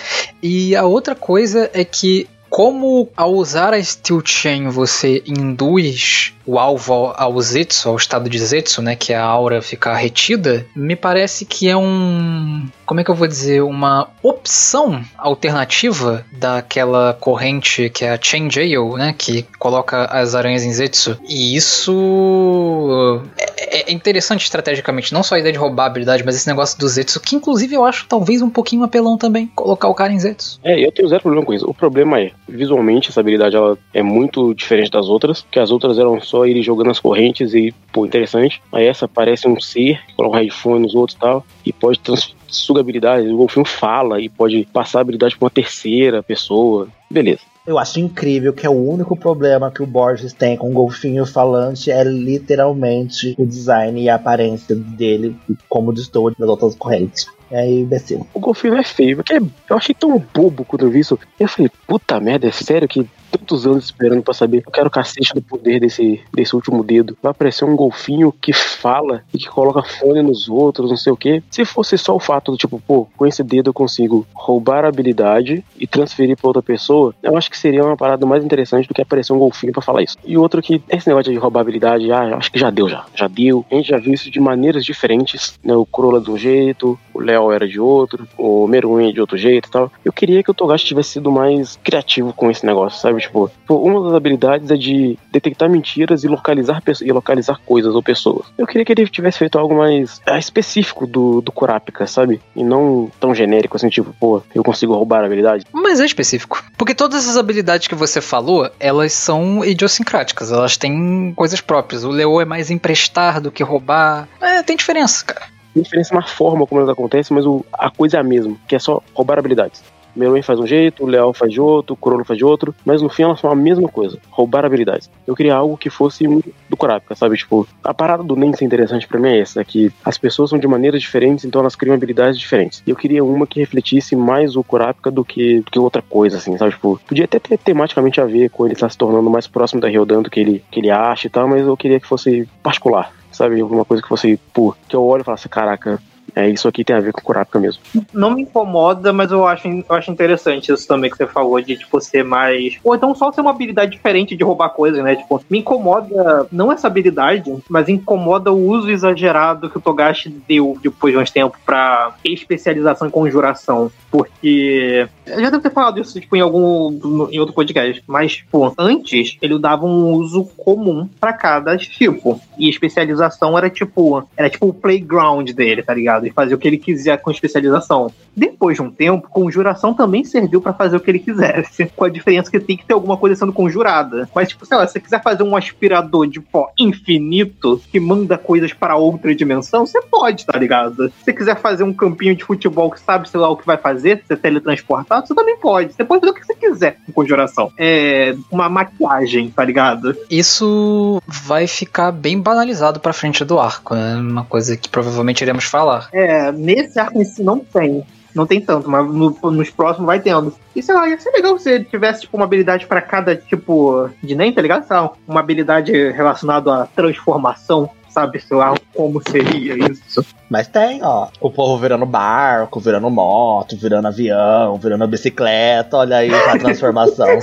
E 0.42 0.76
a 0.76 0.84
outra 0.84 1.14
coisa 1.14 1.70
é 1.72 1.82
que 1.84 2.28
como 2.50 3.08
ao 3.16 3.32
usar 3.32 3.72
a 3.72 3.82
Steel 3.82 4.20
Chain 4.22 4.68
você 4.68 5.22
induz 5.26 6.34
o 6.46 6.58
alvo 6.58 7.12
ao 7.16 7.40
Zetsu, 7.40 7.88
ao 7.88 7.96
estado 7.96 8.28
de 8.28 8.38
Zetsu, 8.38 8.82
né, 8.82 8.94
que 8.94 9.12
é 9.12 9.16
a 9.16 9.24
aura 9.24 9.62
ficar 9.62 9.94
retida, 9.94 10.66
me 10.74 10.96
parece 10.96 11.44
que 11.44 11.68
é 11.68 11.76
um, 11.76 12.66
como 12.86 13.00
é 13.00 13.04
que 13.04 13.10
eu 13.10 13.14
vou 13.14 13.26
dizer, 13.26 13.62
uma 13.62 14.08
opção 14.22 15.02
alternativa 15.16 16.24
daquela 16.32 17.16
corrente 17.18 17.90
que 17.90 18.04
é 18.04 18.10
a 18.10 18.18
Chain 18.20 18.50
Jail, 18.50 18.96
né, 18.96 19.14
que 19.16 19.44
coloca 19.58 20.04
as 20.04 20.34
aranhas 20.34 20.64
em 20.64 20.72
Zetsu. 20.72 21.18
E 21.28 21.56
isso 21.56 23.22
é, 23.56 23.90
é 23.90 23.92
interessante 23.92 24.44
estrategicamente, 24.44 25.12
não 25.12 25.22
só 25.22 25.34
a 25.34 25.38
ideia 25.38 25.52
de 25.52 25.58
roubar 25.58 25.84
a 25.84 25.86
habilidade, 25.86 26.24
mas 26.24 26.36
esse 26.36 26.46
negócio 26.46 26.78
do 26.78 26.88
Zetsu, 26.88 27.20
que 27.20 27.36
inclusive 27.36 27.74
eu 27.74 27.84
acho 27.84 28.06
talvez 28.08 28.42
um 28.42 28.50
pouquinho 28.50 28.84
apelão 28.84 29.16
também, 29.16 29.46
colocar 29.54 29.88
o 29.88 29.94
cara 29.94 30.12
em 30.12 30.18
Zetsu. 30.18 30.58
É, 30.62 30.78
eu 30.78 30.92
tenho 30.92 31.08
zero 31.08 31.22
problema 31.22 31.44
com 31.44 31.52
isso. 31.52 31.68
O 31.68 31.74
problema 31.74 32.20
é, 32.20 32.32
visualmente, 32.48 33.10
essa 33.10 33.20
habilidade 33.20 33.56
ela 33.56 33.78
é 33.92 34.02
muito 34.02 34.54
diferente 34.54 34.90
das 34.90 35.06
outras, 35.06 35.44
que 35.50 35.58
as 35.58 35.70
outras 35.70 35.98
eram 35.98 36.20
só 36.34 36.44
ir 36.44 36.60
jogando 36.64 36.90
as 36.90 36.98
correntes 36.98 37.54
e, 37.54 37.72
pô, 37.92 38.04
interessante. 38.04 38.60
Aí 38.72 38.86
essa 38.86 39.06
parece 39.06 39.46
um 39.46 39.60
ser, 39.60 40.00
coloca 40.16 40.36
um 40.36 40.40
headphone 40.40 40.82
nos 40.82 40.94
outros 40.96 41.16
e 41.16 41.20
tal, 41.20 41.46
e 41.64 41.72
pode 41.72 42.00
suga 42.48 42.80
habilidades. 42.80 43.30
O 43.30 43.36
golfinho 43.36 43.64
fala 43.64 44.20
e 44.20 44.28
pode 44.28 44.66
passar 44.72 44.98
a 44.98 45.02
habilidade 45.02 45.36
para 45.36 45.44
uma 45.44 45.50
terceira 45.50 46.24
pessoa. 46.24 46.88
Beleza. 47.08 47.42
Eu 47.64 47.78
acho 47.78 48.00
incrível 48.00 48.52
que 48.52 48.66
é 48.66 48.68
o 48.68 48.72
único 48.72 49.16
problema 49.16 49.70
que 49.70 49.82
o 49.82 49.86
Borges 49.86 50.32
tem 50.32 50.56
com 50.56 50.70
o 50.70 50.72
golfinho 50.72 51.24
falante 51.24 51.90
é 51.90 52.02
literalmente 52.04 53.34
o 53.38 53.46
design 53.46 54.02
e 54.02 54.08
a 54.08 54.16
aparência 54.16 54.74
dele, 54.74 55.34
como 55.68 55.94
distor 55.94 56.34
das 56.38 56.48
outras 56.48 56.74
correntes. 56.74 57.26
É 57.50 57.66
imbecil. 57.70 58.26
O 58.34 58.40
golfinho 58.40 58.76
é 58.76 58.82
feio, 58.82 59.16
porque 59.16 59.34
eu 59.34 59.76
achei 59.76 59.94
tão 59.94 60.22
bobo 60.34 60.64
quando 60.64 60.84
eu 60.84 60.90
vi 60.90 61.00
isso. 61.00 61.18
Eu 61.38 61.48
falei, 61.48 61.70
puta 61.86 62.18
merda, 62.18 62.48
é 62.48 62.50
sério 62.50 62.88
que 62.88 63.08
tantos 63.38 63.66
anos 63.66 63.84
esperando 63.84 64.22
para 64.22 64.34
saber. 64.34 64.62
Eu 64.66 64.72
quero 64.72 64.88
o 64.88 64.90
cacete 64.90 65.34
do 65.34 65.42
poder 65.42 65.80
desse, 65.80 66.20
desse 66.32 66.54
último 66.54 66.82
dedo. 66.82 67.16
Vai 67.22 67.30
aparecer 67.30 67.64
um 67.64 67.76
golfinho 67.76 68.32
que 68.32 68.52
fala 68.52 69.22
e 69.32 69.38
que 69.38 69.48
coloca 69.48 69.82
fone 69.82 70.22
nos 70.22 70.48
outros, 70.48 70.90
não 70.90 70.96
sei 70.96 71.12
o 71.12 71.16
que. 71.16 71.42
Se 71.50 71.64
fosse 71.64 71.96
só 71.98 72.14
o 72.14 72.20
fato 72.20 72.52
do 72.52 72.58
tipo, 72.58 72.80
pô, 72.86 73.06
com 73.16 73.26
esse 73.26 73.42
dedo 73.42 73.70
eu 73.70 73.74
consigo 73.74 74.26
roubar 74.34 74.84
a 74.84 74.88
habilidade 74.88 75.64
e 75.78 75.86
transferir 75.86 76.36
para 76.36 76.48
outra 76.48 76.62
pessoa, 76.62 77.14
eu 77.22 77.36
acho 77.36 77.50
que 77.50 77.58
seria 77.58 77.84
uma 77.84 77.96
parada 77.96 78.24
mais 78.26 78.44
interessante 78.44 78.88
do 78.88 78.94
que 78.94 79.02
aparecer 79.02 79.32
um 79.32 79.38
golfinho 79.38 79.72
para 79.72 79.82
falar 79.82 80.02
isso. 80.02 80.16
E 80.24 80.36
outro 80.36 80.62
que 80.62 80.82
esse 80.88 81.08
negócio 81.08 81.32
de 81.32 81.38
roubar 81.38 81.60
habilidade, 81.60 82.10
ah, 82.12 82.36
acho 82.36 82.50
que 82.50 82.58
já 82.58 82.70
deu 82.70 82.88
já. 82.88 83.04
Já 83.14 83.28
deu. 83.28 83.64
A 83.70 83.74
gente 83.74 83.88
já 83.88 83.98
viu 83.98 84.14
isso 84.14 84.30
de 84.30 84.40
maneiras 84.40 84.84
diferentes, 84.84 85.58
né? 85.62 85.74
O 85.74 85.86
Corolla 85.86 86.20
de 86.20 86.30
um 86.30 86.36
jeito, 86.36 86.98
o 87.12 87.20
Léo 87.20 87.50
era 87.50 87.66
de 87.66 87.80
outro, 87.80 88.26
o 88.36 88.66
Meruem 88.66 89.12
de 89.12 89.20
outro 89.20 89.36
jeito 89.36 89.68
e 89.68 89.70
tal. 89.70 89.90
Eu 90.04 90.12
queria 90.12 90.42
que 90.42 90.50
o 90.50 90.54
Togashi 90.54 90.84
tivesse 90.84 91.10
sido 91.10 91.30
mais 91.30 91.78
criativo 91.82 92.32
com 92.32 92.50
esse 92.50 92.64
negócio, 92.64 93.00
sabe? 93.00 93.23
Tipo, 93.24 93.50
uma 93.68 94.02
das 94.04 94.14
habilidades 94.14 94.70
é 94.70 94.76
de 94.76 95.18
detectar 95.32 95.68
mentiras 95.68 96.24
e 96.24 96.28
localizar, 96.28 96.82
e 97.02 97.12
localizar 97.12 97.60
coisas 97.64 97.94
ou 97.94 98.02
pessoas. 98.02 98.46
Eu 98.56 98.66
queria 98.66 98.84
que 98.84 98.92
ele 98.92 99.06
tivesse 99.08 99.38
feito 99.38 99.58
algo 99.58 99.76
mais 99.76 100.20
é, 100.26 100.38
específico 100.38 101.06
do, 101.06 101.40
do 101.40 101.50
Kurapika, 101.50 102.06
sabe? 102.06 102.40
E 102.54 102.62
não 102.62 103.10
tão 103.20 103.34
genérico 103.34 103.76
assim, 103.76 103.88
tipo, 103.88 104.14
pô, 104.18 104.42
eu 104.54 104.62
consigo 104.62 104.94
roubar 104.94 105.22
a 105.22 105.26
habilidade. 105.26 105.64
Mas 105.72 106.00
é 106.00 106.04
específico. 106.04 106.62
Porque 106.76 106.94
todas 106.94 107.28
as 107.28 107.36
habilidades 107.36 107.88
que 107.88 107.94
você 107.94 108.20
falou, 108.20 108.70
elas 108.78 109.12
são 109.12 109.64
idiosincráticas, 109.64 110.52
elas 110.52 110.76
têm 110.76 111.32
coisas 111.34 111.60
próprias. 111.60 112.04
O 112.04 112.10
Leo 112.10 112.40
é 112.40 112.44
mais 112.44 112.70
emprestar 112.70 113.40
do 113.40 113.50
que 113.50 113.62
roubar. 113.62 114.28
É, 114.40 114.62
tem 114.62 114.76
diferença, 114.76 115.24
cara. 115.24 115.54
Tem 115.72 115.82
diferença 115.82 116.14
na 116.14 116.22
forma 116.22 116.66
como 116.66 116.80
elas 116.80 116.92
acontecem, 116.92 117.34
mas 117.34 117.44
o, 117.44 117.64
a 117.72 117.90
coisa 117.90 118.18
é 118.18 118.20
a 118.20 118.22
mesma, 118.22 118.56
que 118.68 118.76
é 118.76 118.78
só 118.78 119.02
roubar 119.12 119.38
habilidades. 119.38 119.82
Meruem 120.14 120.42
faz 120.42 120.58
um 120.58 120.66
jeito, 120.66 121.04
o 121.04 121.06
Leal 121.06 121.32
faz 121.32 121.52
de 121.52 121.60
outro, 121.60 121.94
o 121.94 121.96
Corolla 121.96 122.24
faz 122.24 122.38
de 122.38 122.44
outro, 122.44 122.74
mas 122.84 123.02
no 123.02 123.08
fim 123.08 123.22
elas 123.22 123.40
são 123.40 123.50
a 123.50 123.54
mesma 123.54 123.88
coisa, 123.88 124.18
roubar 124.30 124.64
habilidades. 124.64 125.10
Eu 125.26 125.34
queria 125.34 125.54
algo 125.54 125.76
que 125.76 125.90
fosse 125.90 126.26
do 126.68 126.76
Kurapika, 126.76 127.14
sabe? 127.14 127.36
Tipo, 127.36 127.66
a 127.82 127.94
parada 127.94 128.22
do 128.22 128.36
nem 128.36 128.52
ser 128.52 128.64
interessante 128.64 129.06
para 129.06 129.20
mim 129.20 129.28
é 129.28 129.40
essa, 129.40 129.60
é 129.60 129.64
que 129.64 129.90
as 130.04 130.18
pessoas 130.18 130.50
são 130.50 130.58
de 130.58 130.66
maneiras 130.66 131.00
diferentes, 131.00 131.44
então 131.44 131.60
elas 131.60 131.76
criam 131.76 131.94
habilidades 131.94 132.38
diferentes. 132.38 132.82
E 132.86 132.90
eu 132.90 132.96
queria 132.96 133.24
uma 133.24 133.46
que 133.46 133.60
refletisse 133.60 134.14
mais 134.16 134.56
o 134.56 134.64
Kurapika 134.64 135.10
do 135.10 135.24
que, 135.24 135.60
do 135.60 135.70
que 135.70 135.78
outra 135.78 136.02
coisa, 136.02 136.36
assim, 136.36 136.56
sabe? 136.56 136.72
Tipo, 136.72 137.00
podia 137.06 137.24
até 137.24 137.38
ter 137.38 137.58
tematicamente 137.58 138.20
a 138.20 138.24
ver 138.24 138.50
com 138.50 138.64
ele 138.64 138.74
estar 138.74 138.88
se 138.90 138.98
tornando 138.98 139.30
mais 139.30 139.46
próximo 139.46 139.80
da 139.80 139.88
Ryodan 139.88 140.22
do 140.22 140.30
que 140.30 140.40
ele, 140.40 140.64
que 140.70 140.80
ele 140.80 140.90
acha 140.90 141.26
e 141.26 141.30
tal, 141.30 141.48
mas 141.48 141.66
eu 141.66 141.76
queria 141.76 142.00
que 142.00 142.06
fosse 142.06 142.48
particular, 142.62 143.12
sabe? 143.30 143.60
Alguma 143.60 143.84
coisa 143.84 144.02
que 144.02 144.08
fosse, 144.08 144.38
pô, 144.52 144.74
que 144.88 144.96
eu 144.96 145.04
olho 145.04 145.22
e 145.22 145.24
falasse, 145.24 145.48
caraca, 145.48 146.00
é, 146.34 146.48
isso 146.48 146.66
aqui 146.66 146.84
tem 146.84 146.96
a 146.96 147.00
ver 147.00 147.12
com 147.12 147.20
Kurapika 147.20 147.58
mesmo. 147.58 147.82
Não 148.12 148.30
me 148.30 148.42
incomoda, 148.42 149.12
mas 149.12 149.30
eu 149.30 149.46
acho, 149.46 149.68
eu 149.68 149.84
acho 149.88 150.10
interessante 150.10 150.72
isso 150.72 150.86
também 150.86 151.10
que 151.10 151.16
você 151.16 151.26
falou, 151.26 151.60
de 151.60 151.76
tipo, 151.76 152.00
ser 152.00 152.24
mais. 152.24 152.78
Ou 152.82 152.94
então 152.94 153.14
só 153.14 153.30
ser 153.32 153.40
uma 153.40 153.50
habilidade 153.50 153.92
diferente 153.92 154.36
de 154.36 154.42
roubar 154.42 154.70
coisas, 154.70 155.02
né? 155.02 155.16
Tipo, 155.16 155.42
me 155.48 155.58
incomoda, 155.58 156.46
não 156.50 156.72
essa 156.72 156.86
habilidade, 156.86 157.54
mas 157.68 157.88
incomoda 157.88 158.52
o 158.52 158.66
uso 158.66 158.90
exagerado 158.90 159.70
que 159.70 159.78
o 159.78 159.80
Togashi 159.80 160.28
deu 160.28 160.76
depois 160.82 161.14
de 161.14 161.20
uns 161.20 161.30
tempos 161.30 161.60
pra 161.64 162.14
especialização 162.24 163.06
em 163.06 163.10
conjuração. 163.10 163.90
Porque. 164.10 165.08
Eu 165.26 165.40
já 165.40 165.50
devo 165.50 165.62
ter 165.62 165.72
falado 165.72 166.00
isso, 166.00 166.20
tipo, 166.20 166.36
em 166.36 166.40
algum. 166.40 167.28
em 167.30 167.38
outro 167.38 167.54
podcast. 167.54 168.02
Mas, 168.06 168.36
tipo, 168.36 168.74
antes 168.78 169.36
ele 169.40 169.58
dava 169.58 169.86
um 169.86 170.12
uso 170.12 170.44
comum 170.56 171.08
para 171.20 171.32
cada 171.32 171.76
tipo. 171.76 172.40
E 172.58 172.68
especialização 172.68 173.56
era 173.56 173.70
tipo. 173.70 174.26
Era 174.36 174.50
tipo 174.50 174.68
o 174.68 174.74
playground 174.74 175.50
dele, 175.50 175.82
tá 175.82 175.94
ligado? 175.94 176.13
Ligado? 176.14 176.26
E 176.26 176.30
fazer 176.30 176.54
o 176.54 176.58
que 176.58 176.68
ele 176.68 176.78
quiser 176.78 177.20
com 177.20 177.30
especialização. 177.30 178.10
Depois 178.36 178.76
de 178.76 178.82
um 178.82 178.90
tempo, 178.90 179.28
conjuração 179.28 179.94
também 179.94 180.24
serviu 180.24 180.60
para 180.60 180.72
fazer 180.72 180.96
o 180.96 181.00
que 181.00 181.10
ele 181.10 181.18
quisesse. 181.18 181.86
Com 181.94 182.04
a 182.04 182.08
diferença 182.08 182.50
que 182.50 182.58
tem 182.58 182.76
que 182.76 182.84
ter 182.84 182.94
alguma 182.94 183.16
coisa 183.16 183.36
sendo 183.36 183.52
conjurada. 183.52 184.28
Mas, 184.34 184.48
tipo, 184.48 184.66
sei 184.66 184.76
lá, 184.76 184.86
se 184.86 184.94
você 184.94 185.00
quiser 185.00 185.22
fazer 185.22 185.42
um 185.42 185.56
aspirador 185.56 186.26
de 186.26 186.40
pó 186.40 186.70
infinito 186.78 187.80
que 187.90 188.00
manda 188.00 188.36
coisas 188.36 188.72
para 188.72 188.96
outra 188.96 189.34
dimensão, 189.34 189.86
você 189.86 190.00
pode, 190.02 190.44
tá 190.44 190.58
ligado? 190.58 191.08
Se 191.08 191.24
você 191.24 191.32
quiser 191.32 191.56
fazer 191.56 191.84
um 191.84 191.92
campinho 191.92 192.34
de 192.34 192.44
futebol 192.44 192.90
que 192.90 193.00
sabe, 193.00 193.28
sei 193.28 193.38
lá, 193.38 193.48
o 193.48 193.56
que 193.56 193.66
vai 193.66 193.76
fazer, 193.76 194.22
ser 194.26 194.36
teletransportado, 194.36 195.26
você 195.26 195.34
também 195.34 195.56
pode. 195.56 195.92
Você 195.92 196.04
pode 196.04 196.20
fazer 196.20 196.32
o 196.32 196.34
que 196.34 196.46
você 196.46 196.54
quiser 196.54 196.98
com 197.06 197.12
conjuração. 197.12 197.72
É 197.78 198.34
uma 198.50 198.68
maquiagem, 198.68 199.50
tá 199.50 199.64
ligado? 199.64 200.16
Isso 200.28 201.22
vai 201.26 201.66
ficar 201.66 202.10
bem 202.10 202.40
banalizado 202.40 202.98
pra 203.00 203.12
frente 203.12 203.44
do 203.44 203.58
arco, 203.58 203.94
né? 203.94 204.16
Uma 204.16 204.44
coisa 204.44 204.76
que 204.76 204.88
provavelmente 204.88 205.42
iremos 205.42 205.64
falar. 205.64 206.03
É, 206.12 206.52
nesse 206.52 206.98
arco 206.98 207.20
em 207.20 207.24
si 207.24 207.42
não 207.42 207.58
tem. 207.58 208.04
Não 208.34 208.46
tem 208.46 208.60
tanto, 208.60 208.90
mas 208.90 209.06
no, 209.06 209.30
nos 209.52 209.70
próximos 209.70 210.06
vai 210.06 210.18
tendo. 210.18 210.52
E 210.74 210.82
sei 210.82 210.92
lá, 210.92 211.08
ia 211.08 211.18
ser 211.20 211.30
legal 211.30 211.56
se 211.56 211.70
ele 211.70 211.84
tivesse 211.84 212.22
tipo, 212.22 212.36
uma 212.36 212.44
habilidade 212.46 212.84
para 212.84 213.00
cada 213.00 213.36
tipo 213.36 214.10
de 214.20 214.34
nem, 214.34 214.52
tá 214.52 214.60
ligado? 214.60 214.84
Uma 215.26 215.38
habilidade 215.38 215.92
relacionada 216.10 216.82
à 216.82 216.86
transformação 216.86 217.88
sabe, 218.14 218.40
sei 218.40 218.56
lá, 218.56 218.74
como 218.94 219.20
seria 219.28 219.74
isso. 219.90 220.24
Mas 220.48 220.68
tem, 220.68 221.02
ó, 221.02 221.26
o 221.40 221.50
povo 221.50 221.76
virando 221.78 222.06
barco, 222.06 222.78
virando 222.78 223.10
moto, 223.10 223.76
virando 223.76 224.06
avião, 224.06 224.78
virando 224.78 225.08
bicicleta, 225.08 225.96
olha 225.96 226.18
aí 226.18 226.32
a 226.32 226.56
transformação. 226.56 227.26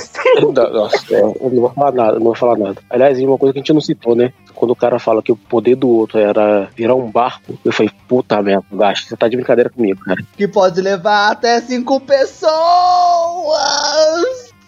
Nossa, 0.74 1.14
eu 1.14 1.36
não 1.52 1.62
vou 1.62 1.70
falar 1.72 1.92
nada, 1.92 2.14
não 2.14 2.24
vou 2.24 2.36
falar 2.36 2.58
nada. 2.58 2.78
Aliás, 2.90 3.20
uma 3.20 3.38
coisa 3.38 3.52
que 3.52 3.60
a 3.60 3.62
gente 3.62 3.74
não 3.74 3.82
citou, 3.82 4.16
né? 4.16 4.32
Quando 4.56 4.72
o 4.72 4.76
cara 4.76 4.98
fala 4.98 5.22
que 5.22 5.32
o 5.32 5.36
poder 5.36 5.76
do 5.76 5.90
outro 5.90 6.18
era 6.20 6.70
virar 6.76 6.96
um 6.96 7.12
barco, 7.12 7.60
eu 7.66 7.74
falei, 7.74 7.92
puta 8.08 8.42
merda, 8.42 8.66
gasto, 8.72 9.10
você 9.10 9.18
tá 9.18 9.28
de 9.28 9.36
brincadeira 9.36 9.70
comigo, 9.70 10.00
cara. 10.06 10.24
Que 10.38 10.48
pode 10.48 10.80
levar 10.80 11.32
até 11.32 11.60
cinco 11.60 12.00
pessoas! 12.00 12.52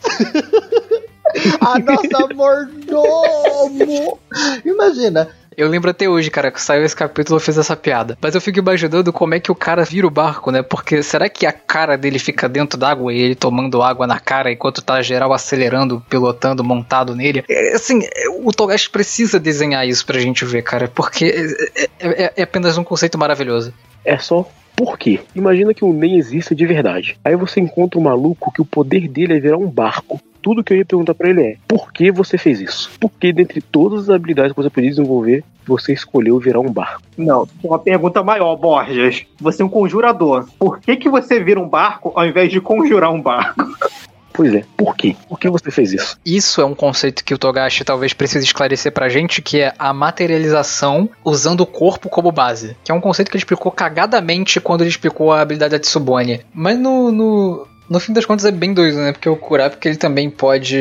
a 1.61 1.79
nossa 1.79 2.33
mordomo! 2.33 4.19
Imagina, 4.65 5.29
eu 5.57 5.67
lembro 5.67 5.89
até 5.89 6.07
hoje, 6.07 6.29
cara, 6.29 6.51
que 6.51 6.61
saiu 6.61 6.83
esse 6.83 6.95
capítulo 6.95 7.37
eu 7.37 7.41
fiz 7.41 7.57
essa 7.57 7.75
piada. 7.75 8.17
Mas 8.21 8.35
eu 8.35 8.41
fico 8.41 8.59
imaginando 8.59 9.11
como 9.11 9.33
é 9.33 9.39
que 9.39 9.51
o 9.51 9.55
cara 9.55 9.83
vira 9.83 10.07
o 10.07 10.11
barco, 10.11 10.51
né? 10.51 10.61
Porque 10.61 11.01
será 11.03 11.29
que 11.29 11.45
a 11.45 11.51
cara 11.51 11.97
dele 11.97 12.19
fica 12.19 12.47
dentro 12.49 12.77
d'água 12.77 13.13
e 13.13 13.21
ele 13.21 13.35
tomando 13.35 13.81
água 13.81 14.07
na 14.07 14.19
cara 14.19 14.51
enquanto 14.51 14.81
tá 14.81 15.01
geral 15.01 15.33
acelerando, 15.33 16.03
pilotando, 16.09 16.63
montado 16.63 17.15
nele? 17.15 17.43
É, 17.49 17.75
assim, 17.75 18.01
o 18.43 18.51
Togashi 18.51 18.89
precisa 18.89 19.39
desenhar 19.39 19.87
isso 19.87 20.05
pra 20.05 20.19
gente 20.19 20.45
ver, 20.45 20.61
cara, 20.61 20.87
porque 20.87 21.25
é, 21.25 21.83
é, 21.83 22.23
é, 22.23 22.33
é 22.37 22.43
apenas 22.43 22.77
um 22.77 22.83
conceito 22.83 23.17
maravilhoso. 23.17 23.73
É 24.05 24.17
só 24.17 24.47
por 24.75 24.97
quê? 24.97 25.19
Imagina 25.35 25.73
que 25.73 25.85
o 25.85 25.93
Nen 25.93 26.17
exista 26.17 26.55
de 26.55 26.65
verdade. 26.65 27.17
Aí 27.23 27.35
você 27.35 27.59
encontra 27.59 27.99
um 27.99 28.03
maluco 28.03 28.51
que 28.51 28.61
o 28.61 28.65
poder 28.65 29.07
dele 29.07 29.37
é 29.37 29.39
virar 29.39 29.57
um 29.57 29.69
barco 29.69 30.19
tudo 30.43 30.63
que 30.63 30.73
eu 30.73 30.77
ia 30.77 30.85
perguntar 30.85 31.15
para 31.15 31.29
ele 31.29 31.41
é: 31.41 31.57
por 31.67 31.91
que 31.91 32.11
você 32.11 32.37
fez 32.37 32.59
isso? 32.59 32.91
Por 32.99 33.09
que, 33.09 33.31
dentre 33.31 33.61
todas 33.61 34.01
as 34.01 34.09
habilidades 34.09 34.51
que 34.51 34.61
você 34.61 34.69
podia 34.69 34.89
desenvolver, 34.89 35.43
você 35.65 35.93
escolheu 35.93 36.37
virar 36.37 36.59
um 36.59 36.71
barco? 36.71 37.01
Não, 37.17 37.47
uma 37.63 37.79
pergunta 37.79 38.21
maior, 38.21 38.55
Borges. 38.57 39.25
Você 39.39 39.61
é 39.61 39.65
um 39.65 39.69
conjurador. 39.69 40.45
Por 40.59 40.79
que, 40.79 40.97
que 40.97 41.09
você 41.09 41.39
vira 41.39 41.59
um 41.59 41.67
barco 41.67 42.11
ao 42.13 42.27
invés 42.27 42.51
de 42.51 42.59
conjurar 42.59 43.11
um 43.11 43.21
barco? 43.21 43.63
Pois 44.33 44.53
é, 44.55 44.65
por 44.75 44.95
quê? 44.95 45.15
Por 45.29 45.39
que 45.39 45.47
você 45.47 45.69
fez 45.69 45.93
isso? 45.93 46.17
Isso 46.25 46.59
é 46.59 46.65
um 46.65 46.73
conceito 46.73 47.23
que 47.23 47.35
o 47.35 47.37
Togashi 47.37 47.83
talvez 47.83 48.13
precise 48.13 48.43
esclarecer 48.43 48.91
pra 48.91 49.07
gente, 49.07 49.43
que 49.43 49.61
é 49.61 49.73
a 49.77 49.93
materialização 49.93 51.07
usando 51.23 51.61
o 51.61 51.67
corpo 51.67 52.09
como 52.09 52.31
base. 52.31 52.75
Que 52.83 52.91
é 52.91 52.95
um 52.95 52.99
conceito 52.99 53.29
que 53.29 53.37
ele 53.37 53.41
explicou 53.41 53.71
cagadamente 53.71 54.59
quando 54.59 54.81
ele 54.81 54.89
explicou 54.89 55.31
a 55.31 55.41
habilidade 55.41 55.73
da 55.73 55.79
Tsubone. 55.79 56.41
Mas 56.51 56.79
no, 56.79 57.11
no, 57.11 57.67
No 57.93 57.99
fim 57.99 58.11
das 58.11 58.25
contas 58.25 58.43
é 58.43 58.49
bem 58.49 58.73
doido, 58.73 58.97
né? 58.97 59.11
Porque 59.11 59.29
o 59.29 59.35
Kurapika 59.35 59.87
ele 59.87 59.97
também 59.97 60.27
pode 60.27 60.75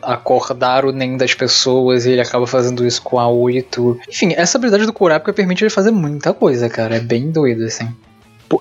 acordar 0.00 0.86
o 0.86 0.90
NEM 0.90 1.18
das 1.18 1.34
pessoas 1.34 2.06
e 2.06 2.12
ele 2.12 2.22
acaba 2.22 2.46
fazendo 2.46 2.86
isso 2.86 3.02
com 3.02 3.20
a 3.20 3.28
8. 3.28 4.00
Enfim, 4.08 4.32
essa 4.34 4.56
habilidade 4.56 4.86
do 4.86 4.92
Kurapika 4.92 5.34
permite 5.34 5.62
ele 5.62 5.68
fazer 5.68 5.90
muita 5.90 6.32
coisa, 6.32 6.66
cara. 6.70 6.96
É 6.96 6.98
bem 7.00 7.30
doido, 7.30 7.64
assim. 7.64 7.94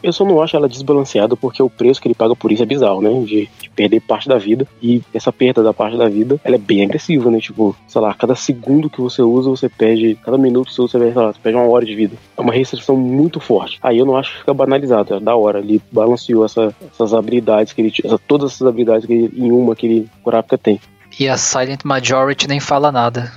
Eu 0.03 0.13
só 0.13 0.23
não 0.25 0.41
acho 0.41 0.55
ela 0.55 0.67
desbalanceada 0.69 1.35
porque 1.35 1.61
o 1.63 1.69
preço 1.69 2.01
que 2.01 2.07
ele 2.07 2.15
paga 2.15 2.35
por 2.35 2.51
isso 2.51 2.63
é 2.63 2.65
bizarro, 2.65 3.01
né? 3.01 3.09
De, 3.25 3.49
de 3.61 3.69
perder 3.69 4.01
parte 4.01 4.27
da 4.27 4.37
vida. 4.37 4.67
E 4.81 5.01
essa 5.13 5.31
perda 5.31 5.63
da 5.63 5.73
parte 5.73 5.97
da 5.97 6.07
vida, 6.07 6.39
ela 6.43 6.55
é 6.55 6.59
bem 6.59 6.83
agressiva, 6.83 7.29
né? 7.31 7.39
Tipo, 7.39 7.75
sei 7.87 8.01
lá, 8.01 8.13
cada 8.13 8.35
segundo 8.35 8.89
que 8.89 9.01
você 9.01 9.21
usa, 9.21 9.49
você 9.49 9.69
perde. 9.69 10.15
Cada 10.23 10.37
minuto 10.37 10.67
que 10.69 10.73
você 10.75 10.81
usa, 10.81 10.97
lá, 10.97 11.33
você 11.33 11.39
perde 11.41 11.57
uma 11.57 11.67
hora 11.67 11.85
de 11.85 11.95
vida. 11.95 12.15
É 12.37 12.41
uma 12.41 12.53
restrição 12.53 12.95
muito 12.95 13.39
forte. 13.39 13.79
Aí 13.81 13.97
eu 13.97 14.05
não 14.05 14.15
acho 14.15 14.31
que 14.33 14.39
fica 14.39 14.53
banalizado, 14.53 15.13
é 15.15 15.19
da 15.19 15.35
hora. 15.35 15.59
Ele 15.59 15.81
balanceou 15.91 16.45
essa- 16.45 16.73
essas 16.93 17.13
habilidades 17.13 17.73
que 17.73 17.81
ele 17.81 17.91
tinha. 17.91 18.17
Todas 18.27 18.53
essas 18.53 18.67
habilidades 18.67 19.05
que 19.05 19.13
ele, 19.13 19.33
em 19.35 19.51
uma 19.51 19.75
que 19.75 19.85
ele 19.87 20.09
Kurapika 20.23 20.57
tem. 20.57 20.79
E 21.19 21.27
a 21.27 21.37
Silent 21.37 21.81
Majority 21.83 22.47
nem 22.47 22.59
fala 22.59 22.91
nada. 22.91 23.31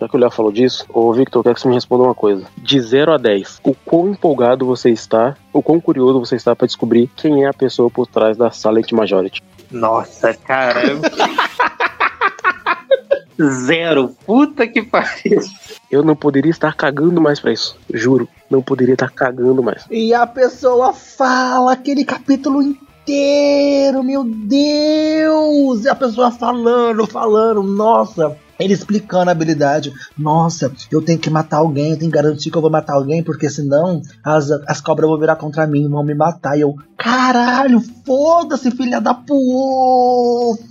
Já 0.00 0.08
que 0.08 0.16
o 0.16 0.18
Léo 0.18 0.30
falou 0.30 0.52
disso, 0.52 0.84
ô 0.92 1.12
Victor, 1.12 1.40
eu 1.40 1.44
quero 1.44 1.54
que 1.54 1.60
você 1.60 1.68
me 1.68 1.74
responda 1.74 2.04
uma 2.04 2.14
coisa. 2.14 2.46
De 2.58 2.80
0 2.80 3.12
a 3.12 3.16
10, 3.16 3.60
o 3.64 3.74
quão 3.74 4.10
empolgado 4.10 4.66
você 4.66 4.90
está, 4.90 5.36
o 5.52 5.62
quão 5.62 5.80
curioso 5.80 6.20
você 6.20 6.36
está 6.36 6.54
pra 6.54 6.66
descobrir 6.66 7.10
quem 7.16 7.44
é 7.44 7.48
a 7.48 7.54
pessoa 7.54 7.90
por 7.90 8.06
trás 8.06 8.36
da 8.36 8.50
Silent 8.50 8.92
Majority? 8.92 9.42
Nossa, 9.70 10.34
cara. 10.34 10.82
Zero. 13.38 14.14
Puta 14.24 14.66
que 14.66 14.82
pariu. 14.82 15.40
Eu 15.90 16.02
não 16.02 16.16
poderia 16.16 16.50
estar 16.50 16.74
cagando 16.74 17.20
mais 17.20 17.38
pra 17.38 17.52
isso. 17.52 17.76
Juro. 17.92 18.28
Não 18.50 18.62
poderia 18.62 18.94
estar 18.94 19.10
cagando 19.10 19.62
mais. 19.62 19.84
E 19.90 20.14
a 20.14 20.26
pessoa 20.26 20.92
fala 20.92 21.72
aquele 21.72 22.04
capítulo 22.04 22.62
inteiro, 22.62 22.85
meu 24.02 24.24
Deus! 24.24 25.84
E 25.84 25.88
a 25.88 25.94
pessoa 25.94 26.30
falando, 26.30 27.06
falando, 27.06 27.62
nossa. 27.62 28.36
Ele 28.58 28.72
explicando 28.72 29.28
a 29.28 29.32
habilidade. 29.32 29.92
Nossa, 30.16 30.72
eu 30.90 31.02
tenho 31.02 31.18
que 31.18 31.28
matar 31.28 31.58
alguém, 31.58 31.90
eu 31.90 31.98
tenho 31.98 32.10
que 32.10 32.16
garantir 32.16 32.50
que 32.50 32.56
eu 32.56 32.62
vou 32.62 32.70
matar 32.70 32.94
alguém, 32.94 33.22
porque 33.22 33.50
senão 33.50 34.00
as, 34.24 34.50
as 34.66 34.80
cobras 34.80 35.08
vão 35.08 35.18
virar 35.18 35.36
contra 35.36 35.66
mim, 35.66 35.88
vão 35.88 36.02
me 36.02 36.14
matar. 36.14 36.56
E 36.56 36.62
eu, 36.62 36.74
caralho, 36.96 37.82
foda-se, 38.04 38.70
filha 38.70 39.00
da 39.00 39.12
puta! 39.12 40.64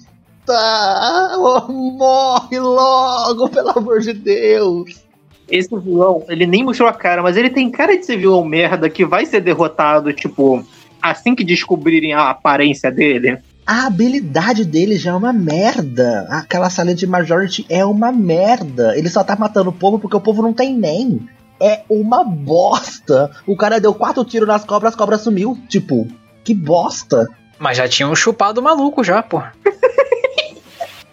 Morre 1.68 2.60
logo, 2.60 3.50
pelo 3.54 3.70
amor 3.70 4.00
de 4.00 4.14
Deus! 4.14 5.06
Esse 5.48 5.78
vilão, 5.78 6.24
ele 6.28 6.48
nem 6.48 6.64
mostrou 6.64 6.90
a 6.90 6.94
cara, 6.94 7.22
mas 7.22 7.38
ele 7.38 7.52
tem 7.52 7.70
cara 7.70 7.96
de 7.96 8.04
ser 8.04 8.18
vilão 8.18 8.44
merda 8.44 8.90
que 8.90 9.06
vai 9.06 9.28
ser 9.28 9.42
derrotado, 9.42 10.12
tipo, 10.12 10.66
assim 11.12 11.36
que 11.36 11.44
descobrirem 11.44 12.14
a 12.14 12.30
aparência 12.30 12.92
dele. 12.92 13.38
A 13.66 13.88
habilidade 13.88 14.64
dele 14.64 14.96
já 14.96 15.12
é 15.12 15.16
uma 15.16 15.34
merda. 15.34 16.28
Aquela 16.30 16.70
Silent 16.70 17.02
Majority 17.04 17.66
é 17.68 17.84
uma 17.84 18.12
merda. 18.12 18.96
Ele 18.98 19.10
só 19.10 19.24
tá 19.24 19.36
matando 19.36 19.72
o 19.72 19.74
povo 19.74 19.98
porque 19.98 20.16
o 20.16 20.22
povo 20.22 20.42
não 20.42 20.54
tem 20.54 20.78
nem. 20.78 21.28
É 21.60 21.82
uma 21.90 22.24
bosta. 22.24 23.32
O 23.48 23.58
cara 23.58 23.80
deu 23.80 23.94
quatro 23.94 24.24
tiros 24.24 24.48
nas 24.48 24.64
cobras, 24.64 24.94
as 24.94 24.96
cobras 24.96 25.22
sumiu. 25.22 25.58
Tipo, 25.68 26.08
que 26.44 26.54
bosta. 26.54 27.28
Mas 27.58 27.78
já 27.78 27.88
tinham 27.88 28.16
chupado 28.16 28.62
o 28.62 28.64
maluco 28.64 29.04
já, 29.04 29.24
pô. 29.24 29.42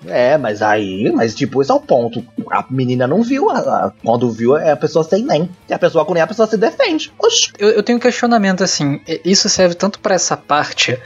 É, 0.06 0.36
mas 0.36 0.62
aí, 0.62 1.10
mas 1.14 1.34
tipo, 1.34 1.62
esse 1.62 1.70
é 1.70 1.74
o 1.74 1.80
ponto. 1.80 2.24
A 2.50 2.64
menina 2.70 3.06
não 3.06 3.22
viu. 3.22 3.50
a- 3.50 3.58
a- 3.58 3.92
quando 4.04 4.30
viu, 4.30 4.56
é 4.56 4.72
a 4.72 4.76
pessoa 4.76 5.04
sem 5.04 5.24
nem. 5.24 5.48
E 5.68 5.72
a 5.74 5.78
pessoa 5.78 6.04
com 6.04 6.14
nem, 6.14 6.22
a 6.22 6.26
pessoa 6.26 6.48
se 6.48 6.56
defende. 6.56 7.12
Oxi. 7.18 7.52
Eu, 7.58 7.68
eu 7.70 7.82
tenho 7.82 7.98
um 7.98 8.00
questionamento 8.00 8.62
assim. 8.64 9.00
Isso 9.24 9.48
serve 9.48 9.74
tanto 9.74 10.00
pra 10.00 10.14
essa 10.14 10.36
parte 10.36 10.98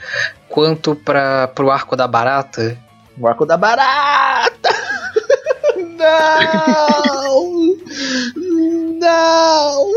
quanto 0.49 0.95
para 0.95 1.49
pro 1.49 1.71
arco 1.71 1.97
da 1.97 2.07
barata. 2.09 2.79
O 3.19 3.27
arco 3.27 3.45
da 3.47 3.57
barata! 3.57 4.69
Não! 5.77 7.77
Não! 8.99 9.93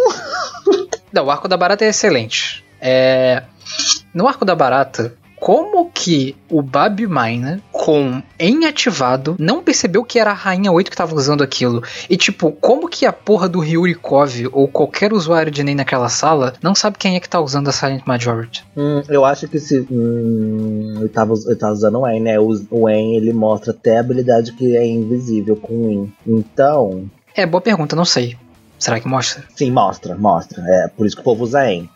Não, 1.12 1.26
o 1.26 1.32
arco 1.32 1.48
da 1.48 1.58
barata 1.58 1.86
é 1.86 1.90
excelente. 1.90 2.64
É, 2.82 3.44
no 4.14 4.28
arco 4.28 4.46
da 4.46 4.56
barata, 4.56 5.14
como 5.40 5.90
que 5.90 6.36
o 6.50 6.62
Babi 6.62 7.08
Miner, 7.08 7.62
com 7.72 8.22
em 8.38 8.66
ativado, 8.66 9.36
não 9.40 9.64
percebeu 9.64 10.04
que 10.04 10.20
era 10.20 10.32
a 10.32 10.34
Rainha 10.34 10.72
8 10.72 10.92
que 10.92 10.98
tava 10.98 11.16
usando 11.16 11.44
aquilo? 11.44 11.82
E 12.10 12.18
tipo, 12.18 12.52
como 12.52 12.90
que 12.90 13.06
a 13.06 13.14
porra 13.14 13.48
do 13.48 13.60
Ryurikov 13.60 14.50
ou 14.52 14.68
qualquer 14.68 15.14
usuário 15.14 15.52
de 15.52 15.64
NEM 15.64 15.76
naquela 15.76 16.10
sala 16.10 16.54
não 16.62 16.76
sabe 16.76 16.98
quem 16.98 17.16
é 17.16 17.20
que 17.20 17.30
tá 17.30 17.40
usando 17.40 17.70
a 17.70 17.72
Silent 17.72 18.04
Majority? 18.06 18.66
Hum, 18.76 19.02
eu 19.08 19.24
acho 19.24 19.48
que 19.48 19.60
se. 19.60 19.88
Hum, 19.90 20.96
ele, 21.00 21.10
tava, 21.10 21.34
ele 21.46 21.56
tava 21.56 21.74
usando 21.74 22.00
o 22.00 22.08
En, 22.08 22.20
né? 22.20 22.40
O, 22.40 22.50
o 22.70 22.90
En 22.90 23.16
ele 23.16 23.32
mostra 23.32 23.72
até 23.72 23.98
a 23.98 24.02
habilidade 24.02 24.52
que 24.54 24.76
é 24.76 24.86
invisível 24.86 25.56
com 25.56 25.74
o 25.74 25.92
In. 25.92 26.14
Então. 26.28 27.10
É, 27.36 27.46
boa 27.46 27.62
pergunta, 27.62 27.96
não 27.96 28.06
sei. 28.06 28.36
Será 28.78 29.00
que 29.00 29.08
mostra? 29.08 29.44
Sim, 29.56 29.72
mostra, 29.72 30.16
mostra. 30.16 30.64
É 30.66 30.88
por 30.88 31.06
isso 31.06 31.16
que 31.16 31.22
o 31.22 31.26
povo 31.26 31.44
usa 31.44 31.70
En. 31.72 31.90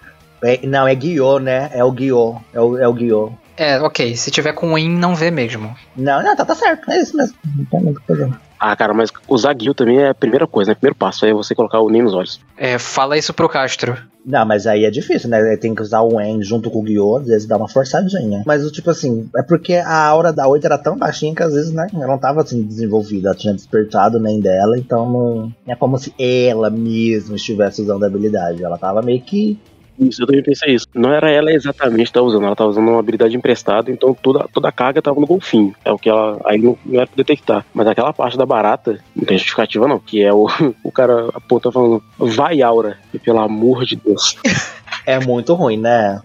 É- 0.43 0.65
não, 0.65 0.87
é 0.87 0.93
Guiô, 0.95 1.39
né? 1.39 1.69
É 1.73 1.83
o 1.83 1.91
Guiô. 1.91 2.35
É 2.53 2.59
o, 2.59 2.77
é 2.77 2.87
o 2.87 2.93
Guiô. 2.93 3.31
É, 3.55 3.79
ok, 3.79 4.15
se 4.15 4.31
tiver 4.31 4.53
com 4.53 4.75
in, 4.77 4.89
não 4.89 5.13
vê 5.15 5.29
mesmo. 5.29 5.75
Não, 5.95 6.23
não, 6.23 6.35
tá, 6.35 6.43
tá 6.43 6.55
certo. 6.55 6.89
É 6.91 6.99
isso 6.99 7.15
mesmo. 7.15 7.35
Não 7.55 7.65
tem 7.65 7.81
muito 7.81 8.01
problema. 8.01 8.41
Ah, 8.59 8.75
cara, 8.75 8.93
mas 8.93 9.11
usar 9.27 9.53
guio 9.53 9.73
também 9.73 9.99
é 9.99 10.09
a 10.09 10.15
primeira 10.15 10.47
coisa, 10.47 10.71
né? 10.71 10.75
Primeiro 10.75 10.95
passo 10.95 11.25
é 11.25 11.33
você 11.33 11.53
colocar 11.53 11.79
o 11.81 11.89
nem 11.89 12.01
nos 12.01 12.13
olhos. 12.13 12.39
É, 12.57 12.79
fala 12.79 13.17
isso 13.17 13.33
pro 13.33 13.49
Castro. 13.49 13.97
Não, 14.25 14.45
mas 14.45 14.65
aí 14.65 14.85
é 14.85 14.89
difícil, 14.89 15.29
né? 15.29 15.57
Tem 15.57 15.75
que 15.75 15.81
usar 15.81 15.99
o 16.01 16.19
En 16.19 16.41
junto 16.41 16.71
com 16.71 16.79
o 16.79 16.81
Guiô, 16.81 17.17
às 17.17 17.27
vezes 17.27 17.45
dá 17.45 17.57
uma 17.57 17.67
forçadinha. 17.67 18.41
Mas, 18.45 18.65
tipo 18.71 18.89
assim, 18.89 19.29
é 19.35 19.43
porque 19.43 19.73
a 19.75 20.05
aura 20.05 20.31
da 20.31 20.47
8 20.47 20.65
era 20.65 20.77
tão 20.77 20.97
baixinha 20.97 21.35
que 21.35 21.43
às 21.43 21.53
vezes, 21.53 21.73
né? 21.73 21.85
Ela 21.93 22.07
não 22.07 22.17
tava 22.17 22.41
assim 22.41 22.63
desenvolvida, 22.63 23.29
ela 23.29 23.37
tinha 23.37 23.53
despertado 23.53 24.17
nem 24.17 24.39
dela, 24.39 24.77
então 24.77 25.09
não 25.11 25.51
é 25.67 25.75
como 25.75 25.97
se 25.99 26.13
ela 26.17 26.69
mesma 26.69 27.35
estivesse 27.35 27.81
usando 27.81 28.03
a 28.05 28.07
habilidade. 28.07 28.63
Ela 28.63 28.77
tava 28.77 29.01
meio 29.01 29.21
que. 29.21 29.59
Isso, 29.99 30.21
eu 30.21 30.27
também 30.27 30.43
pensei 30.43 30.73
isso. 30.73 30.87
Não 30.93 31.11
era 31.11 31.29
ela 31.29 31.51
exatamente 31.51 32.07
que 32.07 32.13
tava 32.13 32.25
usando, 32.25 32.45
ela 32.45 32.55
tava 32.55 32.69
usando 32.69 32.87
uma 32.87 32.99
habilidade 32.99 33.35
emprestada, 33.35 33.91
então 33.91 34.13
toda, 34.13 34.47
toda 34.51 34.69
a 34.69 34.71
carga 34.71 35.01
tava 35.01 35.19
no 35.19 35.27
golfinho. 35.27 35.73
É 35.85 35.91
o 35.91 35.97
que 35.97 36.09
ela. 36.09 36.39
Aí 36.45 36.57
não, 36.57 36.77
não 36.85 36.99
era 36.99 37.07
pra 37.07 37.15
detectar. 37.15 37.65
Mas 37.73 37.87
aquela 37.87 38.13
parte 38.13 38.37
da 38.37 38.45
barata, 38.45 38.99
não 39.15 39.25
tem 39.25 39.37
justificativa, 39.37 39.87
não. 39.87 39.99
Que 39.99 40.23
é 40.23 40.33
o, 40.33 40.47
o 40.83 40.91
cara 40.91 41.29
aponta 41.33 41.71
falando, 41.71 42.03
vai, 42.17 42.61
Aura. 42.61 42.97
E 43.13 43.19
pelo 43.19 43.39
amor 43.39 43.85
de 43.85 43.95
Deus. 43.95 44.37
É 45.05 45.19
muito 45.19 45.53
ruim, 45.53 45.77
né? 45.77 46.21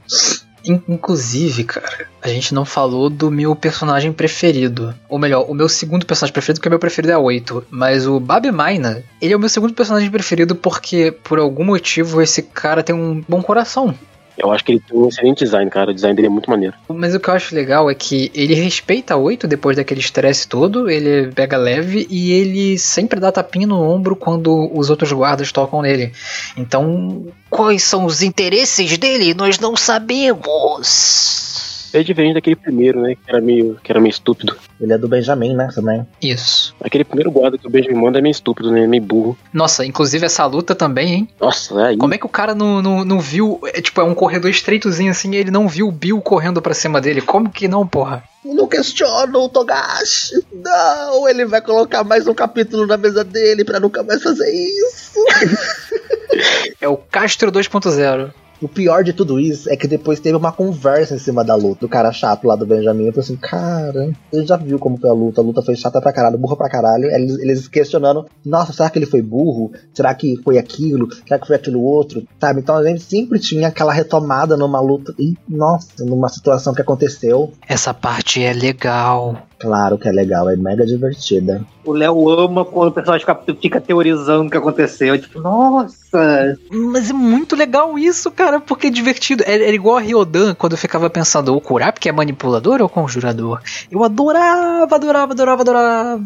In- 0.69 0.83
Inclusive, 0.89 1.65
cara, 1.65 2.07
a 2.21 2.29
gente 2.29 2.53
não 2.55 2.65
falou 2.65 3.09
do 3.09 3.31
meu 3.31 3.57
personagem 3.57 4.13
preferido. 4.13 4.95
Ou 5.09 5.19
melhor, 5.19 5.47
o 5.51 5.55
meu 5.55 5.69
segundo 5.69 6.05
personagem 6.07 6.33
preferido, 6.33 6.59
porque 6.61 6.69
o 6.69 6.71
meu 6.73 6.79
preferido 6.79 7.13
é 7.13 7.15
a 7.15 7.19
8. 7.19 7.65
Mas 7.71 8.07
o 8.07 8.21
Babi 8.21 8.51
Maina, 8.53 9.03
ele 9.21 9.33
é 9.33 9.37
o 9.37 9.41
meu 9.41 9.49
segundo 9.49 9.73
personagem 9.75 10.11
preferido 10.11 10.55
porque, 10.55 11.11
por 11.25 11.39
algum 11.39 11.65
motivo, 11.65 12.21
esse 12.21 12.43
cara 12.43 12.83
tem 12.83 12.95
um 12.95 13.25
bom 13.29 13.43
coração. 13.43 13.95
Eu 14.39 14.53
acho 14.53 14.65
que 14.65 14.73
ele 14.73 14.81
tem 14.81 14.97
um 14.97 15.09
excelente 15.09 15.45
design, 15.45 15.69
cara. 15.71 15.91
O 15.91 15.95
design 15.95 16.15
dele 16.15 16.29
é 16.29 16.31
muito 16.31 16.49
maneiro. 16.49 16.75
Mas 16.89 17.15
o 17.15 17.21
que 17.21 17.29
eu 17.29 17.35
acho 17.35 17.55
legal 17.55 17.91
é 17.91 17.95
que 17.95 18.31
ele 18.35 18.55
respeita 18.55 19.15
a 19.15 19.17
8 19.17 19.49
depois 19.49 19.77
daquele 19.77 20.01
estresse 20.01 20.47
todo, 20.47 20.89
ele 20.89 21.33
pega 21.33 21.57
leve 21.57 22.07
e 22.09 22.33
ele 22.33 22.79
sempre 22.79 23.19
dá 23.19 23.33
tapinha 23.33 23.67
no 23.67 23.83
ombro 23.83 24.15
quando 24.15 24.71
os 24.73 24.91
outros 24.91 25.13
guardas 25.13 25.51
tocam 25.51 25.83
nele. 25.83 26.13
Então, 26.57 27.27
quais 27.51 27.83
são 27.83 28.05
os 28.05 28.23
interesses 28.23 28.97
dele? 28.97 29.35
Nós 29.35 29.59
não 29.59 29.77
sabemos. 29.77 31.68
É 31.93 32.03
diferente 32.03 32.35
daquele 32.35 32.57
primeiro, 32.57 33.01
né? 33.01 33.15
Que 33.15 33.31
era 33.31 33.41
meio, 33.41 33.79
que 33.83 33.91
era 33.91 34.01
meio 34.01 34.11
estúpido. 34.11 34.57
Ele 34.81 34.93
é 34.93 34.99
do 34.99 35.09
Benjamin, 35.09 35.55
né? 35.55 35.69
Também. 35.75 36.07
Isso. 36.23 36.75
Aquele 36.81 37.05
primeiro 37.05 37.31
guarda 37.31 37.59
que 37.59 37.67
o 37.67 37.71
Benjamin 37.71 38.01
manda 38.01 38.19
é 38.19 38.23
meio 38.23 38.33
estúpido, 38.33 38.71
né? 38.71 38.87
Meio 38.87 39.03
burro. 39.03 39.39
Nossa, 39.53 39.85
inclusive 39.85 40.27
essa 40.27 40.45
luta 40.47 40.75
também, 40.75 41.15
hein? 41.15 41.29
Nossa, 41.41 41.81
é 41.81 41.87
aí. 41.89 41.97
Como 41.97 42.15
é 42.15 42.19
que 42.19 42.27
o 42.27 42.31
cara 42.31 42.55
não, 42.55 42.83
não, 42.83 43.05
não 43.05 43.21
viu. 43.21 43.61
É, 43.67 43.81
tipo, 43.81 44.01
é 44.01 44.05
um 44.05 44.15
corredor 44.15 44.51
estreitozinho 44.51 45.11
assim 45.11 45.33
e 45.33 45.37
ele 45.37 45.51
não 45.51 45.69
viu 45.69 45.89
o 45.89 45.93
Bill 45.93 46.21
correndo 46.21 46.61
pra 46.63 46.75
cima 46.75 47.01
dele? 47.01 47.21
Como 47.21 47.51
que 47.51 47.69
não, 47.69 47.87
porra? 47.87 48.23
Não 48.45 48.67
questiono 48.67 49.41
o 49.41 49.49
Togashi. 49.49 50.45
Não, 50.53 51.29
ele 51.29 51.45
vai 51.45 51.61
colocar 51.61 52.05
mais 52.05 52.27
um 52.27 52.35
capítulo 52.35 52.87
na 52.87 52.97
mesa 52.97 53.25
dele 53.25 53.65
pra 53.65 53.81
nunca 53.81 54.03
mais 54.03 54.23
fazer 54.23 54.51
isso. 54.51 55.19
É 56.81 56.87
o 56.87 56.97
Castro 56.97 57.51
2.0. 57.51 58.31
O 58.61 58.69
pior 58.69 59.05
de 59.05 59.13
tudo 59.13 59.39
isso 59.39 59.71
é 59.71 59.77
que 59.77 59.87
depois 59.87 60.21
teve 60.21 60.37
uma 60.37 60.51
conversa 60.51 61.15
em 61.15 61.19
cima 61.19 61.45
da 61.45 61.55
luta, 61.55 61.81
do 61.81 61.89
cara 61.89 62.13
chato 62.13 62.47
lá 62.47 62.57
do 62.57 62.67
Benjamin. 62.67 63.07
Eu 63.07 63.13
falei 63.13 63.25
assim, 63.25 63.37
cara, 63.37 64.11
ele 64.33 64.47
já 64.47 64.57
viu 64.57 64.79
como 64.79 64.99
foi 64.99 65.09
a 65.09 65.13
luta, 65.13 65.41
a 65.41 65.45
luta 65.45 65.63
foi 65.63 65.77
chata 65.77 66.01
pra 66.01 66.13
caralho, 66.13 66.39
burra 66.39 66.57
pra 66.57 66.69
caralho. 66.69 67.05
Eles, 67.05 67.39
eles 67.39 67.69
questionando, 67.69 68.27
nossa, 68.45 68.73
será 68.73 68.91
que 68.91 68.99
ele 68.99 69.07
foi 69.07 69.23
burro? 69.23 69.73
Será 69.95 70.15
que 70.15 70.37
foi 70.43 70.59
aquilo? 70.59 71.09
Será 71.27 71.39
que 71.39 71.47
foi 71.47 71.57
aquilo 71.57 71.83
outro? 71.83 72.27
Sabe? 72.41 72.61
Então 72.61 72.77
a 72.77 72.85
gente 72.85 73.03
sempre 73.03 73.39
tinha 73.39 73.69
aquela 73.69 73.93
retomada 73.93 74.57
numa 74.57 74.81
luta. 74.81 75.15
E, 75.19 75.37
nossa, 75.49 76.05
numa 76.05 76.29
situação 76.29 76.75
que 76.75 76.83
aconteceu. 76.83 77.53
Essa 77.67 77.95
parte 77.95 78.43
é 78.43 78.53
legal. 78.53 79.48
Claro 79.59 79.99
que 79.99 80.09
é 80.09 80.13
legal, 80.13 80.49
é 80.49 80.57
mega 80.57 80.87
divertida. 80.87 81.61
O 81.85 81.93
Léo 81.93 82.29
ama 82.29 82.65
quando 82.65 82.89
o 82.91 82.93
personagem 82.93 83.27
fica, 83.27 83.55
fica 83.61 83.81
teorizando 83.81 84.47
o 84.47 84.51
que 84.51 84.57
aconteceu. 84.57 85.21
Tipo, 85.21 85.41
nossa! 85.41 86.57
Mas 86.71 87.11
é 87.11 87.13
muito 87.13 87.57
legal 87.57 87.99
isso, 87.99 88.31
cara, 88.31 88.61
porque 88.61 88.87
é 88.87 88.91
divertido. 88.91 89.43
É, 89.45 89.57
é 89.57 89.75
igual 89.75 89.97
a 89.97 90.01
Ryodan 90.01 90.55
quando 90.55 90.73
eu 90.73 90.79
ficava 90.79 91.11
pensando, 91.11 91.55
o 91.57 91.61
Kurapika 91.61 92.09
é 92.09 92.13
manipulador 92.13 92.81
ou 92.81 92.89
conjurador? 92.89 93.61
Eu 93.91 94.05
adorava, 94.05 94.95
adorava, 94.95 95.33
adorava, 95.33 95.63
adorava. 95.63 96.23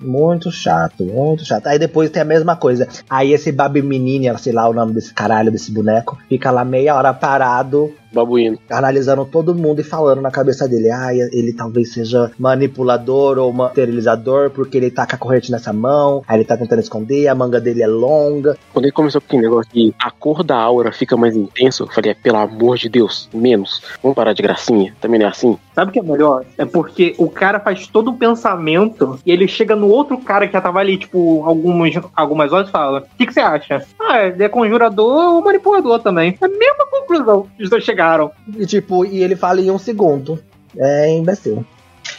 Muito 0.00 0.52
chato, 0.52 1.04
muito 1.04 1.44
chato. 1.44 1.66
Aí 1.66 1.78
depois 1.78 2.10
tem 2.10 2.22
a 2.22 2.26
mesma 2.26 2.56
coisa. 2.56 2.86
Aí 3.08 3.32
esse 3.32 3.50
Babi 3.50 3.82
Menine, 3.82 4.36
sei 4.38 4.52
lá 4.52 4.68
o 4.68 4.72
nome 4.72 4.92
desse 4.92 5.12
caralho, 5.12 5.50
desse 5.50 5.72
boneco, 5.72 6.18
fica 6.28 6.50
lá 6.50 6.64
meia 6.64 6.94
hora 6.94 7.12
parado 7.12 7.92
Babuíno. 8.14 8.58
analisando 8.70 9.24
todo 9.24 9.54
mundo 9.54 9.80
e 9.80 9.84
falando 9.84 10.20
na 10.20 10.30
cabeça 10.30 10.68
dele, 10.68 10.90
ah, 10.90 11.14
ele 11.14 11.52
talvez 11.52 11.92
seja 11.92 12.30
manipulador 12.38 13.38
ou 13.38 13.52
materializador 13.52 14.50
porque 14.50 14.76
ele 14.76 14.90
tá 14.90 15.06
com 15.06 15.14
a 15.14 15.18
corrente 15.18 15.50
nessa 15.50 15.72
mão, 15.72 16.22
aí 16.26 16.38
ele 16.38 16.44
tá 16.44 16.56
tentando 16.56 16.80
esconder, 16.80 17.28
a 17.28 17.34
manga 17.34 17.60
dele 17.60 17.82
é 17.82 17.86
longa. 17.86 18.56
Quando 18.72 18.86
ele 18.86 18.92
começou 18.92 19.20
com 19.20 19.26
aquele 19.26 19.42
negócio 19.42 19.70
de 19.72 19.94
a 19.98 20.10
cor 20.10 20.42
da 20.42 20.56
aura 20.56 20.92
fica 20.92 21.16
mais 21.16 21.36
intensa, 21.36 21.82
eu 21.82 21.86
falei, 21.88 22.12
é, 22.12 22.14
pelo 22.14 22.38
amor 22.38 22.76
de 22.76 22.88
Deus, 22.88 23.28
menos. 23.32 23.82
Vamos 24.02 24.16
parar 24.16 24.32
de 24.32 24.42
gracinha. 24.42 24.94
Também 25.00 25.18
não 25.18 25.26
é 25.26 25.30
assim? 25.30 25.58
Sabe 25.74 25.90
o 25.90 25.92
que 25.92 25.98
é 25.98 26.02
melhor? 26.02 26.44
É 26.56 26.64
porque 26.64 27.14
o 27.18 27.28
cara 27.28 27.58
faz 27.58 27.86
todo 27.86 28.10
o 28.10 28.16
pensamento 28.16 29.18
e 29.26 29.32
ele 29.32 29.48
chega 29.48 29.74
no 29.74 29.88
outro 29.88 30.18
cara 30.18 30.46
que 30.46 30.52
já 30.52 30.60
tava 30.60 30.78
ali, 30.78 30.96
tipo, 30.96 31.42
algumas, 31.44 31.94
algumas 32.14 32.52
horas 32.52 32.68
e 32.68 32.72
fala: 32.72 33.00
O 33.00 33.16
que, 33.16 33.26
que 33.26 33.34
você 33.34 33.40
acha? 33.40 33.84
Ah, 34.00 34.26
ele 34.26 34.42
é 34.42 34.48
conjurador 34.48 35.34
ou 35.34 35.42
manipulador 35.42 35.98
também. 35.98 36.38
É 36.40 36.44
a 36.44 36.48
mesma 36.48 36.86
conclusão 36.86 37.46
que 37.56 37.64
os 37.64 37.70
dois 37.70 37.82
chegaram. 37.82 38.03
E 38.56 38.66
tipo, 38.66 39.04
e 39.04 39.22
ele 39.22 39.36
fala 39.36 39.60
em 39.60 39.70
um 39.70 39.78
segundo. 39.78 40.38
É 40.76 41.10
imbecil. 41.10 41.64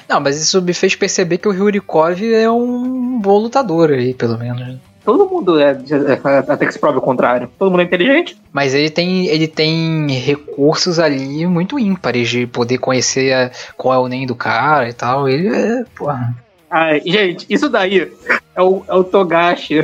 Não, 0.08 0.20
mas 0.20 0.42
isso 0.42 0.62
me 0.62 0.74
fez 0.74 0.96
perceber 0.96 1.38
que 1.38 1.48
o 1.48 1.52
Ryurikov 1.52 2.22
é 2.34 2.50
um 2.50 3.20
bom 3.20 3.38
lutador 3.40 3.92
aí, 3.92 4.14
pelo 4.14 4.38
menos. 4.38 4.78
Todo 5.04 5.28
mundo 5.30 5.60
é, 5.60 5.72
é- 5.72 6.52
até 6.52 6.66
que 6.66 6.72
se 6.72 6.80
prove 6.80 6.98
o 6.98 7.02
contrário. 7.02 7.48
Todo 7.60 7.70
mundo 7.70 7.82
é 7.82 7.84
inteligente. 7.84 8.36
Mas 8.52 8.74
ele 8.74 8.90
tem, 8.90 9.28
ele 9.28 9.48
tem 9.48 10.08
recursos 10.12 10.98
ali 10.98 11.46
muito 11.46 11.78
ímpares 11.78 12.28
de 12.30 12.48
poder 12.48 12.80
conhecer 12.80 13.32
a- 13.34 13.52
qual 13.78 13.94
é 13.94 13.98
o 14.00 14.08
NEM 14.08 14.26
do 14.26 14.34
cara 14.36 14.90
e 14.90 14.94
tal. 14.94 15.30
Ele 15.30 15.48
é, 15.48 15.84
porra. 15.96 16.36
Ai, 16.78 17.02
gente, 17.06 17.46
isso 17.50 17.70
daí 17.70 18.12
é 18.54 18.62
o, 18.62 18.84
é 18.86 18.94
o 18.94 19.02
Togashi 19.04 19.82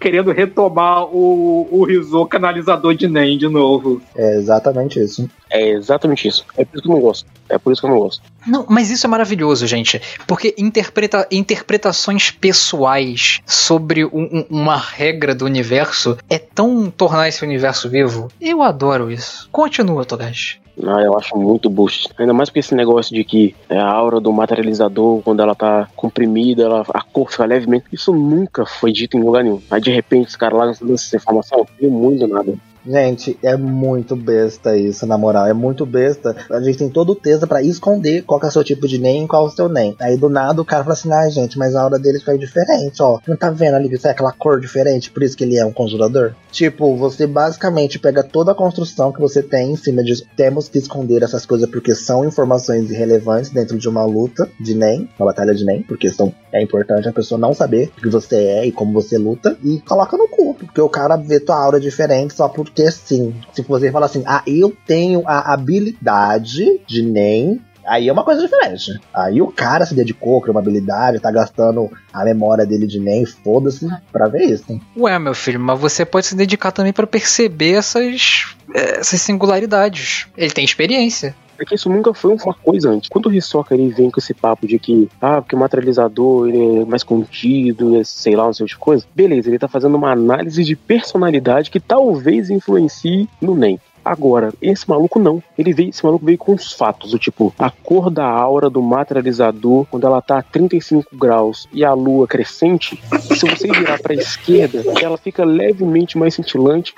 querendo 0.00 0.32
retomar 0.32 1.04
o, 1.04 1.68
o 1.70 1.84
Rizou 1.84 2.26
canalizador 2.26 2.96
de 2.96 3.06
Nen 3.06 3.38
de 3.38 3.46
novo. 3.48 4.02
É 4.16 4.34
exatamente 4.34 4.98
isso. 4.98 5.30
É 5.48 5.68
exatamente 5.70 6.26
isso. 6.26 6.44
É 6.56 6.64
por 6.64 6.74
isso 6.74 6.82
que 6.82 6.88
eu 6.90 6.94
não 6.94 7.00
gosto. 7.00 7.26
É 7.48 7.58
por 7.58 7.72
isso 7.72 7.80
que 7.80 7.86
eu 7.86 7.90
não 7.92 7.98
gosto. 8.00 8.22
Não, 8.44 8.66
mas 8.68 8.90
isso 8.90 9.06
é 9.06 9.08
maravilhoso, 9.08 9.64
gente. 9.68 10.02
Porque 10.26 10.52
interpreta, 10.58 11.28
interpretações 11.30 12.32
pessoais 12.32 13.40
sobre 13.46 14.04
um- 14.04 14.44
uma 14.50 14.76
regra 14.76 15.36
do 15.36 15.44
universo 15.44 16.18
é 16.28 16.38
tão 16.40 16.90
tornar 16.90 17.28
esse 17.28 17.44
universo 17.44 17.88
vivo. 17.88 18.26
Eu 18.40 18.62
adoro 18.62 19.12
isso. 19.12 19.48
Continua, 19.52 20.04
Togashi. 20.04 20.60
Ah, 20.80 21.00
eu 21.02 21.16
acho 21.18 21.36
muito 21.36 21.68
boost. 21.68 22.08
Ainda 22.16 22.32
mais 22.32 22.48
porque 22.48 22.60
esse 22.60 22.74
negócio 22.74 23.14
de 23.14 23.22
que 23.24 23.54
é 23.68 23.78
a 23.78 23.86
aura 23.86 24.20
do 24.20 24.32
materializador, 24.32 25.20
quando 25.22 25.40
ela 25.40 25.54
tá 25.54 25.88
comprimida, 25.94 26.62
ela, 26.62 26.84
a 26.92 27.02
cor 27.02 27.30
fica 27.30 27.44
levemente. 27.44 27.84
Isso 27.92 28.12
nunca 28.12 28.64
foi 28.64 28.92
dito 28.92 29.16
em 29.16 29.22
lugar 29.22 29.44
nenhum. 29.44 29.60
Aí 29.70 29.80
de 29.80 29.90
repente 29.90 30.28
os 30.28 30.36
caras 30.36 30.58
lá 30.58 30.64
lançam 30.64 30.94
essa 30.94 31.16
informação, 31.16 31.66
viu 31.78 31.90
muito 31.90 32.26
nada. 32.26 32.54
Gente, 32.86 33.38
é 33.42 33.56
muito 33.56 34.16
besta 34.16 34.76
isso, 34.76 35.06
na 35.06 35.16
moral. 35.16 35.46
É 35.46 35.52
muito 35.52 35.86
besta. 35.86 36.34
A 36.50 36.60
gente 36.60 36.78
tem 36.78 36.88
todo 36.88 37.10
o 37.10 37.14
texto 37.14 37.46
pra 37.46 37.62
esconder 37.62 38.22
qual 38.22 38.40
é 38.42 38.46
o 38.46 38.50
seu 38.50 38.64
tipo 38.64 38.88
de 38.88 38.98
NEM 38.98 39.24
e 39.24 39.28
qual 39.28 39.46
é 39.46 39.48
o 39.48 39.50
seu 39.50 39.68
NEM. 39.68 39.94
Aí 40.00 40.16
do 40.16 40.28
nada 40.28 40.60
o 40.60 40.64
cara 40.64 40.82
fala 40.82 40.94
assim: 40.94 41.12
ai, 41.12 41.30
gente, 41.30 41.56
mas 41.58 41.74
a 41.74 41.82
aura 41.82 41.98
dele 41.98 42.20
foi 42.20 42.36
diferente, 42.38 43.02
ó. 43.02 43.20
Não 43.26 43.36
tá 43.36 43.50
vendo 43.50 43.74
ali 43.74 43.88
que 43.88 43.94
isso 43.94 44.08
é 44.08 44.10
aquela 44.10 44.32
cor 44.32 44.60
diferente, 44.60 45.10
por 45.10 45.22
isso 45.22 45.36
que 45.36 45.44
ele 45.44 45.56
é 45.56 45.64
um 45.64 45.72
conjurador? 45.72 46.34
Tipo, 46.50 46.96
você 46.96 47.26
basicamente 47.26 47.98
pega 47.98 48.22
toda 48.22 48.52
a 48.52 48.54
construção 48.54 49.12
que 49.12 49.20
você 49.20 49.42
tem 49.42 49.72
em 49.72 49.76
cima 49.76 50.02
disso. 50.02 50.26
Temos 50.36 50.68
que 50.68 50.78
esconder 50.78 51.22
essas 51.22 51.46
coisas 51.46 51.68
porque 51.70 51.94
são 51.94 52.24
informações 52.24 52.90
irrelevantes 52.90 53.50
dentro 53.50 53.78
de 53.78 53.88
uma 53.88 54.04
luta 54.04 54.48
de 54.60 54.74
NEM, 54.74 55.08
uma 55.18 55.26
batalha 55.26 55.54
de 55.54 55.64
NEM, 55.64 55.82
porque 55.82 56.10
são, 56.10 56.34
é 56.52 56.62
importante 56.62 57.08
a 57.08 57.12
pessoa 57.12 57.38
não 57.38 57.54
saber 57.54 57.90
o 57.96 58.02
que 58.02 58.08
você 58.08 58.36
é 58.36 58.66
e 58.66 58.72
como 58.72 58.92
você 58.92 59.16
luta. 59.16 59.56
E 59.62 59.80
coloca 59.80 60.16
no 60.16 60.28
cu, 60.28 60.54
porque 60.54 60.80
o 60.80 60.88
cara 60.88 61.16
vê 61.16 61.40
tua 61.40 61.56
aura 61.56 61.80
diferente 61.80 62.34
só 62.34 62.48
porque 62.74 62.90
sim. 62.90 63.34
Se 63.52 63.62
você 63.62 63.92
falar 63.92 64.06
assim, 64.06 64.24
ah, 64.26 64.42
eu 64.46 64.74
tenho 64.86 65.22
a 65.26 65.52
habilidade 65.52 66.80
de 66.86 67.02
NEM. 67.02 67.60
Aí 67.84 68.08
é 68.08 68.12
uma 68.12 68.22
coisa 68.22 68.40
diferente. 68.42 68.92
Aí 69.12 69.42
o 69.42 69.48
cara 69.48 69.84
se 69.84 69.92
dedicou, 69.92 70.40
criou 70.40 70.54
uma 70.54 70.60
habilidade, 70.60 71.18
tá 71.18 71.32
gastando 71.32 71.90
a 72.12 72.24
memória 72.24 72.64
dele 72.64 72.86
de 72.86 73.00
NEM, 73.00 73.26
foda-se, 73.26 73.88
pra 74.12 74.28
ver 74.28 74.44
isso. 74.44 74.80
Ué, 74.96 75.18
meu 75.18 75.34
filho, 75.34 75.58
mas 75.58 75.80
você 75.80 76.04
pode 76.04 76.26
se 76.26 76.36
dedicar 76.36 76.70
também 76.70 76.92
pra 76.92 77.08
perceber 77.08 77.72
essas, 77.72 78.54
eh, 78.72 79.00
essas 79.00 79.20
singularidades. 79.20 80.28
Ele 80.36 80.52
tem 80.52 80.64
experiência. 80.64 81.34
É 81.58 81.64
que 81.64 81.74
isso 81.74 81.88
nunca 81.88 82.12
foi 82.14 82.34
uma 82.34 82.54
coisa 82.54 82.90
antes. 82.90 83.08
Quando 83.08 83.26
o 83.26 83.32
Hisoka 83.32 83.74
ele 83.74 83.88
vem 83.88 84.10
com 84.10 84.18
esse 84.18 84.34
papo 84.34 84.66
de 84.66 84.78
que, 84.78 85.08
ah, 85.20 85.40
porque 85.40 85.54
o 85.54 85.58
materializador 85.58 86.48
ele 86.48 86.82
é 86.82 86.84
mais 86.84 87.02
contido, 87.04 87.96
é, 88.00 88.04
sei 88.04 88.34
lá, 88.34 88.46
não 88.46 88.52
sei 88.54 88.66
de 88.66 88.76
coisa, 88.76 89.04
beleza, 89.14 89.48
ele 89.48 89.58
tá 89.58 89.68
fazendo 89.68 89.94
uma 89.96 90.10
análise 90.12 90.64
de 90.64 90.74
personalidade 90.74 91.70
que 91.70 91.78
talvez 91.80 92.50
influencie 92.50 93.28
no 93.40 93.54
NEM. 93.54 93.78
Agora, 94.04 94.52
esse 94.60 94.88
maluco 94.90 95.20
não. 95.20 95.40
Ele 95.56 95.72
veio, 95.72 95.90
esse 95.90 96.04
maluco 96.04 96.24
veio 96.26 96.36
com 96.36 96.52
os 96.54 96.72
fatos, 96.72 97.14
o 97.14 97.18
tipo, 97.20 97.54
a 97.56 97.70
cor 97.70 98.10
da 98.10 98.26
aura 98.26 98.68
do 98.68 98.82
materializador 98.82 99.86
quando 99.88 100.04
ela 100.06 100.20
tá 100.20 100.38
a 100.38 100.42
35 100.42 101.16
graus 101.16 101.68
e 101.72 101.84
a 101.84 101.92
lua 101.94 102.26
crescente, 102.26 103.00
se 103.20 103.48
você 103.48 103.68
virar 103.68 104.00
pra 104.02 104.12
esquerda, 104.14 104.82
ela 105.00 105.16
fica 105.16 105.44
levemente 105.44 106.18
mais 106.18 106.34
cintilante 106.34 106.92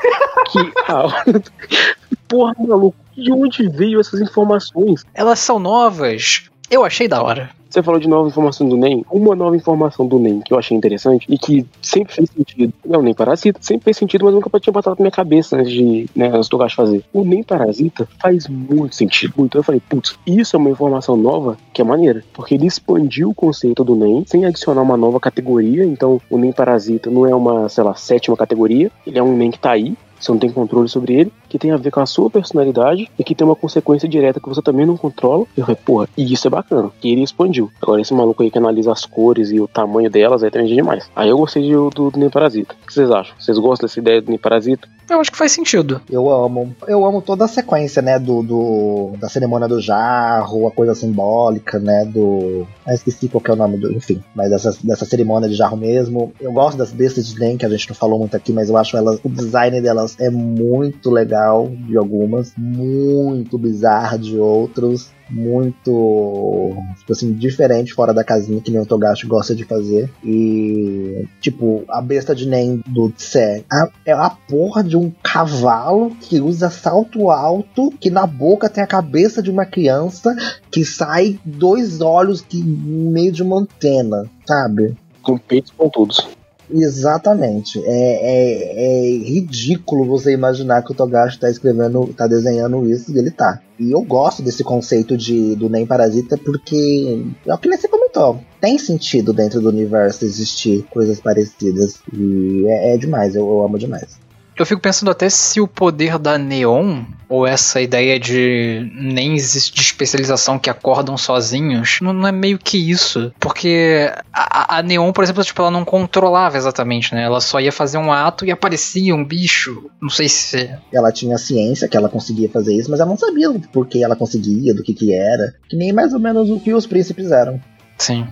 que 0.50 0.58
a 0.88 0.92
aura. 0.94 1.24
do- 1.26 1.42
Porra, 2.26 2.54
maluco, 2.58 2.96
de 3.16 3.32
onde 3.32 3.68
veio 3.68 4.00
essas 4.00 4.20
informações? 4.20 5.04
Elas 5.14 5.38
são 5.38 5.58
novas. 5.58 6.50
Eu 6.70 6.84
achei 6.84 7.06
da 7.06 7.22
hora. 7.22 7.50
Você 7.74 7.82
falou 7.82 7.98
de 7.98 8.08
nova 8.08 8.28
informação 8.28 8.68
do 8.68 8.76
NEM. 8.76 9.04
Uma 9.10 9.34
nova 9.34 9.56
informação 9.56 10.06
do 10.06 10.16
NEM 10.16 10.40
que 10.42 10.54
eu 10.54 10.58
achei 10.58 10.76
interessante 10.76 11.26
e 11.28 11.36
que 11.36 11.66
sempre 11.82 12.14
fez 12.14 12.30
sentido. 12.30 12.72
Não, 12.86 13.02
NEM 13.02 13.14
Parasita 13.14 13.58
sempre 13.60 13.86
fez 13.86 13.96
sentido, 13.96 14.24
mas 14.24 14.32
nunca 14.32 14.60
tinha 14.60 14.72
botado 14.72 14.94
na 14.96 15.02
minha 15.02 15.10
cabeça 15.10 15.56
antes 15.56 15.72
de, 15.72 16.08
né, 16.14 16.30
antes 16.32 16.48
do 16.48 16.56
Gacho 16.56 16.76
fazer. 16.76 17.04
O 17.12 17.24
NEM 17.24 17.42
Parasita 17.42 18.08
faz 18.20 18.46
muito 18.46 18.94
sentido. 18.94 19.34
Então 19.38 19.58
eu 19.58 19.64
falei, 19.64 19.82
putz, 19.88 20.16
isso 20.24 20.54
é 20.54 20.58
uma 20.58 20.70
informação 20.70 21.16
nova 21.16 21.58
que 21.72 21.82
é 21.82 21.84
maneira. 21.84 22.22
Porque 22.32 22.54
ele 22.54 22.66
expandiu 22.66 23.30
o 23.30 23.34
conceito 23.34 23.82
do 23.82 23.96
NEM 23.96 24.22
sem 24.24 24.46
adicionar 24.46 24.82
uma 24.82 24.96
nova 24.96 25.18
categoria. 25.18 25.84
Então 25.84 26.20
o 26.30 26.38
NEM 26.38 26.52
Parasita 26.52 27.10
não 27.10 27.26
é 27.26 27.34
uma, 27.34 27.68
sei 27.68 27.82
lá, 27.82 27.96
sétima 27.96 28.36
categoria. 28.36 28.88
Ele 29.04 29.18
é 29.18 29.22
um 29.22 29.36
NEM 29.36 29.50
que 29.50 29.58
tá 29.58 29.72
aí. 29.72 29.96
Você 30.20 30.30
não 30.30 30.38
tem 30.38 30.50
controle 30.50 30.88
sobre 30.88 31.12
ele, 31.14 31.32
que 31.54 31.58
tem 31.60 31.70
a 31.70 31.76
ver 31.76 31.92
com 31.92 32.00
a 32.00 32.06
sua 32.06 32.28
personalidade 32.28 33.08
e 33.16 33.22
que 33.22 33.32
tem 33.32 33.46
uma 33.46 33.54
consequência 33.54 34.08
direta 34.08 34.40
que 34.40 34.48
você 34.48 34.60
também 34.60 34.84
não 34.84 34.96
controla. 34.96 35.44
Eu 35.56 35.64
falei, 35.64 35.78
porra, 35.84 36.08
e 36.16 36.32
isso 36.32 36.48
é 36.48 36.50
bacana. 36.50 36.90
E 37.00 37.12
ele 37.12 37.22
expandiu. 37.22 37.70
Agora, 37.80 38.00
esse 38.00 38.12
maluco 38.12 38.42
aí 38.42 38.50
que 38.50 38.58
analisa 38.58 38.90
as 38.90 39.06
cores 39.06 39.52
e 39.52 39.60
o 39.60 39.68
tamanho 39.68 40.10
delas, 40.10 40.42
aí 40.42 40.50
também 40.50 40.72
é 40.72 40.74
demais. 40.74 41.08
Aí 41.14 41.28
eu 41.28 41.38
gostei 41.38 41.62
de- 41.62 41.70
do, 41.72 42.10
do 42.10 42.18
Nem 42.18 42.28
Parasita. 42.28 42.74
O 42.82 42.86
que 42.88 42.92
vocês 42.92 43.08
acham? 43.08 43.36
Vocês 43.38 43.56
gostam 43.56 43.86
dessa 43.86 44.00
ideia 44.00 44.20
do 44.20 44.30
Nem 44.30 44.38
Parasita? 44.38 44.88
Eu 45.08 45.20
acho 45.20 45.30
que 45.30 45.36
faz 45.38 45.52
sentido. 45.52 46.00
Eu 46.10 46.28
amo. 46.30 46.74
Eu 46.88 47.04
amo 47.04 47.20
toda 47.22 47.44
a 47.44 47.48
sequência, 47.48 48.00
né? 48.02 48.18
Do, 48.18 48.42
do 48.42 49.12
da 49.20 49.28
cerimônia 49.28 49.68
do 49.68 49.78
jarro, 49.80 50.66
a 50.66 50.70
coisa 50.72 50.94
simbólica, 50.94 51.78
né? 51.78 52.06
Do. 52.06 52.66
Ah, 52.86 52.94
esqueci 52.94 53.28
qual 53.28 53.40
que 53.42 53.50
é 53.50 53.54
o 53.54 53.56
nome 53.56 53.76
do. 53.76 53.92
Enfim, 53.92 54.22
mas 54.34 54.48
dessa, 54.50 54.74
dessa 54.82 55.04
cerimônia 55.04 55.46
de 55.48 55.54
jarro 55.54 55.76
mesmo. 55.76 56.32
Eu 56.40 56.52
gosto 56.52 56.78
das 56.78 56.90
bestas 56.90 57.28
de 57.28 57.38
Nen, 57.38 57.58
que 57.58 57.66
a 57.66 57.68
gente 57.68 57.86
não 57.90 57.94
falou 57.94 58.18
muito 58.18 58.34
aqui, 58.34 58.50
mas 58.50 58.70
eu 58.70 58.76
acho 58.78 58.96
elas. 58.96 59.20
O 59.22 59.28
design 59.28 59.78
delas 59.82 60.16
é 60.18 60.30
muito 60.30 61.10
legal 61.10 61.43
de 61.86 61.96
algumas, 61.96 62.52
muito 62.56 63.58
bizarro 63.58 64.18
de 64.18 64.38
outros. 64.38 65.12
Muito, 65.30 66.76
tipo 66.98 67.12
assim, 67.12 67.32
diferente 67.32 67.94
fora 67.94 68.12
da 68.12 68.22
casinha 68.22 68.60
que 68.60 68.70
nem 68.70 68.82
o 68.82 68.84
Togashi 68.84 69.26
gosta 69.26 69.54
de 69.54 69.64
fazer. 69.64 70.10
E, 70.22 71.26
tipo, 71.40 71.82
a 71.88 72.02
besta 72.02 72.34
de 72.34 72.46
Nen 72.46 72.82
do 72.86 73.10
Tse 73.10 73.64
é 74.04 74.12
a 74.12 74.30
porra 74.30 74.84
de 74.84 74.98
um 74.98 75.10
cavalo 75.22 76.14
que 76.20 76.40
usa 76.40 76.68
salto 76.68 77.30
alto, 77.30 77.90
que 77.98 78.10
na 78.10 78.26
boca 78.26 78.68
tem 78.68 78.84
a 78.84 78.86
cabeça 78.86 79.42
de 79.42 79.50
uma 79.50 79.64
criança, 79.64 80.36
que 80.70 80.84
sai 80.84 81.40
dois 81.42 82.02
olhos 82.02 82.42
que 82.42 82.62
meio 82.62 83.32
de 83.32 83.42
uma 83.42 83.60
antena, 83.60 84.30
sabe? 84.46 84.94
Com 85.22 85.38
peitos 85.38 85.72
pontudos. 85.72 86.28
Exatamente. 86.70 87.82
É, 87.84 87.90
é, 87.90 88.84
é 88.86 89.18
ridículo 89.18 90.04
você 90.04 90.32
imaginar 90.32 90.82
que 90.82 90.92
o 90.92 90.94
Togashi 90.94 91.38
tá 91.38 91.50
escrevendo, 91.50 92.06
tá 92.16 92.26
desenhando 92.26 92.88
isso 92.88 93.12
e 93.12 93.18
ele 93.18 93.30
tá. 93.30 93.60
E 93.78 93.90
eu 93.90 94.02
gosto 94.02 94.42
desse 94.42 94.62
conceito 94.62 95.16
de, 95.16 95.56
do 95.56 95.68
Nem 95.68 95.86
Parasita 95.86 96.38
porque 96.38 97.24
é 97.46 97.54
o 97.54 97.58
que 97.58 97.68
você 97.68 97.88
comentou. 97.88 98.40
Tem 98.60 98.78
sentido 98.78 99.32
dentro 99.32 99.60
do 99.60 99.68
universo 99.68 100.24
existir 100.24 100.84
coisas 100.90 101.20
parecidas. 101.20 102.00
E 102.12 102.64
é, 102.66 102.94
é 102.94 102.96
demais, 102.96 103.34
eu, 103.34 103.46
eu 103.46 103.62
amo 103.62 103.78
demais. 103.78 104.23
Eu 104.56 104.64
fico 104.64 104.80
pensando 104.80 105.10
até 105.10 105.28
se 105.28 105.60
o 105.60 105.66
poder 105.66 106.18
da 106.18 106.38
Neon, 106.38 107.04
ou 107.28 107.46
essa 107.46 107.80
ideia 107.80 108.18
de 108.20 108.88
nem 108.94 109.34
existe 109.34 109.74
de 109.74 109.80
especialização 109.80 110.58
que 110.58 110.70
acordam 110.70 111.16
sozinhos, 111.16 111.98
não, 112.00 112.12
não 112.12 112.28
é 112.28 112.32
meio 112.32 112.58
que 112.58 112.78
isso. 112.78 113.32
Porque 113.40 114.12
a, 114.32 114.78
a, 114.78 114.82
Neon, 114.82 115.12
por 115.12 115.24
exemplo, 115.24 115.42
tipo, 115.42 115.60
ela 115.60 115.70
não 115.70 115.84
controlava 115.84 116.56
exatamente, 116.56 117.14
né? 117.14 117.24
Ela 117.24 117.40
só 117.40 117.60
ia 117.60 117.72
fazer 117.72 117.98
um 117.98 118.12
ato 118.12 118.44
e 118.44 118.52
aparecia 118.52 119.14
um 119.14 119.24
bicho. 119.24 119.90
Não 120.00 120.10
sei 120.10 120.28
se. 120.28 120.70
Ela 120.92 121.10
tinha 121.10 121.36
ciência 121.36 121.88
que 121.88 121.96
ela 121.96 122.08
conseguia 122.08 122.48
fazer 122.48 122.74
isso, 122.74 122.90
mas 122.90 123.00
ela 123.00 123.10
não 123.10 123.18
sabia 123.18 123.50
por 123.72 123.86
que 123.88 124.04
ela 124.04 124.14
conseguia, 124.14 124.74
do 124.74 124.82
que 124.82 124.94
que 124.94 125.12
era. 125.12 125.54
Que 125.68 125.76
nem 125.76 125.92
mais 125.92 126.12
ou 126.12 126.20
menos 126.20 126.48
o 126.48 126.60
que 126.60 126.72
os 126.72 126.86
príncipes 126.86 127.32
eram. 127.32 127.60
Sim 127.98 128.26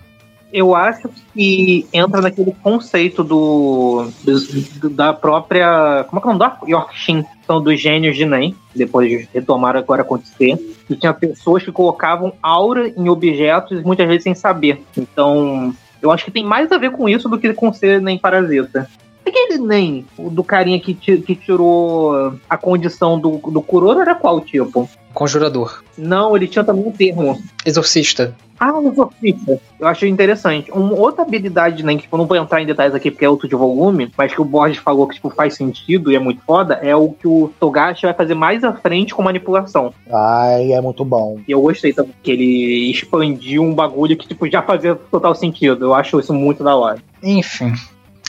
eu 0.52 0.74
acho 0.74 1.08
que 1.32 1.86
entra 1.92 2.20
naquele 2.20 2.52
conceito 2.62 3.24
do, 3.24 4.06
do 4.22 4.90
da 4.90 5.12
própria. 5.12 6.04
Como 6.08 6.18
é 6.18 6.22
que 6.22 6.28
é 6.28 6.30
o 6.30 6.34
nome? 6.34 6.52
York 6.68 6.96
Shin, 6.96 7.24
são 7.46 7.62
dos 7.62 7.80
gênios 7.80 8.16
de 8.16 8.26
Nen, 8.26 8.54
depois 8.74 9.08
de 9.08 9.28
retomar 9.32 9.76
agora 9.76 10.02
acontecer. 10.02 10.58
E 10.90 10.94
tinha 10.94 11.14
pessoas 11.14 11.62
que 11.62 11.72
colocavam 11.72 12.34
aura 12.42 12.88
em 12.88 13.08
objetos, 13.08 13.82
muitas 13.82 14.06
vezes 14.06 14.24
sem 14.24 14.34
saber. 14.34 14.82
Então, 14.96 15.74
eu 16.02 16.10
acho 16.10 16.24
que 16.26 16.30
tem 16.30 16.44
mais 16.44 16.70
a 16.70 16.78
ver 16.78 16.90
com 16.90 17.08
isso 17.08 17.28
do 17.28 17.38
que 17.38 17.54
com 17.54 17.72
ser 17.72 18.00
nem 18.00 18.18
parasita. 18.18 18.88
Aquele 19.26 19.58
nem 19.58 20.06
do 20.18 20.42
carinha 20.42 20.80
que, 20.80 20.94
que 20.94 21.34
tirou 21.34 22.34
a 22.48 22.56
condição 22.56 23.18
do, 23.18 23.38
do 23.38 23.62
Kuroro 23.62 24.00
era 24.00 24.14
qual 24.14 24.40
tipo? 24.40 24.88
Conjurador. 25.14 25.82
Não, 25.96 26.36
ele 26.36 26.48
tinha 26.48 26.64
também 26.64 26.86
um 26.86 26.90
termo. 26.90 27.40
Exorcista. 27.64 28.34
Ah, 28.58 28.80
exorcista. 28.80 29.60
Eu 29.78 29.88
achei 29.88 30.08
interessante. 30.08 30.70
Uma 30.70 30.94
outra 30.94 31.22
habilidade, 31.22 31.84
né, 31.84 31.96
que 31.96 32.02
tipo, 32.02 32.16
não 32.16 32.26
vou 32.26 32.36
entrar 32.36 32.62
em 32.62 32.66
detalhes 32.66 32.94
aqui 32.94 33.10
porque 33.10 33.24
é 33.24 33.28
outro 33.28 33.48
de 33.48 33.56
volume, 33.56 34.12
mas 34.16 34.32
que 34.32 34.40
o 34.40 34.44
Borges 34.44 34.78
falou 34.78 35.06
que 35.08 35.16
tipo, 35.16 35.30
faz 35.30 35.54
sentido 35.54 36.12
e 36.12 36.16
é 36.16 36.18
muito 36.18 36.40
foda, 36.42 36.74
é 36.74 36.94
o 36.94 37.10
que 37.10 37.26
o 37.26 37.52
Togashi 37.58 38.06
vai 38.06 38.14
fazer 38.14 38.34
mais 38.34 38.62
à 38.62 38.72
frente 38.72 39.14
com 39.14 39.22
manipulação. 39.22 39.92
Ai, 40.12 40.72
é 40.72 40.80
muito 40.80 41.04
bom. 41.04 41.40
E 41.46 41.50
eu 41.50 41.60
gostei 41.60 41.92
também 41.92 42.14
que 42.22 42.30
ele 42.30 42.90
expandiu 42.90 43.62
um 43.62 43.74
bagulho 43.74 44.16
que 44.16 44.28
tipo, 44.28 44.48
já 44.48 44.62
fazia 44.62 44.94
total 44.94 45.34
sentido. 45.34 45.84
Eu 45.84 45.94
acho 45.94 46.20
isso 46.20 46.32
muito 46.32 46.62
da 46.62 46.76
hora. 46.76 47.02
Enfim, 47.20 47.72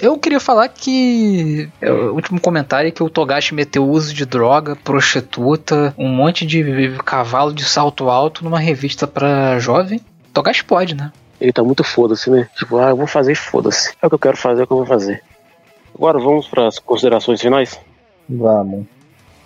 eu 0.01 0.17
queria 0.17 0.39
falar 0.39 0.67
que. 0.69 1.69
É, 1.81 1.91
o 1.91 2.13
último 2.13 2.39
comentário 2.39 2.87
é 2.87 2.91
que 2.91 3.03
o 3.03 3.09
Togashi 3.09 3.53
meteu 3.53 3.87
uso 3.87 4.13
de 4.13 4.25
droga, 4.25 4.75
prostituta, 4.75 5.93
um 5.97 6.09
monte 6.09 6.45
de 6.45 6.97
cavalo 7.05 7.53
de 7.53 7.63
salto 7.63 8.09
alto 8.09 8.43
numa 8.43 8.59
revista 8.59 9.05
pra 9.05 9.59
jovem. 9.59 10.01
Togashi 10.33 10.63
pode, 10.63 10.95
né? 10.95 11.11
Ele 11.39 11.51
tá 11.51 11.63
muito 11.63 11.83
foda-se, 11.83 12.29
né? 12.29 12.47
Tipo, 12.55 12.77
ah, 12.77 12.89
eu 12.89 12.97
vou 12.97 13.07
fazer 13.07 13.35
foda-se. 13.35 13.93
É 14.01 14.05
o 14.05 14.09
que 14.09 14.15
eu 14.15 14.19
quero 14.19 14.37
fazer, 14.37 14.61
é 14.61 14.63
o 14.63 14.67
que 14.67 14.73
eu 14.73 14.77
vou 14.77 14.85
fazer. 14.85 15.21
Agora 15.95 16.17
vamos 16.17 16.47
para 16.47 16.67
as 16.67 16.79
considerações 16.79 17.41
finais? 17.41 17.79
Vamos. 18.27 18.85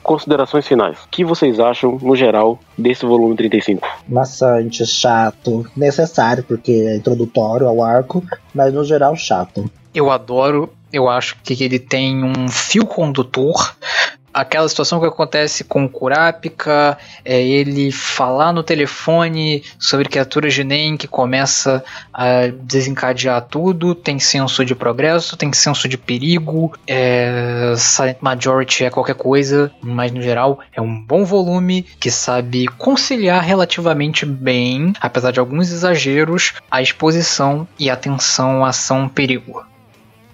Considerações 0.02 0.65
finais. 0.65 0.98
O 1.03 1.10
que 1.10 1.26
vocês 1.26 1.60
acham, 1.60 1.98
no 2.02 2.15
geral, 2.15 2.57
desse 2.78 3.06
volume 3.06 3.36
35? 3.36 3.86
Maçante, 4.07 4.86
chato, 4.86 5.69
necessário, 5.76 6.44
porque 6.44 6.72
é 6.72 6.95
introdutório 6.95 7.68
ao 7.68 7.84
arco, 7.84 8.24
mas 8.53 8.74
no 8.74 8.86
geral 8.86 9.15
chato 9.18 9.69
eu 9.99 10.11
adoro. 10.11 10.74
Eu 10.91 11.10
acho 11.10 11.36
que 11.44 11.61
ele 11.64 11.80
tem 11.80 12.24
um 12.24 12.48
fio 12.48 12.86
condutor 12.86 13.76
aquela 14.38 14.69
situação 14.69 14.99
que 14.99 15.06
acontece 15.07 15.64
com 15.64 15.86
o 15.86 15.90
Kurapika, 15.90 16.98
é 17.26 17.41
ele 17.41 17.91
falar 17.91 18.53
no 18.53 18.61
telefone 18.61 19.64
sobre 19.80 20.07
criaturas 20.07 20.53
de 20.53 20.64
Nen 20.64 20.95
que 20.95 21.07
começa 21.07 21.84
a 22.14 22.48
desencadear 22.61 23.41
tudo, 23.41 23.95
tem 23.95 24.19
senso 24.19 24.64
de 24.64 24.76
progresso, 24.76 25.36
tem 25.36 25.52
senso 25.52 25.88
de 25.88 25.98
perigo, 25.98 26.72
é, 26.86 27.74
Silent 27.76 28.18
Majority 28.22 28.86
é 28.86 28.90
qualquer 28.91 29.15
coisa, 29.15 29.72
mas 29.82 30.11
no 30.11 30.22
geral 30.22 30.60
é 30.72 30.82
um 30.82 31.02
bom 31.02 31.26
volume 31.26 31.84
que 31.99 32.11
sabe 32.11 32.68
conciliar 32.78 33.44
relativamente 33.44 34.26
bem, 34.26 34.94
apesar 35.02 35.32
de 35.32 35.40
alguns 35.40 35.72
exageros, 35.72 36.53
a 36.69 36.82
exposição 36.82 37.68
e 37.80 37.90
a 37.90 37.95
tensão, 37.95 38.64
ação, 38.64 39.10
perigo. 39.10 39.65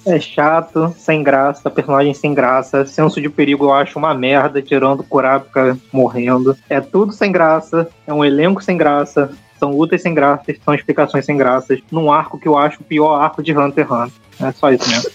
É 0.05 0.19
chato, 0.19 0.93
sem 0.97 1.23
graça, 1.23 1.69
personagem 1.69 2.13
sem 2.13 2.33
graça, 2.33 2.85
senso 2.85 3.21
de 3.21 3.29
perigo 3.29 3.65
eu 3.65 3.73
acho 3.73 3.97
uma 3.97 4.13
merda, 4.13 4.61
tirando 4.61 5.03
Kurapika 5.03 5.77
morrendo. 5.93 6.57
É 6.69 6.81
tudo 6.81 7.13
sem 7.13 7.31
graça, 7.31 7.87
é 8.05 8.13
um 8.13 8.23
elenco 8.23 8.61
sem 8.61 8.75
graça, 8.75 9.31
são 9.57 9.71
lutas 9.71 10.01
sem 10.01 10.13
graça, 10.13 10.43
são 10.63 10.73
explicações 10.73 11.25
sem 11.25 11.37
graças, 11.37 11.79
num 11.89 12.11
arco 12.11 12.37
que 12.37 12.47
eu 12.47 12.57
acho 12.57 12.81
o 12.81 12.83
pior 12.83 13.15
arco 13.15 13.41
de 13.41 13.57
Hunter 13.57 13.85
x 13.85 13.91
Hunter. 13.91 14.13
É 14.41 14.51
só 14.51 14.71
isso 14.71 14.89
mesmo. 14.89 15.09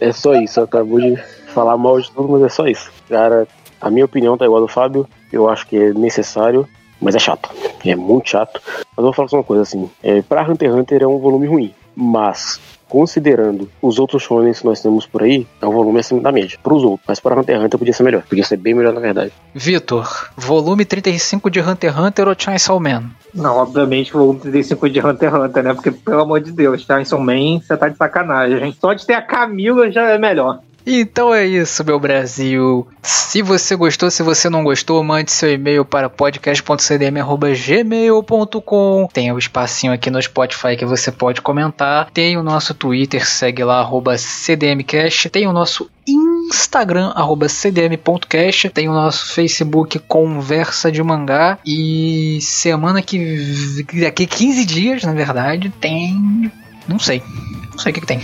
é 0.00 0.12
só 0.12 0.34
isso, 0.34 0.60
acabou 0.62 0.98
de 0.98 1.16
falar 1.48 1.76
mal 1.76 2.00
de 2.00 2.10
tudo, 2.10 2.28
mas 2.28 2.42
é 2.42 2.48
só 2.48 2.66
isso. 2.66 2.90
Cara, 3.10 3.46
a 3.78 3.90
minha 3.90 4.06
opinião 4.06 4.38
tá 4.38 4.46
igual 4.46 4.62
do 4.62 4.68
Fábio, 4.68 5.06
eu 5.30 5.50
acho 5.50 5.66
que 5.66 5.76
é 5.76 5.92
necessário, 5.92 6.66
mas 6.98 7.14
é 7.14 7.18
chato. 7.18 7.50
É 7.84 7.94
muito 7.94 8.30
chato. 8.30 8.60
Mas 8.64 8.98
eu 8.98 9.04
vou 9.04 9.12
falar 9.12 9.28
só 9.28 9.36
uma 9.36 9.44
coisa 9.44 9.62
assim: 9.62 9.90
é, 10.02 10.22
pra 10.22 10.42
Hunter 10.42 10.70
x 10.70 10.78
Hunter 10.78 11.02
é 11.02 11.06
um 11.06 11.18
volume 11.18 11.46
ruim, 11.46 11.74
mas 11.94 12.58
considerando 12.88 13.68
os 13.80 13.98
outros 13.98 14.22
shonens 14.22 14.60
que 14.60 14.64
nós 14.64 14.80
temos 14.80 15.06
por 15.06 15.22
aí, 15.22 15.46
é 15.60 15.66
um 15.66 15.72
volume 15.72 16.00
acima 16.00 16.20
da 16.20 16.32
média. 16.32 16.58
Para 16.62 16.74
os 16.74 16.82
outros, 16.82 17.04
mas 17.06 17.20
para 17.20 17.38
Hunter 17.38 17.56
x 17.56 17.64
Hunter 17.64 17.78
podia 17.78 17.94
ser 17.94 18.02
melhor. 18.02 18.22
Podia 18.22 18.44
ser 18.44 18.56
bem 18.56 18.74
melhor, 18.74 18.92
na 18.92 19.00
verdade. 19.00 19.32
Vitor, 19.54 20.30
volume 20.36 20.84
35 20.84 21.50
de 21.50 21.60
Hunter 21.60 21.90
x 21.90 21.98
Hunter 21.98 22.28
ou 22.28 22.34
Chainsaw 22.36 22.80
Man? 22.80 23.10
Não, 23.34 23.56
obviamente 23.56 24.14
o 24.16 24.20
volume 24.20 24.40
35 24.40 24.90
de 24.90 25.00
Hunter 25.00 25.28
x 25.28 25.40
Hunter, 25.40 25.62
né? 25.62 25.74
Porque, 25.74 25.90
pelo 25.90 26.22
amor 26.22 26.40
de 26.40 26.52
Deus, 26.52 26.82
Chainsaw 26.82 27.20
Man, 27.20 27.60
você 27.60 27.76
tá 27.76 27.88
de 27.88 27.96
sacanagem. 27.96 28.76
Só 28.80 28.92
de 28.92 29.04
ter 29.04 29.14
a 29.14 29.22
Camila 29.22 29.90
já 29.90 30.10
é 30.10 30.18
melhor. 30.18 30.60
Então 30.88 31.34
é 31.34 31.44
isso, 31.44 31.84
meu 31.84 31.98
Brasil. 31.98 32.86
Se 33.02 33.42
você 33.42 33.74
gostou, 33.74 34.08
se 34.08 34.22
você 34.22 34.48
não 34.48 34.62
gostou, 34.62 35.02
mande 35.02 35.32
seu 35.32 35.52
e-mail 35.52 35.84
para 35.84 36.08
podcast.cdm.gmail.com. 36.08 39.08
Tem 39.12 39.32
o 39.32 39.34
um 39.34 39.38
espacinho 39.38 39.92
aqui 39.92 40.12
no 40.12 40.22
Spotify 40.22 40.76
que 40.76 40.86
você 40.86 41.10
pode 41.10 41.42
comentar. 41.42 42.08
Tem 42.12 42.36
o 42.36 42.42
nosso 42.44 42.72
Twitter, 42.72 43.28
segue 43.28 43.64
lá, 43.64 43.84
cdmcast. 44.16 45.28
Tem 45.28 45.48
o 45.48 45.52
nosso 45.52 45.90
Instagram, 46.06 47.12
cdm.cast. 47.48 48.70
Tem 48.70 48.88
o 48.88 48.92
nosso 48.92 49.34
Facebook, 49.34 49.98
Conversa 49.98 50.92
de 50.92 51.02
Mangá. 51.02 51.58
E 51.66 52.38
semana 52.40 53.02
que... 53.02 53.84
Daqui 54.00 54.24
15 54.24 54.64
dias, 54.64 55.02
na 55.02 55.12
verdade, 55.12 55.68
tem... 55.80 56.52
Não 56.86 57.00
sei. 57.00 57.24
Não 57.72 57.78
sei 57.80 57.90
o 57.90 57.94
que, 57.94 58.02
que 58.02 58.06
tem. 58.06 58.20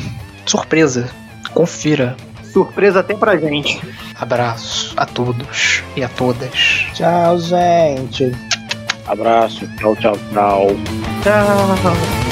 Surpresa. 0.46 1.10
Confira 1.52 2.16
surpresa 2.52 3.00
até 3.00 3.14
pra 3.14 3.36
gente. 3.36 3.80
Abraço 4.18 4.92
a 4.96 5.06
todos 5.06 5.82
e 5.96 6.02
a 6.04 6.08
todas. 6.08 6.50
Tchau, 6.94 7.38
gente. 7.38 8.32
Abraço. 9.06 9.66
Tchau, 9.78 9.96
tchau, 9.96 10.16
tchau. 10.32 10.66
Tchau. 11.22 12.31